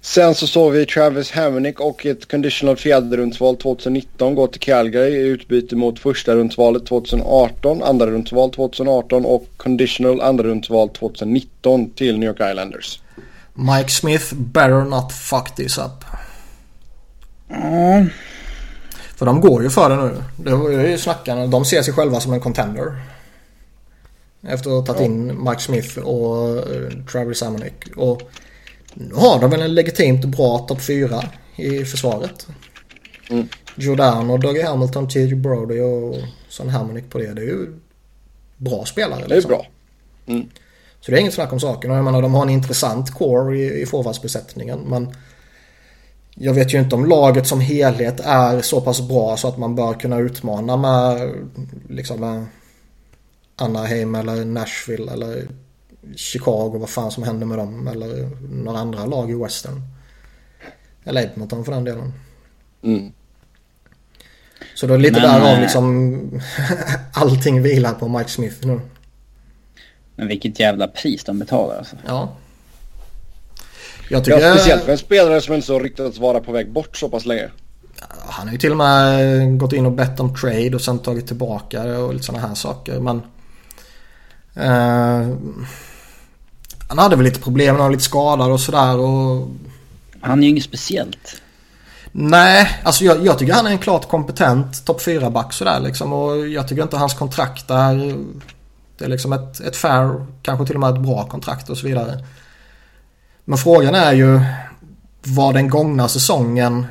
Sen 0.00 0.34
så 0.34 0.46
såg 0.46 0.72
vi 0.72 0.86
Travis 0.86 1.30
Hamonic 1.30 1.76
och 1.78 2.06
ett 2.06 2.30
conditional 2.30 2.76
fjärderundsval 2.76 3.56
2019 3.56 4.34
gå 4.34 4.46
till 4.46 4.60
Calgary 4.60 5.12
i 5.12 5.26
utbyte 5.26 5.76
mot 5.76 5.98
första 5.98 6.34
rundsvalet 6.34 6.86
2018, 6.86 7.82
andra 7.82 8.06
rundsval 8.06 8.50
2018 8.50 9.24
och 9.24 9.46
conditional 9.56 10.20
andra 10.20 10.44
rundsval 10.44 10.88
2019 10.88 11.90
till 11.90 12.18
New 12.18 12.28
York 12.28 12.50
Islanders. 12.50 13.00
Mike 13.54 13.88
Smith 13.88 14.34
better 14.34 14.84
not 14.84 15.12
fuck 15.12 15.54
this 15.56 15.78
up. 15.78 16.04
Mm. 17.50 18.10
För 19.16 19.26
de 19.26 19.40
går 19.40 19.62
ju 19.62 19.70
för 19.70 19.90
det 19.90 19.96
nu. 19.96 20.22
Det 20.36 20.54
var 20.54 20.70
ju 20.70 20.98
snackarna. 20.98 21.46
De 21.46 21.64
ser 21.64 21.82
sig 21.82 21.94
själva 21.94 22.20
som 22.20 22.32
en 22.32 22.40
contender. 22.40 22.96
Efter 24.48 24.70
att 24.70 24.76
ha 24.76 24.94
tagit 24.94 25.10
in 25.10 25.44
Mike 25.44 25.60
Smith 25.60 25.98
och 25.98 26.56
uh, 26.56 27.04
Travis 27.12 27.38
Samonic. 27.38 27.72
Och 27.96 28.22
nu 28.94 29.14
har 29.14 29.40
de 29.40 29.50
väl 29.50 29.62
en 29.62 29.74
legitimt 29.74 30.24
bra 30.24 30.58
topp 30.58 30.82
4 30.82 31.22
i 31.56 31.84
försvaret. 31.84 32.46
Mm. 33.30 33.48
Giordano, 33.76 34.38
Dougie 34.38 34.66
Hamilton, 34.66 35.08
T.J. 35.08 35.34
Brody 35.34 35.80
och 35.80 36.16
Son 36.48 36.68
Harmonic 36.68 37.04
på 37.08 37.18
det. 37.18 37.32
Det 37.34 37.40
är 37.40 37.46
ju 37.46 37.78
bra 38.56 38.84
spelare. 38.84 39.20
Det 39.20 39.24
är 39.24 39.28
liksom. 39.28 39.48
bra. 39.48 39.66
Mm. 40.26 40.48
Så 41.00 41.10
det 41.10 41.16
är 41.16 41.20
inget 41.20 41.34
snack 41.34 41.52
om 41.52 41.60
saken. 41.60 41.90
Och 41.90 41.96
jag 41.96 42.04
menar 42.04 42.22
de 42.22 42.34
har 42.34 42.42
en 42.42 42.50
intressant 42.50 43.10
core 43.10 43.58
i, 43.58 43.82
i 43.82 43.86
forwardsbesättningen. 43.86 44.78
Men 44.78 45.14
jag 46.34 46.54
vet 46.54 46.74
ju 46.74 46.78
inte 46.78 46.94
om 46.94 47.06
laget 47.06 47.46
som 47.46 47.60
helhet 47.60 48.20
är 48.20 48.60
så 48.60 48.80
pass 48.80 49.08
bra 49.08 49.36
så 49.36 49.48
att 49.48 49.58
man 49.58 49.74
bör 49.74 49.94
kunna 49.94 50.18
utmana 50.18 50.76
med 50.76 51.32
liksom 51.88 52.20
med 52.20 52.46
Anaheim 53.56 54.14
eller 54.14 54.44
Nashville 54.44 55.12
eller 55.12 55.48
Chicago. 56.16 56.78
Vad 56.78 56.90
fan 56.90 57.10
som 57.10 57.22
händer 57.22 57.46
med 57.46 57.58
dem. 57.58 57.88
Eller 57.88 58.30
några 58.50 58.78
andra 58.78 59.06
lag 59.06 59.30
i 59.30 59.34
Western. 59.34 59.82
Eller 61.04 61.22
Edmonton 61.22 61.64
för 61.64 61.72
den 61.72 61.84
delen. 61.84 62.12
Mm. 62.82 63.12
Så 64.74 64.86
då 64.86 64.94
är 64.94 64.98
lite 64.98 65.20
Men, 65.20 65.22
därav 65.22 65.54
eh, 65.54 65.60
liksom 65.60 66.40
allting 67.12 67.62
vilar 67.62 67.92
på 67.92 68.08
Mike 68.08 68.30
Smith 68.30 68.66
nu. 68.66 68.80
Men 70.16 70.28
vilket 70.28 70.60
jävla 70.60 70.88
pris 70.88 71.24
de 71.24 71.38
betalar 71.38 71.78
alltså. 71.78 71.96
Ja. 72.06 72.32
Jag 74.08 74.24
tycker... 74.24 74.40
Ja, 74.40 74.54
speciellt 74.54 74.84
för 74.84 74.92
en 74.92 74.98
spelare 74.98 75.40
som 75.40 75.54
inte 75.54 75.66
så 75.66 75.78
ryktats 75.78 76.18
vara 76.18 76.40
på 76.40 76.52
väg 76.52 76.72
bort 76.72 76.96
så 76.96 77.08
pass 77.08 77.26
länge. 77.26 77.48
Han 78.26 78.46
har 78.46 78.52
ju 78.52 78.58
till 78.58 78.70
och 78.70 78.76
med 78.76 79.58
gått 79.58 79.72
in 79.72 79.86
och 79.86 79.92
bett 79.92 80.20
om 80.20 80.34
trade 80.34 80.74
och 80.74 80.80
sen 80.80 80.98
tagit 80.98 81.26
tillbaka 81.26 81.84
det 81.84 81.96
och 81.96 82.12
lite 82.12 82.26
sådana 82.26 82.48
här 82.48 82.54
saker. 82.54 83.00
Men... 83.00 83.22
Eh, 84.54 85.28
han 86.92 86.98
hade 86.98 87.16
väl 87.16 87.24
lite 87.24 87.40
problem, 87.40 87.76
han 87.76 87.84
var 87.84 87.90
lite 87.90 88.02
skadad 88.02 88.50
och 88.50 88.60
sådär 88.60 88.98
och... 88.98 89.48
Han 90.20 90.38
är 90.38 90.42
ju 90.42 90.48
inget 90.48 90.64
speciellt. 90.64 91.42
Nej, 92.12 92.80
alltså 92.82 93.04
jag, 93.04 93.26
jag 93.26 93.38
tycker 93.38 93.52
han 93.52 93.66
är 93.66 93.70
en 93.70 93.78
klart 93.78 94.08
kompetent 94.08 94.84
topp 94.84 95.00
4-back 95.00 95.52
sådär 95.52 95.80
liksom. 95.80 96.12
Och 96.12 96.48
jag 96.48 96.68
tycker 96.68 96.82
inte 96.82 96.96
hans 96.96 97.14
kontrakt 97.14 97.70
är... 97.70 98.16
Det 98.98 99.04
är 99.04 99.08
liksom 99.08 99.32
ett, 99.32 99.60
ett 99.60 99.76
fair, 99.76 100.26
kanske 100.42 100.66
till 100.66 100.74
och 100.74 100.80
med 100.80 100.94
ett 100.94 101.00
bra 101.00 101.24
kontrakt 101.24 101.70
och 101.70 101.78
så 101.78 101.86
vidare. 101.86 102.24
Men 103.44 103.58
frågan 103.58 103.94
är 103.94 104.12
ju, 104.12 104.40
var 105.22 105.52
den 105.52 105.68
gångna 105.68 106.08
säsongen 106.08 106.86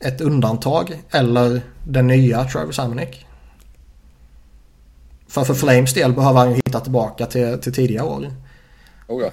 ett 0.00 0.20
undantag 0.20 1.02
eller 1.10 1.60
den 1.84 2.06
nya 2.06 2.44
Travis 2.44 2.78
Hamonic? 2.78 3.26
För 5.28 5.44
för 5.44 5.54
Flames 5.54 5.94
del 5.94 6.12
behöver 6.12 6.38
han 6.38 6.50
ju 6.50 6.56
hitta 6.56 6.80
tillbaka 6.80 7.26
till, 7.26 7.58
till 7.58 7.72
tidigare 7.72 8.06
år. 8.06 8.32
Oh 9.06 9.22
ja. 9.22 9.30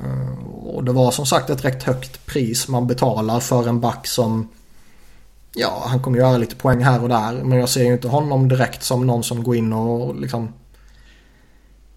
Och 0.63 0.83
det 0.83 0.91
var 0.91 1.11
som 1.11 1.25
sagt 1.25 1.49
ett 1.49 1.65
rätt 1.65 1.83
högt 1.83 2.25
pris 2.25 2.67
man 2.67 2.87
betalar 2.87 3.39
för 3.39 3.67
en 3.67 3.79
back 3.79 4.07
som... 4.07 4.49
Ja, 5.55 5.83
han 5.87 6.01
kommer 6.01 6.17
göra 6.17 6.37
lite 6.37 6.55
poäng 6.55 6.83
här 6.83 7.03
och 7.03 7.09
där. 7.09 7.43
Men 7.43 7.57
jag 7.57 7.69
ser 7.69 7.83
ju 7.83 7.93
inte 7.93 8.07
honom 8.07 8.47
direkt 8.47 8.83
som 8.83 9.07
någon 9.07 9.23
som 9.23 9.43
går 9.43 9.55
in 9.55 9.73
och 9.73 10.15
liksom 10.15 10.53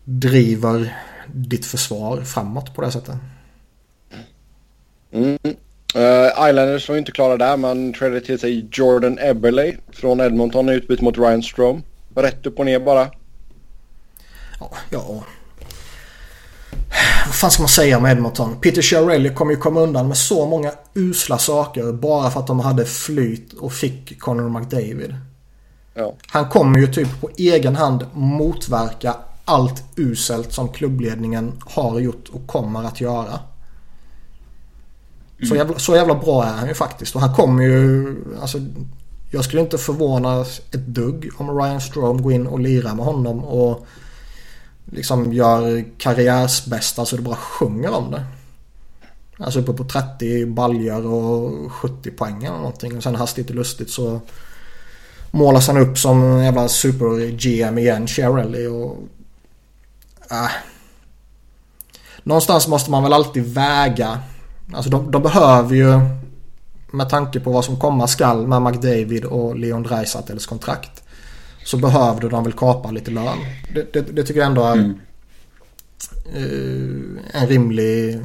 driver 0.05 0.97
ditt 1.26 1.66
försvar 1.66 2.20
framåt 2.20 2.74
på 2.74 2.82
det 2.82 2.90
sättet. 2.90 3.14
Mm. 5.12 5.38
Uh, 5.97 6.49
Islanders 6.49 6.88
var 6.88 6.94
ju 6.94 6.99
inte 6.99 7.12
klara 7.12 7.36
där. 7.36 7.57
Man 7.57 7.92
tradade 7.92 8.20
till 8.20 8.38
sig 8.38 8.68
Jordan 8.72 9.18
Eberle 9.18 9.76
från 9.88 10.20
Edmonton 10.20 10.68
i 10.68 10.72
utbyte 10.72 11.05
mot 11.05 11.18
Ryan 11.18 11.42
Strome. 11.42 11.82
Rätt 12.14 12.47
upp 12.47 12.59
och 12.59 12.66
ner 12.66 12.80
bara. 12.80 13.09
Ja. 14.90 15.24
Vad 17.26 17.34
fan 17.34 17.50
ska 17.50 17.62
man 17.62 17.68
säga 17.68 17.98
om 17.98 18.07
Edmonton? 18.07 18.61
Peter 18.61 18.82
Chiarelli 18.82 19.34
kommer 19.34 19.52
ju 19.52 19.59
komma 19.59 19.80
undan 19.80 20.09
med 20.09 20.16
så 20.16 20.46
många 20.46 20.72
usla 20.94 21.38
saker 21.38 21.92
bara 21.92 22.30
för 22.30 22.40
att 22.40 22.46
de 22.46 22.61
hade 22.61 22.84
flyt 22.84 23.52
och 23.52 23.72
fick 23.72 24.20
Connor 24.20 24.61
McDavid. 24.61 25.14
Ja. 25.94 26.14
Han 26.26 26.48
kommer 26.48 26.78
ju 26.78 26.86
typ 26.86 27.20
på 27.20 27.30
egen 27.36 27.76
hand 27.76 28.07
motverka 28.12 29.16
allt 29.44 29.84
uselt 29.96 30.52
som 30.52 30.68
klubbledningen 30.68 31.52
har 31.66 32.00
gjort 32.00 32.28
och 32.32 32.46
kommer 32.46 32.84
att 32.84 33.00
göra. 33.00 33.40
Så, 35.48 35.57
jävla, 35.57 35.78
så 35.78 35.96
jävla 35.96 36.14
bra 36.14 36.44
är 36.44 36.52
han 36.52 36.68
ju 36.68 36.74
faktiskt. 36.74 37.14
Och 37.14 37.20
han 37.20 37.34
kommer 37.34 37.64
ju... 37.64 38.16
Alltså, 38.40 38.59
jag 39.30 39.44
skulle 39.44 39.62
inte 39.62 39.78
förvånas 39.78 40.59
ett 40.59 40.86
dugg 40.86 41.30
om 41.36 41.59
Ryan 41.59 41.80
Strome 41.80 42.22
går 42.22 42.32
in 42.32 42.46
och 42.46 42.61
lirar 42.61 42.94
med 42.94 43.04
honom 43.04 43.44
och 43.44 43.86
liksom 44.93 45.32
gör 45.32 45.84
karriärsbästa 45.99 47.07
så 47.07 47.16
det 47.16 47.22
bara 47.22 47.37
sjunger 47.37 47.95
om 47.95 48.11
det. 48.11 48.24
Alltså 49.39 49.61
uppe 49.61 49.72
på 49.72 49.84
30 49.84 50.47
baljor 50.47 51.07
och 51.07 51.72
70 51.72 52.11
poäng 52.11 52.45
eller 52.45 52.57
någonting. 52.57 52.97
Och 52.97 53.03
sen 53.03 53.14
hastigt 53.14 53.51
och 53.51 53.57
lustigt 53.57 53.91
så 53.91 54.20
målas 55.30 55.66
han 55.66 55.76
upp 55.76 55.99
som 55.99 56.22
en 56.22 56.45
jävla 56.45 56.68
super-GM 56.68 57.78
igen, 57.78 58.07
Cherrelly 58.07 58.66
och... 58.66 58.97
Äh. 60.30 60.51
Någonstans 62.22 62.68
måste 62.68 62.91
man 62.91 63.03
väl 63.03 63.12
alltid 63.12 63.55
väga. 63.55 64.20
Alltså 64.74 64.91
de, 64.91 65.11
de 65.11 65.22
behöver 65.22 65.74
ju 65.76 66.01
med 66.91 67.09
tanke 67.09 67.41
på 67.41 67.51
vad 67.51 67.64
som 67.64 67.80
komma 67.80 68.07
skall 68.07 68.47
med 68.47 68.62
McDavid 68.62 69.24
och 69.24 69.57
Leon 69.57 69.82
Dreisatels 69.82 70.47
kontrakt. 70.47 71.03
Så 71.67 71.77
behövde 71.77 72.29
de 72.29 72.45
väl 72.45 72.53
kapa 72.53 72.91
lite 72.91 73.11
lön. 73.11 73.39
Det, 73.75 73.93
det, 73.93 74.01
det 74.01 74.23
tycker 74.25 74.41
jag 74.41 74.47
ändå 74.47 74.64
är 74.64 74.73
Mm. 74.73 74.99
eh, 76.35 77.41
en 77.43 77.49
rimlig 77.49 78.21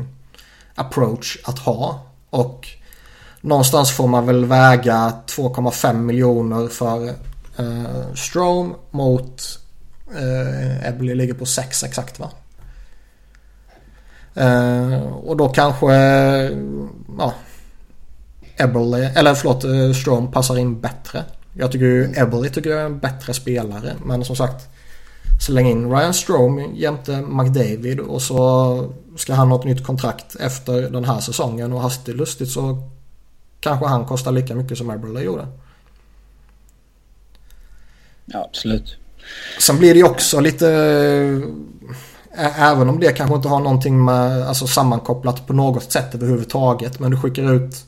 approach 0.76 1.38
att 1.44 1.60
ha. 1.60 2.00
Och 2.30 2.68
någonstans 3.42 3.92
får 3.92 4.08
man 4.08 4.26
väl 4.26 4.46
väga 4.46 5.14
2,5 5.28 5.94
miljoner 5.94 6.68
för 6.68 7.08
eh, 7.58 8.14
Strome 8.16 8.74
mot 8.92 9.42
eh, 10.16 10.88
Ebbly 10.89 11.16
ligger 11.16 11.34
på 11.34 11.46
6 11.46 11.84
exakt 11.84 12.20
va? 12.20 12.30
Eh, 14.36 15.02
och 15.04 15.38
då 15.38 15.50
kanske 15.50 15.94
ja, 17.18 17.34
Eberle, 18.58 19.10
eller 19.10 19.34
förlåt 19.36 19.96
Strome 19.98 20.28
passar 20.32 20.58
in 20.58 20.82
bättre. 20.82 21.24
Jag 21.54 21.72
tycker 21.72 21.86
ju 21.86 22.14
Eberle 22.16 22.49
tycker 22.49 22.70
jag 22.70 22.82
är 22.82 22.86
en 22.86 22.99
bättre 22.99 23.34
spelare. 23.34 23.95
Men 24.06 24.26
som 24.26 24.36
sagt 24.36 24.70
Släng 25.41 25.68
in 25.68 25.91
Ryan 25.91 26.14
Strome 26.14 26.68
jämte 26.74 27.22
McDavid 27.22 27.99
och 27.99 28.22
så 28.22 28.93
ska 29.18 29.34
han 29.34 29.52
ha 29.52 29.60
ett 29.60 29.66
nytt 29.66 29.86
kontrakt 29.86 30.36
efter 30.36 30.82
den 30.89 31.06
här 31.06 31.20
säsongen 31.20 31.74
och 31.74 31.82
hastigt 31.82 32.16
lustigt 32.16 32.52
så 32.52 32.89
kanske 33.60 33.86
han 33.86 34.06
kostar 34.06 34.32
lika 34.32 34.56
mycket 34.56 34.78
som 34.78 34.89
Eberle 34.89 35.22
gjorde. 35.22 35.47
Ja, 38.26 38.45
absolut. 38.49 38.97
Sen 39.60 39.78
blir 39.78 39.93
det 39.93 39.99
ju 39.99 40.06
också 40.06 40.39
lite 40.39 40.68
Även 42.36 42.89
om 42.89 43.00
det 43.00 43.12
kanske 43.12 43.36
inte 43.36 43.47
har 43.47 43.59
någonting 43.59 44.05
med 44.05 44.47
alltså 44.47 44.67
sammankopplat 44.67 45.47
på 45.47 45.54
något 45.54 45.92
sätt 45.92 46.16
överhuvudtaget. 46.16 47.00
Men 47.00 47.12
du 47.12 47.17
skickar 47.17 47.54
ut 47.54 47.86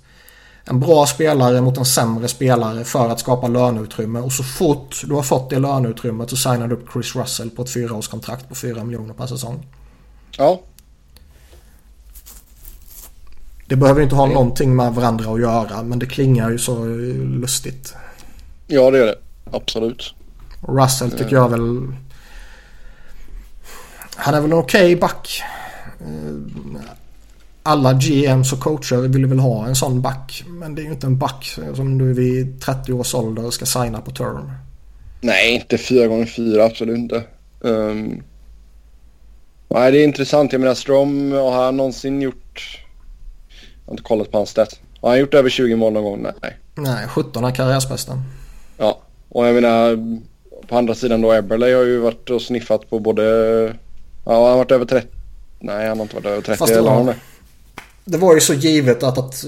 en 0.66 0.80
bra 0.80 1.06
spelare 1.06 1.62
mot 1.62 1.78
en 1.78 1.86
sämre 1.86 2.28
spelare 2.28 2.84
för 2.84 3.10
att 3.10 3.20
skapa 3.20 3.48
löneutrymme. 3.48 4.20
Och 4.20 4.32
så 4.32 4.44
fort 4.44 5.02
du 5.04 5.14
har 5.14 5.24
fått 5.24 5.50
det 5.50 5.60
löneutrymmet 5.60 6.30
så 6.30 6.38
signar 6.38 6.68
du 6.68 6.76
upp 6.76 6.92
Chris 6.94 7.16
Russell 7.16 7.50
på 7.50 7.62
ett 7.62 7.74
fyraårskontrakt 7.74 8.50
på 8.50 8.56
4 8.56 8.84
miljoner 8.84 9.14
per 9.14 9.28
säsong. 9.28 9.66
Ja. 10.38 10.62
Det 13.68 13.76
behöver 13.76 14.00
ju 14.00 14.04
inte 14.04 14.16
ha 14.16 14.26
någonting 14.26 14.76
med 14.76 14.94
varandra 14.94 15.34
att 15.34 15.42
göra 15.42 15.84
men 15.84 16.00
det 16.00 16.06
klingar 16.06 16.50
ju 16.50 16.58
så 16.58 16.86
lustigt. 16.86 17.94
Ja, 18.68 18.92
det 18.92 18.98
gör 18.98 19.06
det. 19.06 19.18
Absolut. 19.52 20.14
Russell 20.68 21.12
tycker 21.12 21.36
jag 21.36 21.50
väl... 21.50 21.88
Han 24.16 24.34
är 24.34 24.42
väl 24.42 24.52
en 24.52 24.58
okej 24.58 24.96
back. 24.96 25.44
Alla 27.64 27.94
GMs 27.94 28.54
och 28.54 28.60
coacher 28.60 29.08
vill 29.08 29.26
väl 29.26 29.40
ha 29.40 29.68
en 29.68 29.76
sån 29.76 30.02
back. 30.02 30.44
Men 30.48 30.76
det 30.76 30.82
är 30.82 30.84
ju 30.84 30.92
inte 30.92 31.08
en 31.08 31.18
back 31.18 31.60
som 31.76 31.98
du 31.98 32.14
vid 32.14 32.62
30 32.62 32.94
års 32.94 33.16
ålder 33.16 33.50
ska 33.52 33.66
signa 33.66 34.02
på 34.02 34.12
term. 34.12 34.52
Nej, 35.22 35.54
inte 35.54 35.78
4 35.78 36.08
gånger 36.08 36.26
4 36.26 36.64
absolut 36.64 36.98
inte. 36.98 37.24
Um, 37.60 38.24
nej, 39.68 39.92
det 39.92 39.98
är 39.98 40.04
intressant. 40.04 40.52
Jag 40.52 40.62
menar 40.62 40.74
Strom, 40.74 41.32
har 41.32 41.66
han 41.66 41.78
någonsin 41.78 42.22
gjort... 42.22 42.80
Jag 43.50 43.86
har 43.86 43.94
inte 43.94 44.04
kollat 44.04 44.32
på 44.32 44.38
hans 44.38 44.50
stats. 44.50 44.80
Har 45.02 45.10
han 45.10 45.20
gjort 45.20 45.34
över 45.34 45.50
20 45.50 45.76
mål 45.76 45.94
någon 45.94 46.04
gång? 46.04 46.28
Nej. 46.42 46.58
Nej, 46.76 47.08
17 47.08 47.46
är 47.46 47.52
karriärsbästa. 47.52 48.22
Ja, 48.78 49.00
och 49.30 49.48
jag 49.48 49.56
menar 49.56 49.98
på 50.68 50.78
andra 50.78 50.96
sidan 50.96 51.22
då 51.22 51.34
Eberle 51.34 51.66
har 51.66 51.84
ju 51.84 52.00
varit 52.00 52.30
och 52.30 52.42
sniffat 52.42 52.90
på 52.90 53.00
både... 53.00 53.24
Ja, 54.26 54.34
han 54.34 54.52
har 54.52 54.58
varit 54.58 54.72
över 54.72 54.86
30. 54.86 55.08
Nej, 55.60 55.88
han 55.88 55.98
har 55.98 56.04
inte 56.04 56.16
varit 56.16 56.26
över 56.26 56.42
30 56.42 56.58
Fast 56.58 56.72
eller 56.72 56.90
har 56.90 56.98
han 56.98 57.06
det? 57.06 57.16
Det 58.06 58.18
var 58.18 58.34
ju 58.34 58.42
så 58.42 58.54
givet 58.54 59.04
att, 59.04 59.18
att 59.18 59.46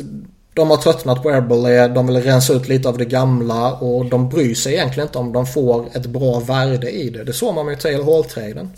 de 0.53 0.69
har 0.69 0.77
tröttnat 0.77 1.23
på 1.23 1.32
Eberle. 1.32 1.88
De 1.88 2.07
vill 2.07 2.22
rensa 2.22 2.53
ut 2.53 2.68
lite 2.68 2.90
av 2.90 2.98
det 2.98 3.06
gamla 3.06 3.73
och 3.73 4.06
de 4.06 4.30
bryr 4.30 4.56
sig 4.56 4.73
egentligen 4.73 5.07
inte 5.07 5.18
om 5.18 5.34
de 5.34 5.45
får 5.45 5.88
ett 5.94 6.06
bra 6.06 6.40
värde 6.40 6.91
i 6.91 7.10
det. 7.10 7.23
Det 7.23 7.34
såg 7.34 7.56
man 7.56 7.65
med 7.65 7.80
Taylor 7.80 8.03
Hall-traden. 8.03 8.69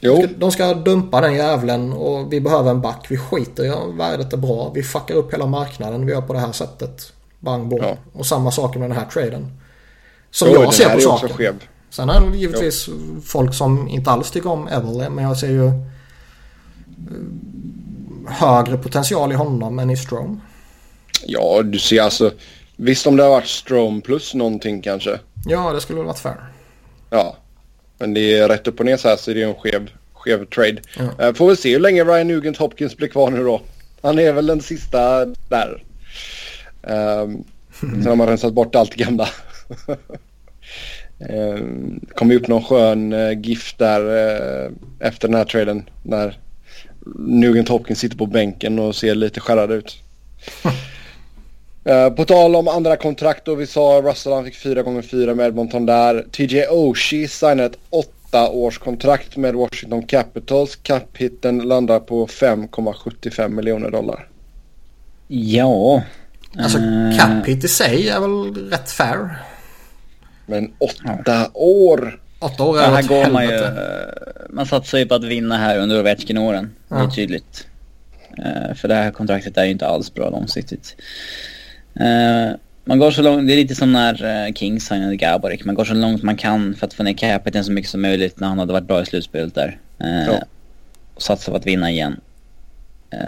Jo, 0.00 0.26
De 0.36 0.52
ska 0.52 0.74
dumpa 0.74 1.20
den 1.20 1.34
jävlen 1.34 1.92
och 1.92 2.32
vi 2.32 2.40
behöver 2.40 2.70
en 2.70 2.80
back. 2.80 3.06
Vi 3.08 3.16
skiter 3.16 3.64
i 3.64 3.70
om 3.70 3.96
värdet 3.96 4.32
är 4.32 4.36
bra. 4.36 4.72
Vi 4.74 4.82
fuckar 4.82 5.14
upp 5.14 5.32
hela 5.32 5.46
marknaden 5.46 6.06
vi 6.06 6.12
gör 6.12 6.20
på 6.20 6.32
det 6.32 6.38
här 6.38 6.52
sättet. 6.52 7.12
Bang 7.40 7.68
bom. 7.68 7.78
Ja. 7.82 7.96
Och 8.12 8.26
samma 8.26 8.50
sak 8.50 8.76
med 8.76 8.90
den 8.90 8.98
här 8.98 9.06
traden. 9.06 9.58
Som 10.30 10.48
Jo, 10.52 10.62
jag 10.62 10.74
ser 10.74 10.94
på 10.94 11.00
saken. 11.00 11.60
Sen 11.90 12.10
är 12.10 12.20
det 12.20 12.38
givetvis 12.38 12.88
folk 13.24 13.54
som 13.54 13.88
inte 13.88 14.10
alls 14.10 14.30
tycker 14.30 14.50
om 14.50 14.68
Evelyn. 14.68 15.12
Men 15.12 15.24
jag 15.24 15.36
ser 15.38 15.50
ju 15.50 15.66
eh, 15.66 15.72
högre 18.28 18.76
potential 18.76 19.32
i 19.32 19.34
honom 19.34 19.78
än 19.78 19.90
i 19.90 19.96
Strome. 19.96 20.36
Ja, 21.26 21.62
du 21.62 21.78
ser 21.78 22.02
alltså. 22.02 22.32
Visst 22.76 23.06
om 23.06 23.16
det 23.16 23.22
har 23.22 23.30
varit 23.30 23.46
Strom 23.46 24.00
plus 24.00 24.34
någonting 24.34 24.82
kanske. 24.82 25.18
Ja, 25.46 25.72
det 25.72 25.80
skulle 25.80 25.98
väl 25.98 26.06
varit 26.06 26.18
fair. 26.18 26.36
Ja. 27.10 27.36
Men 27.98 28.14
det 28.14 28.38
är 28.38 28.48
rätt 28.48 28.66
upp 28.68 28.80
och 28.80 28.86
ner 28.86 28.96
så 28.96 29.08
här 29.08 29.16
så 29.16 29.32
det 29.32 29.42
är 29.42 29.46
en 29.48 29.54
skev, 29.54 29.90
skev 30.12 30.44
trade. 30.44 30.76
Ja. 30.98 31.26
Eh, 31.26 31.34
Får 31.34 31.46
väl 31.46 31.56
se 31.56 31.72
hur 31.72 31.80
länge 31.80 32.04
Ryan 32.04 32.28
Nugent 32.28 32.56
Hopkins 32.56 32.96
blir 32.96 33.08
kvar 33.08 33.30
nu 33.30 33.44
då. 33.44 33.60
Han 34.02 34.18
är 34.18 34.32
väl 34.32 34.46
den 34.46 34.60
sista 34.60 35.24
där. 35.48 35.84
Um, 36.82 37.44
sen 37.80 38.06
har 38.06 38.16
man 38.16 38.26
rensat 38.26 38.52
bort 38.52 38.74
allt 38.74 38.94
gamla. 38.94 39.28
um, 41.30 42.00
kom 42.14 42.30
ju 42.30 42.36
upp 42.36 42.48
någon 42.48 42.64
skön 42.64 43.12
uh, 43.12 43.40
GIF 43.40 43.74
där 43.78 44.00
eh, 44.00 44.70
efter 45.00 45.28
den 45.28 45.36
här 45.36 45.44
traden. 45.44 45.90
När 46.02 46.38
Nugent 47.16 47.68
Hopkins 47.68 47.98
sitter 47.98 48.16
på 48.16 48.26
bänken 48.26 48.78
och 48.78 48.96
ser 48.96 49.14
lite 49.14 49.40
skärrad 49.40 49.72
ut. 49.72 50.02
Eh, 51.84 52.10
på 52.10 52.24
tal 52.24 52.56
om 52.56 52.68
andra 52.68 52.96
kontrakt 52.96 53.44
då 53.44 53.54
vi 53.54 53.66
sa 53.66 54.00
Russell 54.04 54.32
han 54.32 54.44
fick 54.44 54.56
4 54.56 54.82
gånger 54.82 55.02
4 55.02 55.34
med 55.34 55.46
Edmonton 55.46 55.86
där. 55.86 56.26
TJ 56.32 56.66
Oshie 56.66 57.28
signade 57.28 57.64
ett 57.64 57.78
åtta 57.90 58.48
års 58.48 58.78
kontrakt 58.78 59.36
med 59.36 59.54
Washington 59.54 60.02
Capitals. 60.02 60.76
Cap-hitten 60.76 61.58
landar 61.58 62.00
på 62.00 62.26
5,75 62.26 63.48
miljoner 63.48 63.90
dollar. 63.90 64.28
Ja. 65.28 66.02
Alltså 66.58 66.78
eh, 66.78 67.18
cap 67.18 67.48
hit 67.48 67.64
i 67.64 67.68
sig 67.68 68.08
är 68.08 68.20
väl 68.20 68.54
rätt 68.70 68.90
fair. 68.90 69.38
Men 70.46 70.72
åtta 70.78 71.50
år! 71.54 72.20
Åtta 72.42 72.64
år 72.64 72.78
Ja, 72.78 72.82
är 72.84 72.90
här 72.90 73.02
går 73.02 73.30
man 73.32 73.44
ju... 73.44 73.50
helvete. 73.50 74.22
Man 74.50 74.66
satsar 74.66 74.98
ju 74.98 75.06
på 75.06 75.14
att 75.14 75.24
vinna 75.24 75.56
här 75.56 75.78
under 75.78 76.00
Ovechkin-åren. 76.00 76.70
Det 76.88 76.94
är 76.94 76.98
Ja. 76.98 77.10
tydligt. 77.14 77.66
Eh, 78.38 78.74
för 78.74 78.88
det 78.88 78.94
här 78.94 79.10
kontraktet 79.10 79.56
är 79.56 79.64
ju 79.64 79.70
inte 79.70 79.86
alls 79.86 80.14
bra 80.14 80.30
långsiktigt. 80.30 80.96
Eh, 82.00 82.50
man 82.84 82.98
går 82.98 83.10
så 83.10 83.22
långt, 83.22 83.46
det 83.46 83.52
är 83.54 83.56
lite 83.56 83.74
som 83.74 83.92
när 83.92 84.46
uh, 84.48 84.52
Kings 84.54 84.86
signade 84.86 85.16
Gaborik. 85.16 85.64
Man 85.64 85.74
går 85.74 85.84
så 85.84 85.94
långt 85.94 86.22
man 86.22 86.36
kan 86.36 86.74
för 86.74 86.86
att 86.86 86.94
få 86.94 87.02
ner 87.02 87.12
capiten 87.12 87.64
så 87.64 87.72
mycket 87.72 87.90
som 87.90 88.02
möjligt 88.02 88.40
när 88.40 88.48
han 88.48 88.58
hade 88.58 88.72
varit 88.72 88.86
bra 88.86 89.02
i 89.02 89.06
slutspelet 89.06 89.54
där. 89.54 89.78
Eh, 89.98 90.26
Ja. 90.26 90.42
Och 91.14 91.22
satsa 91.22 91.50
på 91.50 91.56
att 91.56 91.66
vinna 91.66 91.90
igen. 91.90 92.20
Eh, 93.10 93.18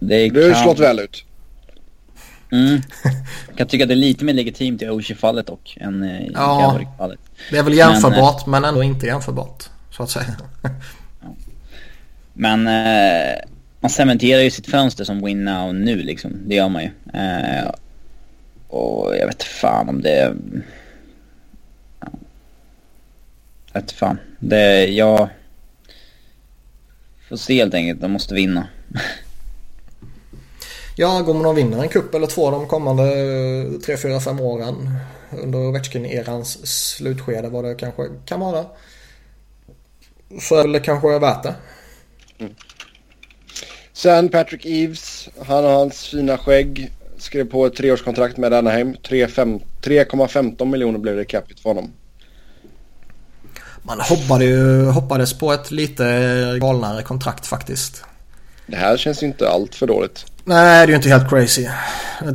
det 0.00 0.28
Det 0.30 0.40
har 0.40 0.46
ju 0.48 0.52
kan- 0.52 0.62
slått 0.62 0.78
väl 0.78 0.98
ut. 1.00 1.24
Mm. 2.52 2.80
Jag 3.48 3.56
kan 3.56 3.66
tycka 3.66 3.84
att 3.84 3.88
det 3.88 3.94
är 3.94 3.96
lite 3.96 4.24
mer 4.24 4.34
legitimt 4.34 4.82
i 4.82 4.88
Oshie-fallet 4.88 5.46
dock 5.46 5.76
än 5.80 6.02
eh, 6.02 6.20
i 6.22 6.30
Ja. 6.34 6.60
Gaborik-fallet. 6.60 7.18
Det 7.50 7.58
är 7.58 7.62
väl 7.62 7.74
jämförbart 7.74 8.46
men, 8.46 8.64
ändå 8.64 8.82
inte 8.82 9.06
jämförbart. 9.06 9.68
Så 9.90 10.02
att 10.02 10.10
säga. 10.10 10.36
Men 12.32 12.66
eh, 12.66 13.34
man 13.80 13.90
cementerar 13.90 14.42
ju 14.42 14.50
sitt 14.50 14.66
fönster 14.66 15.04
som 15.04 15.24
win 15.24 15.44
now 15.44 15.74
nu 15.74 15.96
liksom. 15.96 16.32
Det 16.46 16.54
gör 16.54 16.68
man 16.68 16.82
ju. 16.82 16.90
Eh, 17.14 17.70
och 18.68 19.16
jag 19.16 19.26
vet 19.26 19.42
fan 19.42 19.88
om 19.88 20.02
det... 20.02 20.34
Ja. 22.00 22.08
Jag 23.72 23.80
vet 23.80 23.92
fan. 23.92 24.18
Det, 24.38 24.86
jag... 24.86 25.28
Får 27.28 27.36
se 27.36 27.54
helt 27.54 27.74
enkelt. 27.74 28.00
De 28.00 28.10
måste 28.10 28.34
vinna. 28.34 28.66
Ja, 30.96 31.22
man 31.26 31.46
och 31.46 31.58
vinner 31.58 31.82
en 31.82 31.88
kupp 31.88 32.14
eller 32.14 32.26
två 32.26 32.50
de 32.50 32.66
kommande 32.66 33.04
3, 33.86 33.96
4, 33.96 34.20
5 34.20 34.40
åren 34.40 34.96
under 35.32 35.58
Ovechkin-erans 35.58 36.66
slutskede 36.66 37.48
vad 37.48 37.64
det 37.64 37.74
kanske 37.74 38.02
kan 38.26 38.40
vara. 38.40 38.66
Så 40.40 40.56
är 40.56 40.68
det 40.68 40.80
kanske 40.80 41.18
värt 41.18 41.42
det. 41.42 41.54
Sen 43.92 44.28
Patrick 44.28 44.66
Eves. 44.66 45.28
Han 45.46 45.64
och 45.64 45.70
hans 45.70 46.08
fina 46.08 46.38
skägg. 46.38 46.92
Skrev 47.18 47.44
på 47.44 47.66
ett 47.66 47.76
treårskontrakt 47.76 48.36
med 48.36 48.54
Anaheim. 48.54 48.94
3,5 48.94 49.60
3,15 49.82 50.64
miljoner 50.64 50.98
blev 50.98 51.16
det 51.16 51.24
capita 51.24 51.62
för 51.62 51.70
honom. 51.70 51.92
Man 53.82 54.00
hoppade 54.00 54.44
ju, 54.44 54.84
hoppades 54.84 55.38
på 55.38 55.52
ett 55.52 55.70
lite 55.70 56.04
galnare 56.60 57.02
kontrakt 57.02 57.46
faktiskt. 57.46 58.04
Det 58.66 58.76
här 58.76 58.96
känns 58.96 59.22
ju 59.22 59.26
inte 59.26 59.48
allt 59.48 59.74
för 59.74 59.86
dåligt. 59.86 60.26
Nej, 60.50 60.58
det 60.58 60.82
är 60.82 60.88
ju 60.88 60.96
inte 60.96 61.08
helt 61.08 61.28
crazy. 61.28 61.68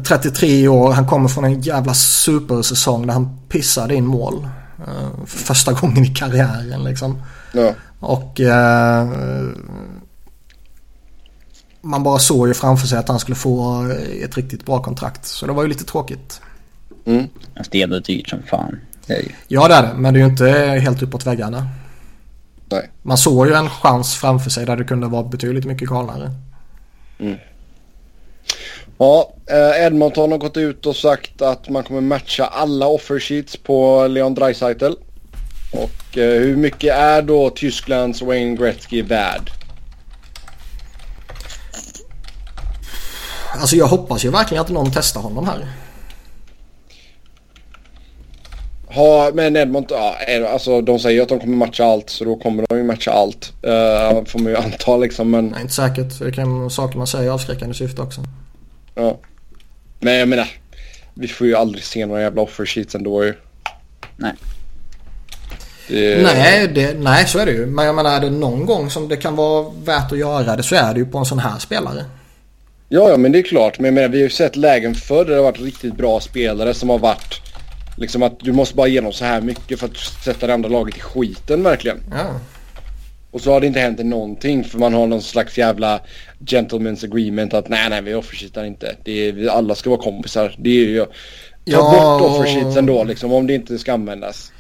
33 0.04 0.68
år, 0.68 0.92
han 0.92 1.08
kommer 1.08 1.30
från 1.30 1.46
en 1.46 1.62
jävla 1.62 1.94
supersäsong 1.94 3.08
där 3.08 3.14
han 3.14 3.40
pissade 3.50 3.96
in 3.96 4.06
mål. 4.06 4.48
Eh, 4.88 5.26
för 5.26 5.38
första 5.38 5.74
gången 5.74 6.04
i 6.04 6.08
karriären 6.08 6.84
liksom. 6.84 7.22
Ja. 7.54 7.74
Och 8.00 8.42
eh, 8.42 9.08
man 11.82 12.04
bara 12.04 12.20
såg 12.20 12.48
ju 12.48 12.54
framför 12.54 12.88
sig 12.88 12.98
att 12.98 13.08
han 13.08 13.20
skulle 13.20 13.36
få 13.36 13.88
ett 14.24 14.38
riktigt 14.38 14.66
bra 14.66 14.84
kontrakt. 14.84 15.26
Så 15.26 15.46
det 15.46 15.54
var 15.54 15.64
ju 15.64 15.70
lite 15.70 15.86
tråkigt. 15.86 16.42
Mm. 17.06 17.28
Fast 17.58 17.72
det 17.72 17.80
är 17.80 17.84
ändå 17.84 18.00
dyrt 18.00 18.30
som 18.30 18.44
fan. 18.44 18.80
Det 19.06 19.14
är 19.14 19.22
ju. 19.22 19.30
Ja 19.48 19.68
det 19.68 19.74
är 19.74 19.84
det, 19.84 19.94
men 19.96 20.14
det 20.14 20.20
är 20.20 20.24
ju 20.24 20.30
inte 20.30 20.50
helt 20.84 21.02
uppåt 21.02 21.26
väggarna. 21.26 21.68
Nej. 22.70 22.90
Man 23.02 23.18
såg 23.18 23.48
ju 23.48 23.54
en 23.54 23.70
chans 23.70 24.16
framför 24.16 24.50
sig 24.50 24.66
där 24.66 24.78
det 24.78 24.84
kunde 24.84 25.08
vara 25.08 25.24
betydligt 25.24 25.66
mycket 25.66 25.90
galnare. 25.90 26.32
Ja, 28.98 29.34
eh, 29.50 29.86
Edmonton 29.86 30.32
har 30.32 30.38
gått 30.38 30.58
ut 30.58 30.86
och 30.86 30.96
sagt 30.96 31.42
att 31.42 31.70
man 31.70 31.84
kommer 31.84 32.02
matcha 32.02 32.46
alla 32.46 32.88
offer 32.88 33.20
sheets 33.20 33.58
på 33.58 34.08
Leon 34.08 34.34
Draisaitl. 34.36 34.94
Och 35.74 36.18
eh, 36.18 36.40
hur 36.40 36.56
mycket 36.56 36.94
är 36.94 37.22
då 37.22 37.50
Tysklands 37.50 38.22
Wayne 38.22 38.56
Gretzky 38.56 39.02
värd? 39.02 39.52
Alltså 43.60 43.76
jag 43.76 43.88
hoppas 43.88 44.26
ju 44.26 44.30
verkligen 44.30 44.62
att 44.62 44.70
någon 44.70 44.92
testar 44.92 45.22
honom 45.22 45.46
här. 45.48 45.68
Ha, 48.88 49.32
men 49.34 49.56
Edmonton, 49.56 49.98
ja, 49.98 50.16
är- 50.28 50.42
alltså 50.42 50.82
de 50.82 51.00
säger 51.00 51.22
att 51.22 51.30
de 51.30 51.40
kommer 51.40 51.58
matcha 51.58 51.86
allt 51.86 52.10
så 52.10 52.24
då 52.26 52.36
kommer 52.36 52.66
de 52.70 52.78
ju 52.78 52.84
matcha 52.84 53.12
allt. 53.12 53.54
Uh, 53.68 54.26
får 54.26 54.40
man 54.40 54.52
ju 54.52 54.58
anta 54.58 54.98
liksom 54.98 55.32
men 55.32 55.48
Nej, 55.48 55.62
inte 55.62 55.74
säkert. 55.74 56.20
Det 56.20 56.32
kan 56.32 56.70
saker 56.70 56.98
man 56.98 57.08
säger 57.08 57.26
i 57.26 57.30
avskräckande 57.30 57.76
syfte 57.76 58.02
också. 58.02 58.22
Ja. 58.96 59.20
Men 60.00 60.14
jag 60.14 60.28
menar, 60.28 60.48
vi 61.14 61.28
får 61.28 61.48
ju 61.48 61.56
aldrig 61.56 61.84
se 61.84 62.06
några 62.06 62.22
jävla 62.22 62.42
offer 62.42 62.66
sheets 62.66 62.96
ändå 62.96 63.26
ju. 63.26 63.34
Nej. 64.18 64.34
Det, 65.88 66.24
Nej, 66.24 66.68
det, 66.68 67.00
nej, 67.00 67.28
så 67.28 67.40
är 67.40 67.46
det 67.46 67.52
ju. 67.52 67.66
Men 67.66 67.86
jag 67.86 67.96
menar 67.96 68.16
är 68.16 68.20
det 68.20 68.30
någon 68.30 68.66
gång 68.66 68.90
som 68.90 69.08
det 69.08 69.18
kan 69.18 69.36
vara 69.36 69.70
värt 69.84 70.12
att 70.12 70.18
göra 70.18 70.56
det 70.56 70.64
så 70.64 70.76
är 70.76 70.94
det 70.94 71.00
ju 71.00 71.06
på 71.06 71.18
en 71.18 71.26
sån 71.26 71.40
här 71.40 71.60
spelare. 71.60 72.06
Ja, 72.90 73.10
ja, 73.10 73.18
men 73.18 73.32
det 73.32 73.40
är 73.40 73.44
klart. 73.44 73.80
Men 73.80 73.86
jag 73.86 73.94
menar, 73.94 74.08
vi 74.08 74.18
har 74.18 74.24
ju 74.24 74.30
sett 74.30 74.56
lägen 74.56 74.96
förr 74.96 75.26
där 75.26 75.32
det 75.32 75.36
har 75.36 75.44
varit 75.44 75.62
riktigt 75.62 75.98
bra 75.98 76.20
spelare 76.20 76.74
som 76.74 76.90
har 76.90 77.00
varit 77.00 77.42
liksom 77.98 78.24
att 78.24 78.40
du 78.40 78.52
måste 78.52 78.76
bara 78.76 78.88
igenom 78.88 79.14
så 79.14 79.26
här 79.26 79.42
mycket 79.42 79.80
för 79.80 79.88
att 79.88 79.98
sätta 79.98 80.48
det 80.48 80.54
andra 80.54 80.70
laget 80.70 80.98
i 80.98 81.00
skiten 81.00 81.64
verkligen. 81.64 81.98
Ja. 82.12 82.40
Och 83.36 83.42
så 83.42 83.52
har 83.52 83.62
det 83.62 83.68
inte 83.68 83.80
hänt 83.80 84.00
någonting 84.06 84.64
för 84.64 84.80
man 84.80 84.94
har 84.94 85.08
någon 85.08 85.22
slags 85.22 85.58
jävla 85.58 86.00
gentleman's 86.46 87.06
agreement 87.06 87.54
att 87.54 87.70
nej, 87.70 87.90
nej, 87.90 88.02
vi 88.02 88.14
offersheetar 88.14 88.66
inte. 88.66 88.96
Det 89.04 89.12
är, 89.30 89.48
alla 89.48 89.76
ska 89.76 89.90
vara 89.90 90.02
kompisar. 90.02 90.56
Det 90.58 90.70
är 90.70 90.74
ju... 90.74 91.00
Ta 91.06 91.12
Ja, 91.66 92.18
bort 92.20 92.32
offersheets 92.32 92.78
ändå 92.78 93.04
liksom 93.04 93.34
om 93.34 93.48
det 93.48 93.54
inte 93.54 93.78
ska 93.78 93.94
användas. 93.94 94.52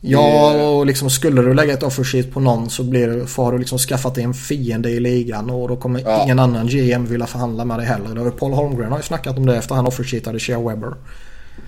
Ja, 0.00 0.52
och 0.68 0.86
liksom 0.86 1.10
skulle 1.10 1.42
du 1.42 1.54
lägga 1.54 1.72
ett 1.72 1.82
offersheet 1.82 2.32
på 2.32 2.40
någon 2.40 2.70
så 2.70 2.82
blir 2.84 3.08
det, 3.08 3.26
får 3.26 3.52
du 3.52 3.58
liksom 3.58 3.78
skaffat 3.78 4.14
dig 4.14 4.24
en 4.24 4.34
fiende 4.34 4.90
i 4.90 5.00
ligan 5.00 5.50
och 5.50 5.68
då 5.68 5.76
kommer 5.76 6.00
Ja. 6.00 6.24
ingen 6.24 6.38
annan 6.38 6.66
GM 6.66 7.06
vilja 7.06 7.26
förhandla 7.26 7.64
med 7.64 7.78
dig 7.78 7.86
heller. 7.86 8.16
Har 8.16 8.30
Paul 8.30 8.52
Holmgren 8.52 8.90
har 8.90 8.98
ju 8.98 9.02
snackat 9.02 9.36
om 9.36 9.46
det 9.46 9.56
efter 9.56 9.74
han 9.74 9.86
offersheetade 9.86 10.38
Shea 10.38 10.60
Webber. 10.60 10.94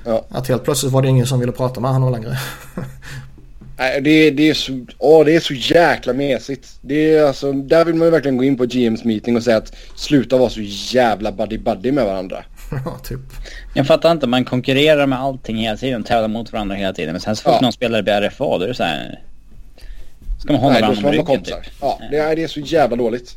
Ja. 0.05 0.25
Att 0.29 0.49
helt 0.49 0.65
plötsligt 0.65 0.93
var 0.93 1.03
det 1.03 1.09
ingen 1.09 1.27
som 1.27 1.41
ville 1.41 1.53
prata 1.53 1.81
med 1.81 1.91
honom 1.91 2.13
längre. 2.13 2.39
Nej, 3.79 4.01
det, 4.01 4.31
det, 4.31 4.51
är 4.51 4.55
så, 4.55 4.87
åh, 4.99 5.25
det 5.25 5.37
är 5.37 5.41
så 5.41 5.55
jäkla 5.55 6.13
mesigt. 6.13 6.79
Det 6.81 7.15
är 7.15 7.25
alltså, 7.25 7.53
där 7.53 7.85
vill 7.85 7.95
man 7.95 8.07
ju 8.07 8.11
verkligen 8.11 8.37
gå 8.37 8.45
in 8.45 8.57
på 8.57 8.65
GMs 8.67 9.05
meeting 9.05 9.37
och 9.37 9.43
säga 9.43 9.57
att 9.57 9.77
sluta 9.97 10.37
vara 10.37 10.51
så 10.51 10.61
jävla 10.97 11.31
buddy-buddy 11.31 11.93
med 11.93 12.05
varandra. 12.05 12.45
ja, 12.85 12.99
typ. 13.05 13.21
Jag 13.75 13.87
fattar 13.87 14.13
inte, 14.13 14.27
man 14.27 14.45
konkurrerar 14.45 15.07
med 15.07 15.21
allting 15.21 15.57
hela 15.57 15.77
tiden, 15.77 16.03
tävlar 16.05 16.29
mot 16.29 16.53
varandra 16.53 16.77
hela 16.77 16.93
tiden. 16.93 17.13
Men 17.13 17.21
sen 17.21 17.37
så 17.37 17.43
fort 17.43 17.53
Ja. 17.55 17.61
någon 17.61 17.73
spelare 17.73 18.03
blir 18.03 18.21
RFA, 18.21 18.59
då 18.59 18.65
är 18.65 18.69
det 18.69 18.75
så 18.75 18.83
här. 18.85 19.21
Ska 20.41 20.53
man 20.53 20.61
hålla 20.63 20.73
Nej, 20.73 20.83
varandra 20.83 21.03
vara 21.03 21.13
ryggen 21.13 21.43
typ. 21.43 21.55
Ja, 21.81 22.01
det 22.11 22.17
är, 22.19 22.37
det 22.37 22.43
är 22.43 22.49
så 22.49 22.61
jävla 22.61 22.97
dåligt. 22.97 23.37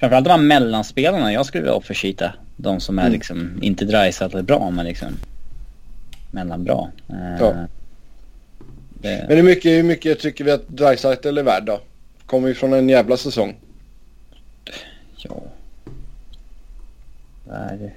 Framförallt 0.00 0.24
de 0.24 0.30
här 0.30 0.38
mellanspelarna, 0.38 1.32
jag 1.32 1.46
skulle 1.46 1.62
vilja 1.62 1.74
offersheeta. 1.74 2.32
De 2.56 2.80
som 2.80 2.98
är 2.98 3.02
Mm. 3.02 3.12
liksom, 3.12 3.58
inte 3.62 3.84
Dreisaitl 3.84 4.42
bra 4.42 4.70
men 4.70 4.86
liksom 4.86 5.08
mellanbra. 6.30 6.88
Ja. 7.40 7.54
Det... 9.02 9.24
Men 9.28 9.36
hur 9.36 9.44
mycket, 9.44 9.72
hur 9.72 9.82
mycket 9.82 10.20
tycker 10.20 10.44
vi 10.44 10.50
att 10.50 10.68
Dreisaitl 10.68 11.38
är 11.38 11.42
värd 11.42 11.64
då? 11.64 11.80
Kommer 12.26 12.48
ju 12.48 12.54
från 12.54 12.72
en 12.72 12.88
jävla 12.88 13.16
säsong. 13.16 13.56
Ja... 15.16 15.42
Nej. 17.48 17.94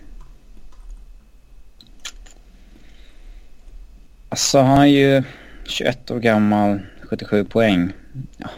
Alltså 4.29 4.59
han 4.59 4.79
är 4.79 4.85
ju 4.85 5.23
21 5.65 6.11
år 6.11 6.19
gammal, 6.19 6.79
77 7.01 7.45
poäng. 7.45 7.91
Ja. 8.37 8.49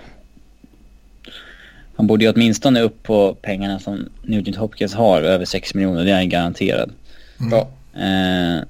Han 1.95 2.07
borde 2.07 2.25
ju 2.25 2.31
åtminstone 2.31 2.81
upp 2.81 3.03
på 3.03 3.35
pengarna 3.41 3.79
som 3.79 4.09
Nugent 4.23 4.57
Hopkins 4.57 4.93
har, 4.93 5.21
över 5.21 5.45
6 5.45 5.73
miljoner, 5.73 6.05
det 6.05 6.11
är 6.11 6.15
han 6.15 6.29
garanterad. 6.29 6.91
Mm. 7.39 7.51
Ja. 7.51 7.67
Eh, 7.93 8.63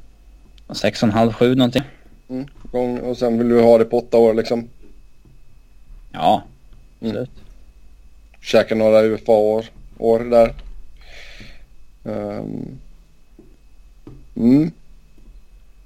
6,5-7 0.67 1.55
någonting. 1.55 1.83
Mm. 2.31 2.99
Och 3.03 3.17
sen 3.17 3.37
vill 3.37 3.49
du 3.49 3.61
ha 3.61 3.77
det 3.77 3.85
på 3.85 3.97
åtta 3.97 4.17
år 4.17 4.33
liksom? 4.33 4.69
Ja, 6.11 6.43
absolut. 6.99 7.29
Mm. 7.29 7.45
Käka 8.41 8.75
några 8.75 9.01
UFA-år 9.01 9.65
år 9.97 10.19
där. 10.19 10.53
Um. 12.03 12.79
Mm. 14.35 14.71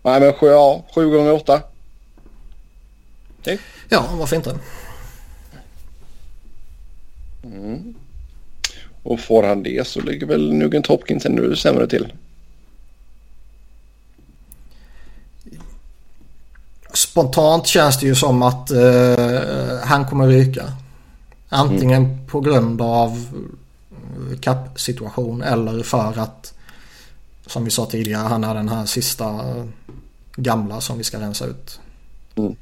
Nej 0.04 0.20
men 0.20 0.34
sju, 0.34 0.48
ja, 0.48 0.84
sju 0.96 1.10
gånger 1.10 1.34
åtta. 1.34 1.62
Typ. 3.42 3.60
Ja, 3.90 4.10
varför 4.20 4.36
inte? 4.36 4.60
Mm. 7.44 7.96
Och 9.04 9.20
får 9.20 9.44
han 9.44 9.64
det 9.64 9.88
så 9.88 10.02
ligger 10.02 10.28
väl 10.28 10.54
Nugent 10.54 10.88
Hopkins 10.88 11.26
ännu 11.26 11.56
sämre 11.56 11.88
till. 11.88 12.14
Spontant 16.96 17.68
känns 17.68 18.00
det 18.00 18.06
ju 18.06 18.16
som 18.16 18.42
att 18.42 18.72
uh, 18.72 19.80
han 19.84 20.06
kommer 20.06 20.28
ryka. 20.28 20.64
Antingen 21.50 22.06
mm. 22.06 22.28
på 22.28 22.42
grund 22.42 22.82
av 22.82 23.26
kappsituation 24.42 25.42
eller 25.42 25.84
för 25.84 26.20
att 26.20 26.54
som 27.46 27.66
vi 27.66 27.72
sa 27.72 27.86
tidigare 27.86 28.28
han 28.28 28.44
är 28.44 28.54
den 28.54 28.70
här 28.70 28.86
sista 28.86 29.42
gamla 30.36 30.82
som 30.82 30.98
vi 30.98 31.04
ska 31.04 31.20
rensa 31.20 31.46
ut. 31.46 31.80
Mm. 32.36 32.56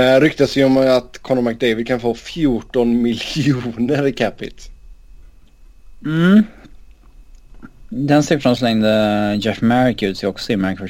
Uh, 0.00 0.20
ryktas 0.20 0.56
ju 0.56 0.64
om 0.64 0.76
att 0.76 1.18
Conor 1.22 1.42
McDavid 1.42 1.86
kan 1.86 2.00
få 2.00 2.14
14 2.14 3.02
miljoner 3.02 4.06
i 4.06 4.12
capita. 4.12 4.62
Mm. 6.04 6.42
Den 7.88 8.22
siffran 8.22 8.56
slängde 8.56 9.38
Jeff 9.40 9.60
Merrick 9.60 10.02
ut 10.02 10.18
sig 10.18 10.28
också 10.28 10.52
i 10.52 10.56
Merrick 10.56 10.80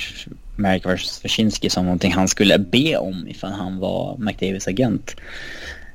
vs 0.58 1.24
Wyszynski 1.24 1.70
som 1.70 1.84
någonting 1.84 2.12
han 2.12 2.28
skulle 2.28 2.58
be 2.58 2.96
om 2.96 3.28
ifall 3.28 3.52
han 3.52 3.78
var 3.78 4.16
McDavids 4.18 4.68
agent. 4.68 5.16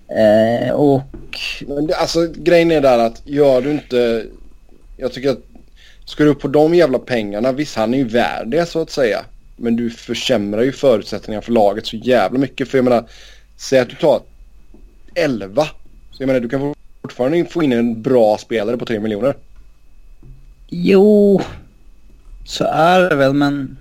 Eh, 0.07 0.71
och... 0.71 1.01
Men 1.67 1.87
det, 1.87 1.95
alltså 1.95 2.27
grejen 2.35 2.71
är 2.71 2.81
där 2.81 2.99
att 2.99 3.21
gör 3.25 3.61
du 3.61 3.71
inte... 3.71 4.25
Jag 4.97 5.13
tycker 5.13 5.29
att 5.29 5.41
ska 6.05 6.23
du 6.23 6.29
upp 6.29 6.39
på 6.39 6.47
de 6.47 6.75
jävla 6.75 6.99
pengarna, 6.99 7.51
visst 7.51 7.75
han 7.75 7.93
är 7.93 7.97
ju 7.97 8.03
värd 8.03 8.47
det 8.47 8.65
så 8.65 8.81
att 8.81 8.89
säga. 8.89 9.25
Men 9.55 9.75
du 9.75 9.89
försämrar 9.89 10.61
ju 10.61 10.71
förutsättningarna 10.71 11.41
för 11.41 11.51
laget 11.51 11.85
så 11.85 11.95
jävla 11.95 12.39
mycket. 12.39 12.67
För 12.67 12.77
jag 12.77 12.85
menar, 12.85 13.05
säg 13.57 13.79
att 13.79 13.89
du 13.89 13.95
tar 13.95 14.21
11. 15.15 15.65
Så 16.11 16.23
jag 16.23 16.27
menar 16.27 16.39
du 16.39 16.49
kan 16.49 16.73
fortfarande 17.01 17.45
få 17.45 17.63
in 17.63 17.71
en 17.71 18.01
bra 18.01 18.37
spelare 18.37 18.77
på 18.77 18.85
3 18.85 18.99
miljoner. 18.99 19.35
Jo, 20.69 21.41
så 22.45 22.63
är 22.63 23.09
det 23.09 23.15
väl 23.15 23.33
men... 23.33 23.77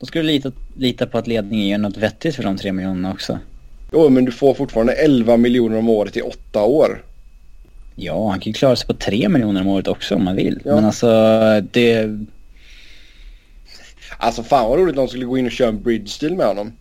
Då 0.00 0.06
ska 0.06 0.18
du 0.18 0.22
lita, 0.22 0.52
lita 0.76 1.06
på 1.06 1.18
att 1.18 1.26
ledningen 1.26 1.68
gör 1.68 1.78
något 1.78 1.96
vettigt 1.96 2.36
för 2.36 2.42
de 2.42 2.56
3 2.56 2.72
miljonerna 2.72 3.12
också. 3.12 3.38
Jo, 3.92 4.08
men 4.08 4.24
du 4.24 4.32
får 4.32 4.54
fortfarande 4.54 4.92
11 4.92 5.36
miljoner 5.36 5.78
om 5.78 5.88
året 5.88 6.16
i 6.16 6.22
åtta 6.22 6.62
år. 6.62 7.02
Ja, 7.94 8.30
han 8.30 8.40
kan 8.40 8.50
ju 8.50 8.54
klara 8.54 8.76
sig 8.76 8.86
på 8.86 8.94
3 8.94 9.28
miljoner 9.28 9.60
om 9.60 9.66
året 9.66 9.88
också 9.88 10.14
om 10.14 10.24
man 10.24 10.36
vill. 10.36 10.60
Ja. 10.64 10.74
Men 10.74 10.84
alltså 10.84 11.06
det... 11.72 12.18
Alltså 14.18 14.42
fan 14.42 14.70
vad 14.70 14.78
roligt 14.78 14.96
om 14.96 15.04
de 15.04 15.08
skulle 15.08 15.24
gå 15.24 15.38
in 15.38 15.46
och 15.46 15.52
köra 15.52 15.68
en 15.68 15.82
bridge 15.82 16.12
deal 16.20 16.36
med 16.36 16.46
honom. 16.46 16.72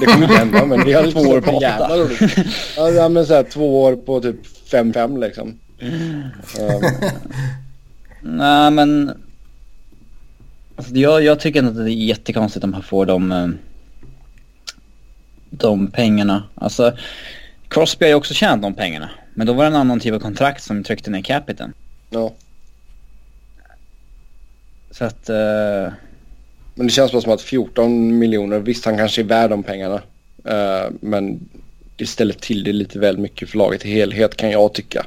Det 0.00 0.06
kommer 0.06 0.22
inte 0.22 0.38
hända 0.38 0.66
men 0.66 0.84
det 0.84 0.92
hade 0.92 1.12
två 1.12 1.20
år 1.20 1.40
på 1.40 1.58
jävla 1.62 1.96
roligt. 1.96 2.36
Ja 2.76 3.08
men 3.08 3.26
såhär 3.26 3.42
två 3.42 3.82
år 3.82 3.96
på 3.96 4.20
typ 4.20 4.46
5-5 4.70 5.20
liksom. 5.20 5.58
Um. 6.60 6.82
Nej 8.20 8.70
men... 8.70 9.12
Alltså, 10.76 10.94
jag, 10.94 11.22
jag 11.24 11.40
tycker 11.40 11.62
att 11.64 11.74
det 11.74 11.82
är 11.82 11.88
jättekonstigt 11.88 12.64
om 12.64 12.70
man 12.70 12.82
får 12.82 13.06
de... 13.06 13.32
Eh, 13.32 13.48
de 15.50 15.90
pengarna. 15.90 16.42
Alltså 16.54 16.96
Crosby 17.68 18.04
har 18.04 18.10
ju 18.10 18.14
också 18.14 18.34
tjänat 18.34 18.62
de 18.62 18.74
pengarna. 18.74 19.10
Men 19.34 19.46
då 19.46 19.52
var 19.52 19.64
det 19.64 19.70
en 19.70 19.76
annan 19.76 20.00
typ 20.00 20.14
av 20.14 20.18
kontrakt 20.18 20.62
som 20.62 20.84
tryckte 20.84 21.10
ner 21.10 21.22
capiten. 21.22 21.72
Ja. 22.10 22.32
Så 24.90 25.04
att... 25.04 25.30
Uh... 25.30 25.92
Men 26.74 26.86
det 26.86 26.92
känns 26.92 27.12
bara 27.12 27.22
som 27.22 27.32
att 27.32 27.42
14 27.42 28.18
miljoner, 28.18 28.58
visst 28.58 28.84
han 28.84 28.96
kanske 28.96 29.22
är 29.22 29.24
värd 29.24 29.50
de 29.50 29.62
pengarna. 29.62 30.02
Uh, 30.48 30.92
men 31.00 31.48
det 31.96 32.06
ställer 32.06 32.34
till 32.34 32.64
det 32.64 32.72
lite 32.72 32.98
väl 32.98 33.18
mycket 33.18 33.50
för 33.50 33.58
laget 33.58 33.84
i 33.84 33.90
helhet 33.90 34.36
kan 34.36 34.50
jag 34.50 34.72
tycka. 34.72 35.06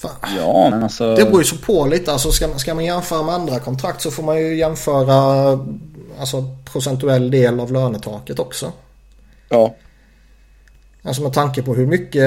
Fan. 0.00 0.30
Ja, 0.36 0.68
men 0.70 0.82
alltså... 0.82 1.14
Det 1.14 1.24
beror 1.24 1.38
ju 1.38 1.44
så 1.44 1.56
på 1.56 1.86
lite. 1.86 2.12
Alltså 2.12 2.32
ska, 2.32 2.58
ska 2.58 2.74
man 2.74 2.84
jämföra 2.84 3.22
med 3.22 3.34
andra 3.34 3.60
kontrakt 3.60 4.02
så 4.02 4.10
får 4.10 4.22
man 4.22 4.38
ju 4.38 4.56
jämföra 4.56 5.58
alltså, 6.20 6.44
procentuell 6.72 7.30
del 7.30 7.60
av 7.60 7.72
lönetaket 7.72 8.38
också. 8.38 8.72
Ja. 9.48 9.74
Alltså 11.02 11.22
med 11.22 11.32
tanke 11.32 11.62
på 11.62 11.74
hur 11.74 11.86
mycket... 11.86 12.22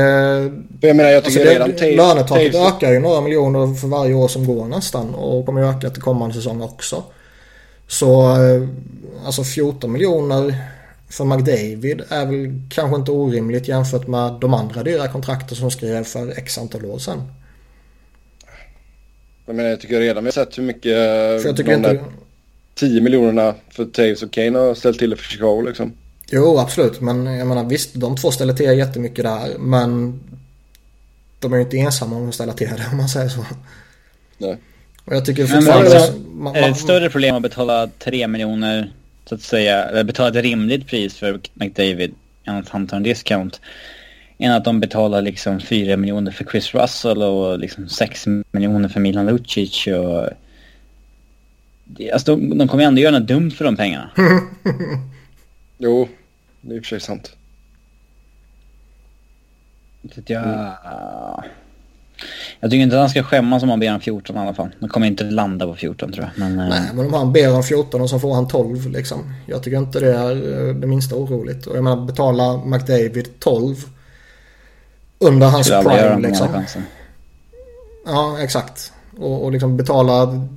Jag 0.82 0.96
menar 0.96 1.10
jag 1.10 1.24
tycker 1.26 1.40
alltså 1.40 1.54
redan 1.54 1.72
det, 1.78 1.96
Lönetaket 1.96 2.56
ökar 2.56 2.92
ju 2.92 3.00
några 3.00 3.22
miljoner 3.22 3.76
för 3.76 3.88
varje 3.88 4.14
år 4.14 4.28
som 4.28 4.46
går 4.48 4.66
nästan. 4.66 5.16
Och 5.16 5.46
kommer 5.46 5.62
öka 5.62 5.90
till 5.90 6.02
kommande 6.02 6.36
säsong 6.36 6.62
också. 6.62 7.04
Så 7.88 8.22
eh, 8.22 8.68
alltså 9.26 9.44
14 9.44 9.92
miljoner 9.92 10.56
för 11.10 11.26
McDavid 11.26 12.02
är 12.10 12.26
väl 12.26 12.62
kanske 12.70 12.96
inte 12.96 13.12
orimligt 13.12 13.68
jämfört 13.68 14.08
med 14.08 14.34
de 14.42 14.54
andra 14.54 14.84
dyra 14.84 15.08
kontrakter 15.08 15.56
som 15.56 15.72
skrev 15.72 16.04
för 16.04 16.38
x 16.38 16.58
antal 16.58 16.86
år 16.86 17.00
sedan. 17.00 17.22
Jag 19.46 19.56
menar 19.56 19.70
jag 19.70 19.80
tycker 19.80 20.00
redan 20.00 20.24
vi 20.24 20.28
har 20.28 20.32
sett 20.32 20.58
hur 20.58 20.64
mycket 20.64 20.94
för 21.42 21.46
jag 21.46 21.58
tycker 21.58 21.74
inte... 21.74 22.04
10 22.76 23.02
miljonerna 23.02 23.56
för 23.70 23.86
Taves 23.86 24.24
och 24.24 24.32
Kane 24.32 24.60
har 24.60 24.76
ställt 24.76 25.00
till 25.00 25.10
det 25.10 25.16
för 25.16 25.24
Chicago 25.24 25.62
liksom. 25.66 25.94
Jo, 26.32 26.58
absolut. 26.58 27.02
Men 27.02 27.26
jag 27.26 27.48
menar 27.48 27.64
visst, 27.64 27.94
de 27.94 28.16
två 28.18 28.32
ställer 28.32 28.54
till 28.54 28.78
jättemycket 28.78 29.26
där. 29.26 29.58
Men 29.58 30.20
de 31.40 31.54
är 31.54 31.58
ju 31.58 31.64
inte 31.64 31.78
ensamma 31.78 32.16
om 32.16 32.30
att 32.30 32.36
ställa 32.36 32.54
till 32.54 32.68
det 32.68 32.86
om 32.92 32.98
man 32.98 33.10
säger 33.10 33.30
så. 33.30 33.46
Nej. 34.38 34.58
Och 35.06 35.16
jag 35.16 35.26
tycker 35.26 35.48
fortfarande... 35.48 35.90
Men 35.90 35.98
alltså, 35.98 36.20
man, 36.20 36.56
är 36.56 36.62
det 36.62 36.68
ett 36.68 36.78
större 36.78 37.10
problem 37.10 37.36
att 37.36 37.42
betala 37.42 37.90
3 38.00 38.28
miljoner, 38.28 38.94
så 39.26 39.36
att 39.36 39.42
säga, 39.42 39.84
eller 39.84 40.04
betala 40.04 40.30
ett 40.30 40.46
rimligt 40.46 40.88
pris 40.88 41.18
för 41.18 41.40
McDavid 41.54 42.16
än 42.46 42.56
att 42.56 42.70
han 42.70 42.88
tar 42.88 42.98
en 42.98 43.04
discount? 43.04 43.58
Än 44.38 44.52
att 44.52 44.66
de 44.66 44.80
betalar 44.80 45.22
liksom 45.22 45.60
4 45.60 45.98
miljoner 45.98 46.32
för 46.32 46.46
Chris 46.46 46.74
Russell 46.74 47.24
och 47.24 47.60
liksom 47.60 47.90
6 47.90 48.26
miljoner 48.52 48.90
för 48.90 49.00
Milan 49.00 49.26
Lucic 49.26 49.88
och... 49.88 50.30
Alltså 52.14 52.36
de, 52.36 52.58
de 52.58 52.68
kommer 52.68 52.84
ändå 52.84 53.02
göra 53.02 53.20
något 53.20 53.28
dumt 53.28 53.52
för 53.52 53.66
de 53.66 53.76
pengarna. 53.76 54.10
Jo, 55.78 56.08
det 56.62 56.74
är 56.74 56.78
i 56.78 56.80
och 56.80 56.84
för 56.84 56.90
sig 56.90 57.00
sant. 57.00 57.36
Jag, 60.26 60.74
jag 62.60 62.72
tycker 62.72 62.84
inte 62.84 62.96
att 62.96 63.00
han 63.00 63.10
ska 63.10 63.24
skämmas 63.24 63.64
om 63.64 63.70
han 63.70 63.80
ber 63.80 63.94
om 63.94 64.00
14 64.00 64.36
i 64.36 64.40
alla 64.40 64.54
fall. 64.54 64.70
Han 64.80 64.90
kommer 64.90 65.08
inte 65.08 65.24
landa 65.24 65.68
på 65.68 65.76
14 65.76 66.12
tror 66.12 66.26
jag. 66.26 66.40
Men, 66.40 66.60
eh, 66.60 66.70
Nej, 66.70 66.90
men 66.94 67.06
om 67.06 67.14
han 67.14 67.34
ber 67.34 67.56
om 67.56 67.64
14 67.64 68.02
och 68.02 68.10
så 68.10 68.20
får 68.20 68.34
han 68.34 68.48
12 68.48 68.90
liksom. 68.90 69.34
Jag 69.46 69.64
tycker 69.64 69.78
inte 69.78 70.00
det 70.00 70.14
är 70.14 70.68
eh, 70.70 70.76
det 70.76 70.88
minsta 70.88 71.16
oroligt. 71.16 71.66
Och 71.66 71.78
jag 71.78 71.84
menar 71.84 72.06
betala 72.06 72.58
McDavid 72.66 73.40
12 73.40 73.76
under 75.24 75.48
hans 75.48 75.70
prime 75.70 76.20
liksom. 76.20 76.66
Ja, 78.06 78.40
exakt. 78.40 78.92
Och, 79.18 79.44
och 79.44 79.52
liksom 79.52 79.78
betala 79.78 80.48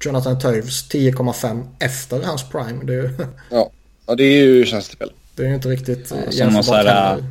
Jonathan 0.00 0.38
Toews 0.38 0.90
10,5 0.90 1.66
efter 1.78 2.22
hans 2.22 2.48
prime. 2.48 2.84
Det 2.84 2.92
är 2.92 2.96
ju... 2.96 3.10
Ja. 3.50 3.70
Ja, 4.06 4.14
det 4.14 4.24
är 4.24 4.44
ju 4.44 4.66
tjänstespel. 4.66 5.12
Det 5.36 5.42
är 5.42 5.48
ju 5.48 5.54
inte 5.54 5.68
riktigt 5.68 6.12
ja, 6.30 6.32
Som 6.32 6.56
att 6.56 6.64
såhär, 6.64 7.24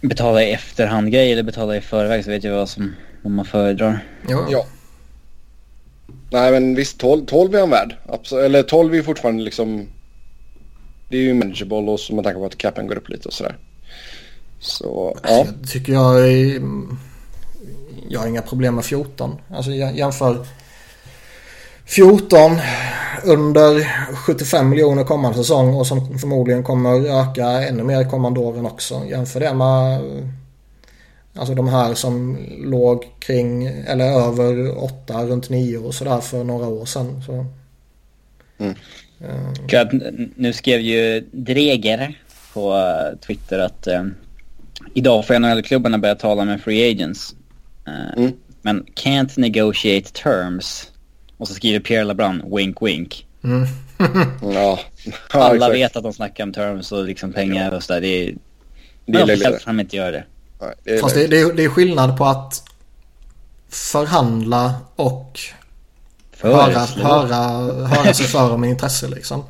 betala 0.00 0.42
i 0.42 0.52
efterhand 0.52 1.12
grej 1.12 1.32
eller 1.32 1.42
betala 1.42 1.76
i 1.76 1.80
förväg 1.80 2.24
så 2.24 2.30
vet 2.30 2.44
jag 2.44 2.54
vad 2.54 2.68
som 2.68 2.94
vad 3.22 3.32
man 3.32 3.44
föredrar. 3.44 4.06
Ja. 4.28 4.46
ja. 4.50 4.66
Nej 6.30 6.52
men 6.52 6.74
visst 6.74 6.98
12, 6.98 7.26
12 7.26 7.54
är 7.54 7.60
han 7.60 7.70
värd. 7.70 7.96
Absolut. 8.08 8.44
Eller 8.44 8.62
12 8.62 8.92
är 8.92 8.96
ju 8.96 9.02
fortfarande 9.02 9.42
liksom. 9.42 9.86
Det 11.08 11.16
är 11.16 11.22
ju 11.22 11.34
manageable 11.34 11.76
och 11.76 12.00
så 12.00 12.14
med 12.14 12.24
tanke 12.24 12.38
på 12.38 12.46
att 12.46 12.58
capen 12.58 12.86
går 12.86 12.96
upp 12.96 13.08
lite 13.08 13.28
och 13.28 13.34
sådär. 13.34 13.56
Så 14.64 15.16
ja. 15.22 15.30
Jag 15.30 15.68
tycker 15.68 15.92
jag 15.92 16.30
är, 16.30 16.62
Jag 18.08 18.20
har 18.20 18.26
inga 18.26 18.42
problem 18.42 18.74
med 18.74 18.84
14. 18.84 19.38
Alltså 19.50 19.70
jämför 19.70 20.46
14 21.84 22.58
under 23.24 23.84
75 24.14 24.68
miljoner 24.68 25.04
kommande 25.04 25.38
säsong 25.38 25.74
och 25.74 25.86
som 25.86 26.18
förmodligen 26.18 26.62
kommer 26.62 27.20
öka 27.20 27.46
ännu 27.46 27.82
mer 27.82 28.10
kommande 28.10 28.40
åren 28.40 28.66
också. 28.66 29.02
Jämför 29.10 29.40
det 29.40 29.54
med 29.54 30.00
alltså 31.34 31.54
de 31.54 31.68
här 31.68 31.94
som 31.94 32.38
låg 32.58 33.06
kring 33.18 33.66
eller 33.66 34.04
över 34.04 34.84
8 34.84 35.26
runt 35.26 35.50
9 35.50 35.78
och 35.78 35.94
sådär 35.94 36.20
för 36.20 36.44
några 36.44 36.66
år 36.66 36.84
sedan. 36.84 37.22
Så. 37.26 37.46
Mm. 38.58 38.74
Att, 39.72 39.92
nu 40.36 40.52
skrev 40.52 40.80
ju 40.80 41.20
Dreger 41.32 42.18
på 42.52 42.74
uh, 42.74 43.18
Twitter 43.26 43.58
att 43.58 43.86
uh, 43.86 44.06
idag 44.94 45.26
får 45.26 45.38
NHL-klubbarna 45.38 45.98
börja 45.98 46.14
tala 46.14 46.44
med 46.44 46.60
free 46.60 46.90
agents. 46.90 47.34
Uh, 47.88 48.18
mm. 48.18 48.32
Men 48.62 48.86
can't 48.94 49.40
negotiate 49.40 50.12
terms. 50.12 50.90
Och 51.36 51.48
så 51.48 51.54
skriver 51.54 51.80
Pierre 51.80 52.04
LeBrun, 52.04 52.42
wink 52.56 52.82
wink. 52.82 53.26
Mm. 53.44 53.66
ja. 54.54 54.80
Alla 55.30 55.54
exakt. 55.54 55.74
vet 55.74 55.96
att 55.96 56.02
de 56.02 56.12
snackar 56.12 56.44
om 56.44 56.52
terms 56.52 56.92
och 56.92 57.04
liksom 57.04 57.32
pengar 57.32 57.70
ja. 57.70 57.76
och 57.76 57.82
sådär. 57.82 58.00
Det 58.00 58.28
är... 58.28 58.34
Det 59.06 59.18
är 59.18 59.26
löjligt. 59.26 59.46
att 59.46 59.64
de 59.64 59.80
inte 59.80 59.96
gör 59.96 60.12
det. 60.12 60.24
Nej, 60.60 60.74
det 60.84 60.90
är 60.94 61.00
Fast 61.00 61.14
det, 61.14 61.26
det, 61.26 61.40
är, 61.40 61.52
det 61.52 61.64
är 61.64 61.68
skillnad 61.68 62.18
på 62.18 62.24
att 62.24 62.62
förhandla 63.68 64.74
och 64.96 65.40
höra, 66.40 66.78
höra, 66.78 67.36
höra 67.86 68.14
sig 68.14 68.26
för 68.26 68.52
om 68.52 68.64
intresse 68.64 69.08
liksom. 69.08 69.44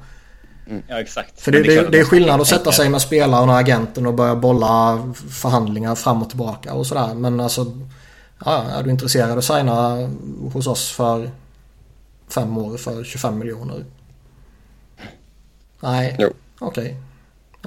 Mm. 0.66 0.82
Ja 0.88 1.00
exakt. 1.00 1.40
För 1.40 1.52
det, 1.52 1.62
det, 1.62 1.82
det, 1.82 1.88
det 1.88 1.98
är 1.98 2.04
skillnad 2.04 2.40
att 2.40 2.46
sätta 2.46 2.72
sig 2.72 2.88
med 2.88 3.02
spelaren 3.02 3.48
och 3.48 3.58
agenten 3.58 4.06
och 4.06 4.14
börja 4.14 4.36
bolla 4.36 4.98
förhandlingar 5.30 5.94
fram 5.94 6.22
och 6.22 6.28
tillbaka 6.28 6.74
och 6.74 6.86
sådär. 6.86 7.14
Men 7.14 7.40
alltså 7.40 7.72
ja, 8.44 8.62
är 8.62 8.82
du 8.82 8.90
intresserad 8.90 9.38
att 9.38 9.44
signa 9.44 10.08
hos 10.52 10.66
oss 10.66 10.92
för 10.92 11.30
fem 12.28 12.58
år 12.58 12.76
för 12.76 13.04
25 13.04 13.38
miljoner? 13.38 13.84
Nej, 15.80 16.14
okej. 16.14 16.30
Okay. 16.60 16.94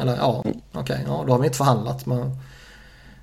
Eller 0.02 0.16
ja, 0.16 0.40
okej. 0.40 0.62
Okay. 0.74 1.00
Ja, 1.08 1.24
då 1.28 1.34
har 1.34 1.40
vi 1.40 1.46
inte 1.46 1.58
förhandlat. 1.58 2.06
Men, 2.06 2.38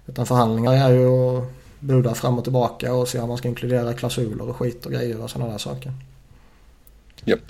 utan 0.07 0.27
förhandlingar 0.27 0.73
är 0.73 0.91
ju 0.91 1.09
att 1.09 1.45
buda 1.81 2.15
fram 2.15 2.39
och 2.39 2.45
tillbaka 2.45 2.95
och 2.95 3.09
se 3.09 3.21
om 3.21 3.29
man 3.29 3.39
ska 3.39 3.49
inkludera 3.49 3.95
klausuler 3.95 4.49
och 4.49 4.57
skit 4.57 4.87
och 4.87 4.93
grejer 4.93 5.21
och 5.21 5.31
sådana 5.31 5.51
där 5.51 5.59
saker. 5.59 5.93
Japp. 7.25 7.41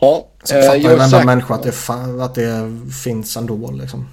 Ja, 0.00 0.28
Sen 0.44 0.62
fattar 0.62 0.76
ju 0.76 0.96
varenda 0.96 1.24
människa 1.24 1.54
att 1.54 1.62
det, 1.62 1.72
att 2.24 2.34
det 2.34 2.76
finns 3.04 3.36
ändå 3.36 3.70
liksom. 3.70 4.08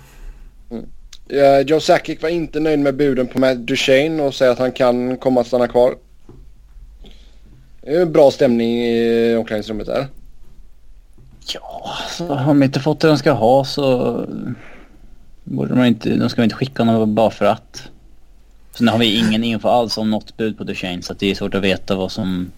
Mm. 0.71 0.85
Uh, 1.33 1.59
Joe 1.67 1.79
Sakic 1.79 2.21
var 2.21 2.29
inte 2.29 2.59
nöjd 2.59 2.79
med 2.79 2.95
buden 2.95 3.27
på 3.27 3.39
Matt 3.39 3.57
Duchene 3.57 4.23
och 4.23 4.33
säger 4.33 4.51
att 4.51 4.59
han 4.59 4.71
kan 4.71 5.17
komma 5.17 5.41
att 5.41 5.47
stanna 5.47 5.67
kvar. 5.67 5.95
Det 7.81 7.95
är 7.95 8.01
en 8.01 8.11
bra 8.11 8.31
stämning 8.31 8.85
i 8.85 9.35
omklädningsrummet 9.35 9.87
där. 9.87 10.07
Ja, 11.53 11.91
så 12.09 12.27
har 12.27 12.47
de 12.47 12.63
inte 12.63 12.79
fått 12.79 12.99
det 12.99 13.07
de 13.07 13.17
ska 13.17 13.31
ha 13.31 13.65
så 13.65 14.25
borde 15.43 15.75
de 15.75 15.85
inte, 15.85 16.09
de 16.09 16.29
ska 16.29 16.43
inte 16.43 16.55
skicka 16.55 16.83
honom 16.83 17.15
bara 17.15 17.31
för 17.31 17.45
att. 17.45 17.89
Sen 18.73 18.87
har 18.87 18.97
vi 18.97 19.19
ingen 19.19 19.43
info 19.43 19.67
alls 19.67 19.97
om 19.97 20.11
något 20.11 20.37
bud 20.37 20.57
på 20.57 20.63
Duchene 20.63 21.01
så 21.01 21.13
det 21.13 21.31
är 21.31 21.35
svårt 21.35 21.55
att 21.55 21.63
veta 21.63 21.95
vad 21.95 22.11
som 22.11 22.51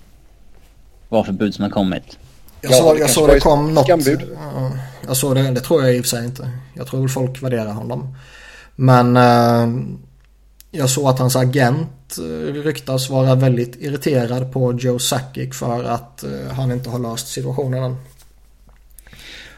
vad 1.09 1.26
för 1.26 1.34
bud 1.34 1.55
som 1.55 1.64
har 1.64 1.69
kommit. 1.69 2.18
Jag 2.62 2.76
såg, 2.76 2.96
ja, 2.96 3.00
jag 3.00 3.10
såg 3.10 3.30
det 3.30 3.40
kom 3.40 3.74
något. 3.74 3.88
Jag 5.08 5.18
såg 5.18 5.36
det, 5.36 5.52
det 5.52 5.62
tror 5.62 5.84
jag 5.84 5.96
i 5.96 6.00
och 6.00 6.06
för 6.06 6.10
sig 6.10 6.26
inte. 6.26 6.52
Jag 6.74 6.88
tror 6.88 7.00
väl 7.00 7.10
folk 7.10 7.44
värderar 7.44 7.72
honom. 7.72 8.16
Men 8.76 9.18
eh, 9.18 9.68
jag 10.72 10.90
såg 10.90 11.08
att 11.08 11.20
hans 11.20 11.36
agent 11.36 12.18
eh, 12.18 12.54
ryktas 12.54 13.10
vara 13.10 13.36
väldigt 13.36 13.76
irriterad 13.76 14.54
på 14.54 14.74
Joe 14.74 15.00
Sakic 15.00 15.56
för 15.56 15.84
att 15.84 16.24
eh, 16.24 16.52
han 16.52 16.72
inte 16.72 16.90
har 16.90 17.00
löst 17.00 17.28
situationen 17.28 17.84
än. 17.84 17.98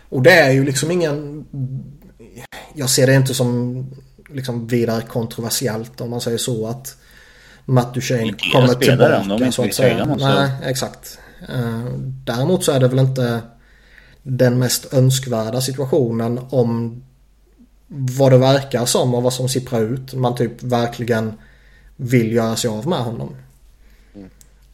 Och 0.09 0.21
det 0.21 0.33
är 0.33 0.51
ju 0.51 0.65
liksom 0.65 0.91
ingen... 0.91 1.45
Jag 2.73 2.89
ser 2.89 3.07
det 3.07 3.15
inte 3.15 3.33
som 3.33 3.85
liksom 4.29 4.67
vidare 4.67 5.01
kontroversiellt 5.01 6.01
om 6.01 6.09
man 6.09 6.21
säger 6.21 6.37
så 6.37 6.67
att 6.67 6.95
Matt 7.65 7.93
Duchene 7.93 8.33
kommer 8.53 8.73
tillbaka. 8.73 9.23
De 9.39 9.51
så 9.51 9.63
att 9.63 9.73
säga. 9.73 10.05
Nej, 10.05 10.51
exakt. 10.63 11.19
Eh, 11.47 11.85
däremot 12.25 12.63
så 12.63 12.71
är 12.71 12.79
det 12.79 12.87
väl 12.87 12.99
inte 12.99 13.41
den 14.23 14.59
mest 14.59 14.93
önskvärda 14.93 15.61
situationen 15.61 16.39
om 16.49 17.03
vad 17.87 18.31
det 18.31 18.37
verkar 18.37 18.85
som 18.85 19.15
och 19.15 19.23
vad 19.23 19.33
som 19.33 19.49
sipprar 19.49 19.81
ut. 19.81 20.13
Man 20.13 20.35
typ 20.35 20.63
verkligen 20.63 21.33
vill 21.95 22.31
göra 22.31 22.55
sig 22.55 22.69
av 22.69 22.87
med 22.87 22.99
honom. 22.99 23.35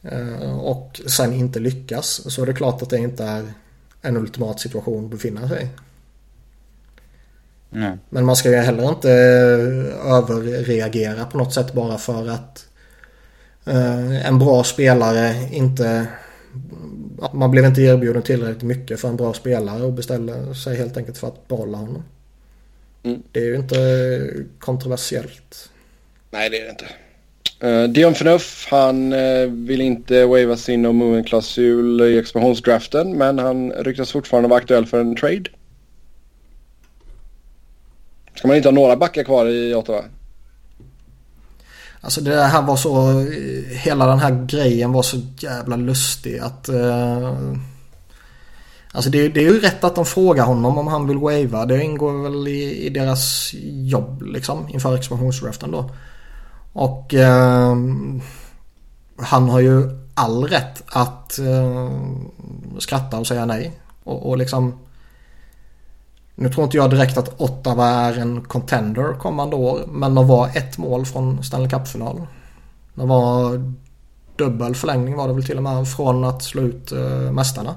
Mm. 0.02 0.58
Och 0.58 1.00
sen 1.06 1.32
inte 1.32 1.58
lyckas. 1.60 2.32
Så 2.32 2.42
är 2.42 2.46
det 2.46 2.52
klart 2.52 2.82
att 2.82 2.90
det 2.90 2.98
inte 2.98 3.24
är 3.24 3.52
en 4.02 4.16
ultimat 4.16 4.60
situation 4.60 5.04
att 5.04 5.10
befinna 5.10 5.48
sig 5.48 5.62
i. 5.62 5.68
Mm. 7.76 7.98
Men 8.08 8.24
man 8.24 8.36
ska 8.36 8.50
ju 8.50 8.56
heller 8.56 8.88
inte 8.88 9.10
överreagera 10.04 11.24
på 11.24 11.38
något 11.38 11.54
sätt 11.54 11.72
bara 11.72 11.98
för 11.98 12.28
att 12.28 12.66
eh, 13.64 14.26
en 14.26 14.38
bra 14.38 14.64
spelare 14.64 15.48
inte... 15.52 16.06
Man 17.32 17.50
blev 17.50 17.64
inte 17.64 17.82
erbjuden 17.82 18.22
tillräckligt 18.22 18.62
mycket 18.62 19.00
för 19.00 19.08
en 19.08 19.16
bra 19.16 19.34
spelare 19.34 19.82
och 19.82 19.92
beställde 19.92 20.54
sig 20.54 20.76
helt 20.76 20.96
enkelt 20.96 21.18
för 21.18 21.26
att 21.26 21.48
behålla 21.48 21.78
honom. 21.78 22.02
Mm. 23.02 23.22
Det 23.32 23.40
är 23.40 23.44
ju 23.44 23.56
inte 23.56 23.76
kontroversiellt. 24.58 25.70
Nej, 26.30 26.50
det 26.50 26.60
är 26.60 26.64
det 26.64 26.70
inte. 26.70 26.86
Uh, 27.64 27.88
Dion 27.92 28.14
Phaneuf, 28.14 28.68
han 28.70 29.12
uh, 29.12 29.50
vill 29.50 29.80
inte 29.80 30.24
wava 30.24 30.56
sin 30.56 30.82
no 30.82 30.92
movement 30.92 31.28
klausul 31.28 32.00
i 32.00 32.18
expansionsdraften 32.18 33.18
men 33.18 33.38
han 33.38 33.72
ryktas 33.72 34.12
fortfarande 34.12 34.48
vara 34.48 34.58
aktuell 34.58 34.86
för 34.86 35.00
en 35.00 35.16
trade. 35.16 35.50
Ska 38.34 38.48
man 38.48 38.56
inte 38.56 38.68
ha 38.68 38.74
några 38.74 38.96
backar 38.96 39.24
kvar 39.24 39.46
i 39.46 39.74
Ottawa? 39.74 40.04
Alltså 42.06 42.20
det 42.20 42.42
här 42.42 42.62
var 42.62 42.76
så, 42.76 43.20
eh, 43.20 43.78
hela 43.78 44.06
den 44.06 44.18
här 44.18 44.46
grejen 44.46 44.92
var 44.92 45.02
så 45.02 45.16
jävla 45.38 45.76
lustig 45.76 46.38
att 46.38 46.68
Eh, 46.68 47.34
Alltså 48.92 49.10
det, 49.10 49.28
det, 49.28 49.40
är 49.40 49.44
ju 49.44 49.60
rätt 49.60 49.84
att 49.84 49.94
de 49.94 50.06
frågar 50.06 50.44
honom 50.44 50.78
om 50.78 50.86
han 50.86 51.06
vill 51.06 51.18
wava. 51.18 51.66
Det 51.66 51.82
ingår 51.82 52.22
väl 52.22 52.48
i, 52.48 52.86
i 52.86 52.88
deras 52.88 53.50
jobb 53.64 54.22
liksom 54.22 54.68
inför 54.68 54.96
expansionsdraften 54.96 55.70
då. 55.70 55.90
Och 56.72 57.14
eh, 57.14 57.76
han 59.18 59.48
har 59.48 59.60
ju 59.60 59.90
all 60.14 60.44
rätt 60.44 60.82
att 60.86 61.38
eh, 61.38 61.90
skratta 62.78 63.18
och 63.18 63.26
säga 63.26 63.44
nej. 63.44 63.80
Och, 64.04 64.28
och 64.28 64.38
liksom 64.38 64.78
nu 66.38 66.48
tror 66.48 66.64
inte 66.64 66.76
jag 66.76 66.90
direkt 66.90 67.18
att 67.18 67.40
Ottawa 67.40 67.88
är 67.88 68.18
en 68.18 68.40
contender 68.40 69.18
kommande 69.18 69.56
år. 69.56 69.84
Men 69.88 70.14
de 70.14 70.26
var 70.26 70.48
ett 70.48 70.78
mål 70.78 71.06
från 71.06 71.44
Stanley 71.44 71.70
Cup-final. 71.70 72.26
Det 72.94 73.06
var 73.06 73.62
dubbel 74.36 74.74
förlängning 74.74 75.16
var 75.16 75.28
det 75.28 75.34
väl 75.34 75.44
till 75.44 75.56
och 75.56 75.62
med 75.62 75.88
från 75.88 76.24
att 76.24 76.42
slå 76.42 76.62
ut 76.62 76.92
eh, 76.92 77.32
mästarna. 77.32 77.74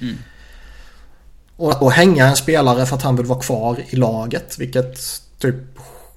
Mm. 0.00 0.16
Och 1.56 1.70
att 1.70 1.80
då 1.80 1.88
hänga 1.88 2.26
en 2.26 2.36
spelare 2.36 2.86
för 2.86 2.96
att 2.96 3.02
han 3.02 3.16
vill 3.16 3.26
vara 3.26 3.40
kvar 3.40 3.84
i 3.88 3.96
laget, 3.96 4.58
vilket 4.58 4.98
typ 5.38 5.56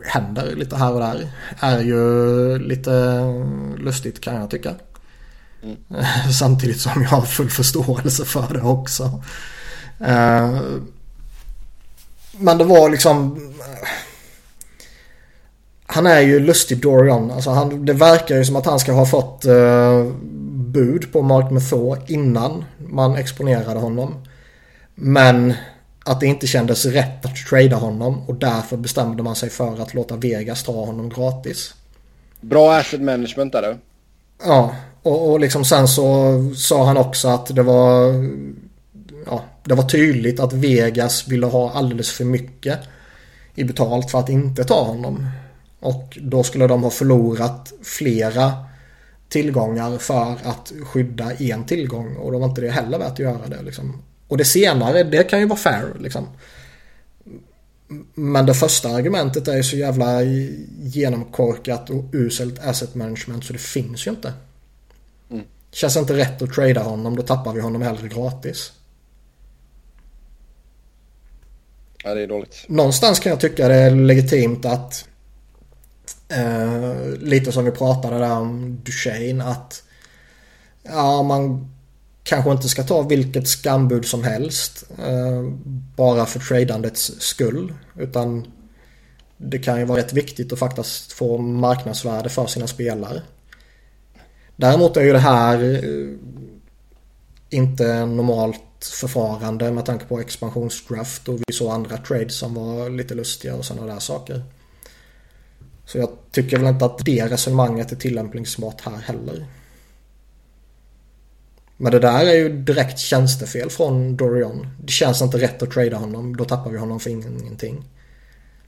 händer 0.06 0.56
lite 0.56 0.76
här 0.76 0.94
och 0.94 1.00
där, 1.00 1.32
är 1.60 1.80
ju 1.80 2.60
lite 2.60 3.22
lustigt 3.78 4.22
kan 4.22 4.36
jag 4.36 4.50
tycka. 4.50 4.74
Mm. 5.64 5.78
Samtidigt 6.40 6.82
som 6.82 7.02
jag 7.02 7.10
har 7.10 7.22
full 7.22 7.50
förståelse 7.50 8.26
för 8.26 8.54
det 8.54 8.62
också. 8.62 9.24
Eh, 10.04 10.60
men 12.38 12.58
det 12.58 12.64
var 12.64 12.90
liksom... 12.90 13.50
Han 15.86 16.06
är 16.06 16.22
ju 16.22 16.40
lustig 16.40 16.82
Dorian. 16.82 17.32
Alltså 17.32 17.50
han, 17.50 17.86
det 17.86 17.94
verkar 17.94 18.36
ju 18.36 18.46
som 18.46 18.56
att 18.56 18.66
han 18.66 18.80
ska 18.80 18.92
ha 18.92 19.06
fått 19.06 19.46
uh, 19.46 20.12
bud 20.52 21.12
på 21.12 21.22
Mark 21.22 21.52
Method 21.52 22.00
innan 22.08 22.66
man 22.78 23.16
exponerade 23.16 23.80
honom. 23.80 24.16
Men 24.96 25.54
att 26.06 26.20
det 26.20 26.26
inte 26.26 26.48
kändes 26.48 26.86
rätt 26.86 27.26
att 27.26 27.36
trada 27.50 27.76
honom 27.76 28.30
och 28.30 28.36
därför 28.36 28.78
bestämde 28.78 29.24
man 29.24 29.36
sig 29.36 29.50
för 29.50 29.82
att 29.82 29.94
låta 29.94 30.16
Vegas 30.16 30.64
ta 30.64 30.86
honom 30.86 31.10
gratis. 31.10 31.74
Bra 32.42 32.76
asset 32.76 33.02
management 33.02 33.52
där 33.52 33.62
du. 33.62 33.78
Ja, 34.46 34.76
och, 35.04 35.32
och 35.32 35.40
liksom 35.40 35.66
sen 35.66 35.88
så 35.88 36.38
sa 36.56 36.86
han 36.86 36.98
också 36.98 37.28
att 37.28 37.56
det 37.56 37.64
var 37.64 38.14
det 39.64 39.76
var 39.76 39.90
tydligt 39.90 40.40
att 40.40 40.54
Vegas 40.54 41.28
ville 41.28 41.46
ha 41.46 41.72
alldeles 41.72 42.12
för 42.12 42.26
mycket 42.26 42.80
i 43.56 43.64
betalt 43.64 44.12
för 44.12 44.20
att 44.20 44.30
inte 44.30 44.64
ta 44.64 44.84
honom. 44.84 45.28
Och 45.80 46.18
då 46.22 46.44
skulle 46.44 46.68
de 46.68 46.84
ha 46.84 46.90
förlorat 46.90 47.74
flera 47.84 48.54
tillgångar 49.30 49.98
för 49.98 50.32
att 50.44 50.72
skydda 50.84 51.34
en 51.34 51.66
tillgång 51.66 52.16
och 52.16 52.32
då 52.32 52.40
var 52.40 52.48
inte 52.48 52.62
det 52.62 52.70
heller 52.70 53.00
värt 53.00 53.12
att 53.12 53.20
göra 53.20 53.48
det. 53.48 53.62
Liksom. 53.62 54.02
Och 54.28 54.38
det 54.38 54.46
senare, 54.46 55.04
det 55.04 55.24
kan 55.24 55.40
ju 55.40 55.46
vara 55.46 55.60
fair 55.60 55.94
liksom. 56.00 56.28
Men 58.14 58.46
det 58.46 58.54
första 58.54 58.90
argumentet 58.90 59.48
är 59.48 59.56
ju 59.56 59.64
så 59.64 59.78
jävla 59.78 60.24
genomkorkat 60.80 61.90
och 61.90 62.04
uselt 62.14 62.60
asset 62.60 62.96
management 62.96 63.46
så 63.46 63.54
det 63.54 63.60
finns 63.60 64.08
ju 64.08 64.12
inte. 64.12 64.34
Mm. 65.32 65.44
Känns 65.72 65.98
inte 65.98 66.18
rätt 66.18 66.42
att 66.42 66.54
trada 66.54 66.84
honom, 66.84 67.16
då 67.16 67.22
tappar 67.22 67.54
vi 67.54 67.62
honom 67.62 67.82
hellre 67.82 68.08
gratis. 68.08 68.72
Ja, 72.04 72.14
det 72.14 72.22
är 72.22 72.28
dåligt. 72.28 72.66
Någonstans 72.68 73.20
kan 73.20 73.30
jag 73.30 73.40
tycka 73.40 73.68
det 73.68 73.76
är 73.76 73.92
legitimt 73.92 74.66
att 74.66 75.08
eh, 76.30 77.08
lite 77.20 77.52
som 77.52 77.66
vi 77.66 77.72
pratade 77.72 78.20
där 78.20 78.32
om 78.32 78.82
Duchene 78.84 79.44
att 79.44 79.84
ja, 80.84 81.24
man 81.24 81.70
kanske 82.24 82.52
inte 82.52 82.70
ska 82.70 82.84
ta 82.84 83.02
vilket 83.02 83.48
skambud 83.48 84.06
som 84.06 84.24
helst 84.24 84.84
eh, 84.98 85.44
bara 85.96 86.26
för 86.26 86.40
tradandets 86.40 87.12
skull. 87.20 87.74
Utan 87.98 88.48
det 89.38 89.60
kan 89.60 89.80
ju 89.80 89.86
vara 89.86 90.00
rätt 90.00 90.14
viktigt 90.14 90.54
att 90.54 90.60
faktiskt 90.60 91.12
få 91.12 91.38
marknadsvärde 91.38 92.30
för 92.30 92.48
sina 92.48 92.68
spelare. 92.68 93.22
Däremot 94.56 94.98
är 94.98 95.02
ju 95.02 95.14
det 95.14 95.20
här 95.20 95.64
eh, 95.64 96.18
inte 97.50 98.06
normalt 98.06 98.73
förfarande 98.86 99.72
med 99.72 99.86
tanke 99.86 100.06
på 100.06 100.20
expansionsdraft 100.20 101.30
och 101.30 101.40
vi 101.48 101.54
såg 101.54 101.72
andra 101.72 101.98
trades 101.98 102.36
som 102.36 102.54
var 102.54 102.90
lite 102.90 103.14
lustiga 103.14 103.56
och 103.56 103.66
sådana 103.66 103.94
där 103.94 104.00
saker. 104.00 104.44
Så 105.86 105.98
jag 105.98 106.10
tycker 106.32 106.58
väl 106.58 106.68
inte 106.68 106.86
att 106.86 107.06
det 107.06 107.26
resonemanget 107.26 107.92
är 107.92 107.96
tillämpningsbart 107.96 108.82
här 108.82 108.98
heller. 108.98 109.46
Men 111.78 111.92
det 111.92 112.00
där 112.00 112.26
är 112.26 112.34
ju 112.34 112.50
direkt 112.50 113.00
tjänstefel 113.00 113.70
från 113.70 114.18
Dorian. 114.18 114.68
Det 114.82 114.92
känns 114.92 115.22
inte 115.22 115.38
rätt 115.38 115.64
att 115.64 115.72
trada 115.72 115.98
honom. 115.98 116.36
Då 116.36 116.46
tappar 116.46 116.72
vi 116.72 116.78
honom 116.78 117.00
för 117.00 117.10
ingenting. 117.10 117.84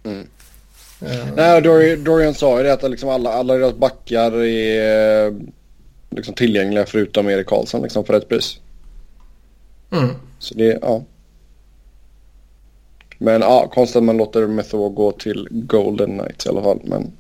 Mm. 0.04 0.28
Uh, 1.04 1.34
Nej, 1.36 1.62
Dorian, 1.62 2.04
Dorian 2.04 2.34
sa 2.34 2.58
ju 2.58 2.64
det 2.64 2.74
att 2.74 2.92
liksom 2.92 3.10
alla, 3.10 3.34
alla 3.34 3.54
deras 3.54 3.76
backar 3.76 4.44
är 4.44 5.34
liksom 6.10 6.34
tillgängliga 6.34 6.86
förutom 6.86 7.30
Erik 7.30 7.48
Karlsson 7.48 7.82
liksom 7.82 8.06
för 8.06 8.14
ett 8.14 8.30
pris. 8.30 8.60
Mm. 9.92 10.10
Så 10.40 10.54
det, 10.54 10.80
ja. 10.82 11.02
Men 13.18 13.42
ja, 13.42 13.72
konstigt 13.74 13.98
att 13.98 14.04
man 14.04 14.18
låter 14.18 14.48
Method 14.48 14.96
gå 14.96 15.12
till 15.12 15.48
Golden 15.52 16.20
Knights 16.20 16.46
i 16.46 16.50
alla 16.50 16.64
fall. 16.64 16.80
Men... 16.84 17.12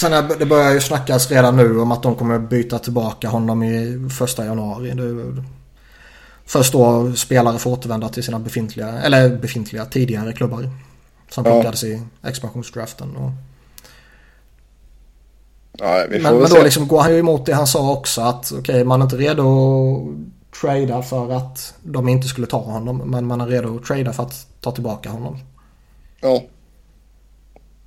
Sen 0.00 0.28
det 0.38 0.46
börjar 0.46 0.72
ju 0.72 0.80
snackas 0.80 1.30
redan 1.30 1.56
nu 1.56 1.80
om 1.80 1.92
att 1.92 2.02
de 2.02 2.14
kommer 2.14 2.38
byta 2.38 2.78
tillbaka 2.78 3.28
honom 3.28 3.62
i 3.62 4.08
första 4.18 4.44
januari. 4.44 4.90
Det, 4.90 5.42
först 6.46 6.72
då 6.72 7.12
spelare 7.12 7.58
får 7.58 7.70
återvända 7.70 8.08
till 8.08 8.22
sina 8.22 8.38
befintliga, 8.38 8.88
eller 8.88 9.36
befintliga 9.36 9.84
tidigare 9.84 10.32
klubbar. 10.32 10.70
Som 11.30 11.44
plockades 11.44 11.82
ja. 11.82 11.88
i 11.88 12.02
expansionsdraften. 12.22 13.16
Och... 13.16 13.30
Ja, 15.78 16.04
men, 16.10 16.22
men 16.22 16.50
då 16.50 16.62
liksom 16.62 16.88
går 16.88 17.00
han 17.00 17.12
ju 17.12 17.18
emot 17.18 17.46
det 17.46 17.54
han 17.54 17.66
sa 17.66 17.92
också 17.92 18.20
att 18.20 18.52
okej 18.52 18.60
okay, 18.60 18.84
man 18.84 19.00
är 19.00 19.04
inte 19.04 19.16
redo 19.16 19.42
att 19.42 20.41
trada 20.60 21.02
för 21.02 21.32
att 21.32 21.74
de 21.82 22.08
inte 22.08 22.28
skulle 22.28 22.46
ta 22.46 22.58
honom. 22.58 22.98
Men 22.98 23.26
man 23.26 23.40
är 23.40 23.46
redo 23.46 23.76
att 23.76 23.84
trada 23.84 24.12
för 24.12 24.22
att 24.22 24.46
ta 24.60 24.70
tillbaka 24.72 25.10
honom. 25.10 25.38
Ja. 26.20 26.42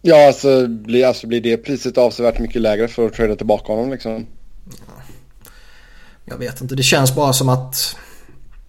Ja, 0.01 0.27
alltså 0.27 0.67
blir, 0.67 1.05
alltså 1.05 1.27
blir 1.27 1.41
det 1.41 1.57
priset 1.57 1.97
avsevärt 1.97 2.39
mycket 2.39 2.61
lägre 2.61 2.87
för 2.87 3.05
att 3.05 3.13
trada 3.13 3.35
tillbaka 3.35 3.73
honom 3.73 3.91
liksom? 3.91 4.25
Jag 6.25 6.37
vet 6.37 6.61
inte, 6.61 6.75
det 6.75 6.83
känns 6.83 7.15
bara 7.15 7.33
som 7.33 7.49
att... 7.49 7.95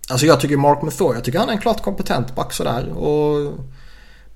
Alltså 0.08 0.26
jag 0.26 0.40
tycker 0.40 0.56
Mark 0.56 0.82
Methor, 0.82 1.14
jag 1.14 1.24
tycker 1.24 1.38
han 1.38 1.48
är 1.48 1.52
en 1.52 1.60
klart 1.60 1.82
kompetent 1.82 2.34
back 2.34 2.52
sådär. 2.52 2.88
Och 2.92 3.52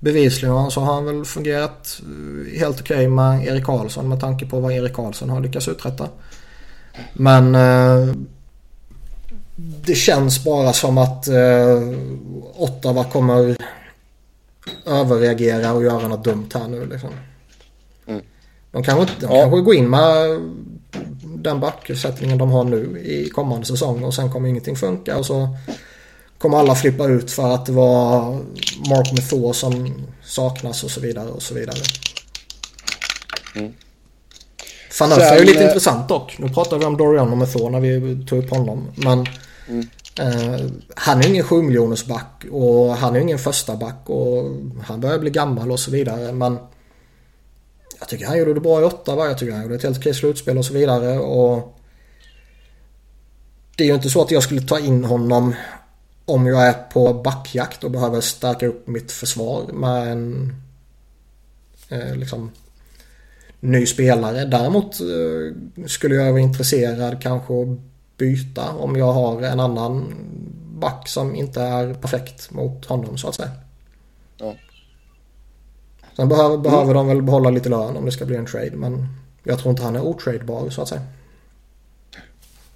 bevisligen 0.01 0.71
så 0.71 0.81
har 0.81 0.95
han 0.95 1.05
väl 1.05 1.25
fungerat 1.25 2.01
eh, 2.01 2.59
helt 2.59 2.81
okej 2.81 2.97
okay 2.97 3.09
med 3.09 3.47
Erik 3.47 3.65
Karlsson 3.65 4.09
med 4.09 4.21
tanke 4.21 4.47
på 4.47 4.61
vad 4.61 4.73
Erik 4.73 4.95
Karlsson 4.95 5.31
har 5.31 5.41
lyckats 5.41 5.69
uträtta. 5.69 6.09
Men 7.13 7.55
eh, 7.55 8.15
det 9.85 9.95
känns 9.95 10.45
bara 10.45 10.73
som 10.73 10.99
att 10.99 11.29
eh, 11.29 11.83
Ottawa 12.57 13.05
kommer 13.05 13.57
överreagera 14.87 15.73
och 15.73 15.85
göra 15.85 16.09
något 16.09 16.25
dumt 16.25 16.49
här 16.55 16.69
nu 16.69 16.87
liksom. 16.87 17.11
Mm. 18.07 18.23
De 18.73 18.83
kanske, 18.83 19.15
de 19.21 19.27
ja. 19.27 19.43
kanske 19.43 19.61
går 19.61 19.75
in 19.75 19.91
med 19.91 20.41
den 21.23 21.61
backuppsättningen 21.61 22.39
de 22.39 22.51
har 22.51 22.65
nu 22.65 23.01
i 23.05 23.29
kommande 23.29 23.67
säsong 23.67 24.05
och 24.05 24.15
sen 24.15 24.33
kommer 24.33 24.49
ingenting 24.49 24.77
funka 24.77 25.17
och 25.17 25.27
så 25.27 25.57
kommer 26.39 26.59
alla 26.59 26.75
flippa 26.75 27.07
ut 27.07 27.31
för 27.31 27.55
att 27.55 27.67
det 27.67 27.73
var 27.73 28.33
Mark 28.89 29.13
Methor 29.13 29.53
som 29.53 30.05
saknas 30.23 30.85
och 30.85 30.91
så 30.91 31.01
vidare 31.01 31.29
och 31.29 31.43
så 31.43 31.55
vidare. 31.55 31.79
Mm. 33.57 33.73
Fanöf 34.91 35.19
är 35.19 35.39
ju 35.39 35.45
lite 35.45 35.65
intressant 35.65 36.09
dock. 36.09 36.37
Nu 36.39 36.49
pratar 36.49 36.79
vi 36.79 36.85
om 36.85 36.97
Dorian 36.97 37.33
och 37.33 37.39
Methor 37.39 37.71
när 37.71 37.81
vi 37.81 38.25
tog 38.27 38.45
upp 38.45 38.51
honom. 38.51 38.89
Men 38.95 39.27
mm. 39.69 39.87
han 40.95 41.21
är 41.21 41.29
ingen 41.29 41.45
7 41.45 41.63
miljoners 41.63 42.07
back 42.07 42.45
och 42.51 42.97
han 42.97 43.17
är 43.17 43.21
ingen 43.21 43.39
första 43.39 43.77
back 43.77 44.03
och 44.07 44.57
han 44.83 45.01
börjar 45.01 45.19
bli 45.19 45.31
gammal 45.31 45.73
och 45.73 45.81
så 45.81 45.91
vidare. 45.91 46.33
Men 46.33 46.59
jag 47.99 48.09
tycker 48.09 48.27
han 48.27 48.39
gjorde 48.39 48.55
det 48.55 48.61
bra 48.61 48.81
i 48.81 48.85
Ottawa. 48.85 49.27
Jag 49.27 49.39
tycker 49.39 49.53
han 49.53 49.63
gjorde 49.63 49.75
ett 49.75 49.83
helt 49.83 49.99
okej 49.99 50.15
slutspel 50.15 50.59
och 50.59 50.65
så 50.65 50.75
vidare. 50.75 51.19
Och 51.19 51.79
det 53.77 53.85
är 53.85 53.89
ju 53.89 53.95
inte 53.95 54.11
så 54.11 54.23
att 54.23 54.31
jag 54.31 54.43
skulle 54.43 54.63
ta 54.63 54.79
in 54.79 55.05
honom 55.05 55.55
om 56.25 56.47
jag 56.47 56.67
är 56.67 56.73
på 56.73 57.15
backjakt 57.15 57.85
och 57.85 57.91
behöver 57.91 58.21
stärka 58.21 58.67
upp 58.67 58.87
mitt 58.87 59.13
försvar 59.13 59.73
med 59.73 60.13
en 60.13 60.55
eh, 61.89 62.17
liksom 62.17 62.51
ny 63.61 63.87
spelare. 63.87 64.45
Däremot 64.45 65.01
eh, 65.01 65.87
skulle 65.87 66.15
jag 66.15 66.33
vara 66.33 66.43
intresserad 66.43 67.23
kanske 67.23 67.63
att 67.63 67.79
byta 68.21 68.71
om 68.71 68.97
jag 68.97 69.13
har 69.13 69.43
en 69.43 69.61
annan 69.61 70.15
back 70.75 71.09
som 71.09 71.35
inte 71.35 71.63
är 71.63 71.95
perfekt 71.95 72.51
mot 72.51 72.85
honom 72.85 73.19
så 73.19 73.29
att 73.29 73.35
säga. 73.35 73.51
Ja. 74.37 74.55
Sen 76.17 76.29
behöver, 76.29 76.55
mm. 76.55 76.63
behöver 76.63 76.95
de 76.95 77.07
väl 77.09 77.23
behålla 77.23 77.51
lite 77.51 77.69
lön 77.69 77.97
om 77.97 78.05
det 78.05 78.13
ska 78.13 78.27
bli 78.27 78.37
en 78.37 78.47
trade 78.47 78.77
men 78.77 79.07
jag 79.45 79.59
tror 79.59 79.71
inte 79.71 79.83
han 79.83 79.97
är 79.97 80.03
otradebar 80.03 80.71
så 80.71 80.83
att 80.83 80.89
säga. 80.89 81.03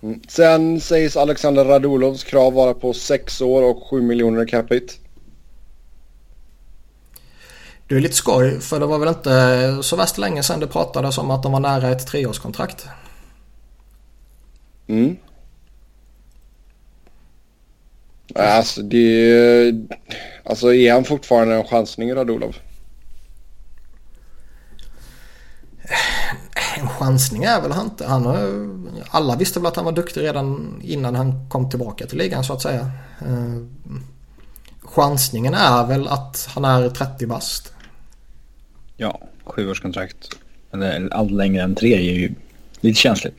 Mm. 0.02 0.20
Sen 0.28 0.80
sägs 0.80 1.16
Alexander 1.16 1.64
Radulovs 1.64 2.24
krav 2.24 2.52
vara 2.52 2.74
på 2.74 2.92
6 2.92 3.40
år 3.40 3.62
och 3.62 3.82
7 3.90 4.02
miljoner 4.02 4.48
capita. 4.48 4.94
Det 7.88 7.94
är 7.94 8.00
lite 8.00 8.14
skoj 8.14 8.60
för 8.60 8.80
det 8.80 8.86
var 8.86 8.98
väl 8.98 9.08
inte 9.08 9.78
så 9.82 9.96
värst 9.96 10.18
länge 10.18 10.42
sedan 10.42 10.60
det 10.60 10.66
pratades 10.66 11.18
om 11.18 11.30
att 11.30 11.42
de 11.42 11.52
var 11.52 11.60
nära 11.60 11.90
ett 11.90 12.06
treårskontrakt. 12.06 12.86
Mm. 14.86 15.16
Alltså 18.34 18.82
det... 18.82 19.72
Alltså 20.44 20.74
är 20.74 20.92
han 20.92 21.04
fortfarande 21.04 21.54
en 21.54 21.64
chansning 21.64 22.14
Radulov? 22.14 22.56
En 26.78 26.88
chansning 26.88 27.44
är 27.44 27.60
väl 27.60 27.72
han 27.72 27.84
inte. 27.84 28.06
Han 28.06 28.26
har, 28.26 28.68
alla 29.10 29.36
visste 29.36 29.60
väl 29.60 29.66
att 29.66 29.76
han 29.76 29.84
var 29.84 29.92
duktig 29.92 30.20
redan 30.20 30.80
innan 30.84 31.14
han 31.14 31.48
kom 31.48 31.70
tillbaka 31.70 32.06
till 32.06 32.18
ligan 32.18 32.44
så 32.44 32.52
att 32.52 32.62
säga. 32.62 32.90
Eh, 33.20 33.62
chansningen 34.82 35.54
är 35.54 35.86
väl 35.86 36.08
att 36.08 36.48
han 36.54 36.64
är 36.64 36.90
30 36.90 37.26
bast. 37.26 37.72
Ja, 38.96 39.20
sjuårskontrakt. 39.44 40.28
Eller 40.72 41.08
allt 41.14 41.30
längre 41.30 41.62
än 41.62 41.74
tre 41.74 41.94
är 41.94 42.14
ju 42.14 42.34
lite 42.80 43.00
känsligt. 43.00 43.36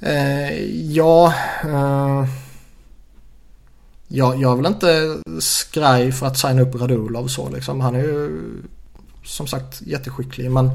Eh, 0.00 0.64
ja, 0.92 1.34
eh, 1.64 2.24
ja, 4.08 4.34
jag 4.34 4.56
vill 4.56 4.66
inte 4.66 5.18
skraj 5.40 6.12
för 6.12 6.26
att 6.26 6.38
signa 6.38 6.62
upp 6.62 6.74
Radulov 6.74 7.28
så 7.28 7.50
liksom. 7.50 7.80
Han 7.80 7.94
är 7.94 8.02
ju 8.02 8.40
som 9.24 9.46
sagt 9.46 9.82
jätteskicklig 9.82 10.50
men 10.50 10.70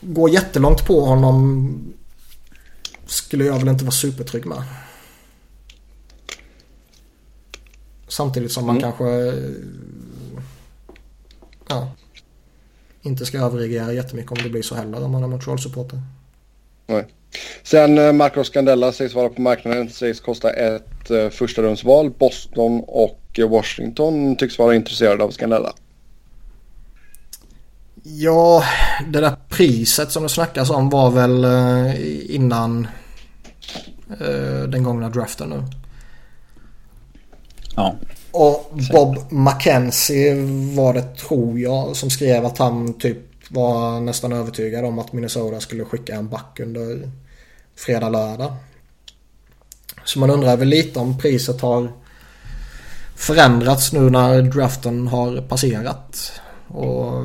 gå 0.00 0.28
jättelångt 0.28 0.86
på 0.86 1.04
honom 1.04 1.94
skulle 3.06 3.44
jag 3.44 3.58
väl 3.58 3.68
inte 3.68 3.84
vara 3.84 3.92
supertrygg 3.92 4.46
med. 4.46 4.62
Samtidigt 8.08 8.52
som 8.52 8.66
man 8.66 8.76
mm. 8.76 8.82
kanske 8.82 9.04
ja, 11.68 11.92
inte 13.02 13.26
ska 13.26 13.38
överreagera 13.38 13.92
jättemycket 13.92 14.32
om 14.32 14.38
det 14.42 14.50
blir 14.50 14.62
så 14.62 14.74
heller 14.74 15.04
om 15.04 15.10
man 15.10 15.22
är 15.22 15.28
Montreal-supporter. 15.28 16.02
Nej. 16.86 17.06
Sen 17.62 17.98
uh, 17.98 18.12
Marcos 18.12 18.46
Scandella 18.46 18.92
sägs 18.92 19.14
vara 19.14 19.28
på 19.28 19.40
marknaden, 19.40 19.90
sägs 19.90 20.20
kosta 20.20 20.50
ett 20.50 21.10
uh, 21.10 21.28
första 21.28 21.62
rumsval. 21.62 22.10
Boston 22.10 22.82
och 22.86 23.40
Washington 23.48 24.36
tycks 24.36 24.58
vara 24.58 24.74
intresserade 24.74 25.24
av 25.24 25.30
Scandella. 25.30 25.72
Ja, 28.02 28.64
det 29.12 29.20
där 29.20 29.36
priset 29.48 30.12
som 30.12 30.22
det 30.22 30.28
snackas 30.28 30.70
om 30.70 30.90
var 30.90 31.10
väl 31.10 31.44
uh, 31.44 32.34
innan 32.34 32.86
den 34.68 34.82
gångna 34.82 35.08
draften 35.08 35.48
nu. 35.48 35.62
Ja. 37.76 37.96
Och 38.30 38.72
Bob 38.92 39.18
McKenzie 39.30 40.34
var 40.74 40.94
det 40.94 41.16
tror 41.16 41.58
jag 41.58 41.96
som 41.96 42.10
skrev 42.10 42.46
att 42.46 42.58
han 42.58 42.92
typ 42.92 43.18
var 43.50 44.00
nästan 44.00 44.32
övertygad 44.32 44.84
om 44.84 44.98
att 44.98 45.12
Minnesota 45.12 45.60
skulle 45.60 45.84
skicka 45.84 46.14
en 46.14 46.28
back 46.28 46.60
under 46.60 47.10
fredag, 47.76 48.08
lördag. 48.08 48.56
Så 50.04 50.18
man 50.18 50.30
undrar 50.30 50.56
väl 50.56 50.68
lite 50.68 50.98
om 50.98 51.18
priset 51.18 51.60
har 51.60 51.92
förändrats 53.14 53.92
nu 53.92 54.10
när 54.10 54.42
draften 54.42 55.08
har 55.08 55.40
passerat. 55.40 56.32
Och 56.68 57.22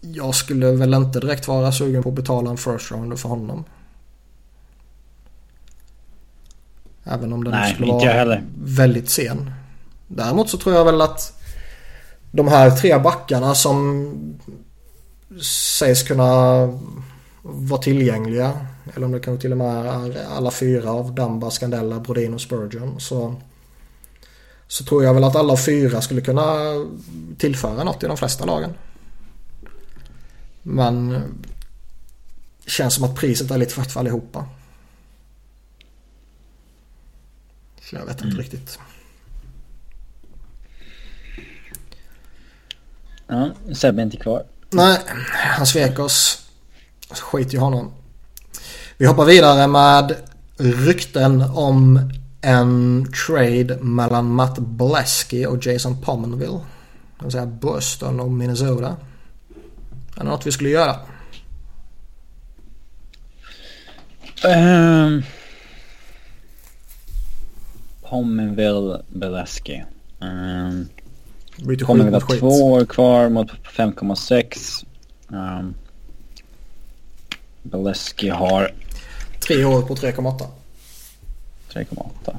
jag 0.00 0.34
skulle 0.34 0.72
väl 0.72 0.94
inte 0.94 1.20
direkt 1.20 1.48
vara 1.48 1.72
sugen 1.72 2.02
på 2.02 2.08
att 2.08 2.14
betala 2.14 2.50
en 2.50 2.56
first 2.56 2.90
rounder 2.90 3.16
för 3.16 3.28
honom. 3.28 3.64
Även 7.04 7.32
om 7.32 7.44
den 7.44 7.52
Nej, 7.52 7.74
skulle 7.74 7.92
vara 7.92 8.10
heller. 8.10 8.44
väldigt 8.62 9.10
sen. 9.10 9.52
Däremot 10.08 10.50
så 10.50 10.58
tror 10.58 10.74
jag 10.74 10.84
väl 10.84 11.00
att 11.00 11.42
de 12.30 12.48
här 12.48 12.70
tre 12.70 12.98
backarna 12.98 13.54
som 13.54 14.10
sägs 15.78 16.02
kunna 16.02 16.66
vara 17.42 17.82
tillgängliga. 17.82 18.66
Eller 18.94 19.06
om 19.06 19.12
det 19.12 19.20
kanske 19.20 19.40
till 19.42 19.52
och 19.52 19.58
med 19.58 19.86
är 19.86 20.24
alla 20.26 20.50
fyra 20.50 20.90
av 20.90 21.14
Damba, 21.14 21.50
Scandella, 21.50 22.00
Brodin 22.00 22.34
och 22.34 22.40
Spurgeon. 22.40 23.00
Så, 23.00 23.40
så 24.68 24.84
tror 24.84 25.04
jag 25.04 25.14
väl 25.14 25.24
att 25.24 25.36
alla 25.36 25.56
fyra 25.56 26.00
skulle 26.00 26.20
kunna 26.20 26.56
tillföra 27.38 27.84
något 27.84 28.02
i 28.02 28.06
de 28.06 28.16
flesta 28.16 28.44
lagen. 28.44 28.74
Men 30.62 31.08
det 32.64 32.70
känns 32.70 32.94
som 32.94 33.04
att 33.04 33.14
priset 33.14 33.50
är 33.50 33.58
lite 33.58 33.74
för 33.74 33.80
högt 33.80 33.92
för 33.92 34.00
allihopa. 34.00 34.46
Så 37.82 37.96
jag 37.96 38.06
vet 38.06 38.10
inte 38.16 38.24
Mm. 38.24 38.38
riktigt. 38.38 38.78
Ja, 43.26 43.50
Sebbe 43.74 44.02
är 44.02 44.04
inte 44.04 44.16
kvar. 44.16 44.44
Nej, 44.70 44.98
han 45.32 45.66
svek 45.66 45.98
oss. 45.98 46.46
Så 47.12 47.24
skit 47.24 47.54
i 47.54 47.56
honom. 47.56 47.92
Vi 49.00 49.06
hoppar 49.06 49.24
vidare 49.24 49.66
med 49.66 50.16
rykten 50.58 51.42
om 51.42 52.10
en 52.40 53.06
trade 53.26 53.76
mellan 53.76 54.34
Matt 54.34 54.58
Blesky 54.58 55.46
och 55.46 55.66
Jason 55.66 56.00
Pominville. 56.00 56.60
Det 57.18 57.24
vill 57.24 57.32
säga 57.32 57.46
Boston 57.46 58.20
och 58.20 58.30
Minnesota. 58.30 58.96
Är 60.16 60.20
det 60.20 60.24
något 60.24 60.46
vi 60.46 60.52
skulle 60.52 60.70
göra? 60.70 60.96
Um, 64.44 65.22
Pominville 68.02 69.02
Beleski. 69.08 69.84
Um, 70.18 70.88
Pominville 71.86 72.16
har 72.16 72.38
två 72.38 72.72
år 72.72 72.84
kvar 72.84 73.28
mot 73.28 73.50
5,6. 73.76 74.84
Um, 75.28 75.74
Beleski 77.62 78.28
har 78.28 78.72
Tre 79.46 79.64
år 79.64 79.82
på 79.82 79.94
3,8. 79.94 80.46
3,8. 81.72 82.36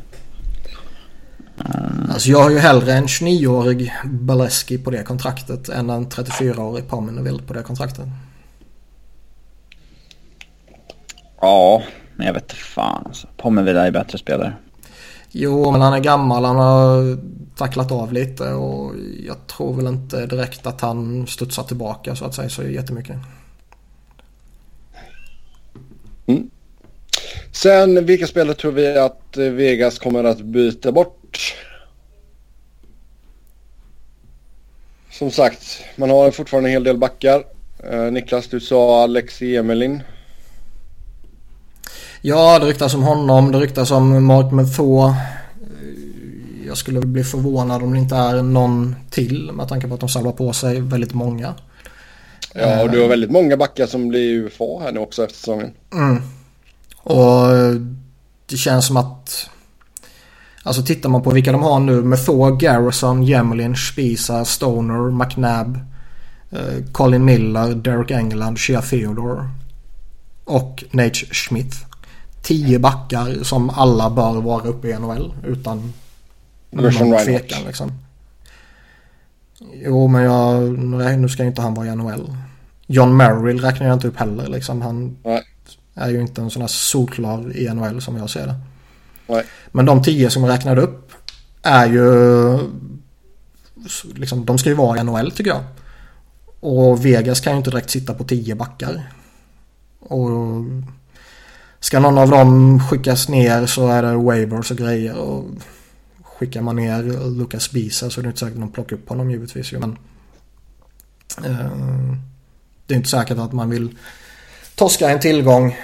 Alltså 2.09 2.29
jag 2.29 2.43
har 2.43 2.49
ju 2.49 2.57
hellre 2.57 2.93
en 2.93 3.05
29-årig 3.05 3.93
Baleski 4.05 4.77
på 4.77 4.91
det 4.91 5.03
kontraktet 5.03 5.69
än 5.69 5.89
en 5.89 6.07
34-årig 6.07 6.87
Pominville 6.87 7.41
på 7.41 7.53
det 7.53 7.63
kontraktet. 7.63 8.05
Ja, 11.41 11.83
men 12.15 12.27
jag 12.27 12.33
vet 12.33 12.53
fan 12.53 13.03
alltså. 13.05 13.27
Pominville 13.37 13.87
är 13.87 13.91
bättre 13.91 14.17
spelare. 14.17 14.53
Jo, 15.31 15.71
men 15.71 15.81
han 15.81 15.93
är 15.93 15.99
gammal. 15.99 16.45
Han 16.45 16.55
har 16.55 17.17
tacklat 17.55 17.91
av 17.91 18.13
lite 18.13 18.53
och 18.53 18.93
jag 19.25 19.47
tror 19.47 19.75
väl 19.75 19.87
inte 19.87 20.25
direkt 20.25 20.65
att 20.65 20.81
han 20.81 21.27
studsar 21.27 21.63
tillbaka 21.63 22.15
så 22.15 22.25
att 22.25 22.35
säga 22.35 22.49
så 22.49 22.63
jättemycket. 22.63 23.17
Sen 27.51 28.05
vilka 28.05 28.27
spelare 28.27 28.55
tror 28.55 28.71
vi 28.71 28.97
att 28.97 29.37
eh, 29.37 29.43
Vegas 29.43 29.99
kommer 29.99 30.23
att 30.23 30.41
byta 30.41 30.91
bort? 30.91 31.55
Som 35.11 35.31
sagt, 35.31 35.83
man 35.95 36.09
har 36.09 36.31
fortfarande 36.31 36.69
en 36.69 36.73
hel 36.73 36.83
del 36.83 36.97
backar. 36.97 37.43
Eh, 37.91 38.11
Niklas, 38.11 38.47
du 38.47 38.59
sa 38.59 39.03
Alexi 39.03 39.55
Emelin. 39.55 40.03
Ja, 42.21 42.59
det 42.59 42.65
ryktas 42.65 42.93
om 42.93 43.03
honom. 43.03 43.51
Det 43.51 43.59
ryktas 43.59 43.91
om 43.91 44.25
Mark 44.25 44.51
Method. 44.51 45.13
Jag 46.67 46.77
skulle 46.77 46.99
bli 46.99 47.23
förvånad 47.23 47.83
om 47.83 47.93
det 47.93 47.99
inte 47.99 48.15
är 48.15 48.41
någon 48.41 48.95
till 49.09 49.51
med 49.51 49.67
tanke 49.67 49.87
på 49.87 49.93
att 49.93 49.99
de 49.99 50.09
samlar 50.09 50.31
på 50.31 50.53
sig 50.53 50.81
väldigt 50.81 51.13
många. 51.13 51.53
Ja, 52.53 52.83
och 52.83 52.89
du 52.89 53.01
har 53.01 53.07
väldigt 53.07 53.31
många 53.31 53.57
backar 53.57 53.87
som 53.87 54.07
blir 54.07 54.33
UFA 54.33 54.79
här 54.83 54.91
nu 54.91 54.99
också 54.99 55.23
efter 55.23 55.37
säsongen. 55.37 55.71
Mm. 55.93 56.21
Och 57.03 57.47
det 58.45 58.57
känns 58.57 58.87
som 58.87 58.97
att... 58.97 59.49
Alltså 60.63 60.83
tittar 60.83 61.09
man 61.09 61.21
på 61.21 61.29
vilka 61.29 61.51
de 61.51 61.63
har 61.63 61.79
nu. 61.79 62.01
Method, 62.01 62.59
Garrison, 62.59 63.23
Jemelin, 63.23 63.75
Spisa, 63.75 64.45
Stoner, 64.45 65.11
McNabb, 65.11 65.79
eh, 66.51 66.85
Colin 66.91 67.25
Miller, 67.25 67.75
Derek 67.75 68.11
England, 68.11 68.59
Shea 68.59 68.81
Theodore 68.81 69.49
och 70.43 70.83
Nate 70.91 71.13
Schmidt. 71.13 71.75
Tio 72.41 72.79
backar 72.79 73.43
som 73.43 73.69
alla 73.69 74.09
bör 74.09 74.41
vara 74.41 74.63
uppe 74.63 74.87
i 74.87 74.99
NHL 74.99 75.33
utan 75.45 75.93
Gershon 76.71 77.09
någon 77.09 77.25
tvekan 77.25 77.63
liksom. 77.67 77.91
Jo 79.73 80.07
men 80.07 80.23
jag, 80.23 80.79
nej, 80.79 81.17
nu 81.17 81.29
ska 81.29 81.43
inte 81.43 81.61
han 81.61 81.73
vara 81.73 81.87
i 81.87 81.95
NHL. 81.95 82.37
John 82.87 83.17
Merrill 83.17 83.61
räknar 83.61 83.87
jag 83.87 83.95
inte 83.95 84.07
upp 84.07 84.17
heller 84.17 84.47
liksom. 84.47 84.81
Han 84.81 85.17
Nej. 85.23 85.43
Är 85.95 86.09
ju 86.09 86.21
inte 86.21 86.41
en 86.41 86.49
sån 86.49 86.61
här 86.61 86.67
solklar 86.67 87.57
i 87.57 87.73
NHL 87.73 88.01
som 88.01 88.17
jag 88.17 88.29
ser 88.29 88.47
det. 88.47 88.55
Nej. 89.27 89.43
Men 89.71 89.85
de 89.85 90.03
tio 90.03 90.29
som 90.29 90.43
jag 90.43 90.51
räknade 90.51 90.81
upp 90.81 91.11
är 91.61 91.85
ju 91.85 92.09
liksom, 94.15 94.45
de 94.45 94.57
ska 94.57 94.69
ju 94.69 94.75
vara 94.75 94.99
i 94.99 95.03
NHL 95.03 95.31
tycker 95.31 95.51
jag. 95.51 95.63
Och 96.59 97.05
Vegas 97.05 97.39
kan 97.39 97.53
ju 97.53 97.57
inte 97.57 97.69
direkt 97.69 97.89
sitta 97.89 98.13
på 98.13 98.23
tio 98.23 98.55
backar. 98.55 99.11
Och 99.99 100.29
ska 101.79 101.99
någon 101.99 102.17
av 102.17 102.29
dem 102.29 102.79
skickas 102.89 103.29
ner 103.29 103.65
så 103.65 103.87
är 103.87 104.03
det 104.03 104.15
waivers 104.15 104.71
och 104.71 104.77
grejer. 104.77 105.15
Och 105.15 105.45
skickar 106.23 106.61
man 106.61 106.75
ner 106.75 107.03
Lucas 107.29 107.71
Bisa 107.71 108.09
så 108.09 108.19
är 108.19 108.23
det 108.23 108.27
inte 108.27 108.39
säkert 108.39 108.55
att 108.55 108.61
de 108.61 108.71
plockar 108.71 108.95
upp 108.95 109.09
honom 109.09 109.31
givetvis 109.31 109.73
ju. 109.73 109.79
Men 109.79 109.97
eh, 111.45 112.15
det 112.85 112.93
är 112.93 112.97
inte 112.97 113.09
säkert 113.09 113.37
att 113.37 113.53
man 113.53 113.69
vill 113.69 113.97
torska 114.81 115.09
en 115.09 115.19
tillgång 115.19 115.77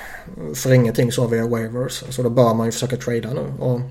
för 0.55 0.73
ingenting 0.73 1.11
så 1.11 1.27
via 1.27 1.47
waivers. 1.47 2.03
Så 2.09 2.23
då 2.23 2.29
bör 2.29 2.53
man 2.53 2.65
ju 2.65 2.71
försöka 2.71 2.97
trada 2.97 3.33
nu. 3.33 3.53
Och 3.59 3.81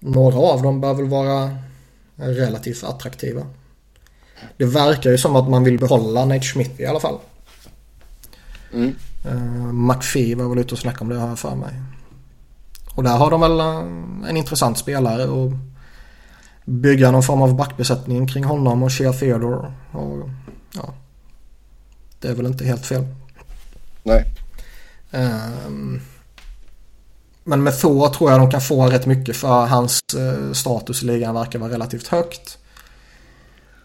några 0.00 0.38
av 0.38 0.62
dem 0.62 0.80
bör 0.80 0.94
väl 0.94 1.08
vara 1.08 1.58
relativt 2.16 2.84
attraktiva. 2.84 3.46
Det 4.56 4.64
verkar 4.64 5.10
ju 5.10 5.18
som 5.18 5.36
att 5.36 5.48
man 5.48 5.64
vill 5.64 5.78
behålla 5.78 6.24
Nate 6.24 6.40
Schmidt 6.40 6.80
i 6.80 6.86
alla 6.86 7.00
fall. 7.00 7.18
Mm. 8.72 8.94
Uh, 9.26 9.72
McPhee 9.72 10.34
var 10.34 10.48
väl 10.48 10.58
ute 10.58 10.74
och 10.74 10.78
snackade 10.78 11.04
om 11.04 11.08
det 11.08 11.16
har 11.16 11.28
jag 11.28 11.38
för 11.38 11.54
mig. 11.54 11.74
Och 12.94 13.02
där 13.02 13.16
har 13.16 13.30
de 13.30 13.40
väl 13.40 13.60
eh, 13.60 14.28
en 14.30 14.36
intressant 14.36 14.78
spelare 14.78 15.26
och 15.26 15.52
bygga 16.64 17.10
någon 17.10 17.22
form 17.22 17.42
av 17.42 17.56
backbesättning 17.56 18.28
kring 18.28 18.44
honom 18.44 18.82
och 18.82 18.92
Shea 18.92 19.12
Theodore. 19.12 19.72
Och, 19.92 20.30
ja, 20.74 20.94
det 22.20 22.28
är 22.28 22.34
väl 22.34 22.46
inte 22.46 22.64
helt 22.64 22.86
fel. 22.86 23.06
Nej. 24.04 24.24
Ehm, 25.10 26.00
men 27.44 27.62
med 27.62 27.80
Thor 27.80 28.08
tror 28.08 28.30
jag 28.30 28.40
de 28.40 28.50
kan 28.50 28.60
få 28.60 28.86
rätt 28.86 29.06
mycket 29.06 29.36
för 29.36 29.66
hans 29.66 30.00
eh, 30.18 30.52
status 30.52 31.02
i 31.02 31.06
ligan 31.06 31.34
verkar 31.34 31.58
vara 31.58 31.72
relativt 31.72 32.06
högt. 32.06 32.58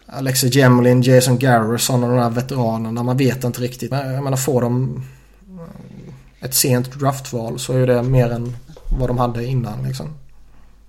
Alexei 0.05 0.49
Gemlin, 0.49 1.01
Jason 1.01 1.39
Garrison 1.39 2.03
och 2.03 2.09
de 2.09 2.19
här 2.19 2.29
veteranerna. 2.29 3.03
Man 3.03 3.17
vet 3.17 3.43
inte 3.43 3.61
riktigt. 3.61 3.91
Men 3.91 4.13
jag 4.13 4.23
menar 4.23 4.37
får 4.37 4.61
de 4.61 5.03
eh, 5.49 6.45
ett 6.45 6.53
sent 6.53 6.99
draftval 6.99 7.59
så 7.59 7.73
är 7.73 7.87
det 7.87 8.03
mer 8.03 8.29
än 8.29 8.55
vad 8.99 9.09
de 9.09 9.17
hade 9.17 9.45
innan 9.45 9.83
liksom. 9.87 10.13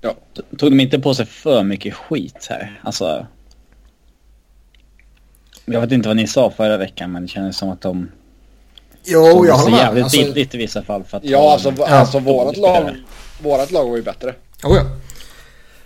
Ja. 0.00 0.14
Tog 0.58 0.70
de 0.70 0.80
inte 0.80 0.98
på 0.98 1.14
sig 1.14 1.26
för 1.26 1.62
mycket 1.62 1.94
skit 1.94 2.46
här? 2.50 2.80
Alltså... 2.82 3.26
Jag 5.64 5.80
vet 5.80 5.92
inte 5.92 6.08
vad 6.08 6.16
ni 6.16 6.26
sa 6.26 6.50
förra 6.50 6.76
veckan 6.76 7.12
men 7.12 7.22
det 7.22 7.28
kändes 7.28 7.56
som 7.56 7.70
att 7.70 7.80
de... 7.80 8.08
Jo, 9.04 9.46
jag 9.46 9.56
så 9.56 9.62
håller 9.64 9.76
med. 9.76 9.84
jävligt 9.86 10.04
Alltså, 10.04 10.18
billigt 10.18 10.54
i 10.54 10.58
vissa 10.58 10.82
fall 10.82 11.04
för 11.04 11.16
att 11.16 11.24
Ja, 11.24 11.38
ha- 11.38 11.52
alltså, 11.52 11.82
alltså 11.82 12.18
vårat 12.18 12.56
lag, 12.56 12.96
vårat 13.42 13.70
lag 13.70 13.88
var 13.90 13.96
ju 13.96 14.02
bättre. 14.02 14.34
oh, 14.64 14.76
ja. 14.76 14.82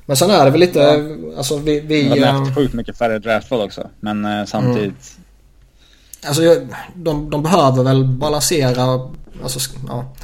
Men 0.06 0.16
sen 0.16 0.30
är 0.30 0.44
det 0.44 0.50
väl 0.50 0.60
lite, 0.60 1.04
alltså 1.36 1.58
vi... 1.58 1.80
vi 1.80 2.02
De 2.08 2.20
har 2.22 2.26
haft 2.32 2.54
sjukt 2.54 2.74
mycket 2.74 2.98
färre 2.98 3.18
draftval 3.18 3.60
också. 3.60 3.90
Men 4.00 4.24
eh, 4.24 4.44
samtidigt... 4.44 5.16
Alltså 6.26 6.42
jag- 6.42 6.68
de, 6.94 7.30
de 7.30 7.42
behöver 7.42 7.82
väl 7.82 8.04
balansera. 8.04 9.10
Alltså, 9.42 9.70
ja. 9.88 10.14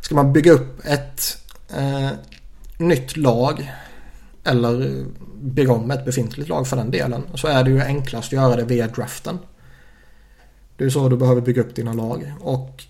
Ska 0.00 0.14
man 0.14 0.32
bygga 0.32 0.52
upp 0.52 0.80
ett 0.86 1.38
eh, 1.76 2.08
nytt 2.78 3.16
lag 3.16 3.72
eller 4.44 5.04
bygga 5.42 5.72
om 5.72 5.90
ett 5.90 6.04
befintligt 6.04 6.48
lag 6.48 6.68
för 6.68 6.76
den 6.76 6.90
delen 6.90 7.22
så 7.34 7.46
är 7.48 7.64
det 7.64 7.70
ju 7.70 7.82
enklast 7.82 8.26
att 8.26 8.32
göra 8.32 8.56
det 8.56 8.64
via 8.64 8.86
draften. 8.86 9.38
Det 10.82 10.86
är 10.86 10.90
så 10.90 11.08
du 11.08 11.16
behöver 11.16 11.40
bygga 11.40 11.62
upp 11.62 11.74
dina 11.74 11.92
lag. 11.92 12.32
Och 12.40 12.84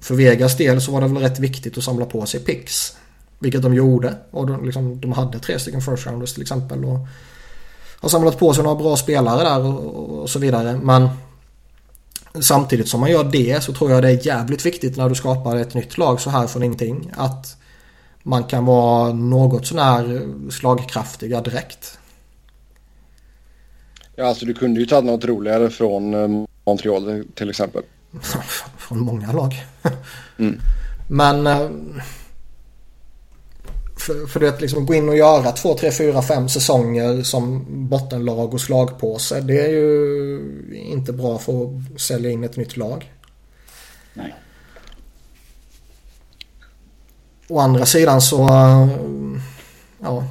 för 0.00 0.14
Vegas 0.14 0.56
del 0.56 0.80
så 0.80 0.92
var 0.92 1.00
det 1.00 1.08
väl 1.08 1.22
rätt 1.22 1.38
viktigt 1.38 1.78
att 1.78 1.84
samla 1.84 2.06
på 2.06 2.26
sig 2.26 2.40
picks. 2.40 2.96
Vilket 3.38 3.62
de 3.62 3.74
gjorde. 3.74 4.14
Och 4.30 4.46
de, 4.46 4.64
liksom, 4.64 5.00
de 5.00 5.12
hade 5.12 5.38
tre 5.38 5.58
stycken 5.58 5.82
first 5.82 6.06
rounders 6.06 6.32
till 6.32 6.42
exempel. 6.42 6.84
Och 6.84 6.98
har 8.00 8.08
samlat 8.08 8.38
på 8.38 8.54
sig 8.54 8.64
några 8.64 8.76
bra 8.76 8.96
spelare 8.96 9.44
där 9.44 9.60
och, 9.60 10.20
och 10.20 10.30
så 10.30 10.38
vidare. 10.38 10.80
Men 10.82 11.08
Samtidigt 12.40 12.88
som 12.88 13.00
man 13.00 13.10
gör 13.10 13.24
det 13.24 13.62
så 13.62 13.72
tror 13.72 13.90
jag 13.90 14.02
det 14.02 14.10
är 14.10 14.26
jävligt 14.26 14.66
viktigt 14.66 14.96
när 14.96 15.08
du 15.08 15.14
skapar 15.14 15.56
ett 15.56 15.74
nytt 15.74 15.98
lag 15.98 16.20
så 16.20 16.30
här 16.30 16.46
från 16.46 16.62
ingenting. 16.62 17.12
Att 17.16 17.56
man 18.22 18.44
kan 18.44 18.64
vara 18.64 19.12
något 19.12 19.66
sånär 19.66 20.28
slagkraftiga 20.50 21.40
direkt. 21.40 21.98
Ja, 24.16 24.26
alltså 24.26 24.46
du 24.46 24.54
kunde 24.54 24.80
ju 24.80 24.86
ta 24.86 25.00
något 25.00 25.24
roligare 25.24 25.70
från 25.70 26.14
eh, 26.14 26.46
Montreal 26.64 27.24
till 27.34 27.50
exempel. 27.50 27.82
från 28.78 29.00
många 29.00 29.32
lag. 29.32 29.66
mm. 30.38 30.60
Men 31.08 31.46
eh, 31.46 31.70
för, 33.96 34.26
för 34.26 34.40
det 34.40 34.48
att 34.48 34.60
liksom 34.60 34.86
gå 34.86 34.94
in 34.94 35.08
och 35.08 35.16
göra 35.16 35.52
två, 35.52 35.74
tre, 35.74 35.90
fyra, 35.90 36.22
fem 36.22 36.48
säsonger 36.48 37.22
som 37.22 37.64
bottenlag 37.88 38.54
och 38.54 38.60
slagpåse. 38.60 39.40
Det 39.40 39.60
är 39.60 39.68
ju 39.68 40.40
inte 40.72 41.12
bra 41.12 41.38
för 41.38 41.64
att 41.64 42.00
sälja 42.00 42.30
in 42.30 42.44
ett 42.44 42.56
nytt 42.56 42.76
lag. 42.76 43.12
Nej. 44.14 44.34
Å 47.48 47.58
andra 47.58 47.86
sidan 47.86 48.20
så... 48.20 48.48
Ja. 49.98 50.24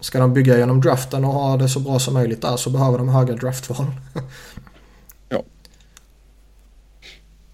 Ska 0.00 0.18
de 0.18 0.32
bygga 0.32 0.58
genom 0.58 0.80
draften 0.80 1.24
och 1.24 1.32
ha 1.32 1.56
det 1.56 1.68
så 1.68 1.80
bra 1.80 1.98
som 1.98 2.14
möjligt 2.14 2.42
där 2.42 2.56
så 2.56 2.70
behöver 2.70 2.98
de 2.98 3.08
höga 3.08 3.34
draftval. 3.34 3.86
ja. 5.28 5.42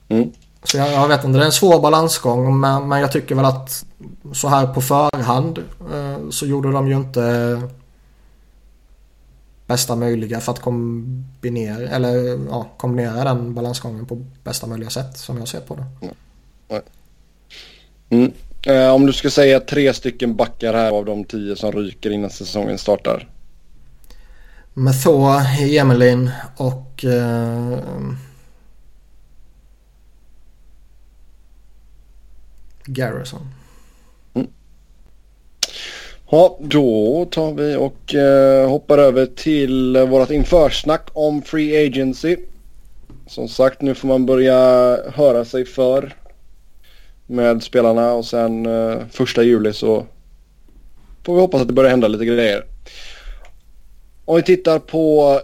Mm. 0.09 0.33
Så 0.63 0.77
jag, 0.77 0.93
jag, 0.93 1.09
vet 1.09 1.25
inte, 1.25 1.39
det 1.39 1.45
är 1.45 1.47
en 1.47 1.53
svår 1.53 1.81
balansgång 1.81 2.61
men, 2.61 2.89
men 2.89 3.01
jag 3.01 3.13
tycker 3.13 3.35
väl 3.35 3.45
att 3.45 3.85
så 4.33 4.49
här 4.49 4.67
på 4.67 4.81
förhand 4.81 5.59
eh, 5.93 6.31
så 6.31 6.47
gjorde 6.47 6.73
de 6.73 6.89
ju 6.89 6.97
inte 6.97 7.63
bästa 9.67 9.97
möjliga 9.97 10.41
för 10.41 10.53
att 10.53 10.61
kombinera, 10.61 11.89
eller, 11.89 12.39
ja, 12.49 12.67
kombinera 12.77 13.25
den 13.25 13.55
balansgången 13.55 14.07
på 14.07 14.25
bästa 14.45 14.67
möjliga 14.67 14.91
sätt 14.91 15.19
som 15.19 15.39
jag 15.39 15.49
ser 15.49 15.61
på 15.61 15.75
det. 15.75 15.87
Mm. 16.01 16.15
Mm. 18.09 18.33
Eh, 18.67 18.95
om 18.95 19.07
du 19.07 19.13
ska 19.13 19.31
säga 19.31 19.61
tre 19.61 19.95
stycken 19.95 20.37
backar 20.37 20.75
här 20.75 20.91
av 20.91 21.05
de 21.05 21.25
tio 21.25 21.57
som 21.57 21.73
ryker 21.73 22.11
innan 22.11 22.31
säsongen 22.31 22.79
startar. 22.79 23.29
Methoa, 24.75 25.47
Emelin 25.61 26.31
och 26.57 27.05
eh, 27.05 27.79
Garrison. 32.85 33.55
Mm. 34.35 34.49
Ja, 36.31 36.59
då 36.61 37.29
tar 37.31 37.53
vi 37.53 37.77
och 37.77 38.15
eh, 38.15 38.69
hoppar 38.69 38.99
över 38.99 39.27
till 39.27 39.97
vårt 39.97 40.31
införsnack 40.31 41.09
om 41.13 41.43
Free 41.43 41.87
Agency. 41.87 42.37
Som 43.27 43.49
sagt, 43.49 43.83
nu 43.83 43.95
får 43.95 44.09
man 44.09 44.27
börja 44.27 44.99
höra 45.15 45.45
sig 45.45 45.65
för 45.65 46.15
med 47.33 47.63
spelarna 47.63 48.13
och 48.13 48.25
sen 48.25 48.67
eh, 48.67 48.99
första 49.11 49.43
juli 49.43 49.73
så 49.73 50.07
får 51.25 51.35
vi 51.35 51.41
hoppas 51.41 51.61
att 51.61 51.69
det 51.69 51.75
börjar 51.75 51.91
hända 51.91 52.09
lite 52.09 52.25
grejer. 52.25 52.65
Om 54.25 54.37
vi 54.37 54.43
tittar 54.43 54.79
på 54.79 55.41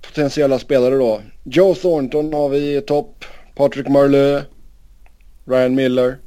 potentiella 0.00 0.58
spelare 0.58 0.94
då. 0.94 1.20
Joe 1.44 1.74
Thornton 1.74 2.32
har 2.32 2.48
vi 2.48 2.76
i 2.76 2.80
topp. 2.80 3.24
Patrick 3.54 3.88
Marleux. 3.88 4.44
Ryan 5.44 5.74
Miller. 5.74 6.18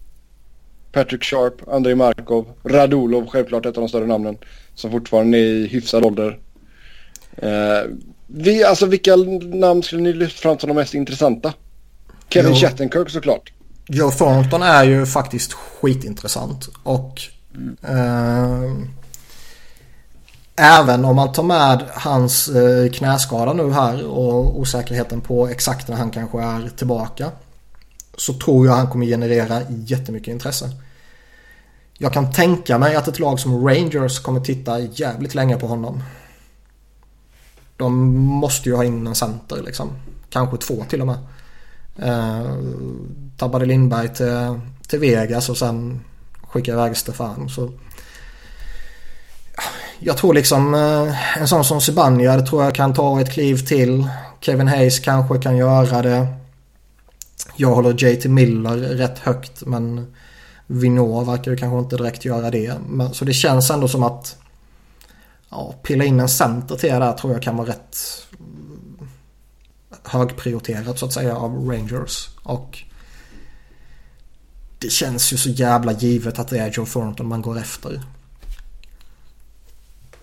Patrick 0.92 1.24
Sharp, 1.24 1.68
Andrei 1.68 1.96
Markov, 1.96 2.46
Radulov 2.64 3.28
självklart 3.28 3.66
ett 3.66 3.78
av 3.78 3.82
de 3.82 3.90
större 3.90 4.08
namnen. 4.08 4.38
Som 4.76 4.92
fortfarande 4.92 5.38
är 5.38 5.42
i 5.42 5.68
hyfsad 5.68 6.06
ålder. 6.06 6.40
Eh, 7.38 7.92
vi, 8.28 8.64
alltså 8.64 8.86
vilka 8.86 9.16
namn 9.42 9.84
skulle 9.84 10.02
ni 10.02 10.14
lyfta 10.14 10.42
fram 10.42 10.60
som 10.60 10.68
de 10.68 10.74
mest 10.74 10.94
intressanta? 10.94 11.54
Kevin 12.30 12.52
jo. 12.52 12.58
Shattenkirk 12.58 13.10
såklart. 13.10 13.54
Joe 13.88 14.12
Thornton 14.12 14.64
är 14.64 14.84
ju 14.84 15.06
faktiskt 15.06 15.54
skitintressant. 15.54 16.70
Och 16.84 17.22
mm. 17.56 17.78
eh, 17.84 18.88
även 20.56 21.06
om 21.06 21.16
man 21.16 21.32
tar 21.32 21.44
med 21.44 21.84
hans 21.94 22.48
eh, 22.48 22.92
knäskada 22.92 23.54
nu 23.54 23.72
här 23.72 24.08
och 24.08 24.60
osäkerheten 24.60 25.22
på 25.22 25.48
exakt 25.48 25.88
när 25.88 25.96
han 25.96 26.12
kanske 26.12 26.42
är 26.42 26.70
tillbaka. 26.78 27.32
Så 28.18 28.34
tror 28.34 28.68
jag 28.68 28.74
han 28.74 28.90
kommer 28.90 29.06
generera 29.06 29.62
jättemycket 29.70 30.32
intresse. 30.32 30.70
Jag 31.98 32.14
kan 32.14 32.32
tänka 32.32 32.78
mig 32.78 32.96
att 32.96 33.08
ett 33.08 33.20
lag 33.20 33.40
som 33.40 33.68
Rangers 33.68 34.20
kommer 34.20 34.40
titta 34.40 34.80
jävligt 34.80 35.36
länge 35.36 35.58
på 35.58 35.68
honom. 35.68 36.04
De 37.78 38.16
måste 38.18 38.70
ju 38.70 38.76
ha 38.76 38.84
in 38.84 39.08
en 39.08 39.16
center 39.16 39.62
liksom. 39.66 39.90
Kanske 40.30 40.58
två 40.58 40.86
till 40.90 41.02
och 41.02 41.08
med. 41.08 41.18
Eh, 41.98 42.56
tappade 43.38 43.66
Lindberg 43.66 44.14
till, 44.14 44.60
till 44.88 45.00
Vegas 45.00 45.50
och 45.50 45.58
sen 45.58 46.02
skickade 46.42 46.78
iväg 46.78 46.98
Stefan. 46.98 47.50
Så 47.50 47.72
jag 50.00 50.18
tror 50.18 50.34
liksom 50.34 50.74
eh, 50.74 51.38
en 51.42 51.48
sån 51.48 51.66
som 51.66 51.82
Zibanejad 51.82 52.46
tror 52.46 52.64
jag 52.64 52.76
kan 52.76 52.94
ta 52.94 53.22
ett 53.22 53.32
kliv 53.32 53.58
till. 53.58 54.08
Kevin 54.42 54.68
Hayes 54.68 55.00
kanske 55.00 55.38
kan 55.38 55.58
göra 55.58 56.02
det. 56.02 56.28
Jag 57.56 57.76
håller 57.76 58.04
JT 58.04 58.26
Miller 58.26 58.78
rätt 58.78 59.20
högt 59.20 59.66
men 59.66 60.14
Vinor 60.68 61.26
verkar 61.26 61.52
ju 61.52 61.58
kanske 61.58 61.80
inte 61.80 61.98
direkt 61.98 62.26
göra 62.26 62.52
det. 62.52 62.76
Men, 62.90 63.14
så 63.14 63.26
det 63.26 63.34
känns 63.34 63.72
ändå 63.72 63.88
som 63.88 64.04
att 64.04 64.38
ja, 65.50 65.76
pilla 65.84 66.04
in 66.04 66.20
en 66.20 66.30
center 66.30 66.76
till 66.76 66.90
det 66.90 67.00
där 67.00 67.14
tror 67.14 67.34
jag 67.34 67.42
kan 67.42 67.58
vara 67.58 67.70
rätt 67.70 67.98
högprioriterat 70.04 71.00
så 71.00 71.06
att 71.06 71.14
säga 71.14 71.36
av 71.36 71.70
Rangers. 71.70 72.30
Och 72.44 72.84
det 74.86 74.92
känns 74.92 75.34
ju 75.34 75.38
så 75.38 75.50
jävla 75.50 75.92
givet 75.92 76.40
att 76.40 76.48
det 76.48 76.60
är 76.60 76.72
Joe 76.72 76.86
Thornton 76.86 77.28
man 77.28 77.42
går 77.42 77.60
efter. 77.60 78.02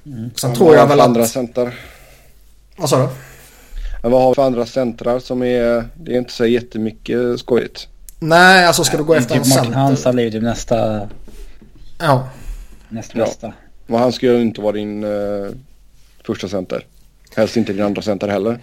Mm. 0.06 0.30
Sen 0.36 0.50
ja, 0.50 0.56
tror 0.56 0.76
jag 0.76 0.86
väl 0.86 1.00
att... 1.00 1.06
andra 1.06 1.26
center? 1.26 1.74
Vad 2.76 2.90
sa 2.90 2.98
du? 2.98 3.08
vad 4.08 4.22
har 4.22 4.28
vi 4.28 4.34
för 4.34 4.46
andra 4.46 4.66
centrar 4.66 5.18
som 5.18 5.42
är... 5.42 5.88
Det 5.94 6.14
är 6.14 6.18
inte 6.18 6.32
så 6.32 6.46
jättemycket 6.46 7.40
skojigt. 7.40 7.88
Nej, 8.18 8.66
alltså 8.66 8.84
ska 8.84 8.96
du 8.96 9.04
gå 9.04 9.14
efter 9.14 9.34
typ 9.34 9.44
en 9.44 9.50
center. 9.50 9.70
Martin 9.70 10.18
är 10.18 10.22
ju 10.22 10.30
typ 10.30 10.42
nästa... 10.42 11.08
Ja. 11.98 12.28
Nästa 12.88 13.18
bästa. 13.18 13.46
Ja. 13.46 13.52
Men 13.86 14.00
han 14.00 14.12
ska 14.12 14.26
ju 14.26 14.42
inte 14.42 14.60
vara 14.60 14.72
din 14.72 15.04
uh, 15.04 15.50
första 16.26 16.48
center. 16.48 16.86
Helst 17.36 17.56
inte 17.56 17.72
din 17.72 17.82
andra 17.82 18.02
center 18.02 18.28
heller. 18.28 18.58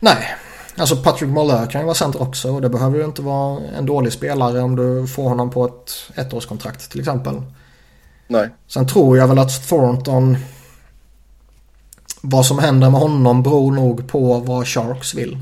Nej, 0.00 0.36
alltså 0.78 0.96
Patrick 0.96 1.30
Moller 1.30 1.66
kan 1.66 1.80
ju 1.80 1.84
vara 1.84 1.94
center 1.94 2.22
också 2.22 2.50
och 2.50 2.60
det 2.60 2.68
behöver 2.68 2.98
ju 2.98 3.04
inte 3.04 3.22
vara 3.22 3.60
en 3.78 3.86
dålig 3.86 4.12
spelare 4.12 4.60
om 4.60 4.76
du 4.76 5.06
får 5.06 5.28
honom 5.28 5.50
på 5.50 5.64
ett 5.66 5.92
ettårskontrakt 6.14 6.90
till 6.90 7.00
exempel. 7.00 7.42
Nej. 8.26 8.48
Sen 8.66 8.86
tror 8.86 9.18
jag 9.18 9.28
väl 9.28 9.38
att 9.38 9.68
Thornton 9.68 10.36
vad 12.20 12.46
som 12.46 12.58
händer 12.58 12.90
med 12.90 13.00
honom 13.00 13.42
beror 13.42 13.72
nog 13.72 14.08
på 14.08 14.38
vad 14.38 14.66
Sharks 14.66 15.14
vill. 15.14 15.38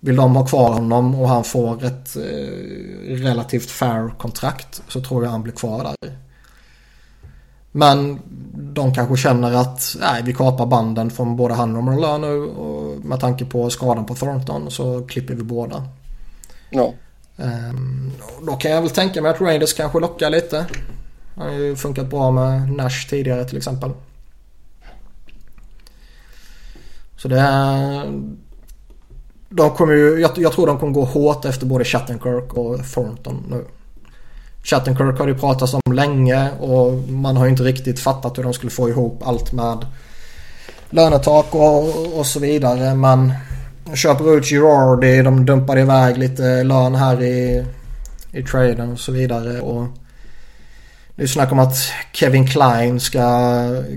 Vill 0.00 0.16
de 0.16 0.36
ha 0.36 0.46
kvar 0.46 0.72
honom 0.72 1.14
och 1.14 1.28
han 1.28 1.44
får 1.44 1.84
ett 1.84 2.16
eh, 2.16 3.24
relativt 3.24 3.70
fair 3.70 4.18
kontrakt 4.18 4.82
så 4.88 5.00
tror 5.00 5.24
jag 5.24 5.30
han 5.30 5.42
blir 5.42 5.52
kvar 5.52 5.84
där. 5.84 6.16
Men 7.76 8.18
de 8.54 8.94
kanske 8.94 9.16
känner 9.16 9.52
att 9.52 9.96
nej, 10.00 10.22
vi 10.22 10.34
kapar 10.34 10.66
banden 10.66 11.10
från 11.10 11.36
både 11.36 11.54
han 11.54 11.76
och 11.76 11.84
Merlin 11.84 12.20
nu 12.20 12.42
och 12.46 13.04
med 13.04 13.20
tanke 13.20 13.44
på 13.44 13.70
skadan 13.70 14.06
på 14.06 14.14
Thornton 14.14 14.70
så 14.70 15.06
klipper 15.06 15.34
vi 15.34 15.42
båda. 15.42 15.84
Ja. 16.70 16.92
Um, 17.36 18.12
då 18.46 18.52
kan 18.52 18.70
jag 18.70 18.82
väl 18.82 18.90
tänka 18.90 19.22
mig 19.22 19.30
att 19.30 19.40
Rangers 19.40 19.74
kanske 19.74 20.00
lockar 20.00 20.30
lite. 20.30 20.66
Han 21.36 21.46
har 21.46 21.54
ju 21.54 21.76
funkat 21.76 22.10
bra 22.10 22.30
med 22.30 22.72
Nash 22.72 23.08
tidigare 23.10 23.44
till 23.44 23.56
exempel. 23.56 23.90
Så 27.16 27.28
det 27.28 27.40
är... 27.40 28.12
De 29.48 29.70
kommer 29.70 29.92
ju, 29.92 30.20
jag, 30.20 30.30
jag, 30.36 30.52
tror 30.52 30.66
de 30.66 30.78
kommer 30.78 30.92
gå 30.92 31.04
hårt 31.04 31.44
efter 31.44 31.66
både 31.66 31.84
Shattenkirk 31.84 32.54
och 32.54 32.78
Thornton 32.94 33.44
nu. 33.50 33.64
Shattenkirk 34.66 35.18
har 35.18 35.26
det 35.26 35.34
pratats 35.34 35.74
om 35.74 35.92
länge 35.92 36.50
och 36.60 36.92
man 37.08 37.36
har 37.36 37.44
ju 37.44 37.50
inte 37.50 37.62
riktigt 37.62 38.00
fattat 38.00 38.38
hur 38.38 38.42
de 38.42 38.52
skulle 38.52 38.70
få 38.70 38.88
ihop 38.88 39.22
allt 39.24 39.52
med 39.52 39.86
lönetak 40.90 41.54
och, 41.54 42.18
och 42.18 42.26
så 42.26 42.40
vidare. 42.40 42.94
Men 42.94 43.32
köper 43.94 44.36
ut 44.36 44.44
Girardi, 44.44 45.22
de 45.22 45.46
dumpade 45.46 45.80
iväg 45.80 46.18
lite 46.18 46.64
lön 46.64 46.94
här 46.94 47.22
i, 47.22 47.64
i 48.32 48.42
traden 48.42 48.92
och 48.92 49.00
så 49.00 49.12
vidare. 49.12 49.60
Och 49.60 49.86
det 51.16 51.22
är 51.22 51.26
snack 51.26 51.52
om 51.52 51.58
att 51.58 51.76
Kevin 52.12 52.46
Klein 52.46 53.00
ska 53.00 53.22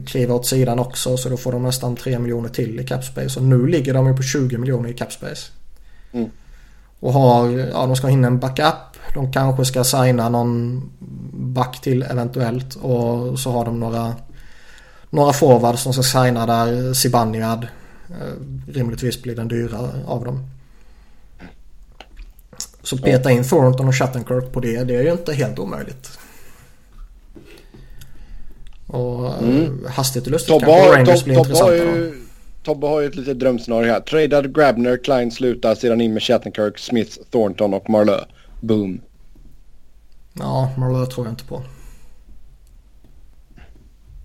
kliva 0.08 0.34
åt 0.36 0.46
sidan 0.46 0.80
också 0.80 1.18
så 1.18 1.30
då 1.30 1.38
får 1.38 1.52
de 1.52 1.64
nästan 1.64 1.96
3 1.96 2.20
miljoner 2.20 2.50
till 2.50 2.80
i 2.80 2.84
capspace. 2.84 3.40
Och 3.40 3.46
nu 3.46 3.68
ligger 3.68 3.94
de 3.94 4.08
ju 4.08 4.16
på 4.16 4.24
20 4.24 4.58
miljoner 4.58 4.90
i 4.90 4.94
capspace. 4.94 5.52
Mm. 6.12 6.30
Och 7.00 7.14
har, 7.14 7.50
ja 7.50 7.86
de 7.86 7.96
ska 7.96 8.08
hinna 8.08 8.28
en 8.28 8.40
backup. 8.40 8.89
De 9.14 9.31
kanske 9.31 9.65
ska 9.65 9.84
signa 9.84 10.30
någon 10.30 10.81
back 11.34 11.81
till 11.81 12.03
eventuellt. 12.03 12.76
Och 12.76 13.40
så 13.40 13.52
har 13.52 13.65
de 13.65 13.80
några, 13.80 14.15
några 15.10 15.34
forwards 15.34 15.81
som 15.81 15.94
ska 15.94 16.03
signa 16.03 16.45
där. 16.45 16.94
Zibanejad. 16.94 17.68
Eh, 18.10 18.73
rimligtvis 18.73 19.22
blir 19.22 19.36
den 19.36 19.48
dyra 19.48 19.90
av 20.06 20.26
dem. 20.26 20.45
Så 22.84 22.98
peta 22.98 23.31
in 23.31 23.44
Thornton 23.44 23.88
och 23.88 23.95
Shattenkirk 23.95 24.52
på 24.52 24.60
det, 24.60 24.84
det 24.84 24.95
är 24.95 25.03
ju 25.03 25.11
inte 25.11 25.34
helt 25.34 25.60
omöjligt. 25.60 26.19
Och 28.88 29.44
mm. 29.44 29.86
hastigt 29.90 30.26
och 30.26 30.31
lustigt 30.31 30.49
Tobbe 30.49 30.65
kanske 30.65 30.98
Rangers 30.98 31.23
blir 31.23 31.36
Tobbe 31.36 31.49
intressanta. 31.49 31.76
Ju, 31.76 32.14
Tobbe 32.64 32.88
har 32.88 33.02
ju 33.02 33.07
ett 33.07 33.15
litet 33.15 33.40
drömscenario 33.40 33.91
här. 33.91 33.99
Tradad 33.99 34.56
Grabner, 34.56 34.98
Klein 34.98 35.31
slutar, 35.31 35.76
sedan 35.76 36.02
in 36.02 36.14
med 36.14 36.23
Shattenkirk, 36.23 36.80
Smith, 36.80 37.18
Thornton 37.31 37.73
och 37.73 37.90
Marlö. 37.90 38.19
Boom. 38.60 39.02
Ja, 40.34 40.72
Marlö 40.77 41.06
tror 41.06 41.26
jag 41.26 41.34
inte 41.34 41.45
på. 41.45 41.64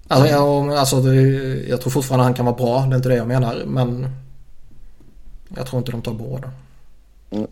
Alltså, 0.09 0.29
jag, 0.29 0.71
alltså 0.75 1.01
det, 1.01 1.15
jag 1.69 1.81
tror 1.81 1.91
fortfarande 1.91 2.25
han 2.25 2.35
kan 2.35 2.45
vara 2.45 2.57
bra. 2.57 2.81
Det 2.81 2.95
är 2.95 2.97
inte 2.97 3.09
det 3.09 3.17
jag 3.17 3.29
menar. 3.29 3.63
Men 3.67 4.09
jag 5.57 5.67
tror 5.67 5.79
inte 5.79 5.93
de 5.93 6.03
tar 6.03 6.15
båda. 6.15 6.51
Mm. 7.31 7.47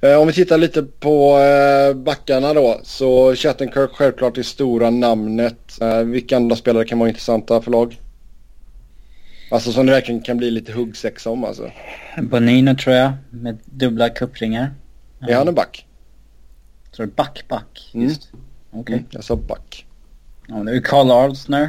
Eh, 0.00 0.20
om 0.20 0.26
vi 0.26 0.32
tittar 0.32 0.58
lite 0.58 0.82
på 0.82 1.38
eh, 1.38 1.96
backarna 1.96 2.54
då. 2.54 2.80
Så 2.82 3.34
Chattenkirk 3.34 3.90
självklart 3.90 4.34
det 4.34 4.44
stora 4.44 4.90
namnet. 4.90 5.80
Eh, 5.80 5.98
vilka 5.98 6.36
andra 6.36 6.56
spelare 6.56 6.84
kan 6.84 6.98
vara 6.98 7.08
intressanta 7.08 7.62
för 7.62 7.70
lag? 7.70 8.00
Alltså 9.50 9.72
som 9.72 9.86
det 9.86 9.92
verkligen 9.92 10.20
kan 10.20 10.36
bli 10.36 10.50
lite 10.50 10.72
huggsexa 10.72 11.30
om 11.30 11.44
alltså. 11.44 11.70
Bonino 12.22 12.76
tror 12.76 12.96
jag. 12.96 13.12
Med 13.30 13.58
dubbla 13.64 14.08
kuppringar. 14.08 14.74
Är 15.28 15.34
han 15.34 15.48
en 15.48 15.54
back? 15.54 15.86
Tror 16.96 17.06
du 17.06 17.12
back, 17.12 17.44
back? 17.48 17.90
Mm. 17.94 18.08
Just. 18.08 18.32
Mm. 18.32 18.44
Okej. 18.70 18.80
Okay. 18.80 18.94
Mm, 18.94 19.06
jag 19.10 19.24
sa 19.24 19.36
back. 19.36 19.86
Ja, 20.46 20.54
det 20.54 20.76
är 20.76 20.80
Carl 20.80 21.10
Arlsner. 21.10 21.62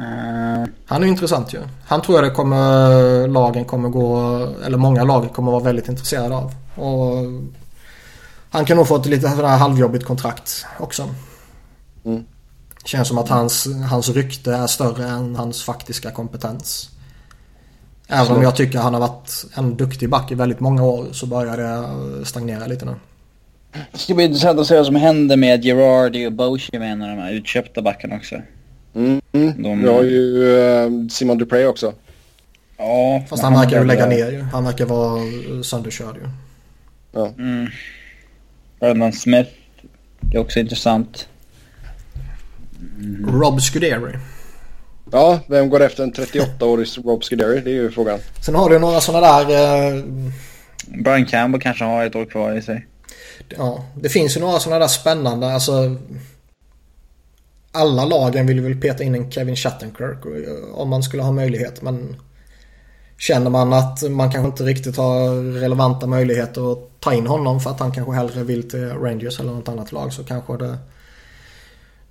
Uh... 0.00 0.66
Han 0.86 1.02
är 1.02 1.06
intressant 1.06 1.54
ju. 1.54 1.60
Han 1.86 2.02
tror 2.02 2.18
jag 2.18 2.24
det 2.24 2.34
kommer, 2.34 3.28
lagen 3.28 3.64
kommer 3.64 3.88
gå, 3.88 4.18
eller 4.64 4.78
många 4.78 5.04
lag 5.04 5.32
kommer 5.32 5.52
vara 5.52 5.62
väldigt 5.62 5.88
intresserade 5.88 6.36
av. 6.36 6.54
Och 6.74 7.24
han 8.50 8.64
kan 8.64 8.76
nog 8.76 8.88
få 8.88 8.96
ett 8.96 9.06
lite 9.06 9.28
halvjobbigt 9.28 10.04
kontrakt 10.04 10.66
också. 10.78 11.08
Mm. 12.04 12.24
Känns 12.84 13.08
som 13.08 13.18
att 13.18 13.28
hans, 13.28 13.68
hans 13.90 14.08
rykte 14.08 14.54
är 14.54 14.66
större 14.66 15.08
än 15.08 15.36
hans 15.36 15.62
faktiska 15.62 16.10
kompetens. 16.10 16.90
Även 18.06 18.26
så. 18.26 18.34
om 18.34 18.42
jag 18.42 18.56
tycker 18.56 18.78
han 18.78 18.94
har 18.94 19.00
varit 19.00 19.44
en 19.54 19.76
duktig 19.76 20.10
back 20.10 20.32
i 20.32 20.34
väldigt 20.34 20.60
många 20.60 20.82
år 20.82 21.06
så 21.12 21.26
börjar 21.26 21.56
det 21.56 22.24
stagnera 22.24 22.66
lite 22.66 22.84
nu. 22.84 22.94
Det 23.92 23.98
ska 23.98 24.14
bli 24.14 24.24
intressant 24.24 24.60
att 24.60 24.66
se 24.66 24.76
vad 24.76 24.86
som 24.86 24.96
händer 24.96 25.36
med 25.36 25.64
Gerardi 25.64 26.26
och 26.26 26.74
en 26.74 27.02
av 27.02 27.08
de 27.08 27.22
här 27.22 27.32
utköpta 27.32 27.82
backarna 27.82 28.16
också. 28.16 28.42
Mm, 28.94 29.20
mm. 29.32 29.62
De... 29.62 29.82
Vi 29.82 29.88
har 29.88 30.02
ju 30.02 30.42
uh, 30.44 31.08
Simon 31.08 31.38
Dupré 31.38 31.66
också. 31.66 31.92
Ja. 32.76 33.24
Fast 33.28 33.42
han, 33.42 33.54
verkar 33.54 33.80
ju 33.80 33.86
lägga 33.86 34.06
ner 34.06 34.30
ju. 34.30 34.40
Han 34.40 34.64
verkar 34.64 34.86
vara 34.86 35.22
sönderkörd 35.62 36.16
ju. 36.16 36.28
Ja. 37.12 37.32
Mm. 37.38 37.66
Brendan 38.80 39.12
Smith 39.12 39.50
är 40.34 40.38
också 40.38 40.60
intressant. 40.60 41.28
Mm. 42.98 43.40
Rob 43.40 43.60
Scuderi. 43.60 44.18
Ja, 45.12 45.40
vem 45.46 45.68
går 45.68 45.80
efter 45.80 46.02
en 46.02 46.12
38-årig 46.12 46.88
Rob 47.04 47.24
Scuderi? 47.24 47.60
Det 47.60 47.70
är 47.70 47.74
ju 47.74 47.90
frågan. 47.90 48.18
Sen 48.44 48.54
har 48.54 48.70
du 48.70 48.78
några 48.78 49.00
sådana 49.00 49.42
där... 49.44 49.94
Uh... 49.96 50.04
Brian 50.86 51.26
Campbell 51.26 51.60
kanske 51.60 51.84
har 51.84 52.06
ett 52.06 52.16
år 52.16 52.24
kvar 52.24 52.52
i 52.56 52.62
sig. 52.62 52.86
Ja, 53.48 53.84
det 53.94 54.08
finns 54.08 54.36
ju 54.36 54.40
några 54.40 54.60
sådana 54.60 54.78
där 54.78 54.88
spännande. 54.88 55.52
Alltså, 55.52 55.96
alla 57.72 58.04
lagen 58.04 58.46
vill 58.46 58.60
väl 58.60 58.80
peta 58.80 59.04
in 59.04 59.14
en 59.14 59.30
Kevin 59.30 59.56
Shattenkirk 59.56 60.24
eh, 60.26 60.74
om 60.74 60.88
man 60.88 61.02
skulle 61.02 61.22
ha 61.22 61.32
möjlighet. 61.32 61.82
Men 61.82 62.16
känner 63.18 63.50
man 63.50 63.72
att 63.72 64.10
man 64.10 64.32
kanske 64.32 64.48
inte 64.48 64.64
riktigt 64.64 64.96
har 64.96 65.42
relevanta 65.60 66.06
möjligheter 66.06 66.72
att 66.72 67.00
ta 67.00 67.14
in 67.14 67.26
honom 67.26 67.60
för 67.60 67.70
att 67.70 67.80
han 67.80 67.92
kanske 67.92 68.12
hellre 68.12 68.42
vill 68.42 68.70
till 68.70 68.88
Rangers 68.88 69.40
eller 69.40 69.52
något 69.52 69.68
annat 69.68 69.92
lag 69.92 70.12
så 70.12 70.24
kanske 70.24 70.56
det 70.56 70.78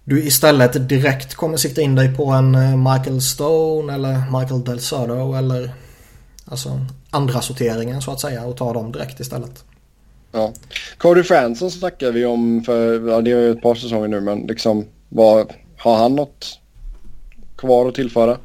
du 0.04 0.24
istället 0.24 0.90
direkt 0.90 1.36
kommer 1.36 1.58
sikta 1.58 1.82
in 1.82 1.96
dig 1.96 2.16
på 2.16 2.26
en 2.32 2.56
eh, 2.56 2.78
Michael 2.78 3.22
Stone 3.22 3.94
eller 3.94 4.40
Michael 4.40 4.64
Del 4.64 4.80
Soto 4.80 5.34
eller 5.34 5.74
alltså 6.46 6.86
andra 7.10 7.42
sorteringen 7.42 8.02
så 8.02 8.12
att 8.12 8.20
säga 8.20 8.46
och 8.46 8.58
ta 8.58 8.74
dem 8.74 8.92
direkt 8.92 9.20
istället. 9.20 9.64
Ja. 10.32 10.54
Cody 10.98 11.24
Franson 11.24 11.72
snackar 11.72 12.12
vi 12.12 12.26
om 12.26 12.64
för, 12.64 13.10
ja 13.10 13.22
det 13.22 13.32
är 13.32 13.40
ju 13.40 13.52
ett 13.52 13.62
par 13.62 13.76
säsonger 13.76 14.08
nu 14.08 14.22
men 14.22 14.40
liksom 14.40 14.86
vad, 15.10 15.54
har 15.78 15.98
han 15.98 16.16
något 16.16 16.60
kvar 17.56 17.88
att 17.88 17.96
tillföra? 17.96 18.38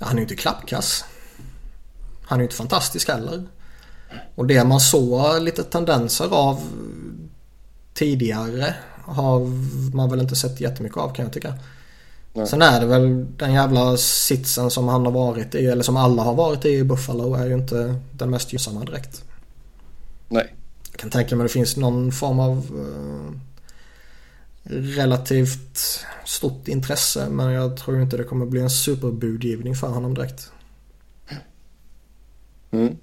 Han 0.00 0.12
är 0.12 0.16
ju 0.16 0.22
inte 0.22 0.36
klappkass. 0.36 1.04
Han 2.24 2.38
är 2.38 2.42
ju 2.42 2.44
inte 2.44 2.56
fantastisk 2.56 3.08
heller. 3.08 3.42
Och 4.34 4.46
det 4.46 4.64
man 4.64 4.80
såg 4.80 5.42
lite 5.42 5.62
tendenser 5.62 6.28
av 6.30 6.60
tidigare 7.94 8.74
har 9.04 9.40
man 9.94 10.10
väl 10.10 10.20
inte 10.20 10.36
sett 10.36 10.60
jättemycket 10.60 10.98
av 10.98 11.14
kan 11.14 11.24
jag 11.24 11.32
tycka. 11.32 11.54
Nej. 12.32 12.46
Sen 12.46 12.62
är 12.62 12.80
det 12.80 12.86
väl 12.86 13.36
den 13.36 13.52
jävla 13.52 13.96
sitsen 13.96 14.70
som 14.70 14.88
han 14.88 15.04
har 15.04 15.12
varit 15.12 15.54
i, 15.54 15.66
eller 15.66 15.82
som 15.82 15.96
alla 15.96 16.22
har 16.22 16.34
varit 16.34 16.64
i 16.64 16.68
i 16.68 16.84
Buffalo 16.84 17.34
är 17.34 17.46
ju 17.46 17.54
inte 17.54 17.94
den 18.12 18.30
mest 18.30 18.52
gynnsamma 18.52 18.84
direkt. 18.84 19.24
Nej. 20.28 20.54
Jag 20.90 21.00
kan 21.00 21.10
tänka 21.10 21.36
mig 21.36 21.44
att 21.44 21.50
det 21.50 21.52
finns 21.52 21.76
någon 21.76 22.12
form 22.12 22.40
av 22.40 22.56
uh, 22.74 23.32
relativt 24.96 26.04
stort 26.24 26.68
intresse 26.68 27.28
men 27.30 27.52
jag 27.52 27.76
tror 27.76 28.02
inte 28.02 28.16
det 28.16 28.24
kommer 28.24 28.46
bli 28.46 28.60
en 28.60 28.70
superbudgivning 28.70 29.74
för 29.74 29.88
honom 29.88 30.14
direkt. 30.14 30.50
Mm. 32.70 32.96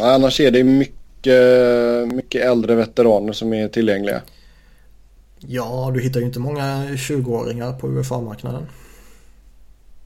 Annars 0.00 0.40
är 0.40 0.50
det 0.50 0.64
mycket, 0.64 2.14
mycket 2.14 2.44
äldre 2.44 2.74
veteraner 2.74 3.32
som 3.32 3.52
är 3.52 3.68
tillgängliga. 3.68 4.22
Ja, 5.38 5.90
du 5.94 6.00
hittar 6.00 6.20
ju 6.20 6.26
inte 6.26 6.38
många 6.38 6.86
20-åringar 6.86 7.72
på 7.72 7.88
UFA-marknaden. 7.88 8.66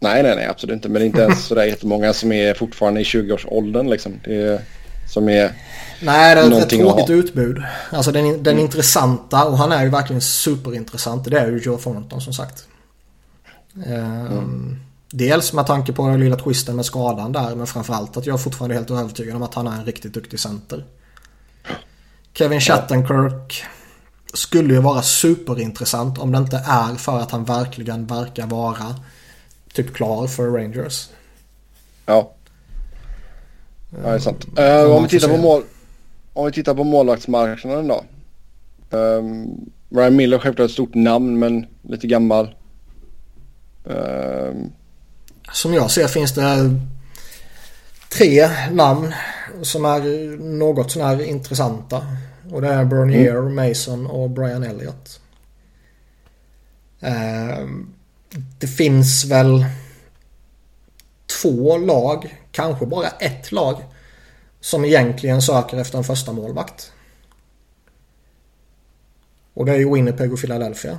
Nej, 0.01 0.23
nej, 0.23 0.37
nej, 0.37 0.47
absolut 0.47 0.75
inte. 0.75 0.89
Men 0.89 1.01
det 1.01 1.05
är 1.05 1.07
inte 1.07 1.23
ens 1.23 1.45
sådär 1.45 1.65
jättemånga 1.65 2.13
som 2.13 2.33
är 2.33 2.55
fortfarande 2.55 3.01
i 3.01 3.05
20-årsåldern 3.05 3.91
liksom. 3.91 4.13
Det 4.25 4.35
är, 4.35 4.61
som 5.09 5.29
är 5.29 5.53
Nej, 6.01 6.35
det 6.35 6.41
är 6.41 6.63
ett 6.63 6.69
tråkigt 6.69 7.11
utbud. 7.11 7.63
Alltså 7.91 8.13
den, 8.13 8.25
den 8.25 8.53
mm. 8.53 8.59
intressanta 8.59 9.45
och 9.45 9.59
han 9.59 9.73
är 9.73 9.83
ju 9.83 9.91
verkligen 9.91 10.23
superintressant. 10.23 11.25
Det 11.25 11.39
är 11.39 11.47
ju 11.47 11.59
Joe 11.59 11.79
Thornton 11.79 12.21
som 12.21 12.33
sagt. 12.33 12.67
Ehm, 13.87 14.27
mm. 14.27 14.81
Dels 15.11 15.53
med 15.53 15.67
tanke 15.67 15.93
på 15.93 16.09
den 16.09 16.21
lilla 16.21 16.37
twisten 16.37 16.77
med 16.77 16.87
skadan 16.87 17.33
där. 17.33 17.55
Men 17.55 17.67
framförallt 17.67 18.17
att 18.17 18.27
jag 18.27 18.35
är 18.35 18.39
fortfarande 18.39 18.75
helt 18.75 18.91
övertygad 18.91 19.37
om 19.37 19.43
att 19.43 19.55
han 19.55 19.67
är 19.67 19.79
en 19.79 19.85
riktigt 19.85 20.15
duktig 20.15 20.41
center. 20.41 20.85
Kevin 22.35 22.61
Shattenkirk 22.61 23.65
skulle 24.35 24.75
ju 24.75 24.81
vara 24.81 25.03
superintressant 25.03 26.19
om 26.19 26.33
det 26.33 26.39
inte 26.39 26.65
är 26.67 26.95
för 26.95 27.21
att 27.21 27.31
han 27.31 27.45
verkligen 27.45 28.07
verkar 28.07 28.47
vara 28.47 28.95
typ 29.73 29.95
klar 29.95 30.27
för 30.27 30.51
Rangers. 30.51 31.09
Ja. 32.07 32.31
Ja, 33.91 34.09
det 34.09 34.15
är 34.15 34.19
sant. 34.19 34.47
Uh, 34.59 34.97
om, 34.97 35.03
vi 35.03 35.09
tittar 35.09 35.29
på 35.29 35.37
mål, 35.37 35.63
om 36.35 36.47
vi 36.47 36.53
tittar 36.53 36.75
på 36.75 36.85
målvaktsmarknaden 36.85 37.89
då. 37.89 38.05
Um, 38.91 39.71
Ryan 39.91 40.17
Miller 40.17 40.39
självklart 40.39 40.67
ett 40.67 40.73
stort 40.73 40.95
namn 40.95 41.39
men 41.39 41.67
lite 41.83 42.07
gammal. 42.07 42.55
Um... 43.85 44.73
Som 45.53 45.75
jag 45.75 45.91
ser 45.91 46.07
finns 46.07 46.35
det 46.35 46.81
tre 48.09 48.49
namn 48.71 49.15
som 49.63 49.85
är 49.85 50.37
något 50.59 50.91
sånär 50.91 51.23
intressanta. 51.23 52.07
Och 52.51 52.63
det 52.63 52.69
är 52.69 52.85
Bernier, 52.85 53.37
mm. 53.37 53.55
Mason 53.55 54.07
och 54.07 54.31
Brian 54.31 54.63
Elliott. 54.63 55.21
Um, 57.01 57.95
det 58.59 58.67
finns 58.67 59.25
väl 59.25 59.65
två 61.43 61.79
lag, 61.79 62.37
kanske 62.53 62.87
bara 62.87 63.09
ett 63.09 63.53
lag 63.53 63.83
som 64.65 64.85
egentligen 64.85 65.43
söker 65.43 65.77
efter 65.77 65.99
en 65.99 66.05
första 66.05 66.33
målvakt. 66.33 66.93
Och 69.55 69.67
det 69.67 69.73
är 69.73 69.79
ju 69.79 69.95
Winnipeg 69.95 70.33
och 70.33 70.41
Philadelphia. 70.41 70.99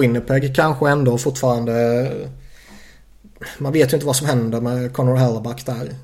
Winnipeg 0.00 0.56
kanske 0.56 0.90
ändå 0.90 1.18
fortfarande... 1.18 2.12
Man 3.58 3.72
vet 3.72 3.92
ju 3.92 3.96
inte 3.96 4.06
vad 4.06 4.16
som 4.16 4.26
händer 4.26 4.60
med 4.60 4.92
Connor 4.92 5.16
Hellback 5.16 5.66
där. 5.66 5.94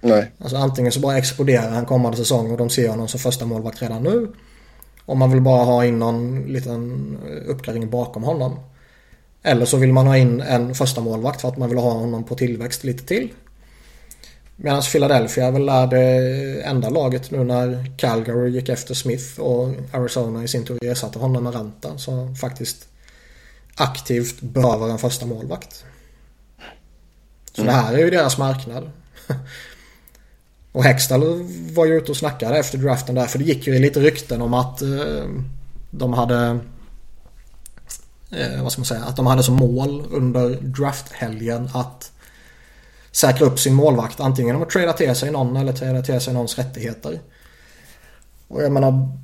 Nej. 0.00 0.32
Alltså 0.38 0.56
antingen 0.56 0.92
så 0.92 1.00
bara 1.00 1.18
exploderar 1.18 1.70
han 1.70 1.86
kommande 1.86 2.16
säsong 2.16 2.50
och 2.50 2.58
de 2.58 2.70
ser 2.70 2.88
honom 2.88 3.08
som 3.08 3.20
första 3.20 3.46
målvakt 3.46 3.82
redan 3.82 4.02
nu. 4.02 4.32
Om 5.04 5.18
man 5.18 5.30
vill 5.30 5.42
bara 5.42 5.64
ha 5.64 5.84
in 5.84 5.98
någon 5.98 6.42
liten 6.42 7.18
uppgradering 7.46 7.90
bakom 7.90 8.22
honom. 8.22 8.60
Eller 9.42 9.64
så 9.64 9.76
vill 9.76 9.92
man 9.92 10.06
ha 10.06 10.16
in 10.16 10.40
en 10.40 10.74
första 10.74 11.00
målvakt 11.00 11.40
för 11.40 11.48
att 11.48 11.56
man 11.56 11.68
vill 11.68 11.78
ha 11.78 11.92
honom 11.92 12.24
på 12.24 12.34
tillväxt 12.34 12.84
lite 12.84 13.04
till. 13.04 13.32
Medan 14.60 14.82
Philadelphia 14.82 15.46
är 15.46 15.52
väl 15.52 15.66
det 15.90 16.62
enda 16.62 16.88
laget 16.88 17.30
nu 17.30 17.44
när 17.44 17.92
Calgary 17.96 18.50
gick 18.50 18.68
efter 18.68 18.94
Smith 18.94 19.40
och 19.40 19.74
Arizona 19.92 20.44
i 20.44 20.48
sin 20.48 20.64
tur 20.64 20.84
ersatte 20.84 21.18
honom 21.18 21.44
med 21.44 21.54
Ranta. 21.54 21.98
Så 21.98 22.34
faktiskt 22.40 22.88
aktivt 23.74 24.40
behöver 24.40 24.88
en 24.88 24.98
första 24.98 25.26
målvakt. 25.26 25.84
Så 27.52 27.62
mm. 27.62 27.74
det 27.74 27.80
här 27.80 27.94
är 27.94 27.98
ju 27.98 28.10
deras 28.10 28.38
marknad. 28.38 28.90
Och 30.72 30.84
Hextall 30.84 31.42
var 31.72 31.86
ju 31.86 31.94
ute 31.94 32.10
och 32.10 32.16
snackade 32.16 32.58
efter 32.58 32.78
draften 32.78 33.14
där. 33.14 33.26
För 33.26 33.38
det 33.38 33.44
gick 33.44 33.66
ju 33.66 33.78
lite 33.78 34.00
rykten 34.00 34.42
om 34.42 34.54
att 34.54 34.82
eh, 34.82 35.24
de 35.90 36.12
hade... 36.12 36.58
Eh, 38.30 38.62
vad 38.62 38.72
ska 38.72 38.80
man 38.80 38.86
säga? 38.86 39.04
Att 39.04 39.16
de 39.16 39.26
hade 39.26 39.42
som 39.42 39.54
mål 39.54 40.06
under 40.10 40.50
drafthelgen 40.60 41.70
att 41.74 42.12
säkra 43.12 43.46
upp 43.46 43.58
sin 43.58 43.74
målvakt. 43.74 44.20
Antingen 44.20 44.46
genom 44.46 44.62
att 44.62 44.70
trada 44.70 44.92
till 44.92 45.14
sig 45.14 45.30
någon 45.30 45.56
eller 45.56 45.72
trada 45.72 46.02
till 46.02 46.20
sig 46.20 46.34
någons 46.34 46.58
rättigheter. 46.58 47.20
Och 48.48 48.62
jag 48.62 48.72
menar... 48.72 49.18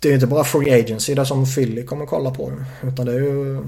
Det 0.00 0.08
är 0.08 0.14
inte 0.14 0.26
bara 0.26 0.44
free 0.44 0.80
agency 0.80 1.14
där 1.14 1.24
som 1.24 1.46
Philly 1.46 1.84
kommer 1.86 2.06
kolla 2.06 2.30
på. 2.30 2.52
Utan 2.82 3.06
det 3.06 3.12
är 3.12 3.18
ju 3.18 3.62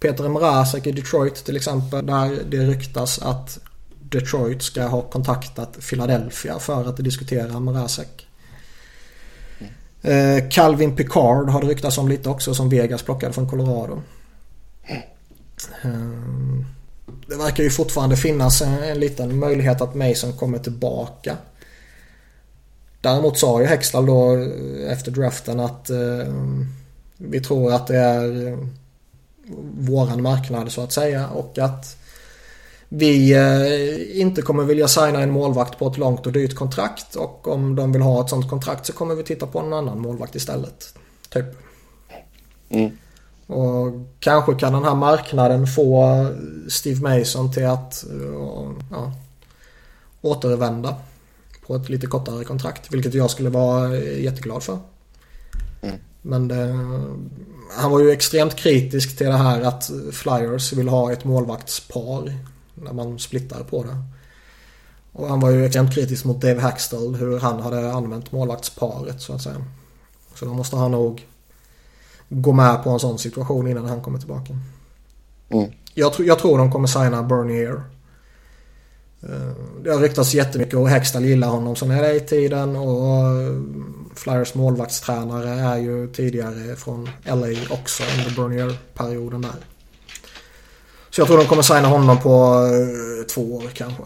Peter 0.00 0.28
Mrazek 0.28 0.86
i 0.86 0.92
Detroit 0.92 1.34
till 1.34 1.56
exempel. 1.56 2.06
Där 2.06 2.38
det 2.50 2.56
ryktas 2.56 3.18
att 3.18 3.58
Detroit 4.02 4.62
ska 4.62 4.82
ha 4.82 5.02
kontaktat 5.02 5.78
Philadelphia 5.90 6.58
för 6.58 6.88
att 6.88 6.96
diskutera 6.96 7.60
Mrazek. 7.60 8.26
Mm. 10.02 10.50
Calvin 10.50 10.96
Picard 10.96 11.48
har 11.48 11.60
det 11.60 11.68
ryktats 11.68 11.98
om 11.98 12.08
lite 12.08 12.28
också 12.28 12.54
som 12.54 12.68
Vegas 12.68 13.02
plockade 13.02 13.32
från 13.32 13.48
Colorado. 13.48 14.02
Mm. 15.82 16.64
Det 17.26 17.36
verkar 17.36 17.62
ju 17.62 17.70
fortfarande 17.70 18.16
finnas 18.16 18.62
en, 18.62 18.82
en 18.82 19.00
liten 19.00 19.38
möjlighet 19.38 19.80
att 19.80 19.94
Mason 19.94 20.32
kommer 20.32 20.58
tillbaka. 20.58 21.36
Däremot 23.00 23.38
sa 23.38 23.60
ju 23.60 23.66
Hextall 23.66 24.06
då 24.06 24.36
eh, 24.36 24.92
efter 24.92 25.10
draften 25.10 25.60
att 25.60 25.90
eh, 25.90 26.34
vi 27.16 27.40
tror 27.40 27.72
att 27.72 27.86
det 27.86 27.96
är 27.96 28.46
eh, 28.46 28.58
våran 29.78 30.22
marknad 30.22 30.72
så 30.72 30.80
att 30.80 30.92
säga 30.92 31.28
och 31.28 31.58
att 31.58 31.96
vi 32.88 33.32
eh, 33.32 34.20
inte 34.20 34.42
kommer 34.42 34.64
vilja 34.64 34.88
signa 34.88 35.20
en 35.20 35.30
målvakt 35.30 35.78
på 35.78 35.88
ett 35.88 35.98
långt 35.98 36.26
och 36.26 36.32
dyrt 36.32 36.54
kontrakt 36.54 37.16
och 37.16 37.48
om 37.48 37.76
de 37.76 37.92
vill 37.92 38.02
ha 38.02 38.24
ett 38.24 38.30
sånt 38.30 38.50
kontrakt 38.50 38.86
så 38.86 38.92
kommer 38.92 39.14
vi 39.14 39.22
titta 39.22 39.46
på 39.46 39.58
en 39.58 39.72
annan 39.72 40.00
målvakt 40.00 40.34
istället. 40.34 40.94
Typ. 41.28 41.44
Mm. 42.68 42.98
Och 43.46 43.92
kanske 44.20 44.54
kan 44.54 44.72
den 44.72 44.84
här 44.84 44.94
marknaden 44.94 45.66
få 45.66 46.26
Steve 46.68 47.00
Mason 47.00 47.52
till 47.52 47.66
att 47.66 48.04
ja, 48.90 49.12
återvända 50.20 50.96
på 51.66 51.76
ett 51.76 51.88
lite 51.88 52.06
kortare 52.06 52.44
kontrakt. 52.44 52.92
Vilket 52.92 53.14
jag 53.14 53.30
skulle 53.30 53.50
vara 53.50 53.96
jätteglad 53.96 54.62
för. 54.62 54.78
Mm. 55.82 55.96
Men 56.22 56.48
det, 56.48 56.78
han 57.76 57.90
var 57.90 58.00
ju 58.00 58.10
extremt 58.10 58.56
kritisk 58.56 59.16
till 59.16 59.26
det 59.26 59.36
här 59.36 59.62
att 59.62 59.90
Flyers 60.12 60.72
vill 60.72 60.88
ha 60.88 61.12
ett 61.12 61.24
målvaktspar 61.24 62.34
när 62.74 62.92
man 62.92 63.18
splittar 63.18 63.64
på 63.64 63.82
det. 63.82 63.96
Och 65.12 65.28
han 65.28 65.40
var 65.40 65.50
ju 65.50 65.64
extremt 65.64 65.94
kritisk 65.94 66.24
mot 66.24 66.40
Dave 66.40 66.60
Hackstall 66.60 67.14
hur 67.14 67.40
han 67.40 67.60
hade 67.60 67.92
använt 67.92 68.32
målvaktsparet 68.32 69.20
så 69.20 69.32
att 69.32 69.42
säga. 69.42 69.64
Så 70.34 70.44
då 70.44 70.54
måste 70.54 70.76
han 70.76 70.90
nog 70.90 71.26
gå 72.34 72.52
med 72.52 72.84
på 72.84 72.90
en 72.90 73.00
sån 73.00 73.18
situation 73.18 73.68
innan 73.68 73.86
han 73.86 74.02
kommer 74.02 74.18
tillbaka. 74.18 74.58
Mm. 75.48 75.70
Jag, 75.94 76.12
jag 76.18 76.38
tror 76.38 76.58
de 76.58 76.72
kommer 76.72 76.88
signa 76.88 77.22
Bernier. 77.22 77.82
Eh, 79.22 79.52
det 79.84 79.90
har 79.90 80.00
ryktats 80.00 80.34
jättemycket 80.34 80.74
och 80.74 80.88
Hextall 80.88 81.24
gillar 81.24 81.48
honom 81.48 81.76
som 81.76 81.90
är 81.90 82.14
i 82.14 82.20
tiden 82.20 82.76
och 82.76 83.24
Flyers 84.14 84.54
målvaktstränare 84.54 85.48
är 85.48 85.76
ju 85.76 86.08
tidigare 86.12 86.76
från 86.76 87.08
LA 87.24 87.48
också 87.70 88.02
under 88.18 88.36
Bernier-perioden 88.36 89.42
där. 89.42 89.56
Så 91.10 91.20
jag 91.20 91.28
tror 91.28 91.38
de 91.38 91.46
kommer 91.46 91.62
signa 91.62 91.88
honom 91.88 92.20
på 92.20 92.30
eh, 92.66 93.26
två 93.26 93.56
år 93.56 93.70
kanske. 93.74 94.02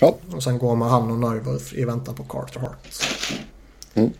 Ja. 0.00 0.16
Och 0.34 0.42
sen 0.42 0.58
går 0.58 0.76
man 0.76 0.90
han 0.90 1.10
och 1.10 1.18
Neuwirth 1.18 1.74
i 1.74 1.84
väntan 1.84 2.14
på 2.14 2.24
Carter 2.24 2.60
Hart. 2.60 3.04
Mm. 3.94 4.10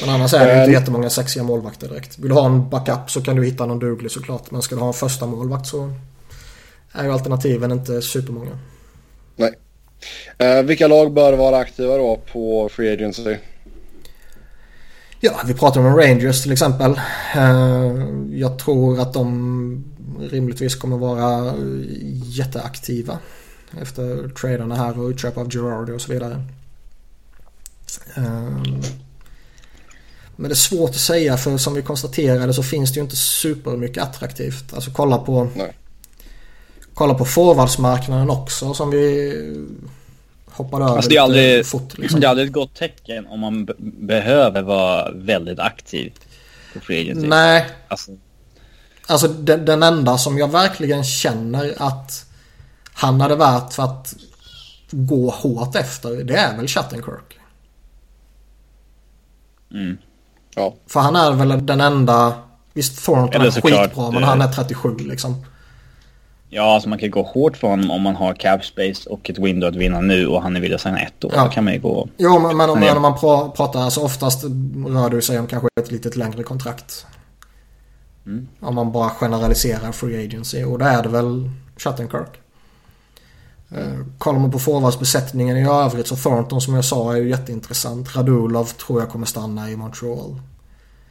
Men 0.00 0.10
annars 0.10 0.34
är 0.34 0.46
det 0.46 0.60
inte 0.60 0.72
jättemånga 0.72 1.10
sexiga 1.10 1.42
målvakter 1.42 1.88
direkt. 1.88 2.18
Vill 2.18 2.28
du 2.28 2.34
ha 2.34 2.46
en 2.46 2.70
backup 2.70 3.10
så 3.10 3.22
kan 3.22 3.36
du 3.36 3.44
hitta 3.44 3.66
någon 3.66 3.78
duglig 3.78 4.10
såklart. 4.10 4.50
Men 4.50 4.62
ska 4.62 4.74
du 4.74 4.80
ha 4.80 4.88
en 4.88 4.94
första 4.94 5.26
målvakt 5.26 5.66
så 5.66 5.92
är 6.92 7.04
ju 7.04 7.12
alternativen 7.12 7.72
inte 7.72 8.02
supermånga. 8.02 8.58
Nej. 9.36 9.54
Eh, 10.38 10.62
vilka 10.62 10.88
lag 10.88 11.12
bör 11.12 11.32
vara 11.32 11.56
aktiva 11.56 11.96
då 11.96 12.20
på 12.32 12.68
Free 12.72 12.92
Agency? 12.92 13.36
Ja, 15.20 15.40
vi 15.46 15.54
pratar 15.54 15.80
om 15.80 15.96
Rangers 15.96 16.42
till 16.42 16.52
exempel. 16.52 17.00
Eh, 17.34 17.92
jag 18.30 18.58
tror 18.58 19.00
att 19.00 19.12
de 19.12 19.84
rimligtvis 20.20 20.74
kommer 20.74 20.96
vara 20.96 21.54
jätteaktiva 22.24 23.18
efter 23.82 24.28
traderna 24.28 24.74
här 24.74 24.98
och 24.98 25.08
utköp 25.08 25.38
av 25.38 25.50
Girardi 25.50 25.92
och 25.92 26.00
så 26.00 26.12
vidare. 26.12 26.44
Eh, 28.16 28.58
men 30.40 30.48
det 30.48 30.52
är 30.52 30.56
svårt 30.56 30.90
att 30.90 30.96
säga 30.96 31.36
för 31.36 31.58
som 31.58 31.74
vi 31.74 31.82
konstaterade 31.82 32.54
så 32.54 32.62
finns 32.62 32.92
det 32.92 32.96
ju 32.96 33.02
inte 33.02 33.16
supermycket 33.16 34.02
attraktivt. 34.02 34.74
Alltså 34.74 34.90
kolla 34.90 35.18
på 35.18 35.48
Nej. 35.56 35.72
Kolla 36.94 37.14
på 37.14 37.24
forwardsmarknaden 37.24 38.30
också 38.30 38.74
som 38.74 38.90
vi 38.90 39.34
hoppar 40.46 40.80
över 40.80 40.96
alltså 40.96 41.10
det 41.10 41.16
är 41.16 41.20
aldrig, 41.20 41.66
fort. 41.66 41.98
Liksom. 41.98 42.20
Det 42.20 42.26
är 42.26 42.28
aldrig 42.28 42.46
ett 42.46 42.54
gott 42.54 42.74
tecken 42.74 43.26
om 43.26 43.40
man 43.40 43.68
behöver 43.78 44.62
vara 44.62 45.12
väldigt 45.12 45.58
aktiv 45.58 46.12
på 46.74 46.80
free 46.80 47.00
agency. 47.00 47.28
Nej. 47.28 47.66
Alltså, 47.88 48.10
alltså 49.06 49.28
den, 49.28 49.64
den, 49.64 49.82
enda 49.82 50.18
som 50.18 50.38
jag 50.38 50.52
verkligen 50.52 51.04
känner 51.04 51.74
att 51.76 52.26
han 52.92 53.20
hade 53.20 53.36
varit 53.36 53.74
för 53.74 53.82
att 53.82 54.14
gå 54.90 55.30
hårt 55.30 55.76
efter 55.76 56.24
det 56.24 56.36
är 56.36 56.56
väl 56.56 56.68
Chattenkirk. 56.68 57.38
Mm. 59.72 59.98
Ja. 60.54 60.74
För 60.86 61.00
han 61.00 61.16
är 61.16 61.32
väl 61.32 61.66
den 61.66 61.80
enda... 61.80 62.32
Visst 62.72 63.04
Thornton 63.04 63.42
är 63.42 63.50
skitbra 63.50 64.10
men 64.10 64.22
han 64.22 64.40
är 64.40 64.52
37 64.52 64.96
liksom. 64.98 65.44
Ja, 66.52 66.74
alltså 66.74 66.88
man 66.88 66.98
kan 66.98 67.10
gå 67.10 67.22
hårt 67.22 67.56
för 67.56 67.68
honom 67.68 67.90
om 67.90 68.02
man 68.02 68.16
har 68.16 68.34
cap 68.34 68.64
space 68.64 69.10
och 69.10 69.30
ett 69.30 69.38
window 69.38 69.68
att 69.68 69.76
vinna 69.76 70.00
nu 70.00 70.26
och 70.26 70.42
han 70.42 70.56
är 70.56 70.60
villig 70.60 70.74
att 70.74 70.80
signa 70.80 71.00
ett 71.00 71.24
år. 71.24 71.32
Ja. 71.34 71.44
Då 71.44 71.50
kan 71.50 71.64
man 71.64 71.72
ju 71.72 71.80
gå... 71.80 72.08
Jo, 72.16 72.38
men, 72.38 72.56
men 72.56 72.70
om, 72.70 73.02
man 73.02 73.18
pratar, 73.56 73.80
alltså 73.80 74.00
oftast 74.00 74.44
rör 74.86 75.10
det 75.10 75.22
sig 75.22 75.38
om 75.38 75.46
kanske 75.46 75.68
ett 75.80 75.90
lite 75.90 76.18
längre 76.18 76.42
kontrakt. 76.42 77.06
Mm. 78.26 78.48
Om 78.60 78.74
man 78.74 78.92
bara 78.92 79.10
generaliserar 79.10 79.92
free 79.92 80.24
agency 80.24 80.64
och 80.64 80.78
då 80.78 80.84
är 80.84 81.02
det 81.02 81.08
väl 81.08 81.50
Shattenkirk. 81.76 82.39
Uh, 83.78 84.04
kollar 84.18 84.38
man 84.38 84.50
på 84.50 84.58
forwardsbesättningen 84.58 85.56
i 85.56 85.68
övrigt 85.68 86.06
så 86.06 86.16
Thornton 86.16 86.60
som 86.60 86.74
jag 86.74 86.84
sa 86.84 87.12
är 87.12 87.16
ju 87.16 87.28
jätteintressant. 87.28 88.16
Radulov 88.16 88.64
tror 88.64 89.00
jag 89.00 89.10
kommer 89.10 89.26
stanna 89.26 89.70
i 89.70 89.76
Montreal. 89.76 90.40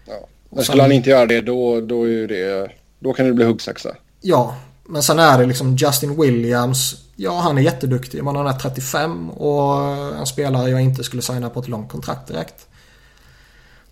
Ja. 0.06 0.14
Men 0.50 0.64
skulle 0.64 0.82
han 0.82 0.92
inte 0.92 1.10
göra 1.10 1.26
det 1.26 1.42
då, 1.42 1.82
då, 1.82 2.10
är 2.10 2.28
det, 2.28 2.72
då 3.00 3.14
kan 3.14 3.26
det 3.26 3.34
bli 3.34 3.46
huggsexa. 3.46 3.96
Ja, 4.22 4.56
men 4.86 5.04
sen 5.04 5.20
är 5.20 5.38
det 5.40 5.46
liksom 5.46 5.76
Justin 5.76 6.22
Williams. 6.22 6.96
Ja, 7.16 7.40
han 7.40 7.58
är 7.58 7.62
jätteduktig. 7.62 8.24
Men 8.24 8.36
han 8.36 8.48
är 8.48 8.54
35 8.54 9.30
och 9.30 9.82
en 10.20 10.26
spelare 10.26 10.70
jag 10.70 10.82
inte 10.82 11.04
skulle 11.04 11.22
signa 11.22 11.50
på 11.50 11.60
ett 11.60 11.68
långt 11.68 11.92
kontrakt 11.92 12.28
direkt. 12.28 12.68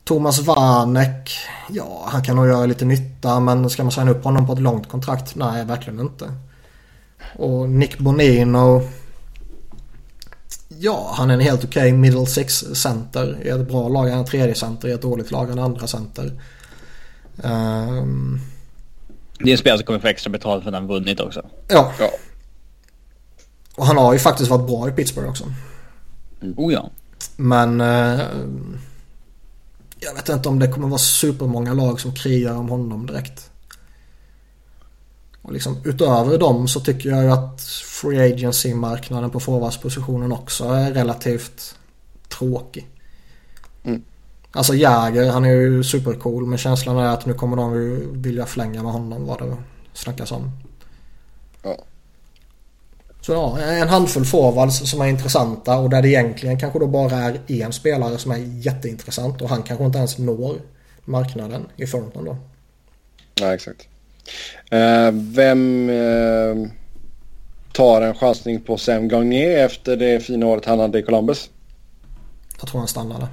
Thomas 0.04 0.40
Vanek. 0.40 1.38
Ja, 1.70 2.08
han 2.08 2.24
kan 2.24 2.36
nog 2.36 2.48
göra 2.48 2.66
lite 2.66 2.86
nytta 2.86 3.40
men 3.40 3.70
ska 3.70 3.84
man 3.84 3.92
signa 3.92 4.12
upp 4.12 4.24
honom 4.24 4.48
på 4.48 4.54
ett 4.54 4.60
långt 4.60 4.90
kontrakt? 4.90 5.36
Nej, 5.36 5.66
verkligen 5.66 6.00
inte. 6.00 6.32
Och 7.36 7.70
Nick 7.70 7.98
Bonino. 7.98 8.82
Ja, 10.68 11.14
han 11.18 11.30
är 11.30 11.34
en 11.34 11.40
helt 11.40 11.64
okej 11.64 11.90
okay 11.90 11.94
middle 11.94 12.26
six 12.26 12.54
center 12.74 13.38
i 13.44 13.50
ett 13.50 13.68
bra 13.68 13.90
lag. 13.90 14.04
Han 14.04 14.14
är 14.14 14.18
en 14.18 14.26
tredje 14.26 14.56
center 14.56 14.88
i 14.88 14.92
ett 14.92 15.02
dåligt 15.02 15.32
lag. 15.32 15.46
Han 15.46 15.60
är 15.60 15.64
andra 15.64 15.88
center. 15.88 16.32
Um, 17.36 18.42
det 19.40 19.50
är 19.50 19.52
en 19.52 19.58
spelare 19.58 19.78
som 19.78 19.86
kommer 19.86 20.00
få 20.00 20.08
extra 20.08 20.30
betalt 20.30 20.64
för 20.64 20.70
att 20.70 20.76
han 20.76 20.88
vunnit 20.88 21.20
också. 21.20 21.46
Ja. 21.68 21.94
ja. 22.00 22.12
Och 23.76 23.86
han 23.86 23.98
har 23.98 24.14
ju 24.14 24.20
faktiskt 24.20 24.50
varit 24.50 24.68
bra 24.68 24.90
i 24.90 24.92
Pittsburgh 24.92 25.30
också. 25.30 25.44
Mm. 26.42 26.54
Oh 26.58 26.74
ja. 26.74 26.90
Men... 27.36 27.82
Eh, 27.82 28.20
jag 30.00 30.14
vet 30.14 30.30
inte 30.30 30.50
om 30.50 30.60
det 30.60 30.68
kommer 30.68 30.88
vara 30.88 30.98
supermånga 30.98 31.74
lag 31.74 32.00
som 32.00 32.14
krigar 32.14 32.56
om 32.56 32.70
honom 32.70 33.06
direkt. 33.06 33.50
Och 35.48 35.54
liksom 35.54 35.78
utöver 35.86 36.38
dem 36.38 36.68
så 36.68 36.80
tycker 36.80 37.10
jag 37.10 37.24
ju 37.24 37.32
att 37.32 37.62
Free 37.62 38.34
Agency-marknaden 38.34 39.30
på 39.30 39.40
forwardspositionen 39.40 40.32
också 40.32 40.64
är 40.64 40.94
relativt 40.94 41.76
tråkig. 42.30 42.88
Mm. 43.84 44.04
Alltså 44.52 44.76
Jäger, 44.76 45.32
han 45.32 45.46
är 45.46 45.50
ju 45.50 45.84
supercool 45.84 46.46
men 46.46 46.58
känslan 46.58 46.98
är 46.98 47.08
att 47.08 47.26
nu 47.26 47.34
kommer 47.34 47.58
de 47.58 47.74
ju 47.74 48.12
vilja 48.14 48.46
flänga 48.46 48.84
med 48.84 48.92
honom 48.92 49.26
vad 49.26 49.40
det 49.40 49.58
snackas 49.94 50.32
om. 50.32 50.52
Ja. 51.64 51.78
Så 53.22 53.32
ja, 53.32 53.60
en 53.60 53.88
handfull 53.88 54.26
forwards 54.26 54.92
som 54.92 55.02
är 55.02 55.08
intressanta 55.08 55.78
och 55.78 55.90
där 55.90 56.02
det 56.02 56.10
egentligen 56.10 56.60
kanske 56.60 56.80
då 56.80 56.88
bara 56.88 57.18
är 57.18 57.42
en 57.48 57.74
spelare 57.74 58.18
som 58.18 58.32
är 58.32 58.38
jätteintressant 58.38 59.42
och 59.42 59.50
han 59.50 59.64
kanske 59.64 59.86
inte 59.86 59.98
ens 59.98 60.18
når 60.18 60.62
marknaden 61.06 61.66
i 61.76 61.88
Thornton 61.88 62.26
då. 62.26 62.38
Nej, 63.42 63.56
exakt. 63.56 63.88
Uh, 64.74 65.12
vem 65.14 65.90
uh, 65.90 66.68
tar 67.72 68.02
en 68.02 68.16
chansning 68.16 68.62
på 68.62 68.78
Sam 68.78 69.08
Gagné 69.08 69.54
efter 69.54 69.98
det 69.98 70.20
fina 70.20 70.46
året 70.46 70.66
han 70.66 70.80
hade 70.80 71.00
i 71.00 71.04
Columbus? 71.04 71.50
Jag 72.60 72.68
tror 72.68 72.80
han 72.80 72.88
stannade. 72.88 73.28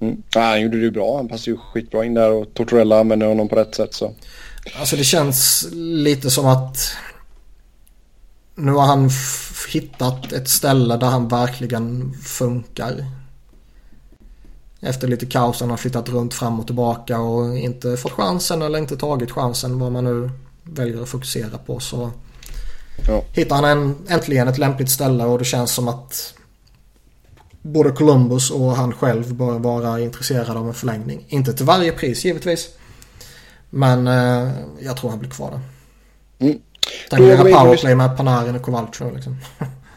Mm. 0.00 0.22
Ja, 0.34 0.40
han 0.40 0.60
gjorde 0.60 0.76
det 0.76 0.82
ju 0.82 0.90
bra. 0.90 1.16
Han 1.16 1.28
passade 1.28 1.50
ju 1.50 1.56
skitbra 1.56 2.04
in 2.04 2.14
där 2.14 2.30
och 2.30 2.54
Tortorella 2.54 3.00
använde 3.00 3.26
honom 3.26 3.48
på 3.48 3.56
rätt 3.56 3.74
sätt. 3.74 3.94
Så. 3.94 4.14
Alltså 4.78 4.96
det 4.96 5.04
känns 5.04 5.68
lite 5.72 6.30
som 6.30 6.46
att 6.46 6.96
nu 8.54 8.72
har 8.72 8.86
han 8.86 9.10
hittat 9.72 10.32
ett 10.32 10.48
ställe 10.48 10.96
där 10.96 11.06
han 11.06 11.28
verkligen 11.28 12.14
funkar. 12.24 13.04
Efter 14.86 15.08
lite 15.08 15.26
kaos 15.26 15.60
han 15.60 15.70
har 15.70 15.76
flyttat 15.76 16.08
runt 16.08 16.34
fram 16.34 16.60
och 16.60 16.66
tillbaka 16.66 17.18
och 17.18 17.58
inte 17.58 17.96
fått 17.96 18.12
chansen 18.12 18.62
eller 18.62 18.78
inte 18.78 18.96
tagit 18.96 19.30
chansen 19.30 19.78
vad 19.78 19.92
man 19.92 20.04
nu 20.04 20.30
väljer 20.62 21.02
att 21.02 21.08
fokusera 21.08 21.58
på 21.58 21.80
så 21.80 22.10
ja. 23.08 23.22
hittar 23.32 23.56
han 23.56 23.64
en, 23.64 23.96
äntligen 24.08 24.48
ett 24.48 24.58
lämpligt 24.58 24.90
ställe 24.90 25.24
och 25.24 25.38
det 25.38 25.44
känns 25.44 25.74
som 25.74 25.88
att 25.88 26.34
både 27.62 27.90
Columbus 27.90 28.50
och 28.50 28.76
han 28.76 28.92
själv 28.92 29.34
bör 29.34 29.58
vara 29.58 30.00
intresserade 30.00 30.58
av 30.58 30.68
en 30.68 30.74
förlängning. 30.74 31.24
Inte 31.28 31.52
till 31.52 31.66
varje 31.66 31.92
pris 31.92 32.24
givetvis. 32.24 32.68
Men 33.70 34.06
eh, 34.06 34.50
jag 34.80 34.96
tror 34.96 35.10
han 35.10 35.18
blir 35.18 35.30
kvar 35.30 35.50
där. 35.50 35.60
Mm. 36.46 36.58
Tänk 37.10 37.22
att 37.22 37.28
göra 37.28 37.64
powerplay 37.64 37.94
med 37.94 38.16
Panarin 38.16 38.56
och 38.56 38.62
Kovalchuk 38.62 39.14
liksom. 39.14 39.36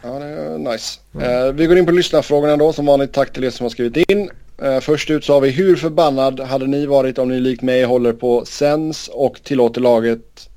Ja, 0.02 0.18
det 0.18 0.26
är 0.26 0.58
nice. 0.72 1.00
Mm. 1.14 1.46
Uh, 1.46 1.52
vi 1.52 1.66
går 1.66 1.78
in 1.78 1.86
på 1.86 1.92
lyssnarfrågorna 1.92 2.56
då. 2.56 2.72
Som 2.72 2.86
vanligt 2.86 3.12
tack 3.12 3.32
till 3.32 3.44
er 3.44 3.50
som 3.50 3.64
har 3.64 3.70
skrivit 3.70 4.10
in. 4.10 4.30
Eh, 4.62 4.80
först 4.80 5.10
ut 5.10 5.24
så 5.24 5.32
har 5.32 5.40
vi 5.40 5.50
hur 5.50 5.76
förbannad 5.76 6.40
hade 6.40 6.66
ni 6.66 6.86
varit 6.86 7.18
om 7.18 7.28
ni 7.28 7.40
likt 7.40 7.62
mig 7.62 7.84
håller 7.84 8.12
på 8.12 8.44
Sens 8.44 9.10
och 9.12 9.42
tillåter 9.42 9.80
laget 9.80 10.50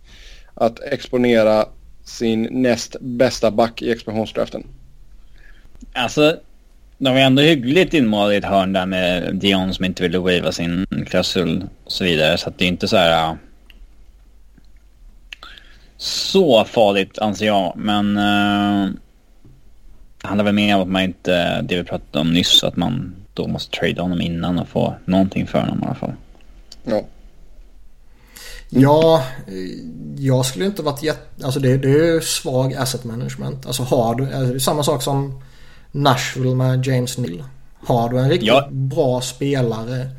att 0.54 0.80
exponera 0.80 1.66
sin 2.04 2.48
näst 2.52 2.96
bästa 3.02 3.52
back 3.52 3.82
i 3.82 3.92
expansionsdraften? 3.92 4.64
Alltså 5.94 6.38
de 6.98 7.14
var 7.14 7.22
ändå 7.22 7.42
hyggligt 7.42 7.94
inmålade 7.94 8.34
i 8.34 8.38
ett 8.38 8.46
hörn 8.46 8.74
där 8.74 8.86
med 8.86 9.36
Dion 9.36 9.74
som 9.74 9.86
inte 9.86 10.04
ville 10.04 10.20
wava 10.20 10.52
sin 10.52 10.86
klausul 11.08 11.64
och 11.84 11.92
så 11.92 12.04
vidare. 12.04 12.38
Så 12.38 12.50
att 12.50 12.58
det 12.58 12.66
är 12.66 12.70
inte 12.70 12.88
så 12.88 12.98
här... 12.98 13.32
Uh, 13.32 13.38
så 15.98 16.66
farligt 16.66 17.20
anser 17.20 17.46
jag, 17.46 17.74
men... 17.76 18.18
Uh, 18.18 18.90
det 20.22 20.28
handlar 20.28 20.46
väl 20.46 20.54
mer 20.54 20.76
om 20.76 20.82
att 20.82 20.88
man 20.88 21.02
inte, 21.02 21.62
det 21.62 21.76
vi 21.76 21.84
pratade 21.84 22.20
om 22.20 22.34
nyss, 22.34 22.64
att 22.64 22.76
man 22.76 23.16
då 23.34 23.48
måste 23.48 23.78
trade 23.78 24.02
honom 24.02 24.22
innan 24.22 24.60
och 24.60 24.68
få 24.68 24.96
någonting 25.06 25.48
för 25.48 25.60
honom 25.60 25.80
i 25.84 25.86
alla 25.86 25.96
fall. 25.96 26.14
Ja. 26.84 27.02
Ja, 28.70 29.24
jag 30.18 30.46
skulle 30.46 30.66
inte 30.66 30.82
varit 30.82 31.04
jätte... 31.04 31.46
Alltså 31.46 31.60
det, 31.60 31.78
det 31.78 31.92
är 31.92 32.20
svag 32.20 32.74
asset 32.74 33.04
management. 33.04 33.66
Alltså 33.66 33.84
har 33.84 34.16
du... 34.16 34.24
Alltså 34.24 34.52
det 34.52 34.58
är 34.58 34.60
samma 34.60 34.84
sak 34.84 35.04
som 35.04 35.42
Nashville 35.92 36.56
med 36.56 36.86
James 36.86 37.18
Neal. 37.18 37.44
Har 37.86 38.10
du 38.10 38.20
en 38.20 38.30
riktigt 38.30 38.48
ja. 38.48 38.68
bra 38.72 39.22
spelare 39.22 40.10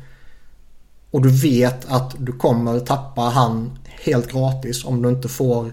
och 1.11 1.21
du 1.21 1.29
vet 1.29 1.85
att 1.91 2.15
du 2.19 2.31
kommer 2.31 2.79
tappa 2.79 3.21
han 3.21 3.79
helt 3.85 4.31
gratis 4.31 4.85
om 4.85 5.01
du 5.01 5.09
inte 5.09 5.27
får 5.29 5.65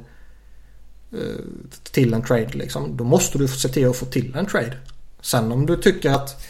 uh, 1.14 1.40
till 1.90 2.14
en 2.14 2.22
trade 2.22 2.48
liksom. 2.52 2.96
Då 2.96 3.04
måste 3.04 3.38
du 3.38 3.48
se 3.48 3.68
till 3.68 3.88
att 3.88 3.96
få 3.96 4.06
till 4.06 4.36
en 4.36 4.46
trade. 4.46 4.76
Sen 5.20 5.52
om 5.52 5.66
du 5.66 5.76
tycker 5.76 6.10
att 6.10 6.44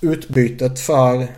utbytet 0.00 0.80
för 0.80 1.28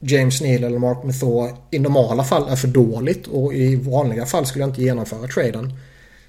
James 0.00 0.40
Neal 0.40 0.64
eller 0.64 0.78
Mark 0.78 1.04
Method 1.04 1.56
i 1.70 1.78
normala 1.78 2.24
fall 2.24 2.48
är 2.48 2.56
för 2.56 2.68
dåligt 2.68 3.26
och 3.26 3.54
i 3.54 3.76
vanliga 3.76 4.26
fall 4.26 4.46
skulle 4.46 4.62
jag 4.62 4.70
inte 4.70 4.82
genomföra 4.82 5.28
traden. 5.28 5.72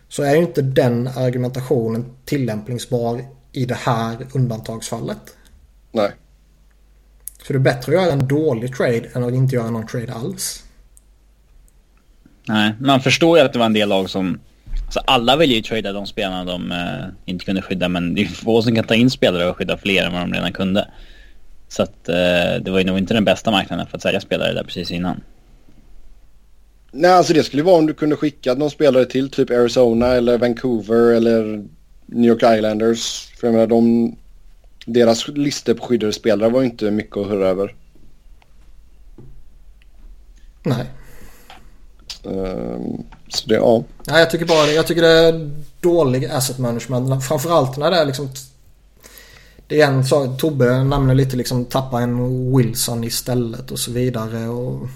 Så 0.09 0.23
är 0.23 0.35
ju 0.35 0.41
inte 0.41 0.61
den 0.61 1.07
argumentationen 1.07 2.05
tillämpningsbar 2.25 3.21
i 3.51 3.65
det 3.65 3.75
här 3.75 4.27
undantagsfallet. 4.33 5.37
Nej. 5.91 6.11
Så 7.47 7.53
det 7.53 7.57
är 7.57 7.61
bättre 7.61 7.97
att 7.97 8.03
göra 8.03 8.13
en 8.13 8.27
dålig 8.27 8.75
trade 8.75 9.09
än 9.13 9.23
att 9.23 9.33
inte 9.33 9.55
göra 9.55 9.69
någon 9.69 9.87
trade 9.87 10.13
alls. 10.13 10.63
Nej, 12.47 12.73
man 12.79 13.01
förstår 13.01 13.37
ju 13.37 13.45
att 13.45 13.53
det 13.53 13.59
var 13.59 13.65
en 13.65 13.73
del 13.73 13.89
lag 13.89 14.09
som... 14.09 14.39
Alltså 14.85 14.99
alla 14.99 15.35
vill 15.35 15.51
ju 15.51 15.61
trada 15.61 15.93
de 15.93 16.07
spelarna 16.07 16.45
de 16.45 16.71
eh, 16.71 17.05
inte 17.25 17.45
kunde 17.45 17.61
skydda 17.61 17.89
men 17.89 18.15
det 18.15 18.21
är 18.21 18.25
få 18.25 18.61
som 18.61 18.75
kan 18.75 18.83
ta 18.83 18.95
in 18.95 19.09
spelare 19.09 19.49
och 19.49 19.57
skydda 19.57 19.77
fler 19.77 20.05
än 20.05 20.13
vad 20.13 20.21
de 20.21 20.33
redan 20.33 20.53
kunde. 20.53 20.87
Så 21.75 21.83
att 21.83 22.09
eh, 22.09 22.61
det 22.61 22.71
var 22.71 22.79
ju 22.79 22.85
nog 22.85 22.97
inte 22.97 23.13
den 23.13 23.25
bästa 23.25 23.51
marknaden 23.51 23.87
för 23.87 23.97
att 23.97 24.03
sälja 24.03 24.21
spelare 24.21 24.53
där 24.53 24.63
precis 24.63 24.91
innan. 24.91 25.21
Nej, 26.91 27.11
alltså 27.11 27.33
det 27.33 27.43
skulle 27.43 27.63
vara 27.63 27.75
om 27.75 27.85
du 27.85 27.93
kunde 27.93 28.15
skicka 28.15 28.53
någon 28.53 28.71
spelare 28.71 29.05
till 29.05 29.29
typ 29.29 29.49
Arizona 29.49 30.07
eller 30.07 30.37
Vancouver 30.37 31.11
eller 31.13 31.65
New 32.05 32.31
York 32.31 32.57
Islanders. 32.57 33.29
För 33.39 33.47
jag 33.47 33.53
menar, 33.53 33.67
de, 33.67 34.15
deras 34.85 35.27
listor 35.27 35.73
på 35.73 35.85
skyddade 35.85 36.13
spelare 36.13 36.49
var 36.49 36.61
ju 36.61 36.65
inte 36.65 36.91
mycket 36.91 37.17
att 37.17 37.27
höra 37.27 37.47
över. 37.47 37.75
Nej. 40.63 40.85
Um, 42.23 43.03
så 43.29 43.49
det, 43.49 43.55
ja. 43.55 43.83
Nej, 44.07 44.19
jag 44.19 44.29
tycker 44.29 44.45
bara 44.45 44.67
jag 44.67 44.87
tycker 44.87 45.01
det 45.01 45.27
är 45.27 45.51
dålig 45.81 46.25
asset 46.25 46.59
management. 46.59 47.25
Framförallt 47.25 47.77
när 47.77 47.91
det 47.91 47.97
är 47.97 48.05
liksom... 48.05 48.29
Det 49.67 49.81
är 49.81 49.87
en 49.87 50.05
sak, 50.05 50.39
Tobbe 50.39 50.83
nämner 50.83 51.15
lite 51.15 51.35
liksom 51.35 51.65
tappa 51.65 52.01
en 52.01 52.55
Wilson 52.57 53.03
istället 53.03 53.71
och 53.71 53.79
så 53.79 53.91
vidare. 53.91 54.47
Och 54.47 54.87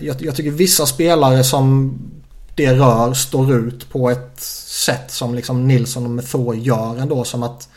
jag, 0.00 0.22
jag 0.22 0.36
tycker 0.36 0.50
vissa 0.50 0.86
spelare 0.86 1.44
som 1.44 1.98
det 2.54 2.74
rör 2.74 3.14
står 3.14 3.54
ut 3.54 3.90
på 3.90 4.10
ett 4.10 4.40
sätt 4.40 5.10
som 5.10 5.34
liksom 5.34 5.68
Nilsson 5.68 6.04
och 6.04 6.10
Method 6.10 6.56
gör 6.56 6.98
ändå 6.98 7.24
som 7.24 7.42
att 7.42 7.68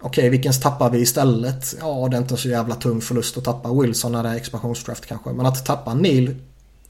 Okej, 0.00 0.22
okay, 0.22 0.30
vilken 0.30 0.52
tappar 0.52 0.90
vi 0.90 0.98
istället? 0.98 1.74
Ja, 1.80 2.08
det 2.10 2.16
är 2.16 2.20
inte 2.20 2.36
så 2.36 2.48
jävla 2.48 2.74
tung 2.74 3.00
förlust 3.00 3.38
att 3.38 3.44
tappa 3.44 3.72
Wilson 3.72 4.12
när 4.12 4.22
det 4.22 4.28
är 4.28 4.34
expansionsdraft 4.34 5.06
kanske. 5.06 5.32
Men 5.32 5.46
att 5.46 5.66
tappa 5.66 5.94
Neil 5.94 6.36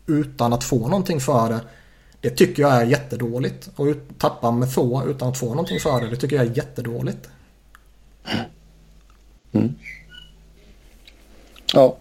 utan 0.07 0.53
att 0.53 0.65
få 0.65 0.89
någonting 0.89 1.21
för 1.21 1.49
det. 1.49 1.61
Det 2.25 2.31
tycker 2.31 2.63
jag 2.63 2.73
är 2.73 2.87
jättedåligt. 2.87 3.71
Och 3.77 3.87
tappa 4.19 4.51
Method 4.51 5.11
utan 5.11 5.29
att 5.29 5.39
få 5.39 5.49
någonting 5.49 5.81
för 5.81 6.01
det. 6.01 6.11
Det 6.11 6.17
tycker 6.17 6.37
jag 6.37 6.47
är 6.47 6.57
jättedåligt. 6.57 7.29
Mm. 9.53 9.75
Ja. 11.73 11.97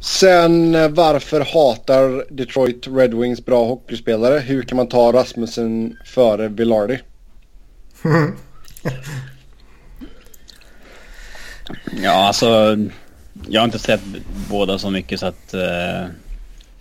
Sen 0.00 0.74
eh, 0.74 0.88
varför 0.88 1.40
hatar 1.40 2.24
Detroit 2.30 2.86
Red 2.86 3.14
Wings 3.14 3.44
bra 3.44 3.64
hockeyspelare? 3.64 4.38
Hur 4.38 4.62
kan 4.62 4.76
man 4.76 4.88
ta 4.88 5.12
Rasmussen 5.12 5.98
före 6.04 6.48
Villardi? 6.48 7.00
ja, 12.02 12.26
alltså 12.26 12.76
jag 13.48 13.60
har 13.60 13.64
inte 13.64 13.78
sett 13.78 14.02
båda 14.50 14.78
så 14.78 14.90
mycket 14.90 15.20
så 15.20 15.26
att 15.26 15.54
uh, 15.54 16.06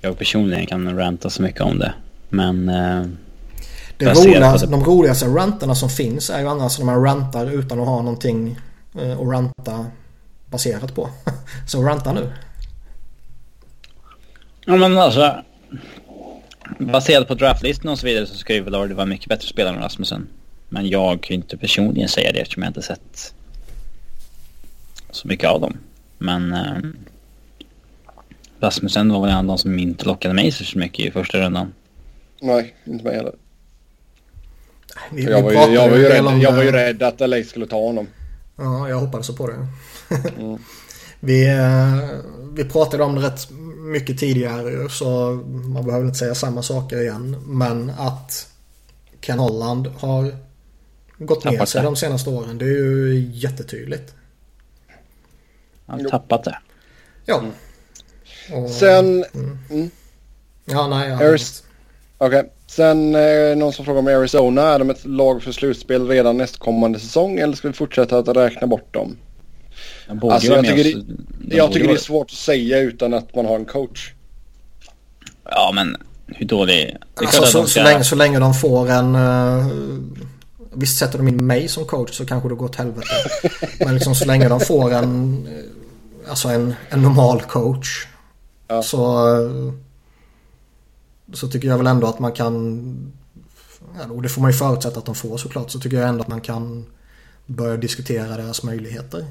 jag 0.02 0.18
personligen 0.18 0.66
kan 0.66 0.98
ranta 0.98 1.30
så 1.30 1.42
mycket 1.42 1.62
om 1.62 1.80
det. 1.80 1.94
Men... 2.30 2.70
Uh, 2.70 3.08
det 3.98 4.06
roliga, 4.06 4.58
det... 4.58 4.66
De 4.66 4.84
roligaste 4.84 5.26
rantarna 5.26 5.76
som 5.76 5.90
finns 5.90 6.30
är 6.30 6.40
ju 6.40 6.48
annars 6.48 6.80
när 6.80 6.86
man 6.86 7.04
rantar 7.04 7.52
utan 7.52 7.80
att 7.80 7.88
ha 7.88 8.02
någonting 8.02 8.60
uh, 9.02 9.20
att 9.20 9.28
ranta 9.28 9.86
baserat 10.46 10.96
på. 10.96 11.10
så 11.68 11.84
ranta 11.84 12.14
nu. 12.14 12.32
Ja 14.66 14.76
men 14.76 14.98
alltså. 14.98 15.44
Baserat 16.80 17.28
på 17.28 17.36
draftlistan 17.36 17.92
och 17.92 18.00
så 18.00 18.06
vidare 18.06 18.26
så 18.26 18.36
ska 18.36 18.54
ju 18.54 18.62
Velarde 18.62 18.94
vara 18.94 19.06
mycket 19.06 19.30
bättre 19.30 19.48
spelare 19.48 19.76
än 19.76 19.82
Rasmussen. 19.82 20.28
Men 20.70 20.90
jag 20.90 21.22
kan 21.22 21.36
ju 21.36 21.36
inte 21.36 21.58
personligen 21.58 22.10
säga 22.10 22.32
det 22.32 22.40
eftersom 22.40 22.64
jag 22.64 22.70
inte 22.70 22.82
sett 22.82 23.34
så 25.12 25.28
mycket 25.28 25.50
av 25.50 25.62
dem. 25.62 25.78
Men 26.18 26.54
eh, 26.54 26.78
Rasmussen 28.60 29.10
var 29.14 29.22
väl 29.22 29.30
en 29.30 29.38
av 29.38 29.46
de 29.46 29.58
som 29.58 29.80
inte 29.80 30.06
lockade 30.06 30.34
mig 30.34 30.52
så 30.52 30.80
mycket 30.80 31.06
i 31.06 31.12
första 31.12 31.38
rundan. 31.38 31.74
Nej, 32.42 32.76
inte 32.86 33.04
mig 33.04 33.16
heller. 33.16 33.36
Vi, 35.12 35.24
jag, 35.24 35.44
var 35.44 35.52
ju, 35.52 35.58
jag, 35.58 35.90
var 35.90 35.98
ju 35.98 36.10
rädd, 36.10 36.40
jag 36.42 36.52
var 36.52 36.64
ju 36.64 36.72
rädd 36.72 37.04
att 37.04 37.30
LA 37.30 37.44
skulle 37.44 37.68
ta 37.68 37.80
honom. 37.80 38.08
Ja, 38.56 38.90
jag 38.90 39.00
hoppades 39.00 39.36
på 39.36 39.48
det. 39.48 39.68
mm. 40.38 40.58
vi, 41.20 41.48
eh, 41.48 42.10
vi 42.54 42.64
pratade 42.64 43.04
om 43.04 43.16
det 43.16 43.22
rätt 43.22 43.50
mycket 43.78 44.20
tidigare 44.20 44.90
så 44.90 45.34
man 45.66 45.86
behöver 45.86 46.06
inte 46.06 46.18
säga 46.18 46.36
samma 46.36 46.64
saker 46.64 47.02
igen. 47.02 47.44
Men 47.46 47.90
att 47.98 48.48
Ken 49.22 49.40
Holland 49.40 49.88
har 49.88 50.36
gått 51.18 51.46
ner 51.46 51.66
sig 51.66 51.82
det. 51.82 51.88
de 51.88 51.96
senaste 51.96 52.30
åren. 52.30 52.58
Det 52.58 52.66
är 52.66 52.70
ju 52.70 53.30
jättetydligt. 53.34 54.16
Han 55.86 56.02
har 56.02 56.10
tappat 56.10 56.44
det. 56.44 56.58
Ja. 57.26 57.44
Och, 58.54 58.70
Sen... 58.70 59.26
Mm. 59.34 59.58
Mm. 59.70 59.90
Ja, 60.66 60.88
nej. 60.88 61.10
Ja, 61.10 61.38
Okej. 62.18 62.40
Okay. 62.40 62.50
Sen 62.68 63.16
eh, 63.16 63.58
någon 63.58 63.74
som 63.74 63.86
frågar 63.86 64.00
om 64.00 64.08
Arizona. 64.08 64.62
Är 64.62 64.80
de 64.80 64.90
ett 64.90 65.06
lag 65.06 65.44
för 65.44 65.52
slutspel 65.52 66.08
redan 66.08 66.38
nästkommande 66.38 67.00
säsong 67.00 67.40
eller 67.40 67.54
ska 67.54 67.68
vi 67.68 67.74
fortsätta 67.74 68.18
att 68.18 68.28
räkna 68.28 68.68
bort 68.68 68.94
dem? 68.94 69.18
Alltså, 70.22 70.54
jag 70.54 70.66
tycker, 70.66 71.04
det, 71.40 71.56
jag 71.56 71.72
tycker 71.72 71.88
det 71.88 71.94
är 71.94 71.98
svårt 71.98 72.32
att 72.32 72.38
säga 72.38 72.80
utan 72.80 73.14
att 73.14 73.36
man 73.36 73.46
har 73.46 73.56
en 73.56 73.66
coach. 73.66 74.12
Ja, 75.44 75.72
men 75.76 75.98
hur 76.28 76.46
dålig... 76.46 76.98
Alltså, 77.16 77.46
så, 77.46 77.68
så, 77.68 77.84
länge, 77.84 78.04
så 78.04 78.16
länge 78.16 78.40
de 78.40 78.54
får 78.54 78.90
en... 78.90 79.16
Uh, 79.16 79.68
visst 80.74 81.00
sätter 81.00 81.18
de 81.18 81.28
in 81.28 81.46
mig 81.46 81.68
som 81.68 81.86
coach 81.86 82.18
så 82.18 82.26
kanske 82.26 82.50
det 82.50 82.56
går 82.56 82.66
åt 82.66 82.76
helvete. 82.76 83.08
Men 83.80 83.94
liksom 83.94 84.16
så 84.16 84.26
länge 84.26 84.50
de 84.50 84.60
får 84.60 84.94
en... 84.94 85.48
Alltså 86.30 86.48
en, 86.48 86.76
en 86.90 87.02
normal 87.02 87.42
coach. 87.42 88.08
Ja. 88.68 88.84
Så... 88.84 89.28
Uh, 89.38 89.74
så 91.34 91.48
tycker 91.48 91.68
jag 91.68 91.78
väl 91.78 91.88
ändå 91.88 92.08
att 92.08 92.20
man 92.20 92.32
kan... 92.32 93.14
Och 94.10 94.22
det 94.22 94.30
får 94.30 94.42
man 94.42 94.52
ju 94.52 94.58
förutsätta 94.58 95.00
att 95.00 95.06
de 95.06 95.16
får 95.16 95.38
såklart. 95.38 95.72
Så 95.72 95.80
tycker 95.80 95.98
jag 95.98 96.10
ändå 96.10 96.22
att 96.22 96.28
man 96.28 96.42
kan 96.42 96.86
börja 97.46 97.78
diskutera 97.78 98.38
deras 98.38 98.64
möjligheter. 98.64 99.26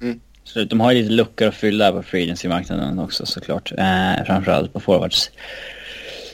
Mm. 0.00 0.20
Så 0.44 0.64
de 0.64 0.80
har 0.80 0.92
ju 0.92 1.02
lite 1.02 1.14
luckor 1.14 1.48
att 1.48 1.54
fylla 1.54 1.92
på 1.92 2.02
free 2.02 2.22
agency-marknaden 2.22 2.98
också 2.98 3.26
såklart. 3.26 3.72
Eh, 3.78 4.24
framförallt 4.26 4.72
på 4.72 4.80
forwards 4.80 5.30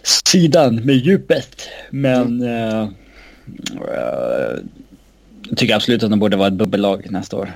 sidan 0.02 0.74
med 0.77 0.97
djupet. 0.97 1.69
Men 1.90 2.43
mm. 2.43 2.73
eh, 2.73 2.81
eh, 3.94 4.59
jag 5.48 5.59
tycker 5.59 5.74
absolut 5.74 6.02
att 6.02 6.11
de 6.11 6.19
borde 6.19 6.36
vara 6.36 6.48
ett 6.48 6.55
bubbellag 6.55 7.07
nästa 7.11 7.36
år. 7.36 7.52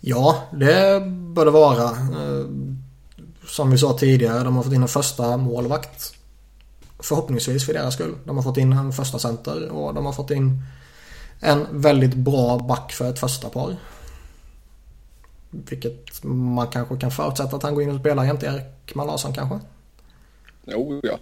Ja, 0.00 0.48
det 0.52 1.02
bör 1.06 1.44
det 1.44 1.50
vara. 1.50 1.90
Som 3.50 3.70
vi 3.70 3.78
sa 3.78 3.98
tidigare, 3.98 4.44
de 4.44 4.56
har 4.56 4.62
fått 4.62 4.72
in 4.72 4.82
en 4.82 4.88
första 4.88 5.36
målvakt. 5.36 6.14
Förhoppningsvis 6.98 7.66
för 7.66 7.72
deras 7.72 7.94
skull. 7.94 8.14
De 8.24 8.36
har 8.36 8.42
fått 8.42 8.56
in 8.56 8.72
en 8.72 8.92
första 8.92 9.18
center 9.18 9.68
och 9.68 9.94
de 9.94 10.06
har 10.06 10.12
fått 10.12 10.30
in 10.30 10.62
en 11.40 11.66
väldigt 11.70 12.14
bra 12.14 12.58
back 12.58 12.92
för 12.92 13.10
ett 13.10 13.18
första 13.18 13.48
par. 13.48 13.76
Vilket 15.50 16.24
man 16.24 16.68
kanske 16.68 16.96
kan 16.96 17.10
förutsätta 17.10 17.56
att 17.56 17.62
han 17.62 17.74
går 17.74 17.82
in 17.82 17.90
och 17.90 18.00
spelar 18.00 18.24
jämte 18.24 18.64
Ekman 18.86 19.06
Larsson 19.06 19.32
kanske. 19.32 19.60
Jo, 20.64 21.00
ja. 21.02 21.18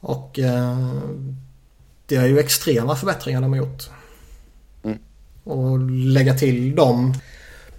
Och 0.00 0.38
eh, 0.38 0.98
det 2.06 2.16
är 2.16 2.26
ju 2.26 2.38
extrema 2.38 2.96
förbättringar 2.96 3.40
de 3.40 3.52
har 3.52 3.58
gjort. 3.58 3.90
Mm. 4.82 4.98
Och 5.44 5.78
lägga 5.90 6.34
till 6.34 6.74
de 6.74 7.14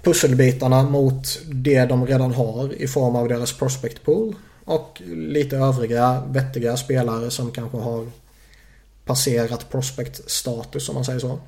pusselbitarna 0.03 0.83
mot 0.83 1.39
det 1.45 1.85
de 1.85 2.07
redan 2.07 2.33
har 2.33 2.73
i 2.73 2.87
form 2.87 3.15
av 3.15 3.27
deras 3.27 3.53
prospect 3.53 4.03
pool. 4.03 4.35
Och 4.65 5.01
lite 5.05 5.57
övriga 5.57 6.23
vettiga 6.27 6.77
spelare 6.77 7.31
som 7.31 7.51
kanske 7.51 7.77
har 7.77 8.07
passerat 9.05 9.69
prospect 9.71 10.31
status 10.31 10.89
om 10.89 10.95
man 10.95 11.05
säger 11.05 11.19
så. 11.19 11.39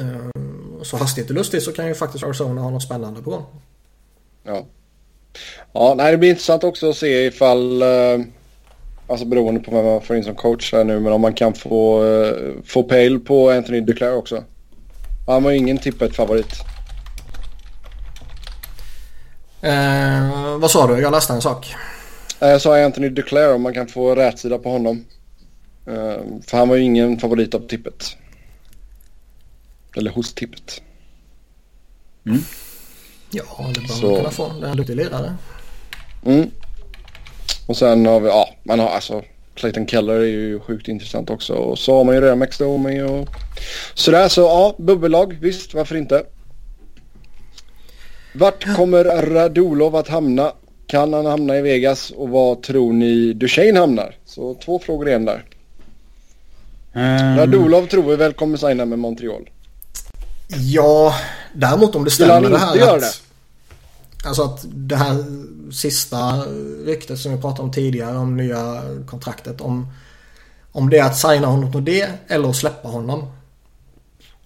Ehm, 0.00 0.80
så 0.82 0.96
hastigt 0.96 1.30
och 1.30 1.36
lustigt 1.36 1.62
så 1.62 1.72
kan 1.72 1.86
ju 1.86 1.94
faktiskt 1.94 2.24
Arizona 2.24 2.60
ha 2.60 2.70
något 2.70 2.82
spännande 2.82 3.22
på 3.22 3.30
gång. 3.30 3.44
Ja. 4.44 4.66
Ja, 5.72 5.94
nej, 5.96 6.12
det 6.12 6.18
blir 6.18 6.30
intressant 6.30 6.64
också 6.64 6.90
att 6.90 6.96
se 6.96 7.26
ifall, 7.26 7.82
eh, 7.82 8.20
alltså 9.06 9.26
beroende 9.26 9.60
på 9.60 9.70
vem 9.70 9.84
man 9.84 10.02
får 10.02 10.16
in 10.16 10.24
som 10.24 10.34
coach 10.34 10.72
här 10.72 10.84
nu, 10.84 11.00
men 11.00 11.12
om 11.12 11.20
man 11.20 11.34
kan 11.34 11.54
få, 11.54 12.04
eh, 12.04 12.32
få 12.64 12.82
pejl 12.82 13.20
på 13.20 13.50
Anthony 13.50 13.80
Duclair 13.80 14.16
också. 14.16 14.44
Han 15.26 15.42
var 15.42 15.50
ju 15.50 15.56
ingen 15.56 15.78
tippet 15.78 16.16
favorit. 16.16 16.52
Eh, 19.62 20.58
vad 20.58 20.70
sa 20.70 20.86
du? 20.86 21.00
Jag 21.00 21.10
läste 21.10 21.32
en 21.32 21.42
sak. 21.42 21.74
Eh, 22.40 22.48
jag 22.48 22.62
sa 22.62 22.84
Anthony 22.84 23.08
Duclair 23.08 23.54
om 23.54 23.62
man 23.62 23.74
kan 23.74 23.88
få 23.88 24.14
rätsida 24.14 24.58
på 24.58 24.70
honom. 24.70 25.04
Eh, 25.86 26.22
för 26.46 26.56
han 26.56 26.68
var 26.68 26.76
ju 26.76 26.82
ingen 26.82 27.18
favorit 27.18 27.54
av 27.54 27.60
tippet. 27.60 28.16
Eller 29.96 30.10
hos 30.10 30.34
tippet. 30.34 30.82
Mm. 32.26 32.40
Ja, 33.30 33.44
det 33.74 33.80
bör 33.80 34.08
man 34.08 34.16
kunna 34.16 34.30
få. 34.30 34.48
Det 34.60 34.66
är 34.66 34.70
en 34.70 34.76
duktig 34.76 34.96
lirare. 34.96 35.34
Mm. 36.26 36.50
Och 37.66 37.76
sen 37.76 38.06
har 38.06 38.20
vi, 38.20 38.28
ja, 38.28 38.48
man 38.62 38.78
har 38.78 38.88
alltså 38.88 39.22
Clayton 39.54 39.86
Keller 39.86 40.14
är 40.14 40.24
ju 40.24 40.60
sjukt 40.60 40.88
intressant 40.88 41.30
också. 41.30 41.54
Och 41.54 41.78
så 41.78 41.96
har 41.96 42.04
man 42.04 42.14
ju 42.14 42.20
redan 42.20 42.38
Max 42.38 42.58
Domi 42.58 43.02
och 43.02 43.28
sådär. 43.94 44.28
Så 44.28 44.40
ja, 44.40 44.74
bubbellag, 44.78 45.38
visst, 45.40 45.74
varför 45.74 45.96
inte? 45.96 46.24
Vart 48.32 48.76
kommer 48.76 49.04
Radulov 49.04 49.96
att 49.96 50.08
hamna? 50.08 50.52
Kan 50.86 51.12
han 51.12 51.26
hamna 51.26 51.58
i 51.58 51.62
Vegas 51.62 52.10
och 52.10 52.28
vad 52.28 52.62
tror 52.62 52.92
ni 52.92 53.32
Duchene 53.32 53.78
hamnar? 53.78 54.14
Så 54.24 54.54
två 54.54 54.78
frågor 54.78 55.08
igen 55.08 55.24
där. 55.24 55.44
Um... 56.92 57.36
Radulov 57.38 57.86
tror 57.86 58.10
vi 58.10 58.16
väl 58.16 58.32
kommer 58.32 58.56
signa 58.56 58.84
med 58.84 58.98
Montreal. 58.98 59.50
Ja, 60.48 61.14
däremot 61.54 61.94
om 61.94 62.04
det 62.04 62.10
stämmer 62.10 62.50
det 62.50 62.58
här 62.58 62.96
att... 62.96 63.00
Det? 63.00 64.28
Alltså 64.28 64.42
att 64.42 64.64
det 64.68 64.96
här 64.96 65.24
sista 65.72 66.42
ryktet 66.86 67.18
som 67.18 67.32
vi 67.32 67.40
pratade 67.40 67.62
om 67.62 67.72
tidigare 67.72 68.16
om 68.16 68.36
nya 68.36 68.82
kontraktet. 69.06 69.60
Om, 69.60 69.92
om 70.72 70.90
det 70.90 70.98
är 70.98 71.04
att 71.04 71.18
signa 71.18 71.46
honom 71.46 71.72
på 71.72 71.80
det 71.80 72.08
eller 72.28 72.48
att 72.48 72.56
släppa 72.56 72.88
honom. 72.88 73.32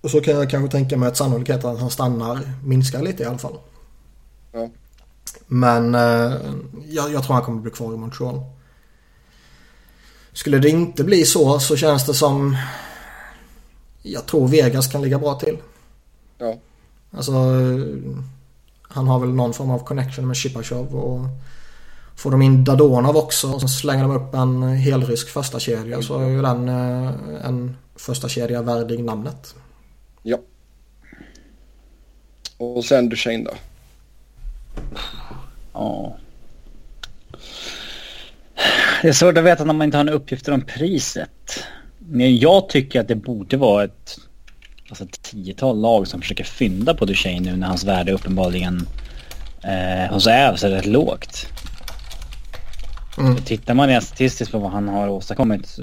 Och 0.00 0.10
så 0.10 0.20
kan 0.20 0.34
jag 0.34 0.50
kanske 0.50 0.70
tänka 0.70 0.96
mig 0.96 1.08
att 1.08 1.16
sannolikheten 1.16 1.70
att 1.70 1.80
han 1.80 1.90
stannar 1.90 2.40
minskar 2.64 3.02
lite 3.02 3.22
i 3.22 3.26
alla 3.26 3.38
fall. 3.38 3.56
Ja. 4.52 4.68
Men 5.46 5.94
eh, 5.94 6.32
jag, 6.88 7.12
jag 7.12 7.24
tror 7.24 7.34
han 7.34 7.44
kommer 7.44 7.60
bli 7.60 7.70
kvar 7.70 7.94
i 7.94 7.96
Montreal. 7.96 8.40
Skulle 10.32 10.58
det 10.58 10.68
inte 10.68 11.04
bli 11.04 11.24
så 11.24 11.60
så 11.60 11.76
känns 11.76 12.06
det 12.06 12.14
som 12.14 12.56
jag 14.02 14.26
tror 14.26 14.48
Vegas 14.48 14.88
kan 14.88 15.02
ligga 15.02 15.18
bra 15.18 15.34
till. 15.34 15.58
Ja. 16.38 16.56
Alltså 17.10 17.32
han 18.82 19.08
har 19.08 19.18
väl 19.18 19.34
någon 19.34 19.54
form 19.54 19.70
av 19.70 19.78
connection 19.78 20.26
med 20.26 20.36
Shipachov 20.36 20.96
och 20.96 21.26
får 22.16 22.30
de 22.30 22.42
in 22.42 22.64
Dadonov 22.64 23.16
också 23.16 23.52
och 23.52 23.60
så 23.60 23.68
slänger 23.68 24.02
de 24.02 24.16
upp 24.16 24.34
en 24.34 24.62
helrysk 24.62 25.28
första 25.28 25.60
kedja 25.60 26.02
så 26.02 26.20
är 26.20 26.28
ju 26.28 26.42
den 26.42 26.68
eh, 26.68 27.46
en 27.46 27.76
första 27.96 28.28
kedja 28.28 28.62
värdig 28.62 29.04
namnet. 29.04 29.54
Ja. 30.22 30.38
Och 32.56 32.84
sen 32.84 33.08
Duchene 33.08 33.44
då? 33.44 33.50
Ja. 35.72 36.16
Det 39.02 39.08
är 39.08 39.12
svårt 39.12 39.38
att 39.38 39.44
veta 39.44 39.64
när 39.64 39.74
man 39.74 39.84
inte 39.84 39.96
har 39.96 40.04
några 40.04 40.16
uppgifter 40.16 40.52
om 40.52 40.60
priset. 40.60 41.64
Men 41.98 42.38
jag 42.38 42.68
tycker 42.68 43.00
att 43.00 43.08
det 43.08 43.14
borde 43.14 43.56
vara 43.56 43.84
ett 43.84 44.18
alltså, 44.88 45.06
tiotal 45.22 45.80
lag 45.80 46.08
som 46.08 46.20
försöker 46.20 46.44
fynda 46.44 46.94
på 46.94 47.04
Duchene 47.04 47.40
nu 47.40 47.56
när 47.56 47.66
hans 47.66 47.84
värde 47.84 48.12
uppenbarligen 48.12 48.86
eh, 49.62 50.12
hos 50.12 50.26
Ävs 50.26 50.64
är 50.64 50.70
rätt 50.70 50.86
lågt. 50.86 51.46
Mm. 53.18 53.36
Tittar 53.36 53.74
man 53.74 53.88
rent 53.88 54.04
statistiskt 54.04 54.52
på 54.52 54.58
vad 54.58 54.70
han 54.70 54.88
har 54.88 55.08
åstadkommit 55.08 55.78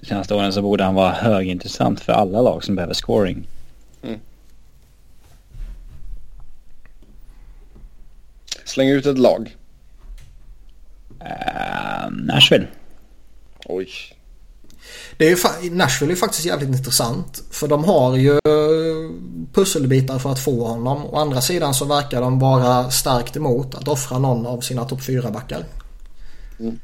de 0.00 0.06
senaste 0.06 0.34
åren 0.34 0.52
så 0.52 0.62
borde 0.62 0.84
han 0.84 0.94
vara 0.94 1.12
högintressant 1.12 2.00
för 2.00 2.12
alla 2.12 2.40
lag 2.40 2.64
som 2.64 2.74
behöver 2.74 2.94
scoring. 2.94 3.46
Mm. 4.02 4.20
Släng 8.64 8.88
ut 8.88 9.06
ett 9.06 9.18
lag. 9.18 9.56
Uh, 11.20 12.10
Nashville. 12.10 12.66
Oj. 13.64 13.88
Det 15.16 15.26
är 15.26 15.62
ju, 15.62 15.70
Nashville 15.70 16.12
är 16.12 16.16
faktiskt 16.16 16.44
jävligt 16.44 16.68
intressant. 16.68 17.42
För 17.50 17.68
de 17.68 17.84
har 17.84 18.16
ju 18.16 18.38
pusselbitar 19.52 20.18
för 20.18 20.32
att 20.32 20.38
få 20.38 20.66
honom. 20.66 21.06
Å 21.06 21.16
andra 21.16 21.40
sidan 21.40 21.74
så 21.74 21.84
verkar 21.84 22.20
de 22.20 22.38
vara 22.38 22.90
starkt 22.90 23.36
emot 23.36 23.74
att 23.74 23.88
offra 23.88 24.18
någon 24.18 24.46
av 24.46 24.60
sina 24.60 24.84
topp 24.84 25.00
4-backar. 25.00 25.64
Mm. 26.60 26.78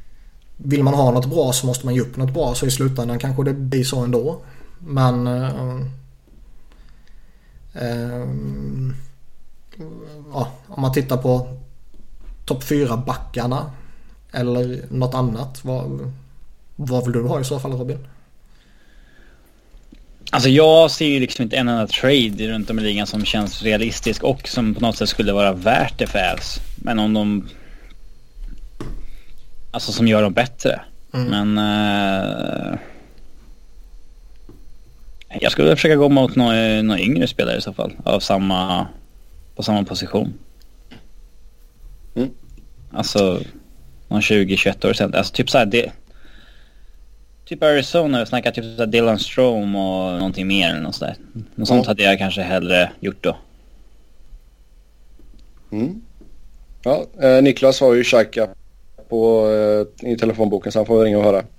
Vill 0.57 0.83
man 0.83 0.95
ha 0.95 1.11
något 1.11 1.27
bra 1.27 1.53
så 1.53 1.67
måste 1.67 1.87
man 1.87 1.95
ge 1.95 2.01
upp 2.01 2.17
något 2.17 2.35
bra. 2.35 2.55
Så 2.55 2.67
i 2.67 2.71
slutändan 2.71 3.19
kanske 3.19 3.45
det 3.45 3.55
blir 3.55 3.85
så 3.85 3.99
ändå. 3.99 4.43
Men... 4.79 5.27
Uh, 5.27 5.81
uh, 7.83 8.93
ja, 10.33 10.49
om 10.67 10.83
man 10.83 10.93
tittar 10.93 11.17
på 11.17 11.60
topp 12.51 12.63
4-backarna. 12.63 13.71
Eller 14.33 14.81
något 14.91 15.15
annat. 15.15 15.65
Vad, 15.65 16.13
vad 16.77 17.05
vill 17.05 17.13
du 17.13 17.23
ha 17.23 17.41
i 17.41 17.45
så 17.45 17.61
fall 17.61 17.73
Robin? 17.73 17.99
Alltså 20.31 20.49
jag 20.49 20.91
ser 20.91 21.07
ju 21.07 21.21
liksom 21.21 21.43
inte 21.43 21.57
en 21.57 21.69
enda 21.69 21.87
trade 21.87 22.49
runt 22.49 22.71
om 22.71 22.79
i 22.79 22.83
ligan 22.83 23.07
som 23.07 23.25
känns 23.25 23.63
realistisk 23.63 24.23
och 24.23 24.49
som 24.49 24.75
på 24.75 24.81
något 24.81 24.97
sätt 24.97 25.09
skulle 25.09 25.33
vara 25.33 25.53
värt 25.53 25.99
det 25.99 26.07
för 26.07 26.33
Avs. 26.33 26.61
Men 26.77 26.99
om 26.99 27.15
de... 27.15 27.49
Alltså 29.71 29.93
som 29.93 30.09
gör 30.09 30.23
dem 30.23 30.33
bättre. 30.33 30.81
Mm. 31.15 31.27
Men... 31.27 31.59
Uh... 31.59 32.79
Jag 35.41 35.53
skulle 35.53 35.77
försöka 35.77 35.97
gå 35.97 36.09
mot 36.09 36.37
några, 36.37 36.83
några 36.83 37.01
yngre 37.01 37.27
spelare 37.27 37.57
i 37.57 37.61
så 37.61 37.73
fall. 37.73 37.93
Av 38.05 38.21
samma... 38.21 38.87
På 39.57 39.63
samma 39.63 39.85
position. 39.85 40.33
Alltså... 43.01 43.43
Någon 44.09 44.21
20-21 44.21 44.89
år 44.89 44.93
sedan. 44.93 45.15
Alltså 45.15 45.35
typ 45.35 45.51
såhär 45.51 45.67
det... 45.67 45.93
Typ 47.45 47.63
Arizona, 47.63 48.27
snackar 48.27 48.51
typ 48.51 48.65
så 48.79 48.87
Dylan 48.87 49.19
Strom 49.19 49.77
och 49.77 50.13
någonting 50.13 50.47
mer 50.47 50.71
eller 50.71 50.81
något 50.81 50.95
sådär. 50.95 51.17
Något 51.55 51.69
sånt 51.69 51.87
hade 51.87 52.03
jag 52.03 52.19
kanske 52.19 52.43
hellre 52.43 52.91
gjort 53.01 53.25
då. 53.25 53.37
Mm. 55.73 56.01
Ja, 56.83 57.07
eh, 57.23 57.43
Niklas 57.43 57.81
har 57.81 57.95
ju 57.95 58.05
Xhaka 58.05 58.49
på, 59.09 59.49
eh, 60.03 60.11
i 60.11 60.17
telefonboken 60.17 60.73
så 60.73 60.79
han 60.79 60.87
får 60.87 61.05
ringa 61.05 61.19
och 61.19 61.25
höra. 61.25 61.45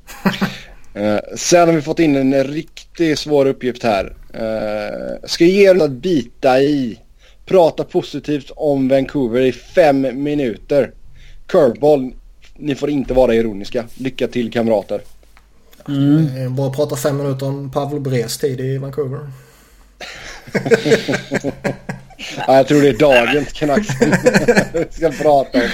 Eh, 0.94 1.20
sen 1.36 1.68
har 1.68 1.76
vi 1.76 1.82
fått 1.82 2.00
in 2.00 2.16
en 2.16 2.44
riktigt 2.44 3.20
svår 3.20 3.46
uppgift 3.46 3.84
här. 3.84 4.16
Eh, 4.34 5.28
ska 5.28 5.46
ge 5.46 5.70
er 5.70 5.84
att 5.84 5.92
bita 5.92 6.62
i. 6.62 7.00
Prata 7.46 7.84
positivt 7.84 8.52
om 8.56 8.88
Vancouver 8.88 9.42
i 9.42 9.52
fem 9.52 10.24
minuter. 10.24 10.92
Curveball, 11.52 12.14
ni 12.56 12.76
får 12.76 12.90
inte 12.90 13.14
vara 13.14 13.36
ironiska. 13.36 13.86
Lycka 13.96 14.28
till 14.28 14.52
kamrater. 14.52 15.02
Mm. 15.88 16.56
Bara 16.56 16.70
prata 16.70 16.96
fem 16.96 17.18
minuter 17.18 17.46
om 17.46 17.72
Pavel 17.72 18.00
Bres 18.00 18.38
tid 18.38 18.60
i 18.60 18.78
Vancouver. 18.78 19.20
ja, 22.48 22.58
jag 22.58 22.68
tror 22.68 22.82
det 22.82 22.90
är 22.90 22.98
dagens 22.98 23.52
Canucks 23.54 23.90
vi 24.74 24.86
ska 24.92 25.10
prata 25.10 25.58
om. 25.58 25.70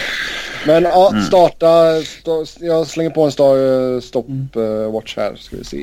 Men 0.68 0.84
ja, 0.84 1.10
mm. 1.12 1.24
starta. 1.24 2.02
Sta, 2.02 2.46
jag 2.60 2.88
slänger 2.88 3.10
på 3.10 3.24
en 3.24 3.32
sta, 3.32 3.54
stopwatch 4.02 5.18
här. 5.18 5.36
Ska 5.36 5.58
vi 5.58 5.64
se. 5.64 5.82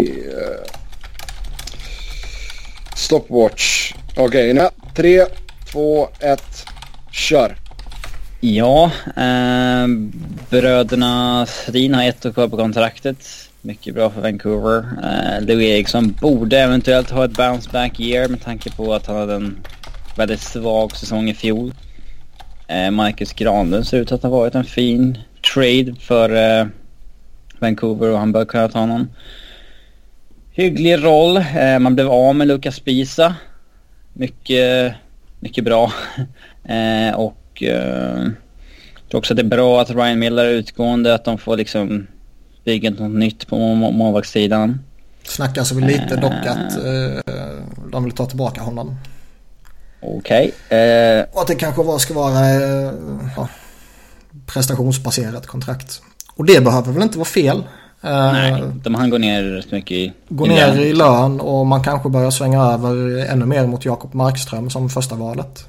Stopwatch. 2.97 3.95
Okej, 4.17 4.53
okay, 4.53 4.69
tre, 4.95 5.25
två, 5.73 6.09
ett, 6.21 6.65
kör. 7.13 7.64
Ja, 8.47 8.91
eh, 9.17 9.87
bröderna 10.51 11.47
Sedin 11.47 11.95
har 11.95 12.05
ett 12.05 12.27
år 12.27 12.33
kvar 12.33 12.49
på 12.49 12.57
kontraktet. 12.57 13.51
Mycket 13.63 13.95
bra 13.95 14.11
för 14.11 14.21
Vancouver. 14.21 14.79
Eh, 14.79 15.47
Louis 15.47 15.69
Eriksson 15.69 16.17
borde 16.21 16.59
eventuellt 16.59 17.11
ha 17.11 17.25
ett 17.25 17.37
bounce 17.37 17.71
back 17.73 18.01
year 18.01 18.29
med 18.29 18.43
tanke 18.43 18.71
på 18.71 18.95
att 18.95 19.07
han 19.07 19.17
hade 19.17 19.35
en 19.35 19.57
väldigt 20.17 20.41
svag 20.41 20.97
säsong 20.97 21.31
i 21.31 21.35
fjol. 21.35 21.75
Eh, 22.69 22.91
Marcus 22.91 23.33
Granlund 23.33 23.87
ser 23.87 23.99
ut 23.99 24.13
att 24.13 24.23
ha 24.23 24.31
varit 24.31 24.55
en 24.55 24.65
fin 24.65 25.19
trade 25.55 25.95
för 26.01 26.61
eh, 26.61 26.67
Vancouver 27.59 28.11
och 28.11 28.19
han 28.19 28.33
bör 28.33 28.45
kunna 28.45 28.69
ta 28.69 28.87
någon 28.87 29.09
hygglig 30.53 31.05
roll. 31.05 31.37
Eh, 31.37 31.79
man 31.79 31.95
blev 31.95 32.09
av 32.09 32.37
med 32.37 32.49
Lucas 32.49 32.77
Spisa. 32.77 33.35
Mycket, 34.13 34.95
mycket 35.41 35.65
bra. 35.65 35.93
eh, 36.65 37.15
och 37.15 37.37
eh, 37.63 38.23
jag 38.95 39.11
tror 39.11 39.19
också 39.19 39.33
att 39.33 39.37
det 39.37 39.43
är 39.43 39.49
bra 39.49 39.81
att 39.81 39.91
Ryan 39.91 40.19
Miller 40.19 40.45
är 40.45 40.51
utgående, 40.51 41.15
att 41.15 41.25
de 41.25 41.39
får 41.39 41.57
liksom 41.57 42.07
bygga 42.65 42.91
något 42.91 43.11
nytt 43.11 43.47
på 43.47 43.57
målvaktssidan. 43.75 44.81
Snackas 45.23 45.73
väl 45.73 45.85
lite 45.85 46.17
dock 46.17 46.47
att 46.47 46.77
eh, 46.77 47.35
de 47.93 48.05
vill 48.05 48.13
ta 48.13 48.27
tillbaka 48.27 48.63
honom. 48.63 48.97
Okej. 50.01 50.53
Okay. 50.67 50.79
Eh, 50.79 51.25
och 51.33 51.41
att 51.41 51.47
det 51.47 51.55
kanske 51.55 51.83
var, 51.83 51.99
ska 51.99 52.15
vara 52.15 52.51
eh, 52.51 52.93
ja, 53.37 53.49
prestationsbaserat 54.47 55.47
kontrakt. 55.47 56.03
Och 56.37 56.45
det 56.45 56.65
behöver 56.65 56.93
väl 56.93 57.03
inte 57.03 57.19
vara 57.19 57.29
fel. 57.29 57.57
Eh, 58.03 58.33
Nej, 58.33 58.63
de 58.75 58.95
han 58.95 59.11
går 59.11 59.19
ner 59.19 59.43
rätt 59.43 59.73
mycket 59.73 59.91
i, 59.91 60.13
Går 60.29 60.47
ner 60.47 60.81
i 60.81 60.93
lön 60.93 61.41
och 61.41 61.67
man 61.67 61.83
kanske 61.83 62.09
börjar 62.09 62.31
svänga 62.31 62.63
över 62.63 63.27
ännu 63.27 63.47
mer 63.47 63.67
mot 63.67 63.85
Jakob 63.85 64.15
Markström 64.15 64.71
som 64.71 64.91
första 64.91 65.15
valet. 65.15 65.67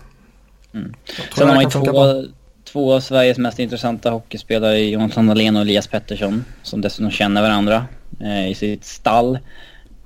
Mm. 0.76 0.94
Sen 1.36 1.48
har 1.48 1.56
man 1.56 1.64
ju 1.64 1.70
två, 1.70 2.24
två 2.64 2.94
av 2.94 3.00
Sveriges 3.00 3.38
mest 3.38 3.60
intressanta 3.60 4.10
hockeyspelare, 4.10 4.80
Jonathan 4.80 5.28
Dahlén 5.28 5.56
och 5.56 5.62
Elias 5.62 5.88
Pettersson, 5.88 6.46
som 6.64 6.82
dessutom 6.82 7.12
känner 7.12 7.42
varandra 7.42 7.86
eh, 8.22 8.50
i 8.50 8.56
sitt 8.56 8.86
stall. 8.86 9.40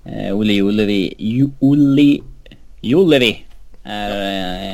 Eh, 0.06 0.36
Olli 0.36 0.62
Ullevi, 0.62 1.14
Olli 1.60 2.24
Jullevi 2.82 3.46
är 3.84 4.12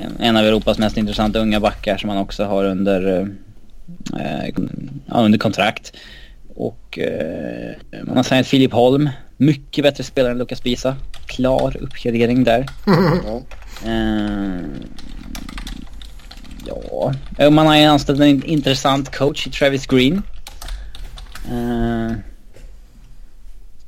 eh, 0.04 0.28
en 0.28 0.38
av 0.38 0.46
Europas 0.46 0.78
mest 0.78 0.98
intressanta 0.98 1.40
unga 1.40 1.60
backar 1.60 1.98
som 1.98 2.10
han 2.10 2.20
också 2.20 2.44
har 2.44 2.66
under, 2.66 3.30
eh, 4.20 4.54
under 5.08 5.38
kontrakt. 5.38 5.94
Och 6.56 7.00
eh, 7.00 7.76
man 8.04 8.18
har 8.18 8.24
signat 8.24 8.48
Filip 8.48 8.74
Holm. 8.74 9.10
Mycket 9.38 9.84
bättre 9.84 10.04
spelare 10.04 10.32
än 10.32 10.38
Lukas 10.38 10.64
Bisa. 10.64 10.96
Klar 11.26 11.78
uppgradering 11.80 12.44
där. 12.44 12.60
eh, 13.86 14.60
ja, 17.38 17.50
man 17.50 17.68
har 17.68 17.76
ju 17.76 17.84
anställt 17.84 18.20
en 18.20 18.44
intressant 18.44 19.16
coach 19.16 19.48
i 19.48 19.52
Travis 19.52 19.88
Green. 19.88 20.22
Eh, 21.52 22.18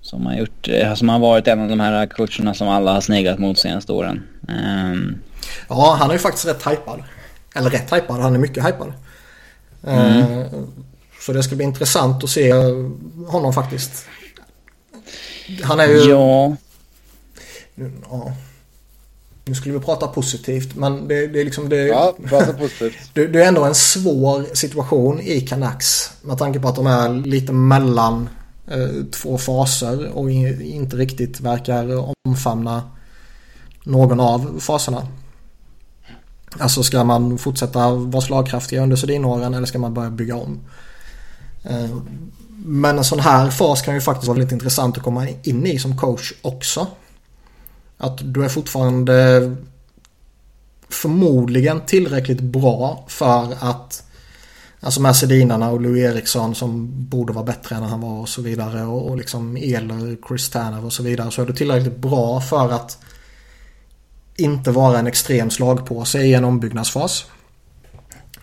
som 0.01 0.25
har 0.25 0.35
gjort, 0.35 0.67
eh, 0.67 0.95
som 0.95 1.09
har 1.09 1.19
varit 1.19 1.47
en 1.47 1.61
av 1.61 1.69
de 1.69 1.79
här 1.79 2.05
coacherna 2.05 2.53
som 2.53 2.67
alla 2.67 2.93
har 2.93 3.01
sneglat 3.01 3.39
mot 3.39 3.59
senaste 3.59 3.91
åren. 3.91 4.23
Um... 4.47 5.21
Ja, 5.69 5.95
han 5.99 6.09
är 6.09 6.13
ju 6.13 6.19
faktiskt 6.19 6.47
rätt 6.47 6.67
hypad. 6.67 7.03
Eller 7.55 7.69
rätt 7.69 7.93
hypad, 7.93 8.19
han 8.19 8.35
är 8.35 8.39
mycket 8.39 8.65
hypad. 8.65 8.93
Mm. 9.83 10.31
Uh, 10.31 10.45
så 11.21 11.33
det 11.33 11.43
ska 11.43 11.55
bli 11.55 11.65
intressant 11.65 12.23
att 12.23 12.29
se 12.29 12.53
honom 13.27 13.53
faktiskt. 13.53 14.05
Han 15.63 15.79
är 15.79 15.87
ju... 15.87 15.97
Ja. 15.97 16.55
ja. 18.09 18.33
Nu 19.47 19.55
skulle 19.55 19.73
vi 19.73 19.79
prata 19.79 20.07
positivt 20.07 20.75
men 20.75 21.07
det, 21.07 21.27
det 21.27 21.41
är 21.41 21.45
liksom 21.45 21.69
det, 21.69 21.87
ja, 21.87 22.15
prata 22.23 22.53
positivt. 22.53 22.95
det, 23.13 23.27
det 23.27 23.43
är 23.43 23.47
ändå 23.47 23.63
en 23.63 23.75
svår 23.75 24.55
situation 24.55 25.19
i 25.19 25.41
Canucks. 25.41 26.11
Med 26.21 26.37
tanke 26.37 26.59
på 26.59 26.67
att 26.67 26.75
de 26.75 26.87
är 26.87 27.09
lite 27.09 27.53
mellan 27.53 28.29
eh, 28.67 29.05
två 29.11 29.37
faser 29.37 30.09
och 30.09 30.31
inte 30.31 30.95
riktigt 30.95 31.39
verkar 31.39 32.05
omfamna 32.27 32.83
någon 33.83 34.19
av 34.19 34.59
faserna. 34.59 35.07
Alltså 36.59 36.83
ska 36.83 37.03
man 37.03 37.37
fortsätta 37.37 37.91
vara 37.91 38.21
slagkraftiga 38.21 38.83
under 38.83 38.95
Sedinåren 38.95 39.53
eller 39.53 39.65
ska 39.65 39.79
man 39.79 39.93
börja 39.93 40.09
bygga 40.09 40.35
om? 40.35 40.59
Eh, 41.63 41.97
men 42.65 42.97
en 42.97 43.03
sån 43.03 43.19
här 43.19 43.49
fas 43.49 43.81
kan 43.81 43.95
ju 43.95 44.01
faktiskt 44.01 44.27
vara 44.27 44.37
lite 44.37 44.53
intressant 44.53 44.97
att 44.97 45.03
komma 45.03 45.27
in 45.43 45.67
i 45.67 45.79
som 45.79 45.97
coach 45.97 46.33
också. 46.41 46.87
Att 47.97 48.33
du 48.33 48.45
är 48.45 48.49
fortfarande 48.49 49.55
förmodligen 50.89 51.81
tillräckligt 51.85 52.41
bra 52.41 53.05
för 53.07 53.57
att 53.59 54.03
Alltså 54.79 55.01
med 55.01 55.15
Sedinarna 55.15 55.71
och 55.71 55.81
Louis 55.81 56.03
Eriksson 56.03 56.55
som 56.55 56.87
borde 57.09 57.33
vara 57.33 57.45
bättre 57.45 57.75
än 57.75 57.83
han 57.83 58.01
var 58.01 58.21
och 58.21 58.29
så 58.29 58.41
vidare. 58.41 58.83
Och, 58.83 59.09
och 59.09 59.17
liksom 59.17 59.57
Eler, 59.57 60.17
Chris 60.27 60.49
Tanner 60.49 60.85
och 60.85 60.93
så 60.93 61.03
vidare. 61.03 61.31
Så 61.31 61.41
är 61.41 61.45
du 61.45 61.53
tillräckligt 61.53 61.97
bra 61.97 62.41
för 62.41 62.71
att 62.71 62.97
inte 64.35 64.71
vara 64.71 64.99
en 64.99 65.07
extrem 65.07 65.49
slagpåse 65.49 66.21
i 66.21 66.33
en 66.33 66.45
ombyggnadsfas. 66.45 67.25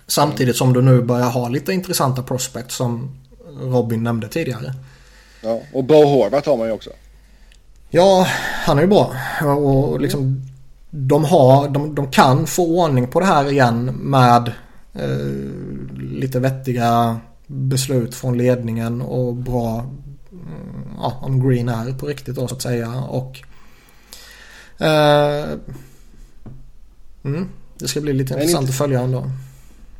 Samtidigt 0.06 0.56
som 0.56 0.72
du 0.72 0.82
nu 0.82 1.02
börjar 1.02 1.30
ha 1.30 1.48
lite 1.48 1.72
intressanta 1.72 2.22
prospects 2.22 2.74
som 2.76 3.18
Robin 3.60 4.02
nämnde 4.02 4.28
tidigare. 4.28 4.74
Ja, 5.42 5.60
och 5.72 5.84
Bo 5.84 6.04
Horvath 6.04 6.48
har 6.48 6.56
man 6.56 6.66
ju 6.66 6.72
också. 6.72 6.90
Ja, 7.94 8.26
han 8.64 8.78
är 8.78 8.82
ju 8.82 8.88
bra. 8.88 9.14
Och 9.56 10.00
liksom, 10.00 10.42
de, 10.90 11.24
har, 11.24 11.68
de, 11.68 11.94
de 11.94 12.10
kan 12.10 12.46
få 12.46 12.80
ordning 12.80 13.08
på 13.08 13.20
det 13.20 13.26
här 13.26 13.52
igen 13.52 13.84
med 13.84 14.52
eh, 14.94 16.00
lite 16.00 16.40
vettiga 16.40 17.20
beslut 17.46 18.14
från 18.14 18.38
ledningen 18.38 19.02
och 19.02 19.34
bra 19.34 19.78
mm, 20.32 20.88
ja, 20.96 21.18
om 21.22 21.48
Green 21.48 21.68
är 21.68 21.98
på 21.98 22.06
riktigt 22.06 22.34
då 22.34 22.48
så 22.48 22.54
att 22.54 22.62
säga. 22.62 22.90
Och 23.08 23.42
eh, 24.78 25.44
mm, 27.24 27.48
det 27.78 27.88
ska 27.88 28.00
bli 28.00 28.12
lite 28.12 28.34
intressant 28.34 28.68
att 28.68 28.78
följa 28.78 29.00
ändå. 29.00 29.30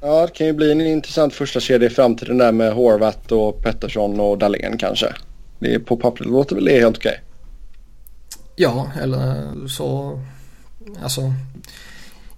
Ja, 0.01 0.27
det 0.27 0.33
kan 0.33 0.47
ju 0.47 0.53
bli 0.53 0.73
en 0.73 0.81
intressant 0.81 1.35
första 1.35 1.61
kedja 1.61 1.89
i 1.89 1.91
framtiden 1.91 2.39
där 2.39 2.53
med 2.53 2.73
Horvath 2.73 3.33
och 3.33 3.63
Pettersson 3.63 4.21
och 4.21 4.39
Dahlén 4.39 4.79
kanske. 4.79 5.15
Det 5.59 5.75
är 5.75 5.79
på 5.79 5.97
pappret 5.97 6.29
låter 6.29 6.55
väl 6.55 6.65
det 6.65 6.81
helt 6.81 6.97
okej. 6.97 7.21
Ja, 8.57 8.91
eller 9.01 9.53
så... 9.69 10.21
Alltså... 11.03 11.35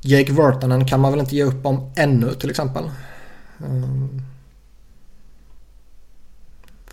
Jake 0.00 0.32
Virtanen 0.32 0.86
kan 0.86 1.00
man 1.00 1.12
väl 1.12 1.20
inte 1.20 1.36
ge 1.36 1.44
upp 1.44 1.66
om 1.66 1.92
ännu 1.96 2.34
till 2.34 2.50
exempel. 2.50 2.90
Um, 3.58 4.22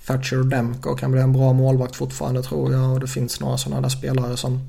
Thatcher 0.05 0.43
Demko 0.43 0.95
kan 0.95 1.11
bli 1.11 1.21
en 1.21 1.33
bra 1.33 1.53
målvakt 1.53 1.95
fortfarande 1.95 2.43
tror 2.43 2.73
jag 2.73 2.93
och 2.93 2.99
det 2.99 3.07
finns 3.07 3.39
några 3.39 3.57
sådana 3.57 3.81
där 3.81 3.89
spelare 3.89 4.37
som 4.37 4.59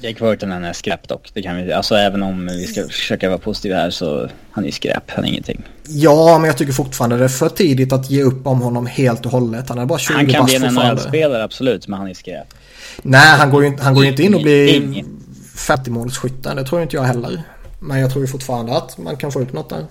Jake 0.00 0.24
Virtanen 0.24 0.64
är 0.64 0.72
skräp 0.72 1.08
dock. 1.08 1.30
Det 1.34 1.42
kan 1.42 1.56
vi, 1.56 1.72
alltså 1.72 1.94
även 1.94 2.22
om 2.22 2.46
vi 2.46 2.66
ska 2.66 2.88
försöka 2.88 3.28
vara 3.28 3.38
positiva 3.38 3.76
här 3.76 3.90
så 3.90 4.28
han 4.50 4.64
är 4.64 4.70
skräp, 4.70 5.10
han 5.10 5.24
är 5.24 5.28
ingenting. 5.28 5.62
Ja, 5.88 6.38
men 6.38 6.46
jag 6.46 6.56
tycker 6.56 6.72
fortfarande 6.72 7.16
det 7.16 7.24
är 7.24 7.28
för 7.28 7.48
tidigt 7.48 7.92
att 7.92 8.10
ge 8.10 8.22
upp 8.22 8.46
om 8.46 8.60
honom 8.60 8.86
helt 8.86 9.26
och 9.26 9.32
hållet. 9.32 9.68
Han 9.68 9.78
är 9.78 9.86
bara 9.86 9.98
20 9.98 10.14
Han 10.14 10.26
kan 10.26 10.44
bli 10.44 10.54
en 10.54 10.74
NHL-spelare 10.74 11.42
absolut, 11.42 11.88
men 11.88 11.98
han 11.98 12.08
är 12.08 12.14
skräp. 12.14 12.54
Nej, 13.02 13.38
han 13.38 13.50
går 13.50 13.64
ju 13.64 13.76
han 13.78 13.94
går 13.94 14.04
inte 14.04 14.22
in 14.22 14.34
och 14.34 14.42
blir 14.42 15.04
50-målsskytten. 15.56 16.54
Det 16.54 16.64
tror 16.64 16.82
inte 16.82 16.96
jag 16.96 17.02
heller. 17.02 17.42
Men 17.80 18.00
jag 18.00 18.10
tror 18.10 18.24
ju 18.24 18.28
fortfarande 18.28 18.76
att 18.76 18.98
man 18.98 19.16
kan 19.16 19.32
få 19.32 19.42
ut 19.42 19.52
något 19.52 19.70
där. 19.70 19.86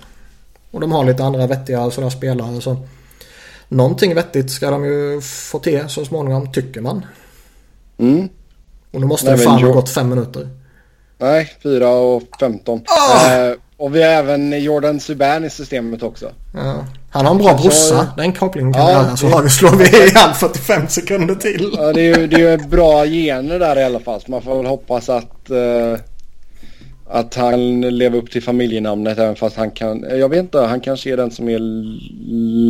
Och 0.71 0.81
de 0.81 0.91
har 0.91 1.05
lite 1.05 1.23
andra 1.23 1.47
vettiga 1.47 1.91
sådana 1.91 2.11
spelare 2.11 2.61
så 2.61 2.87
någonting 3.67 4.15
vettigt 4.15 4.51
ska 4.51 4.71
de 4.71 4.85
ju 4.85 5.21
få 5.21 5.59
till 5.59 5.89
så 5.89 6.05
småningom 6.05 6.51
tycker 6.51 6.81
man. 6.81 7.05
Mm. 7.97 8.29
Och 8.97 9.01
nu 9.01 9.07
måste 9.07 9.31
det 9.31 9.37
fan 9.37 9.63
ha 9.63 9.71
gått 9.71 9.89
fem 9.89 10.09
minuter. 10.09 10.49
Nej, 11.17 11.51
4 11.63 11.89
och 11.89 12.23
15. 12.39 12.77
Oh! 12.77 12.83
Ah! 12.87 13.35
Eh, 13.47 13.53
och 13.77 13.95
vi 13.95 14.03
har 14.03 14.09
även 14.09 14.63
Jordan 14.63 14.99
Subban 14.99 15.45
i 15.45 15.49
systemet 15.49 16.03
också. 16.03 16.31
Ja. 16.53 16.85
Han 17.09 17.25
har 17.25 17.31
en 17.31 17.37
bra 17.37 17.53
brorsa. 17.53 18.07
Den 18.17 18.33
kopplingen 18.33 18.73
kan 18.73 18.85
vi 18.85 18.91
Ja, 18.91 19.03
göra. 19.03 19.17
Så 19.17 19.25
det- 19.25 19.31
har 19.33 19.43
vi, 19.43 19.49
slår 19.49 19.71
vi 19.75 19.83
ihjäl 19.97 20.33
45 20.33 20.87
sekunder 20.87 21.35
till. 21.35 21.69
Ja, 21.77 21.93
det 21.93 22.01
är 22.01 22.17
ju 22.19 22.27
det 22.27 22.35
är 22.35 22.51
ju 22.51 22.67
bra 22.67 23.05
gener 23.05 23.59
där 23.59 23.79
i 23.79 23.83
alla 23.83 23.99
fall. 23.99 24.21
Så 24.21 24.31
man 24.31 24.41
får 24.41 24.57
väl 24.57 24.65
hoppas 24.65 25.09
att, 25.09 25.49
eh, 25.49 25.99
att 27.09 27.35
han 27.35 27.81
lever 27.81 28.17
upp 28.17 28.31
till 28.31 28.43
familjenamnet 28.43 29.17
även 29.17 29.35
fast 29.35 29.57
han 29.57 29.71
kan, 29.71 30.05
jag 30.09 30.29
vet 30.29 30.39
inte, 30.39 30.59
han 30.59 30.79
kanske 30.79 31.09
är 31.13 31.17
den 31.17 31.31
som 31.31 31.49
är 31.49 31.59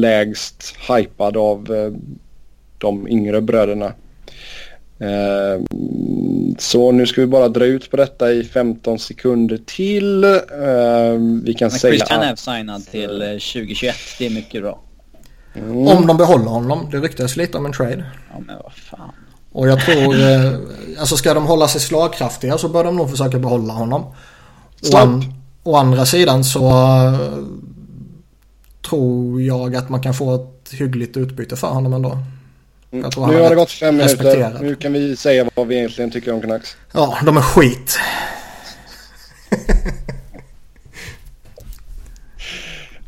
lägst 0.02 0.76
hypad 0.90 1.38
av 1.38 1.76
eh, 1.76 1.91
de 2.78 3.08
yngre 3.08 3.41
bröderna. 3.41 3.91
Eh, 4.99 5.64
så 6.57 6.91
nu 6.91 7.06
ska 7.07 7.22
vi 7.22 7.28
bara 7.28 7.49
dra 7.49 7.65
ut 7.65 7.91
på 7.91 7.98
detta 7.98 8.32
i 8.32 8.44
15 8.44 8.99
sekunder 8.99 9.60
till. 9.65 10.24
Eh, 10.24 10.32
vi 11.44 11.53
kan 11.53 11.69
Men 11.69 11.80
säga 11.80 11.94
Christian 11.94 12.22
är 12.22 12.34
att, 12.34 12.40
signad 12.40 12.86
till 12.86 13.22
eh, 13.22 13.28
2021. 13.28 13.95
Det 14.19 14.26
är 14.26 14.30
mycket 14.30 14.61
bra. 14.61 14.80
mm, 15.56 15.88
Om 15.88 16.07
de 16.07 16.18
behåller 16.18 16.45
honom. 16.45 16.88
Det 16.91 16.98
ryktas 16.98 17.38
lite 17.38 17.57
om 17.57 17.65
en 17.65 17.74
trade. 17.74 18.06
Ja 18.34 18.40
men 18.48 18.56
vad 18.64 18.74
fan. 18.74 19.11
Och 19.52 19.68
jag 19.68 19.82
tror, 19.86 20.15
eh, 20.19 20.53
alltså 20.99 21.18
ska 21.18 21.34
de 21.34 21.45
hålla 21.48 21.68
sig 21.68 21.82
slagkraftiga 21.82 22.57
så 22.57 22.69
bör 22.69 22.84
de 22.84 22.95
nog 22.95 23.10
försöka 23.10 23.40
behålla 23.40 23.74
honom. 23.74 24.02
Å, 24.03 24.14
Stopp. 24.82 24.99
an, 25.02 25.34
å 25.64 25.76
andra 25.76 26.06
sidan 26.06 26.44
så 26.44 26.69
eh, 26.69 27.19
tror 28.90 29.41
jag 29.41 29.76
att 29.76 29.90
man 29.90 30.02
kan 30.02 30.14
få 30.14 30.36
ett 30.36 30.74
hyggligt 30.74 31.18
utbyte 31.18 31.56
för 31.56 31.68
honom 31.68 31.94
ändå. 31.94 32.18
Han 32.91 33.01
nu 33.01 33.41
har 33.41 33.49
det 33.49 33.55
gått 33.55 33.72
fem 33.72 33.97
minuter. 33.97 34.57
Nu 34.61 34.76
kan 34.76 34.93
vi 34.93 35.15
säga 35.15 35.49
vad 35.55 35.68
vi 35.68 35.76
egentligen 35.76 36.11
tycker 36.11 36.34
om 36.34 36.41
Canucks. 36.41 36.77
Ja, 36.93 37.18
de 37.26 37.38
är 37.38 37.41
skit. 37.41 37.99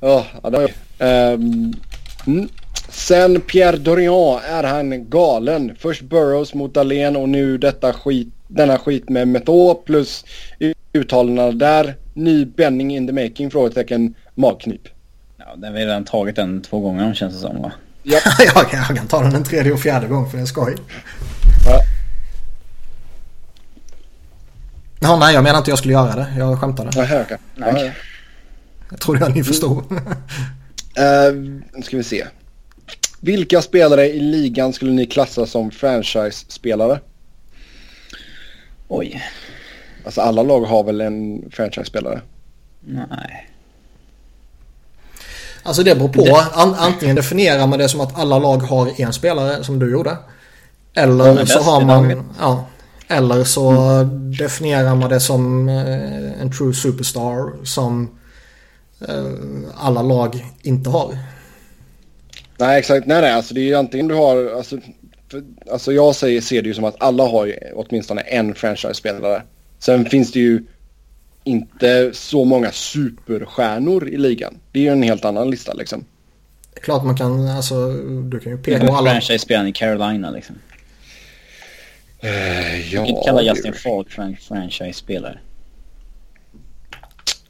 Ja, 0.01 0.25
det 0.43 0.49
var 0.49 0.71
mm. 0.99 2.49
Sen 2.89 3.41
Pierre 3.41 3.77
Dorian 3.77 4.39
är 4.49 4.63
han 4.63 5.09
galen. 5.09 5.75
Först 5.79 6.01
Burrows 6.01 6.53
mot 6.53 6.73
Dahlén 6.73 7.15
och 7.15 7.29
nu 7.29 7.57
detta 7.57 7.93
skit, 7.93 8.27
denna 8.47 8.77
skit 8.77 9.09
med 9.09 9.27
Metå 9.27 9.75
plus 9.75 10.25
uttalandena 10.93 11.51
där. 11.51 11.95
Ny 12.13 12.45
Benning 12.45 12.95
in 12.95 13.07
the 13.07 13.13
making? 13.13 13.51
Frågetecken 13.51 14.13
magknip. 14.35 14.81
Ja, 15.37 15.45
den 15.55 15.63
har 15.63 15.71
vi 15.71 15.85
redan 15.85 16.05
tagit 16.05 16.35
den 16.35 16.61
två 16.61 16.79
gånger 16.79 17.13
känns 17.13 17.33
det 17.33 17.39
som 17.39 17.61
va? 17.61 17.71
Ja. 18.39 18.43
jag, 18.55 18.69
kan- 18.69 18.79
jag 18.89 18.97
kan 18.97 19.07
ta 19.07 19.21
den 19.23 19.35
en 19.35 19.43
tredje 19.43 19.71
och 19.71 19.79
fjärde 19.79 20.07
gång 20.07 20.29
för 20.29 20.37
det 20.37 20.43
är 20.43 20.45
skoj. 20.45 20.75
Ja. 21.65 21.81
Ja, 24.99 25.17
nej, 25.19 25.33
jag 25.33 25.43
menar 25.43 25.57
inte 25.57 25.71
jag 25.71 25.77
skulle 25.77 25.93
göra 25.93 26.15
det. 26.15 26.27
Jag 26.37 26.59
skämtade. 26.59 26.91
Nähä, 26.99 27.21
okej. 27.25 27.93
Jag 28.89 28.99
trodde 28.99 29.25
att 29.25 29.35
ni 29.35 29.43
förstod. 29.43 29.83
Eh, 29.91 31.33
nu 31.73 31.81
ska 31.83 31.97
vi 31.97 32.03
se. 32.03 32.25
Vilka 33.19 33.61
spelare 33.61 34.07
i 34.09 34.19
ligan 34.19 34.73
skulle 34.73 34.91
ni 34.91 35.05
klassa 35.05 35.45
som 35.45 35.71
franchise-spelare? 35.71 36.99
Oj. 38.87 39.23
Alltså 40.05 40.21
alla 40.21 40.43
lag 40.43 40.61
har 40.65 40.83
väl 40.83 41.01
en 41.01 41.43
franchise-spelare? 41.51 42.21
Nej. 42.79 43.49
Alltså 45.63 45.83
det 45.83 45.95
beror 45.95 46.09
på. 46.09 46.37
An, 46.53 46.75
antingen 46.77 47.15
definierar 47.15 47.67
man 47.67 47.79
det 47.79 47.89
som 47.89 48.01
att 48.01 48.19
alla 48.19 48.39
lag 48.39 48.57
har 48.57 49.01
en 49.01 49.13
spelare 49.13 49.63
som 49.63 49.79
du 49.79 49.91
gjorde. 49.91 50.17
Eller 50.93 51.45
så 51.45 51.59
har 51.59 51.81
man... 51.81 52.23
Ja. 52.39 52.65
Eller 53.07 53.43
så 53.43 53.73
definierar 54.39 54.95
man 54.95 55.09
det 55.09 55.19
som 55.19 55.69
eh, 55.69 56.41
en 56.41 56.51
true 56.51 56.73
superstar 56.73 57.65
som 57.65 58.09
eh, 59.07 59.25
alla 59.77 60.01
lag 60.01 60.45
inte 60.61 60.89
har. 60.89 61.17
Nej 62.57 62.79
exakt, 62.79 63.07
nej 63.07 63.21
nej 63.21 63.31
alltså 63.31 63.53
det 63.53 63.61
är 63.61 63.65
ju 63.65 63.75
antingen 63.75 64.07
du 64.07 64.15
har, 64.15 64.55
alltså, 64.57 64.77
för, 65.31 65.43
alltså 65.71 65.91
jag 65.91 66.15
säger, 66.15 66.41
ser 66.41 66.61
det 66.61 66.67
ju 66.67 66.73
som 66.73 66.83
att 66.83 66.95
alla 66.99 67.27
har 67.27 67.45
ju 67.45 67.55
åtminstone 67.75 68.21
en 68.21 68.55
franchise-spelare. 68.55 69.43
Sen 69.79 70.05
finns 70.05 70.31
det 70.31 70.39
ju 70.39 70.63
inte 71.49 72.11
så 72.13 72.45
många 72.45 72.71
superstjärnor 72.71 74.09
i 74.09 74.17
ligan. 74.17 74.57
Det 74.71 74.79
är 74.79 74.83
ju 74.83 74.89
en 74.89 75.03
helt 75.03 75.25
annan 75.25 75.49
lista 75.49 75.73
liksom. 75.73 76.05
Klart 76.81 77.03
man 77.03 77.17
kan, 77.17 77.47
alltså 77.47 77.93
du 78.23 78.39
kan 78.39 78.51
ju 78.51 78.57
peka 78.57 78.87
på 78.87 78.93
alla. 78.93 79.11
franchise-spelaren 79.11 79.67
i 79.67 79.73
Carolina 79.73 80.31
liksom. 80.31 80.55
Uh, 82.23 82.93
Jag 82.93 83.05
kan 83.05 83.05
inte 83.05 83.21
kalla 83.25 83.41
Justin 83.41 83.73
Falk 83.73 84.11
för 84.11 84.21
en 84.21 84.37
franchise-spelare. 84.37 85.39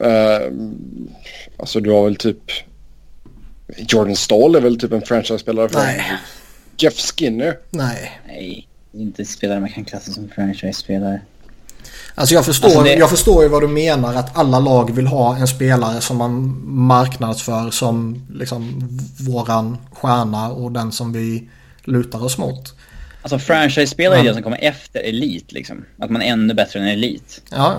Uh, 0.04 0.54
alltså 1.58 1.80
du 1.80 1.92
har 1.92 2.04
väl 2.04 2.16
typ 2.16 2.52
Jordan 3.78 4.16
Stall 4.16 4.56
är 4.56 4.62
väl 4.62 4.80
typ 4.80 4.92
en 4.92 5.02
franchise-spelare 5.02 5.70
för 5.70 5.80
Nej. 5.80 6.04
Jeff 6.78 6.98
Skinner. 6.98 7.58
Nej. 7.70 8.20
Nej, 8.28 8.68
inte 8.94 9.26
spelare 9.26 9.60
man 9.60 9.70
kan 9.70 9.86
klassa 9.86 10.12
som 10.12 10.30
franchise-spelare. 10.30 11.22
Alltså 12.20 12.36
jag 12.36 12.46
förstår, 12.46 12.68
Alltså 12.68 12.84
det- 12.84 12.94
jag 12.94 13.10
förstår 13.10 13.44
ju 13.44 13.50
vad 13.50 13.62
du 13.64 13.68
menar 13.68 14.14
att 14.16 14.38
alla 14.38 14.60
lag 14.60 14.92
vill 14.96 15.08
ha 15.08 15.36
en 15.38 15.48
spelare 15.48 16.02
som 16.02 16.18
man 16.18 16.62
marknadsför 16.66 17.72
som 17.72 18.26
liksom 18.34 18.90
våran 19.20 19.78
stjärna 19.92 20.50
och 20.50 20.72
den 20.72 20.92
som 20.92 21.14
vi 21.14 21.50
lutar 21.84 22.24
oss 22.24 22.38
mot. 22.38 22.74
Alltså 23.22 23.40
franchise-spelare 23.40 24.20
är 24.20 24.24
det 24.24 24.34
som 24.34 24.44
kommer 24.44 24.58
efter 24.62 25.00
elit 25.00 25.52
liksom. 25.52 25.86
Att 26.00 26.10
man 26.10 26.22
är 26.22 26.26
ännu 26.26 26.54
bättre 26.54 26.80
än 26.80 26.86
elit. 26.88 27.42
Ja. 27.52 27.76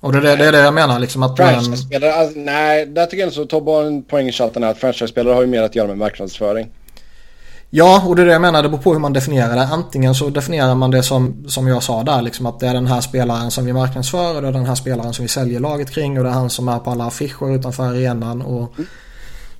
Och 0.00 0.12
det, 0.12 0.18
är 0.18 0.22
det, 0.22 0.36
det 0.36 0.44
är 0.46 0.52
det 0.52 0.58
jag 0.58 0.74
menar 0.74 0.98
liksom 0.98 1.22
att... 1.22 1.36
Franchise-spelare, 1.36 2.14
alltså, 2.14 2.38
nej 2.38 2.86
där 2.86 3.06
tycker 3.06 3.16
jag 3.18 3.26
ändå 3.26 3.34
så 3.34 3.44
ta 3.46 3.60
bara 3.60 3.86
en 3.86 4.02
poäng 4.02 4.28
i 4.28 4.32
chatten 4.32 4.62
här 4.62 4.70
att 4.70 4.78
franchise-spelare 4.78 5.34
har 5.34 5.40
ju 5.40 5.46
mer 5.46 5.62
att 5.62 5.74
göra 5.74 5.88
med 5.88 5.98
marknadsföring. 5.98 6.68
Ja, 7.70 8.02
och 8.06 8.16
det 8.16 8.22
är 8.22 8.26
det 8.26 8.32
jag 8.32 8.42
menar. 8.42 8.62
Det 8.62 8.68
beror 8.68 8.82
på 8.82 8.92
hur 8.92 9.00
man 9.00 9.12
definierar 9.12 9.56
det. 9.56 9.62
Antingen 9.64 10.14
så 10.14 10.28
definierar 10.30 10.74
man 10.74 10.90
det 10.90 11.02
som, 11.02 11.44
som 11.48 11.68
jag 11.68 11.82
sa 11.82 12.02
där 12.02 12.22
liksom 12.22 12.46
att 12.46 12.60
det 12.60 12.66
är 12.66 12.74
den 12.74 12.86
här 12.86 13.00
spelaren 13.00 13.50
som 13.50 13.64
vi 13.64 13.72
marknadsför 13.72 14.34
och 14.36 14.42
det 14.42 14.48
är 14.48 14.52
den 14.52 14.66
här 14.66 14.74
spelaren 14.74 15.12
som 15.12 15.22
vi 15.22 15.28
säljer 15.28 15.60
laget 15.60 15.90
kring 15.90 16.18
och 16.18 16.24
det 16.24 16.30
är 16.30 16.34
han 16.34 16.50
som 16.50 16.68
är 16.68 16.78
på 16.78 16.90
alla 16.90 17.04
affischer 17.06 17.54
utanför 17.54 17.82
arenan 17.86 18.42
och 18.42 18.72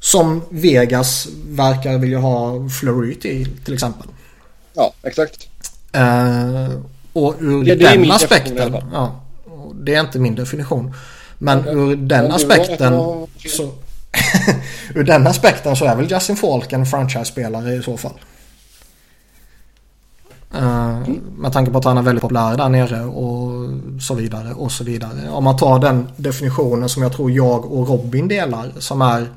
som 0.00 0.42
Vegas 0.50 1.28
verkar 1.48 1.98
vilja 1.98 2.18
ha 2.18 2.68
Fleury 2.80 3.14
till 3.14 3.56
till 3.64 3.74
exempel. 3.74 4.06
Ja, 4.74 4.92
exakt. 5.02 5.48
Eh, 5.92 6.68
och 7.12 7.34
ur 7.40 7.64
Ja, 7.68 7.74
den 7.74 8.04
i 8.04 8.10
aspekten. 8.10 8.76
Ja, 8.92 9.20
det 9.74 9.94
är 9.94 10.00
inte 10.00 10.18
min 10.18 10.34
definition. 10.34 10.94
Men 11.38 11.68
ur 11.68 11.96
den 11.96 12.32
aspekten. 12.32 12.92
var- 12.96 13.26
Så, 13.56 13.70
ur 14.94 15.04
den 15.04 15.26
aspekten 15.26 15.76
så 15.76 15.84
är 15.84 15.96
väl 15.96 16.10
Justin 16.10 16.36
Falk 16.36 16.72
en 16.72 16.86
franchise-spelare 16.86 17.74
i 17.74 17.82
så 17.82 17.96
fall. 17.96 18.20
Eh, 20.54 20.98
Med 21.36 21.52
tanke 21.52 21.70
på 21.70 21.78
att 21.78 21.84
han 21.84 21.98
är 21.98 22.02
väldigt 22.02 22.22
populär 22.22 22.56
där 22.56 22.68
nere 22.68 23.04
och 23.04 23.68
så 24.02 24.14
vidare 24.14 24.52
och 24.52 24.72
så 24.72 24.84
vidare. 24.84 25.30
Om 25.30 25.44
man 25.44 25.56
tar 25.56 25.78
den 25.78 26.08
definitionen 26.16 26.88
som 26.88 27.02
jag 27.02 27.12
tror 27.12 27.30
jag 27.30 27.72
och 27.72 27.88
Robin 27.88 28.28
delar 28.28 28.72
som 28.78 29.02
är 29.02 29.28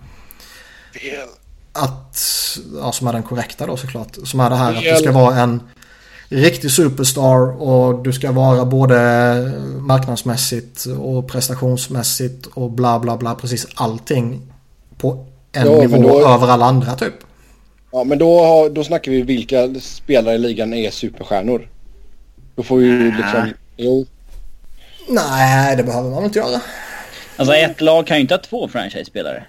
att, 1.73 2.19
ja, 2.81 2.91
som 2.91 3.07
är 3.07 3.13
den 3.13 3.23
korrekta 3.23 3.65
då 3.65 3.77
såklart. 3.77 4.17
Som 4.23 4.39
är 4.39 4.49
det 4.49 4.55
här 4.55 4.75
att 4.75 4.83
du 4.83 4.95
ska 4.95 5.11
vara 5.11 5.35
en 5.35 5.61
riktig 6.29 6.71
superstar 6.71 7.61
och 7.61 8.03
du 8.03 8.13
ska 8.13 8.31
vara 8.31 8.65
både 8.65 9.03
marknadsmässigt 9.79 10.85
och 10.85 11.27
prestationsmässigt 11.27 12.45
och 12.45 12.71
bla 12.71 12.99
bla 12.99 13.17
bla 13.17 13.35
precis 13.35 13.67
allting 13.75 14.52
på 15.03 15.25
en 15.51 15.65
Ja, 15.65 15.87
men 15.87 16.01
nivå 16.01 16.19
då- 16.19 16.27
över 16.27 16.47
alla 16.47 16.65
andra 16.65 16.95
typ. 16.95 17.13
Ja, 17.91 18.03
men 18.03 18.17
då, 18.17 18.39
har, 18.39 18.69
då 18.69 18.83
snackar 18.83 19.11
vi 19.11 19.21
vilka 19.21 19.73
spelare 19.79 20.35
i 20.35 20.37
ligan 20.37 20.73
är 20.73 20.91
superstjärnor. 20.91 21.69
Då 22.55 22.63
får 22.63 22.77
vi 22.77 22.85
ju 22.85 23.11
liksom... 23.17 23.53
Jo. 23.77 24.05
Nej, 25.09 25.75
det 25.77 25.83
behöver 25.83 26.09
man 26.09 26.23
inte 26.23 26.39
göra. 26.39 26.61
Alltså 27.35 27.55
ett 27.55 27.81
lag 27.81 28.07
kan 28.07 28.17
ju 28.17 28.21
inte 28.21 28.33
ha 28.33 28.41
två 28.41 28.67
franchise-spelare. 28.67 29.43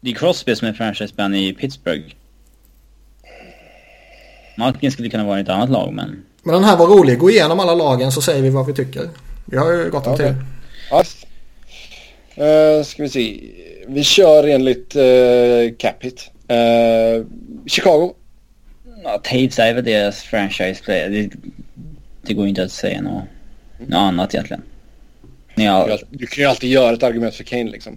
Det 0.00 0.10
är 0.10 0.14
Crosby 0.14 0.56
som 0.56 0.68
är 0.68 0.72
franchise-spelaren 0.72 1.34
i 1.34 1.52
Pittsburgh. 1.54 2.14
Malkin 4.58 4.92
skulle 4.92 5.10
kunna 5.10 5.24
vara 5.24 5.38
i 5.38 5.42
ett 5.42 5.48
annat 5.48 5.70
lag 5.70 5.92
men... 5.92 6.22
Men 6.42 6.54
den 6.54 6.64
här 6.64 6.76
var 6.76 6.86
rolig. 6.86 7.18
Gå 7.18 7.30
igenom 7.30 7.60
alla 7.60 7.74
lagen 7.74 8.12
så 8.12 8.22
säger 8.22 8.42
vi 8.42 8.50
vad 8.50 8.66
vi 8.66 8.74
tycker. 8.74 9.08
Vi 9.44 9.56
har 9.56 9.72
ju 9.72 9.90
gått 9.90 10.06
om 10.06 10.12
Okej. 10.12 10.26
till. 10.26 10.44
Ja. 10.90 11.02
Uh, 12.78 12.84
ska 12.84 13.02
vi 13.02 13.08
se. 13.08 13.40
Vi 13.88 14.04
kör 14.04 14.48
enligt 14.48 14.96
uh, 14.96 15.76
Capit. 15.78 16.30
Uh, 16.50 17.26
Chicago. 17.66 18.14
Ja, 19.04 19.18
Taves 19.18 19.58
är 19.58 19.74
väl 19.74 19.84
deras 19.84 20.22
franchise-spelare. 20.22 21.08
Det, 21.08 21.30
det 22.22 22.34
går 22.34 22.46
inte 22.46 22.62
att 22.62 22.72
säga 22.72 23.02
något, 23.02 23.24
något 23.78 23.94
annat 23.98 24.34
egentligen. 24.34 24.62
Ni 25.54 25.64
Du, 25.64 25.70
har, 25.70 26.00
du 26.10 26.26
kan 26.26 26.42
ju 26.42 26.50
alltid 26.50 26.70
göra 26.70 26.94
ett 26.94 27.02
argument 27.02 27.34
för 27.34 27.44
Kane 27.44 27.70
liksom. 27.70 27.96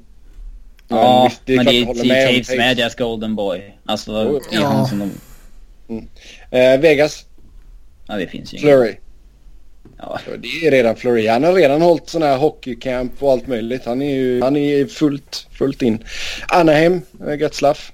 ja, 0.88 1.30
visst, 1.30 1.42
men 1.58 1.66
det 1.66 1.86
håller 1.86 2.02
det 2.02 2.08
med 2.08 2.24
är 2.24 2.28
Taves 2.28 2.50
är 2.50 2.58
Taves. 2.58 2.78
deras 2.78 2.96
golden 2.96 3.36
boy. 3.36 3.78
Alltså 3.86 4.24
det 4.24 4.56
är 4.56 4.62
ja. 4.62 4.68
han 4.68 4.88
som 4.88 5.00
de... 5.00 6.08
Eh, 6.58 6.80
Vegas. 6.80 7.26
Ja, 8.08 8.16
det 8.16 8.28
finns 8.28 8.54
ju 8.54 8.58
inget. 8.58 8.70
Flurry. 8.70 8.96
Ja. 10.02 10.20
Det 10.40 10.68
är 10.68 10.72
redan 10.72 10.96
Fleury. 10.96 11.28
Han 11.28 11.44
har 11.44 11.54
redan 11.54 11.82
hållit 11.82 12.10
sådana 12.10 12.32
här 12.32 12.38
hockeycamp 12.38 13.24
och 13.24 13.32
allt 13.32 13.48
möjligt. 13.48 13.86
Han 13.86 14.02
är 14.02 14.16
ju 14.16 14.42
han 14.42 14.56
är 14.58 14.86
fullt, 14.86 15.48
fullt 15.52 15.82
in. 15.82 16.04
Anaheim, 16.48 17.02
eh, 17.28 17.40
Getzlaff. 17.40 17.92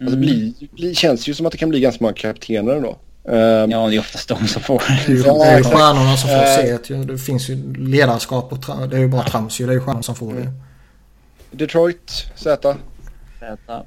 Alltså, 0.00 0.16
Mm. 0.16 0.20
bli, 0.20 0.54
bli, 0.72 0.94
känns 0.94 1.28
ju 1.28 1.34
som 1.34 1.46
att 1.46 1.52
det 1.52 1.58
kan 1.58 1.68
bli 1.68 1.80
ganska 1.80 2.04
många 2.04 2.14
kaptener 2.14 2.72
ändå. 2.72 2.98
Um, 3.24 3.70
Ja, 3.70 3.88
det 3.88 3.96
är 3.96 3.98
oftast 3.98 4.28
de 4.28 4.48
som 4.48 4.62
får. 4.62 4.82
Det 5.06 5.12
är 5.12 5.16
ju, 5.16 5.22
Ja, 5.22 5.34
det 5.34 5.44
är 5.44 5.52
ju 5.52 5.58
exakt. 5.58 5.76
stjärnorna 5.76 6.16
som 6.16 6.28
får 6.30 6.36
Eh. 6.36 6.78
se 6.78 6.94
det. 6.94 7.18
finns 7.18 7.48
ju 7.50 7.74
ledarskap 7.76 8.52
och 8.52 8.88
det 8.88 8.96
är 8.96 9.00
ju 9.00 9.08
bara 9.08 9.22
trams 9.22 9.60
ju. 9.60 9.66
Det 9.66 9.72
är 9.72 9.74
ju 9.74 9.80
stjärnorna 9.80 10.02
som 10.02 10.14
får 10.14 10.34
det. 10.34 10.52
Detroit, 11.50 12.10
Z. 12.36 12.76
Zäta. 13.40 13.82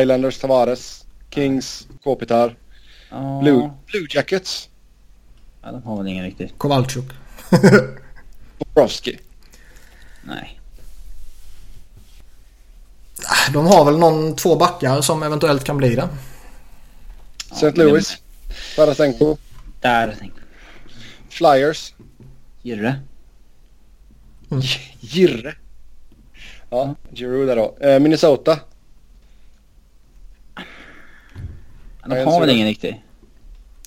Islanders, 0.00 0.38
Tavares. 0.38 1.04
Kings, 1.34 1.86
Kopitar. 2.04 2.56
Ja. 3.10 3.40
Blue, 3.42 3.70
Blue 3.86 4.06
Jackets, 4.10 4.67
ja, 5.62 5.72
de 5.72 5.82
har 5.82 5.96
väl 5.98 6.08
ingen 6.08 6.24
riktigt. 6.24 6.58
Kowalczuk. 6.58 7.04
Bobrovski. 8.58 9.18
Nej. 10.22 10.60
De 13.52 13.66
har 13.66 13.84
väl 13.84 13.98
någon, 13.98 14.36
två 14.36 14.56
backar 14.56 15.00
som 15.00 15.22
eventuellt 15.22 15.64
kan 15.64 15.76
bli 15.76 15.94
det. 15.94 16.08
Ja, 17.50 17.56
St. 17.56 17.70
Louis, 17.70 18.16
Tarasenko. 18.76 19.36
det- 19.80 19.88
Där. 19.88 20.16
Flyers, 21.28 21.94
Girre. 22.62 23.00
Girre. 25.00 25.54
Ja, 26.70 26.94
Giroud 27.14 27.48
där 27.48 27.56
då. 27.56 27.76
Eh, 27.80 28.00
Minnesota. 28.00 28.58
De 32.06 32.24
har 32.24 32.40
väl 32.40 32.50
ingen 32.50 32.66
riktig. 32.66 33.04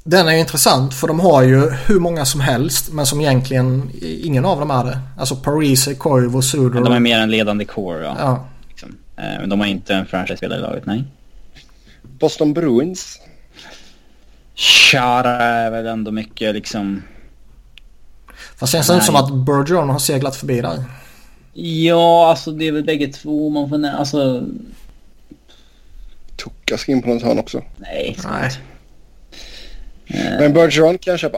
Den 0.03 0.28
är 0.28 0.32
ju 0.32 0.40
intressant 0.40 0.94
för 0.94 1.07
de 1.07 1.19
har 1.19 1.41
ju 1.44 1.69
hur 1.69 1.99
många 1.99 2.26
som 2.26 2.41
helst 2.41 2.91
men 2.91 3.06
som 3.06 3.22
egentligen 3.22 3.91
ingen 4.02 4.45
av 4.45 4.60
dem 4.60 4.72
är 4.72 4.84
det. 4.84 4.99
Alltså 5.18 5.36
Parise, 5.36 5.95
Koivu, 5.95 6.41
Suder. 6.41 6.73
Men 6.73 6.84
de 6.84 6.94
är 6.94 6.99
mer 6.99 7.19
en 7.19 7.32
ledande 7.32 7.65
core. 7.65 8.03
Ja. 8.03 8.15
Ja. 8.19 8.45
Liksom. 8.69 8.90
Eh, 9.18 9.23
Men 9.40 9.49
de 9.49 9.60
har 9.60 9.68
inte 9.68 9.94
en 9.94 10.06
franchise-spelare 10.06 10.60
i 10.60 10.61
laget, 10.61 10.86
nej. 10.86 11.03
Boston 12.02 12.53
Bruins. 12.53 13.19
Chara 14.56 15.32
är 15.44 15.72
väl 15.72 15.86
ändå 15.88 16.11
mycket 16.11 16.53
liksom... 16.56 17.03
Fast 18.56 18.72
känns 18.73 18.88
det 18.88 18.94
inte 18.94 19.06
som 19.06 19.15
att 19.15 19.45
Bergeron 19.45 19.90
har 19.90 19.99
seglat 19.99 20.36
förbi 20.36 20.61
där. 20.61 20.84
Ja, 21.53 22.30
alltså 22.30 22.52
det 22.52 22.68
är 22.68 22.72
väl 22.72 22.84
bägge 22.84 23.07
två 23.07 23.49
man 23.49 23.69
får... 23.69 23.78
nä- 23.78 23.98
Alltså... 23.98 24.44
Tucka 26.44 26.78
ska 26.78 26.91
in 26.91 27.02
på 27.02 27.10
något 27.10 27.23
hörn 27.23 27.40
också. 27.40 27.61
Nej. 27.78 28.18
Nej. 28.23 28.52
Eh, 30.14 30.40
Men 30.40 30.54
Bergeron 30.54 30.98
kan 30.98 31.12
jag 31.12 31.20
köpa. 31.20 31.38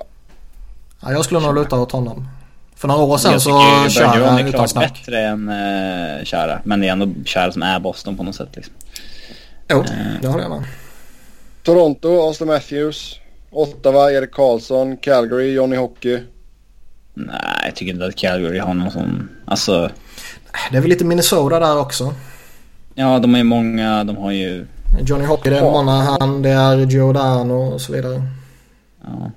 Ja, 1.02 1.12
jag 1.12 1.26
skulle 1.26 1.40
nog 1.40 1.56
luta 1.56 1.80
åt 1.80 1.92
honom. 1.92 2.28
För 2.76 2.88
några 2.88 3.04
år 3.04 3.18
sedan 3.18 3.32
jag 3.32 3.42
så 3.42 3.50
tycker 3.50 3.90
kör 3.90 4.08
Bergeron 4.08 4.30
han 4.30 4.38
är 4.38 4.42
utan 4.42 4.52
klart 4.54 4.70
snack. 4.70 4.94
bättre 5.06 5.22
än 5.22 5.50
uh, 5.50 6.26
Chara. 6.26 6.62
Men 6.64 6.80
det 6.80 6.88
är 6.88 6.92
ändå 6.92 7.08
Chara 7.26 7.52
som 7.52 7.64
är 7.64 7.80
Boston 7.80 8.18
på 8.18 8.24
något 8.24 8.36
sätt 8.36 8.50
liksom. 8.54 8.74
Jo, 9.70 9.84
det 10.22 10.28
håller 10.28 10.44
jag 10.44 10.52
med. 10.52 10.64
Toronto, 11.64 12.08
Austin 12.10 12.48
Matthews. 12.48 13.20
Ottawa, 13.52 14.12
Erik 14.12 14.32
Karlsson. 14.32 14.98
Calgary, 14.98 15.54
Johnny 15.54 15.76
Hockey. 15.76 16.20
Nej, 17.14 17.36
jag 17.66 17.76
tycker 17.76 17.94
inte 17.94 18.06
att 18.06 18.16
Calgary 18.16 18.60
har 18.60 18.74
någon 18.74 18.92
sån... 18.92 19.30
Alltså... 19.46 19.90
Det 20.72 20.78
är 20.78 20.82
väl 20.82 20.90
lite 20.90 21.06
Minnesota 21.06 21.60
där 21.60 21.80
också. 21.80 22.14
Ja, 22.96 23.20
de 23.20 23.36
är 23.36 23.44
många. 23.44 24.04
De 24.04 24.18
har 24.18 24.32
ju... 24.32 24.66
Johnny 25.06 25.26
Hockey, 25.26 25.50
det 25.50 25.58
är. 25.58 25.62
Monahan, 25.62 26.42
det 26.42 26.50
är 26.50 26.78
Giordano 26.78 27.54
och 27.54 27.82
så 27.82 27.94
vidare. 27.94 28.22
Ja. 29.04 29.32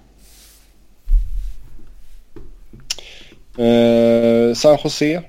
Eh, 3.64 4.54
San 4.54 4.78
Jose. 4.84 5.22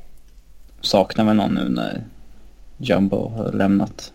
Saknar 0.81 1.25
väl 1.25 1.35
någon 1.35 1.53
nu 1.53 1.69
när 1.69 2.03
Jumbo 2.77 3.29
har 3.29 3.51
lämnat. 3.51 4.13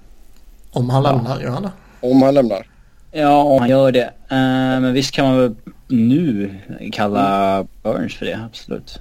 Om 0.71 0.91
han 0.91 1.03
Ja. 1.05 1.13
lämnar, 1.13 1.41
gör 1.41 1.51
han 1.51 1.63
det? 1.63 1.73
Om 2.01 2.23
han 2.23 2.35
lämnar. 2.35 2.67
Ja, 3.13 3.43
om 3.43 3.59
han 3.61 3.69
gör 3.69 3.93
det. 3.93 4.05
Eh, 4.29 4.81
men 4.81 4.93
visst 4.93 5.11
kan 5.15 5.25
man 5.27 5.39
väl 5.39 5.55
nu 5.89 6.59
kalla 6.93 7.67
Burns 7.83 8.15
för 8.15 8.27
det, 8.27 8.41
absolut. 8.45 9.01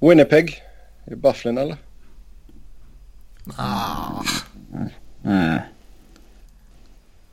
Winnipeg. 0.00 0.62
Är 1.04 1.16
Bufflin 1.16 1.58
eller? 1.58 1.76
Ah, 3.56 4.22
Nej. 5.22 5.62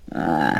Nej. 0.06 0.58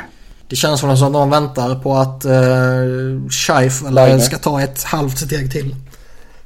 Det 0.50 0.56
känns 0.56 0.80
som 0.80 0.90
att 0.90 1.12
de 1.12 1.30
väntar 1.30 1.74
på 1.74 1.94
att 1.96 2.24
uh, 2.24 3.28
Scheif 3.28 3.82
eller 3.86 4.18
ska 4.18 4.38
ta 4.38 4.62
ett 4.62 4.82
halvt 4.82 5.18
steg 5.18 5.52
till. 5.52 5.76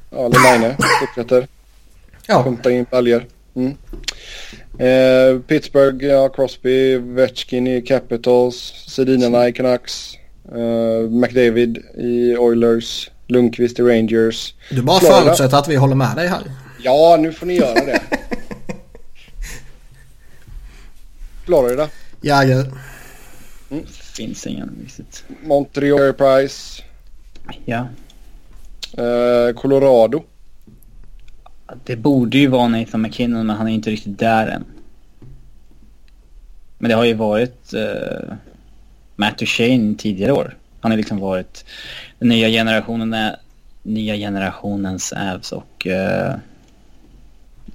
Ja, 0.09 0.25
eller 0.25 0.59
Line. 0.59 0.75
Fortsätter. 0.99 1.47
Ja, 2.27 2.43
Pumpa 2.43 2.71
in 2.71 2.85
baljor. 2.91 3.25
Mm. 3.55 3.77
Eh, 4.79 5.39
Pittsburgh, 5.39 6.05
ja, 6.05 6.29
Crosby, 6.29 6.97
Vetchkin 6.97 7.67
i 7.67 7.81
Capitals, 7.81 8.73
Sedinarna 8.87 9.47
i 9.47 9.53
Canucks, 9.53 10.13
eh, 10.55 11.09
McDavid 11.09 11.77
i 11.97 12.37
Oilers, 12.37 13.11
Lundqvist 13.27 13.79
i 13.79 13.81
Rangers. 13.81 14.53
du 14.69 14.81
bara 14.81 14.99
Florida. 14.99 15.21
förutsätter 15.21 15.57
att 15.57 15.67
vi 15.67 15.75
håller 15.75 15.95
med 15.95 16.15
dig 16.15 16.27
här. 16.27 16.41
Ja, 16.83 17.17
nu 17.19 17.33
får 17.33 17.45
ni 17.45 17.53
göra 17.53 17.85
det. 17.85 18.01
Florida, 21.45 21.89
Jäger. 23.75 23.87
Finns 23.91 24.47
ingen 24.47 24.77
riktigt. 24.83 25.23
Montreal 25.43 26.13
Price, 26.13 26.83
Ja. 27.65 27.87
eh, 28.97 29.53
Colorado. 29.55 30.23
Det 31.83 31.95
borde 31.95 32.37
ju 32.37 32.47
vara 32.47 32.67
Nathan 32.67 33.01
McKinnon 33.01 33.47
men 33.47 33.55
han 33.55 33.67
är 33.67 33.71
inte 33.71 33.89
riktigt 33.89 34.19
där 34.19 34.47
än. 34.47 34.65
Men 36.77 36.89
det 36.89 36.95
har 36.95 37.03
ju 37.03 37.13
varit 37.13 37.73
uh, 37.73 38.33
Matt 39.15 39.37
Duchene 39.37 39.95
tidigare 39.97 40.31
år. 40.31 40.57
Han 40.81 40.91
har 40.91 40.97
liksom 40.97 41.19
varit 41.19 41.65
den 42.19 42.29
nya 42.29 42.49
generationen 42.49 43.13
är, 43.13 43.35
nya 43.83 44.15
generationens 44.15 45.13
Avs 45.13 45.51
och 45.51 45.87
eh, 45.87 46.35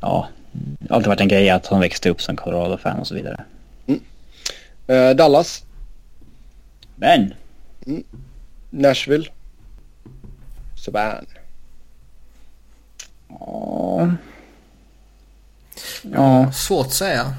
ja, 0.00 0.28
det 0.52 0.88
har 0.88 0.96
alltid 0.96 1.08
varit 1.08 1.20
en 1.20 1.28
grej 1.28 1.50
att 1.50 1.66
han 1.66 1.80
växte 1.80 2.10
upp 2.10 2.22
som 2.22 2.36
Colorado-fan 2.36 2.98
och 2.98 3.06
så 3.06 3.14
vidare. 3.14 3.44
Eh, 4.86 5.10
Dallas, 5.10 5.64
Men 7.00 7.34
Nashville, 8.70 9.26
Saban. 10.76 11.26
ja, 13.28 14.10
ja, 16.02 16.52
Svårt 16.52 16.86
att 16.86 16.92
säga. 16.92 17.34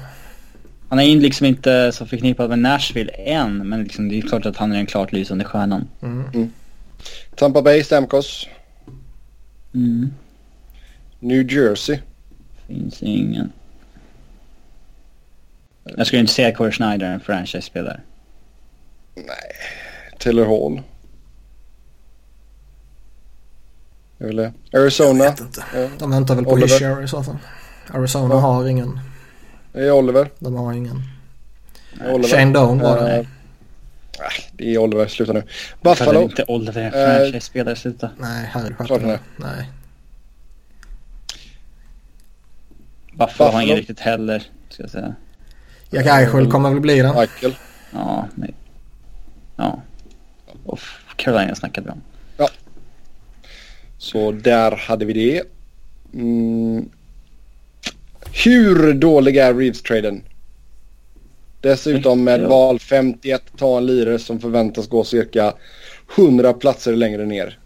han 0.88 1.00
är 1.00 1.16
liksom 1.20 1.46
inte 1.46 1.92
så 1.92 2.06
förknippad 2.06 2.48
med 2.48 2.58
Nashville 2.58 3.12
än 3.12 3.68
men 3.68 3.82
liksom, 3.82 4.08
det 4.08 4.18
är 4.18 4.22
klart 4.22 4.46
att 4.46 4.56
han 4.56 4.72
är 4.72 4.76
den 4.76 4.86
klart 4.86 5.12
lysande 5.12 5.44
stjärnan. 5.44 5.88
Mm. 6.02 6.50
Tampa 7.36 7.62
Bay, 7.62 7.84
Stamkos, 7.84 8.48
Mm. 9.74 10.12
New 11.20 11.52
Jersey. 11.52 11.98
Finns 12.66 13.02
ingen. 13.02 13.52
Jag 15.84 16.06
skulle 16.06 16.20
inte 16.20 16.32
säga 16.32 16.54
Corey 16.54 16.72
Schneider 16.72 17.06
är 17.06 17.12
en 17.14 17.20
franchise-spelare. 17.20 18.00
Taylor 20.18 20.44
Hall. 20.46 20.82
Jag 24.18 24.36
det. 24.36 24.52
Arizona. 24.78 25.24
Vet 25.24 25.40
inte. 25.40 25.64
Ja. 25.74 25.88
De 25.98 26.10
väntar 26.10 26.34
väl 26.34 26.44
på 26.44 26.50
Oliver. 26.50 27.02
I 27.04 27.08
så 27.08 27.22
fall. 27.22 27.36
Arizona 27.90 28.34
Ja. 28.34 28.40
har 28.40 28.66
ingen. 28.68 29.00
Det 29.72 29.80
är 29.80 29.92
Oliver. 29.92 30.30
De 30.38 30.54
har 30.54 30.72
ingen. 30.72 31.02
Oliver. 32.08 32.28
Shane 32.36 32.52
Doan 32.52 32.78
var 32.78 32.96
det. 33.00 33.16
Eh, 33.16 33.26
nej, 34.18 34.30
det 34.52 34.74
är 34.74 34.78
Oliver. 34.78 35.06
Sluta 35.06 35.32
nu. 35.32 35.42
Varför 35.80 36.04
är 36.04 36.08
Buffalo. 36.08 36.22
inte 36.28 36.44
Oliver 36.48 36.84
Eh, 36.86 36.90
franchise-spelare? 36.90 37.76
Sluta. 37.76 38.10
Nej, 38.18 38.48
herregud. 38.52 38.76
Klart 38.76 38.90
han 39.00 39.10
är. 39.10 39.18
Nej. 39.36 39.70
Buffalo 43.12 43.18
har 43.18 43.26
Buffalo. 43.46 43.60
ingen 43.60 43.76
riktigt 43.76 44.00
heller, 44.00 44.42
ska 44.68 44.82
jag 44.82 44.90
säga. 44.90 45.14
Jack 45.90 46.06
Eichel 46.06 46.50
kommer 46.50 46.70
väl 46.70 46.80
bli 46.80 47.02
det. 47.02 47.08
Michael. 47.20 47.56
Ja, 47.92 48.28
nej. 48.34 48.54
Ja. 49.56 49.82
Och 50.64 50.78
Carolina 51.16 51.54
snackade 51.54 51.86
vi 51.86 51.92
om. 51.92 52.00
Så 53.98 54.32
där 54.32 54.70
hade 54.76 55.04
vi 55.04 55.12
det. 55.12 55.42
Mm. 56.14 56.88
Hur 58.44 58.92
dålig 58.92 59.36
är 59.36 59.54
Reeves-traden? 59.54 60.22
Dessutom 61.60 62.24
med 62.24 62.40
Ja. 62.40 62.48
val 62.48 62.78
51 62.78 63.42
ta 63.56 63.78
en 63.78 63.86
lirare 63.86 64.18
som 64.18 64.40
förväntas 64.40 64.88
gå 64.88 65.04
cirka 65.04 65.54
100 66.16 66.52
platser 66.52 66.96
längre 66.96 67.26
ner. 67.26 67.58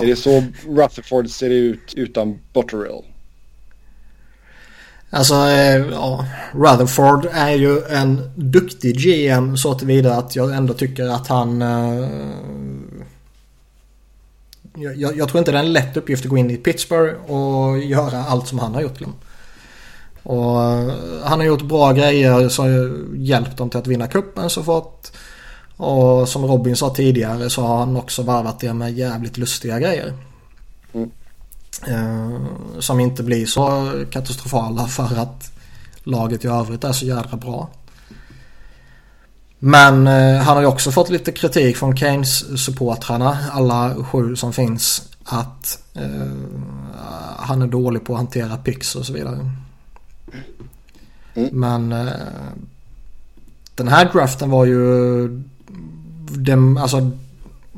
Är 0.00 0.06
det 0.06 0.16
så 0.16 0.44
Rutherford 0.66 1.30
ser 1.30 1.50
ut 1.50 1.94
utan 1.96 2.38
Botterill? 2.52 3.02
Alltså, 5.14 5.34
eh, 5.34 5.76
ja. 5.90 6.26
Rutherford 6.52 7.26
är 7.32 7.50
ju 7.50 7.82
en 7.84 8.30
duktig 8.34 8.96
GM 8.96 9.56
så 9.56 9.74
tillvida 9.74 10.16
att 10.16 10.36
jag 10.36 10.54
ändå 10.54 10.74
tycker 10.74 11.08
att 11.08 11.28
han... 11.28 11.62
Eh, 11.62 12.08
jag, 14.74 15.16
jag, 15.16 15.28
tror 15.28 15.38
inte 15.38 15.52
det 15.52 15.58
är 15.58 15.62
en 15.62 15.72
lätt 15.72 15.96
uppgift 15.96 16.24
att 16.24 16.30
gå 16.30 16.36
in 16.36 16.50
i 16.50 16.56
Pittsburgh 16.56 17.30
och 17.30 17.78
göra 17.78 18.24
allt 18.24 18.48
som 18.48 18.58
han 18.58 18.74
har 18.74 18.82
gjort. 18.82 19.00
Och 20.22 20.62
eh, 20.62 20.92
han 21.24 21.40
har 21.40 21.46
gjort 21.46 21.62
bra 21.62 21.92
grejer 21.92 22.48
som 22.48 22.64
har 22.64 22.98
hjälpt 23.16 23.56
dem 23.56 23.70
till 23.70 23.78
att 23.78 23.86
vinna 23.86 24.06
kuppen 24.06 24.50
så 24.50 24.62
fort. 24.62 25.08
Och 25.76 26.28
som 26.28 26.46
Robin 26.46 26.76
sa 26.76 26.94
tidigare 26.94 27.50
så 27.50 27.62
har 27.62 27.78
han 27.78 27.96
också 27.96 28.22
varvat 28.22 28.60
det 28.60 28.74
med 28.74 28.92
jävligt 28.92 29.38
lustiga 29.38 29.78
grejer. 29.78 30.14
Mm. 30.92 31.10
Eh, 31.86 32.40
som 32.78 33.00
inte 33.00 33.22
blir 33.22 33.46
så 33.46 33.92
katastrofala 34.10 34.86
för 34.86 35.18
att 35.18 35.52
laget 36.02 36.44
i 36.44 36.48
övrigt 36.48 36.84
är 36.84 36.92
så 36.92 37.06
jädra 37.06 37.36
bra. 37.36 37.68
Men 39.58 40.06
eh, 40.06 40.36
han 40.36 40.56
har 40.56 40.60
ju 40.60 40.66
också 40.68 40.90
fått 40.90 41.10
lite 41.10 41.32
kritik 41.32 41.76
från 41.76 41.96
Keynes 41.96 42.64
supportrarna, 42.64 43.38
alla 43.52 43.94
sju 44.04 44.36
som 44.36 44.52
finns, 44.52 45.08
att 45.24 45.78
eh, 45.94 46.32
han 47.36 47.62
är 47.62 47.66
dålig 47.66 48.04
på 48.04 48.12
att 48.12 48.18
hantera 48.18 48.56
pix 48.56 48.94
och 48.94 49.06
så 49.06 49.12
vidare. 49.12 49.50
Mm. 51.34 51.48
Men 51.52 51.88
den 53.74 53.88
här 53.88 54.12
draften 54.12 54.50
var 54.50 54.64
ju, 54.64 55.28
den, 56.28 56.78
alltså 56.78 57.10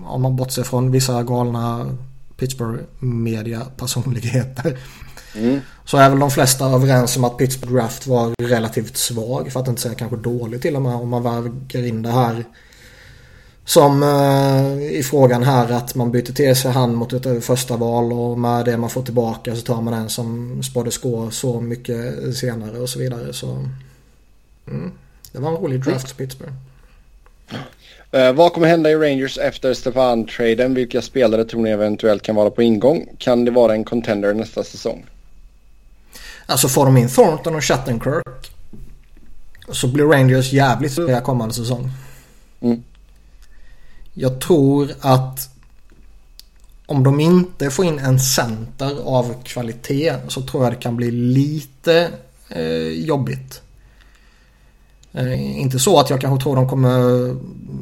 om 0.05 0.23
man 0.23 0.37
bortser 0.37 0.63
från 0.63 0.91
vissa 0.91 1.23
galna 1.23 1.87
Pittsburgh 2.37 2.83
media 2.99 3.67
personligheter. 3.77 4.79
Mm. 5.35 5.61
Så 5.85 5.97
är 5.97 6.11
väl 6.11 6.19
de 6.19 6.31
flesta 6.31 6.67
överens 6.67 7.17
om 7.17 7.25
att 7.25 7.39
Pittsburgh 7.39 7.75
draft 7.75 8.07
var 8.07 8.35
relativt 8.43 8.97
svag 8.97 9.53
för 9.53 9.61
att 9.61 9.69
inte 9.69 9.83
säga 9.83 9.95
kanske 9.95 10.17
dålig 10.17 10.63
till 10.63 10.77
och 10.77 10.83
med 10.83 10.95
om 10.95 11.09
man 11.09 11.23
väger 11.23 11.87
in 11.87 12.03
det 12.03 12.11
här. 12.11 12.45
Som 13.65 14.03
eh, 14.03 14.99
i 14.99 15.03
frågan 15.03 15.43
här 15.43 15.73
att 15.73 15.95
man 15.95 16.13
byter 16.13 16.33
till 16.33 16.57
sig 16.57 16.73
han 16.73 16.95
mot 16.95 17.13
ett 17.13 17.45
första 17.45 17.77
val 17.77 18.13
och 18.13 18.39
med 18.39 18.65
det 18.65 18.77
man 18.77 18.91
får 18.91 19.03
tillbaka 19.03 19.57
så 19.57 19.63
tar 19.63 19.83
man 19.83 19.95
en 19.95 20.09
som 20.09 20.63
spåddes 20.63 20.99
gå 20.99 21.31
så 21.31 21.61
mycket 21.61 22.37
senare 22.37 22.79
och 22.79 22.89
så 22.89 22.99
vidare. 22.99 23.33
Så 23.33 23.69
mm, 24.67 24.93
Det 25.33 25.39
var 25.39 25.51
en 25.51 25.57
rolig 25.57 25.85
draft 25.85 26.07
mm. 26.07 26.17
Pittsburgh. 26.17 26.53
Uh, 28.15 28.33
vad 28.33 28.53
kommer 28.53 28.67
hända 28.67 28.91
i 28.91 28.95
Rangers 28.95 29.39
efter 29.39 29.75
Stefan-traden? 29.75 30.75
Vilka 30.75 31.03
spelare 31.03 31.45
tror 31.45 31.63
ni 31.63 31.71
eventuellt 31.71 32.23
kan 32.23 32.35
vara 32.35 32.51
på 32.51 32.63
ingång? 32.63 33.09
Kan 33.19 33.45
det 33.45 33.51
vara 33.51 33.75
en 33.75 33.85
contender 33.85 34.35
nästa 34.35 34.65
säsong? 34.65 35.07
Alltså 36.47 36.69
får 36.69 36.85
de 36.85 36.97
in 36.97 37.09
Thornton 37.09 37.55
och 37.55 37.65
Shattenkirk 37.65 38.53
så 39.69 39.89
blir 39.89 40.05
Rangers 40.05 40.53
jävligt 40.53 40.93
stora 40.93 41.21
kommande 41.21 41.55
säsong. 41.55 41.91
Mm. 42.61 42.83
Jag 44.15 44.41
tror 44.41 44.91
att 45.01 45.49
om 46.87 47.03
de 47.03 47.21
inte 47.21 47.71
får 47.71 47.85
in 47.85 47.99
en 47.99 48.21
center 48.21 48.97
av 49.05 49.43
kvalitet 49.45 50.15
så 50.29 50.43
tror 50.43 50.65
jag 50.65 50.73
det 50.73 50.77
kan 50.77 50.97
bli 50.97 51.11
lite 51.11 52.09
eh, 52.49 52.89
jobbigt. 52.89 53.63
Eh, 55.15 55.61
inte 55.61 55.79
så 55.79 56.01
att 56.01 56.11
jag 56.11 56.21
kanske 56.21 56.43
tror 56.43 56.57
de 56.57 56.69
kommer 56.69 57.35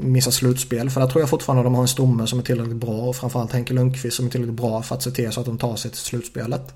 missa 0.02 0.30
slutspel. 0.30 0.90
För 0.90 1.00
där 1.00 1.08
tror 1.08 1.22
jag 1.22 1.30
fortfarande 1.30 1.62
de 1.64 1.74
har 1.74 1.82
en 1.82 1.88
stomme 1.88 2.26
som 2.26 2.38
är 2.38 2.42
tillräckligt 2.42 2.76
bra. 2.76 2.94
Och 2.94 3.16
framförallt 3.16 3.52
Henke 3.52 3.74
Lundqvist 3.74 4.16
som 4.16 4.26
är 4.26 4.30
tillräckligt 4.30 4.56
bra 4.56 4.82
för 4.82 4.94
att 4.94 5.02
se 5.02 5.10
till 5.10 5.32
så 5.32 5.40
att 5.40 5.46
de 5.46 5.58
tar 5.58 5.76
sig 5.76 5.90
till 5.90 6.00
slutspelet. 6.00 6.74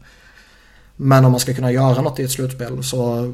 Men 0.96 1.24
om 1.24 1.30
man 1.30 1.40
ska 1.40 1.54
kunna 1.54 1.72
göra 1.72 2.02
något 2.02 2.18
i 2.18 2.22
ett 2.22 2.30
slutspel 2.30 2.84
så 2.84 3.32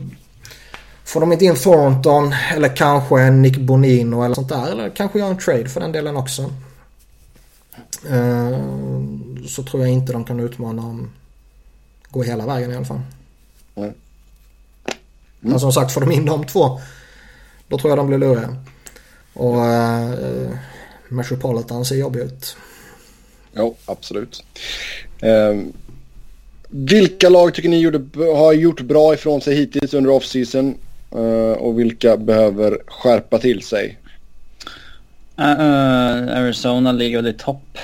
får 1.05 1.20
de 1.20 1.32
inte 1.32 1.44
in 1.44 1.57
Thornton 1.57 2.35
eller 2.55 2.77
kanske 2.77 3.20
en 3.20 3.43
Nick 3.43 3.57
Bonino 3.57 4.23
eller 4.23 4.35
sånt 4.35 4.49
där. 4.49 4.73
Eller 4.73 4.90
kanske 4.90 5.19
göra 5.19 5.31
en 5.31 5.39
trade 5.39 5.69
för 5.69 5.81
den 5.81 5.93
delen 5.93 6.16
också. 6.16 6.43
Eh, 8.11 8.59
så 9.49 9.62
tror 9.62 9.82
jag 9.82 9.93
inte 9.93 10.12
de 10.12 10.24
kan 10.24 10.40
utmana 10.40 10.82
om 10.82 11.11
gå 12.11 12.23
hela 12.23 12.47
vägen 12.47 12.73
i 12.73 12.77
alla 12.77 12.85
fall. 12.85 13.01
Mm. 13.74 13.93
Men 15.40 15.61
som 15.61 15.73
sagt 15.73 15.93
får 15.93 16.01
de 16.01 16.12
in 16.12 16.24
de 16.24 16.47
två 16.47 16.81
då 17.73 17.78
tror 17.78 17.90
jag 17.90 17.99
de 17.99 18.07
blir 18.07 18.19
luriga. 18.19 18.57
Och 19.32 19.66
eh, 19.66 20.51
Metropolitan 21.09 21.85
ser 21.85 21.97
jobbig 21.97 22.21
ut. 22.21 22.56
Ja, 23.53 23.74
absolut. 23.87 24.45
Eh, 25.22 25.61
vilka 26.69 27.29
lag 27.29 27.55
tycker 27.55 27.69
ni 27.69 27.80
gjorde, 27.80 28.24
har 28.35 28.53
gjort 28.53 28.80
bra 28.80 29.14
ifrån 29.14 29.40
sig 29.40 29.55
hittills 29.56 29.95
under 29.95 30.11
offseason? 30.11 30.74
Eh, 31.11 31.53
och 31.53 31.79
vilka 31.79 32.16
behöver 32.16 32.79
skärpa 32.87 33.38
till 33.38 33.63
sig? 33.63 33.98
Uh, 35.38 35.47
uh, 35.47 36.38
Arizona 36.38 36.93
ligger 36.93 37.16
väl 37.16 37.27
i 37.27 37.32
topp. 37.32 37.79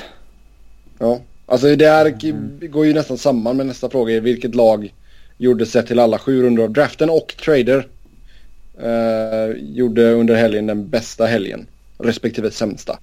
Ja, 0.98 1.20
alltså 1.46 1.76
det 1.76 1.88
här 1.88 2.24
mm. 2.24 2.58
går 2.60 2.86
ju 2.86 2.94
nästan 2.94 3.18
samman 3.18 3.56
med 3.56 3.66
nästa 3.66 3.90
fråga. 3.90 4.20
Vilket 4.20 4.54
lag 4.54 4.94
gjorde 5.36 5.66
sett 5.66 5.86
till 5.86 5.98
alla 5.98 6.18
sju 6.18 6.42
rundor 6.42 6.64
av 6.64 6.70
draften 6.70 7.10
och 7.10 7.34
trader 7.44 7.86
eh, 8.82 9.56
gjorde 9.56 10.12
under 10.12 10.34
helgen 10.34 10.66
den 10.66 10.88
bästa 10.88 11.26
helgen. 11.26 11.66
Respektive 11.98 12.50
sämsta. 12.50 12.98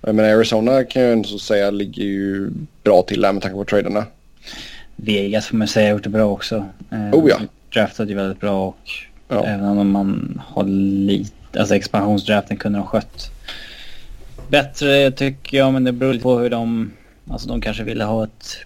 Men 0.00 0.20
Arizona 0.20 0.84
kan 0.84 1.02
jag 1.02 1.12
ändå 1.12 1.38
säga 1.38 1.70
ligger 1.70 2.02
ju 2.02 2.50
bra 2.82 3.02
till 3.02 3.20
där 3.20 3.32
med 3.32 3.42
tanke 3.42 3.56
på 3.56 3.64
traderna. 3.64 4.06
Vegas 4.96 5.46
får 5.46 5.56
man 5.56 5.68
säga 5.68 5.86
har 5.86 5.92
gjort 5.92 6.04
det 6.04 6.10
bra 6.10 6.30
också. 6.30 6.66
Eh, 6.90 7.14
oh 7.14 7.28
ja. 7.28 7.40
Draftade 7.72 8.10
ju 8.10 8.16
väldigt 8.16 8.40
bra 8.40 8.66
och 8.68 8.90
ja. 9.28 9.44
även 9.44 9.78
om 9.78 9.90
man 9.90 10.40
har 10.46 10.64
lite, 10.64 11.60
alltså 11.60 11.74
expansionsdraften 11.74 12.56
kunde 12.56 12.78
de 12.78 12.86
skött 12.86 13.30
bättre 14.48 15.10
tycker 15.10 15.58
jag 15.58 15.72
men 15.72 15.84
det 15.84 15.92
beror 15.92 16.12
lite 16.12 16.22
på 16.22 16.38
hur 16.38 16.50
de, 16.50 16.92
alltså 17.30 17.48
de 17.48 17.60
kanske 17.60 17.84
ville 17.84 18.04
ha 18.04 18.24
ett, 18.24 18.56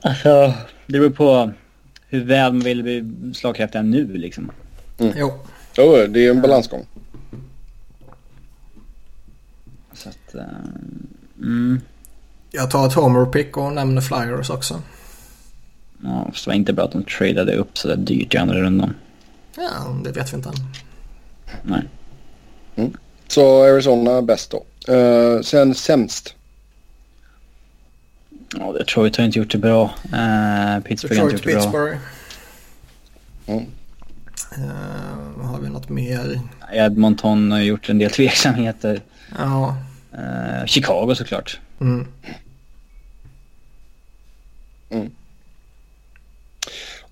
alltså 0.00 0.54
det 0.86 0.98
beror 0.98 1.10
på 1.10 1.52
hur 2.08 2.24
väl 2.24 2.52
man 2.52 2.60
vill 2.60 2.82
bli 2.82 3.04
slagkraftiga 3.34 3.82
nu 3.82 4.16
liksom. 4.16 4.50
Mm. 4.98 5.12
Jo. 5.16 5.32
Jo, 5.76 6.06
det 6.08 6.26
är 6.26 6.30
en 6.30 6.42
balansgång. 6.42 6.86
Så 9.92 10.08
att, 10.08 10.34
uh, 10.34 10.42
mm. 11.38 11.80
Jag 12.50 12.70
tar 12.70 12.86
ett 12.86 12.92
homer 12.92 13.26
pick 13.26 13.56
och 13.56 13.72
nämner 13.72 14.00
flyers 14.00 14.50
också. 14.50 14.82
Ja, 16.02 16.26
fast 16.28 16.44
det 16.44 16.50
var 16.50 16.54
inte 16.54 16.72
bra 16.72 16.84
att 16.84 16.92
de 16.92 17.04
tradade 17.04 17.56
upp 17.56 17.78
så 17.78 17.88
där 17.88 17.96
dyrt 17.96 18.34
i 18.34 18.38
andra 18.38 18.60
rundan. 18.60 18.94
Ja, 19.56 20.00
det 20.04 20.12
vet 20.12 20.32
vi 20.32 20.36
inte 20.36 20.48
än. 20.48 20.54
Nej. 21.62 21.82
Mm. 22.76 22.92
Så 23.28 23.62
Arizona 23.62 24.22
bäst 24.22 24.50
då. 24.50 24.92
Uh, 24.94 25.40
sen 25.40 25.74
sämst. 25.74 26.35
Ja, 28.54 28.72
Detroit 28.72 29.16
har 29.16 29.24
inte 29.24 29.38
gjort 29.38 29.52
det 29.52 29.58
bra. 29.58 29.84
Uh, 30.04 30.82
Pittsburgh 30.84 31.20
har 31.20 31.30
inte 31.30 31.36
gjort 31.36 31.44
det 31.44 31.52
Pittsburgh. 31.52 31.96
bra. 33.46 33.54
Mm. 33.54 33.66
Uh, 34.58 35.44
har 35.46 35.60
vi 35.60 35.68
något 35.68 35.88
mer? 35.88 36.40
Edmonton 36.72 37.52
har 37.52 37.60
gjort 37.60 37.88
en 37.88 37.98
del 37.98 38.10
tveksamheter. 38.10 39.00
Ja. 39.38 39.76
Uh, 40.14 40.66
Chicago 40.66 41.14
såklart. 41.14 41.60
Mm. 41.80 42.06
Mm. 44.90 45.10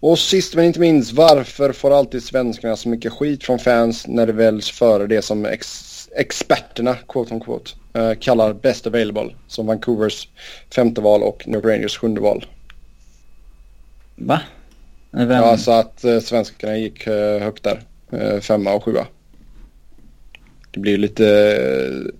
Och 0.00 0.18
sist 0.18 0.54
men 0.54 0.64
inte 0.64 0.80
minst, 0.80 1.12
varför 1.12 1.72
får 1.72 1.98
alltid 1.98 2.22
svenskarna 2.22 2.76
så 2.76 2.88
mycket 2.88 3.12
skit 3.12 3.44
från 3.44 3.58
fans 3.58 4.06
när 4.06 4.26
det 4.26 4.32
väljs 4.32 4.70
före 4.70 5.06
det 5.06 5.22
som 5.22 5.44
ex 5.44 5.93
experterna, 6.16 6.96
quote 7.08 7.34
on 7.34 7.40
quote, 7.40 7.70
uh, 7.98 8.14
kallar 8.14 8.52
best 8.52 8.86
available 8.86 9.34
som 9.46 9.66
Vancouvers 9.66 10.28
femte 10.74 11.00
val 11.00 11.22
och 11.22 11.42
New 11.46 11.60
Rangers 11.60 11.98
sjunde 11.98 12.20
val. 12.20 12.46
Va? 14.16 14.40
Vem? 15.10 15.30
Ja, 15.30 15.56
så 15.56 15.72
att 15.72 16.04
uh, 16.04 16.20
svenskarna 16.20 16.76
gick 16.76 17.06
uh, 17.06 17.38
högt 17.38 17.62
där. 17.62 17.82
Femma 18.40 18.72
och 18.72 18.84
sjua. 18.84 19.06
Det 20.70 20.80
blir 20.80 20.98
lite, 20.98 22.12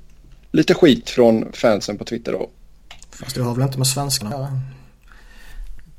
lite 0.50 0.74
skit 0.74 1.10
från 1.10 1.52
fansen 1.52 1.98
på 1.98 2.04
Twitter 2.04 2.32
då. 2.32 2.50
Fast 3.10 3.36
det 3.36 3.42
har 3.42 3.54
väl 3.54 3.64
inte 3.64 3.78
med 3.78 3.86
svenskarna 3.86 4.60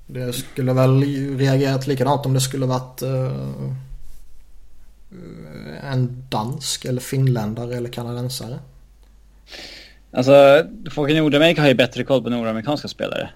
Det 0.07 0.33
skulle 0.33 0.73
väl 0.73 1.03
reagerat 1.37 1.87
likadant 1.87 2.25
om 2.25 2.33
det 2.33 2.41
skulle 2.41 2.65
varit 2.65 3.01
en 5.83 6.25
dansk 6.29 6.85
eller 6.85 7.01
finländare 7.01 7.75
eller 7.75 7.89
kanadensare? 7.89 8.59
Alltså, 10.11 10.65
folk 10.91 11.11
i 11.11 11.19
Nordamerika 11.19 11.61
har 11.61 11.67
ju 11.67 11.75
bättre 11.75 12.03
koll 12.03 12.23
på 12.23 12.29
nordamerikanska 12.29 12.87
spelare. 12.87 13.29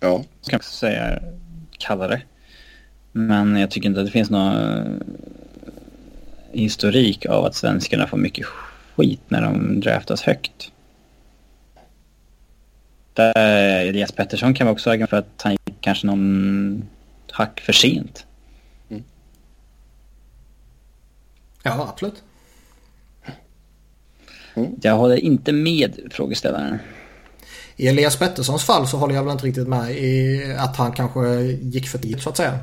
Ja. 0.00 0.24
Ska 0.40 0.56
jag 0.56 0.64
säga 0.64 1.22
kallare. 1.78 2.22
Men 3.12 3.56
jag 3.56 3.70
tycker 3.70 3.88
inte 3.88 4.00
att 4.00 4.06
det 4.06 4.12
finns 4.12 4.30
någon 4.30 4.54
eh, 4.56 4.92
historik 6.52 7.26
av 7.26 7.44
att 7.44 7.54
svenskarna 7.54 8.06
får 8.06 8.16
mycket 8.16 8.46
skit 8.96 9.20
när 9.28 9.42
de 9.42 9.80
draftas 9.80 10.22
högt. 10.22 10.72
Där 13.12 13.86
Elias 13.86 14.12
Pettersson 14.12 14.54
kan 14.54 14.66
vara 14.66 14.72
också 14.72 14.90
äga 14.90 15.06
för 15.06 15.16
att 15.16 15.42
han 15.42 15.52
gick 15.52 15.80
kanske 15.80 16.06
någon 16.06 16.88
hack 17.30 17.60
för 17.60 17.72
sent. 17.72 18.26
Ja, 21.66 21.88
absolut. 21.92 22.22
Jag 24.82 24.96
håller 24.96 25.16
inte 25.16 25.52
med 25.52 26.00
frågeställaren. 26.10 26.78
I 27.76 27.88
Elias 27.88 28.16
Petterssons 28.16 28.64
fall 28.64 28.88
så 28.88 28.96
håller 28.96 29.14
jag 29.14 29.24
väl 29.24 29.32
inte 29.32 29.46
riktigt 29.46 29.68
med 29.68 29.90
i 29.90 30.44
att 30.58 30.76
han 30.76 30.92
kanske 30.92 31.40
gick 31.42 31.88
för 31.88 31.98
tidigt 31.98 32.22
så 32.22 32.30
att 32.30 32.36
säga. 32.36 32.58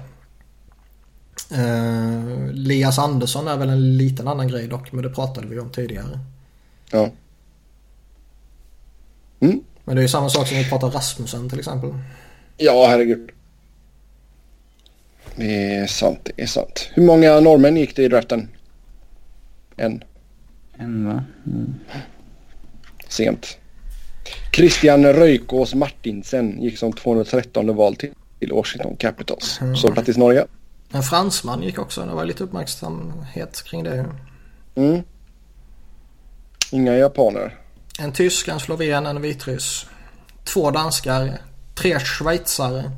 Uh, 1.51 2.51
Lias 2.51 2.99
Andersson 2.99 3.47
är 3.47 3.57
väl 3.57 3.69
en 3.69 3.97
liten 3.97 4.27
annan 4.27 4.47
grej 4.47 4.67
dock, 4.67 4.91
men 4.91 5.03
det 5.03 5.09
pratade 5.09 5.47
vi 5.47 5.59
om 5.59 5.71
tidigare. 5.71 6.19
Ja. 6.91 7.09
Mm. 9.39 9.63
Men 9.83 9.95
det 9.95 9.99
är 9.99 10.03
ju 10.03 10.09
samma 10.09 10.29
sak 10.29 10.47
som 10.47 10.57
vi 10.57 10.69
pratar 10.69 10.89
Rasmussen 10.89 11.49
till 11.49 11.59
exempel. 11.59 11.93
Ja, 12.57 12.87
herregud. 12.87 13.29
Det 15.35 15.75
är 15.75 15.87
sant, 15.87 16.19
det 16.35 16.41
är 16.41 16.47
sant. 16.47 16.89
Hur 16.93 17.03
många 17.03 17.39
norrmän 17.39 17.77
gick 17.77 17.95
det 17.95 18.03
i 18.03 18.07
draften? 18.07 18.49
En. 19.77 20.03
En 20.77 21.05
va? 21.05 21.23
Mm. 21.45 21.73
Sent. 23.07 23.57
Christian 24.51 25.05
Röjkås 25.05 25.75
Martinsen 25.75 26.61
gick 26.61 26.77
som 26.77 26.93
213 26.93 27.75
val 27.75 27.95
till, 27.95 28.11
till 28.39 28.51
Washington 28.51 28.95
Capitals. 28.95 29.61
Mm. 29.61 29.75
Så 29.75 29.91
grattis 29.91 30.17
Norge. 30.17 30.45
En 30.91 31.03
fransman 31.03 31.63
gick 31.63 31.79
också. 31.79 32.05
Det 32.05 32.13
var 32.13 32.25
lite 32.25 32.43
uppmärksamhet 32.43 33.63
kring 33.65 33.83
det. 33.83 34.05
Mm. 34.75 35.03
Inga 36.71 36.97
japaner. 36.97 37.59
En 37.99 38.11
tysk, 38.11 38.47
en 38.47 38.59
sloven, 38.59 39.05
en 39.05 39.21
vitryss. 39.21 39.85
Två 40.43 40.71
danskar. 40.71 41.37
Tre 41.75 41.99
schweizare. 41.99 42.91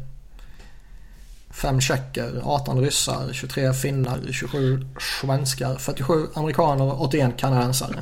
Fem 1.55 1.81
tjecker, 1.81 2.41
18 2.43 2.81
ryssar, 2.81 3.29
23 3.33 3.73
finnar, 3.73 4.19
27 4.31 4.85
svenskar, 5.21 5.75
47 5.75 6.27
amerikaner 6.33 6.85
och 6.85 7.01
81 7.01 7.37
kanadensare. 7.37 7.95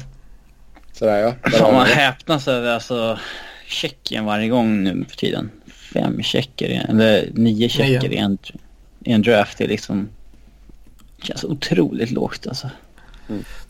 Sådär 0.93 1.17
ja. 1.17 1.49
Där 1.51 1.71
man 1.71 1.85
häpnas 1.85 2.47
över 2.47 2.69
alltså 2.73 3.19
Tjeckien 3.67 4.25
varje 4.25 4.47
gång 4.47 4.83
nu 4.83 5.05
för 5.09 5.17
tiden. 5.17 5.51
Fem 5.93 6.23
tjecker, 6.23 6.65
i- 6.69 6.75
eller 6.89 7.29
nio 7.33 7.69
tjecker 7.69 8.13
i 8.13 8.17
en, 8.17 8.37
i 8.99 9.11
en 9.11 9.21
draft. 9.21 9.57
Det 9.57 9.63
är 9.63 9.67
liksom... 9.67 10.09
känns 11.21 11.43
otroligt 11.43 12.11
lågt 12.11 12.47
alltså. 12.47 12.69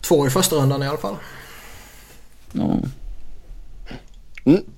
Två 0.00 0.26
i 0.26 0.30
första 0.30 0.56
rundan 0.56 0.82
i 0.82 0.86
alla 0.86 0.98
fall. 0.98 1.16
Ja. 2.52 2.62
Mm. 2.64 2.90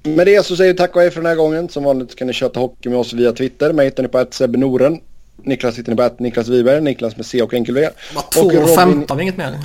Med 0.03 0.27
det 0.27 0.47
så 0.47 0.57
säger 0.57 0.73
vi 0.73 0.77
tack 0.79 0.97
och 0.97 1.01
hej 1.03 1.11
för 1.11 1.21
den 1.21 1.27
här 1.29 1.37
gången. 1.37 1.69
Som 1.69 1.85
vanligt 1.85 2.17
kan 2.17 2.27
ni 2.27 2.33
köta 2.33 2.61
hockey 2.61 2.89
med 2.89 2.99
oss 2.99 3.13
via 3.13 3.33
Twitter. 3.33 3.73
Mig 3.73 3.85
hittar 3.87 4.03
ni 4.03 4.09
på 4.09 4.19
att 4.19 4.41
Noren. 4.49 5.01
Niklas 5.37 5.79
hittar 5.79 5.93
ni 5.93 5.97
på 5.97 6.03
att 6.03 6.21
Niklas 6.21 6.49
Wiberg. 6.49 6.81
Niklas 6.81 7.17
med 7.17 7.27
C 7.27 7.43
och 7.43 7.55
enkel 7.55 7.75
V. 7.75 7.89
Och 8.17 8.33
2 8.33 8.41
och 8.41 8.53
Robin- 8.53 8.75
15, 8.77 9.21
inget 9.21 9.37
mer. 9.37 9.59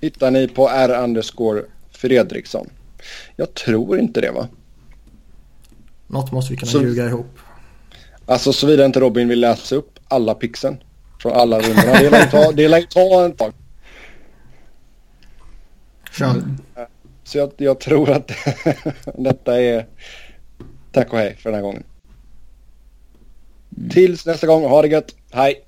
hittar 0.00 0.30
ni 0.30 0.48
på 0.48 0.68
R 0.68 1.02
underscore 1.04 1.62
Fredriksson. 1.90 2.70
Jag 3.36 3.54
tror 3.54 3.98
inte 3.98 4.20
det 4.20 4.30
va? 4.30 4.48
Något 6.06 6.32
måste 6.32 6.52
vi 6.52 6.56
kunna 6.56 6.72
Så- 6.72 6.82
ljuga 6.82 7.06
ihop. 7.06 7.38
Alltså 8.26 8.52
såvida 8.52 8.84
inte 8.84 9.00
Robin 9.00 9.28
vill 9.28 9.40
läsa 9.40 9.74
upp 9.76 9.98
alla 10.08 10.34
pixen 10.34 10.76
från 11.22 11.32
alla 11.32 11.58
rundorna. 11.58 11.92
Det 12.00 12.10
lär 12.10 12.20
ju 12.24 12.30
ta, 12.30 12.52
det 12.52 12.68
lär 12.68 12.78
ju 12.78 12.86
ta 12.86 13.24
en 13.24 13.32
tag. 13.32 13.52
Kör. 16.12 16.42
Så 17.24 17.38
jag, 17.38 17.52
jag 17.56 17.80
tror 17.80 18.10
att 18.10 18.32
detta 19.14 19.60
är 19.60 19.86
tack 20.92 21.12
och 21.12 21.18
hej 21.18 21.36
för 21.36 21.50
den 21.50 21.54
här 21.54 21.62
gången. 21.62 21.84
Tills 23.90 24.26
nästa 24.26 24.46
gång, 24.46 24.64
ha 24.64 24.82
det 24.82 24.88
gött. 24.88 25.14
Hej! 25.32 25.63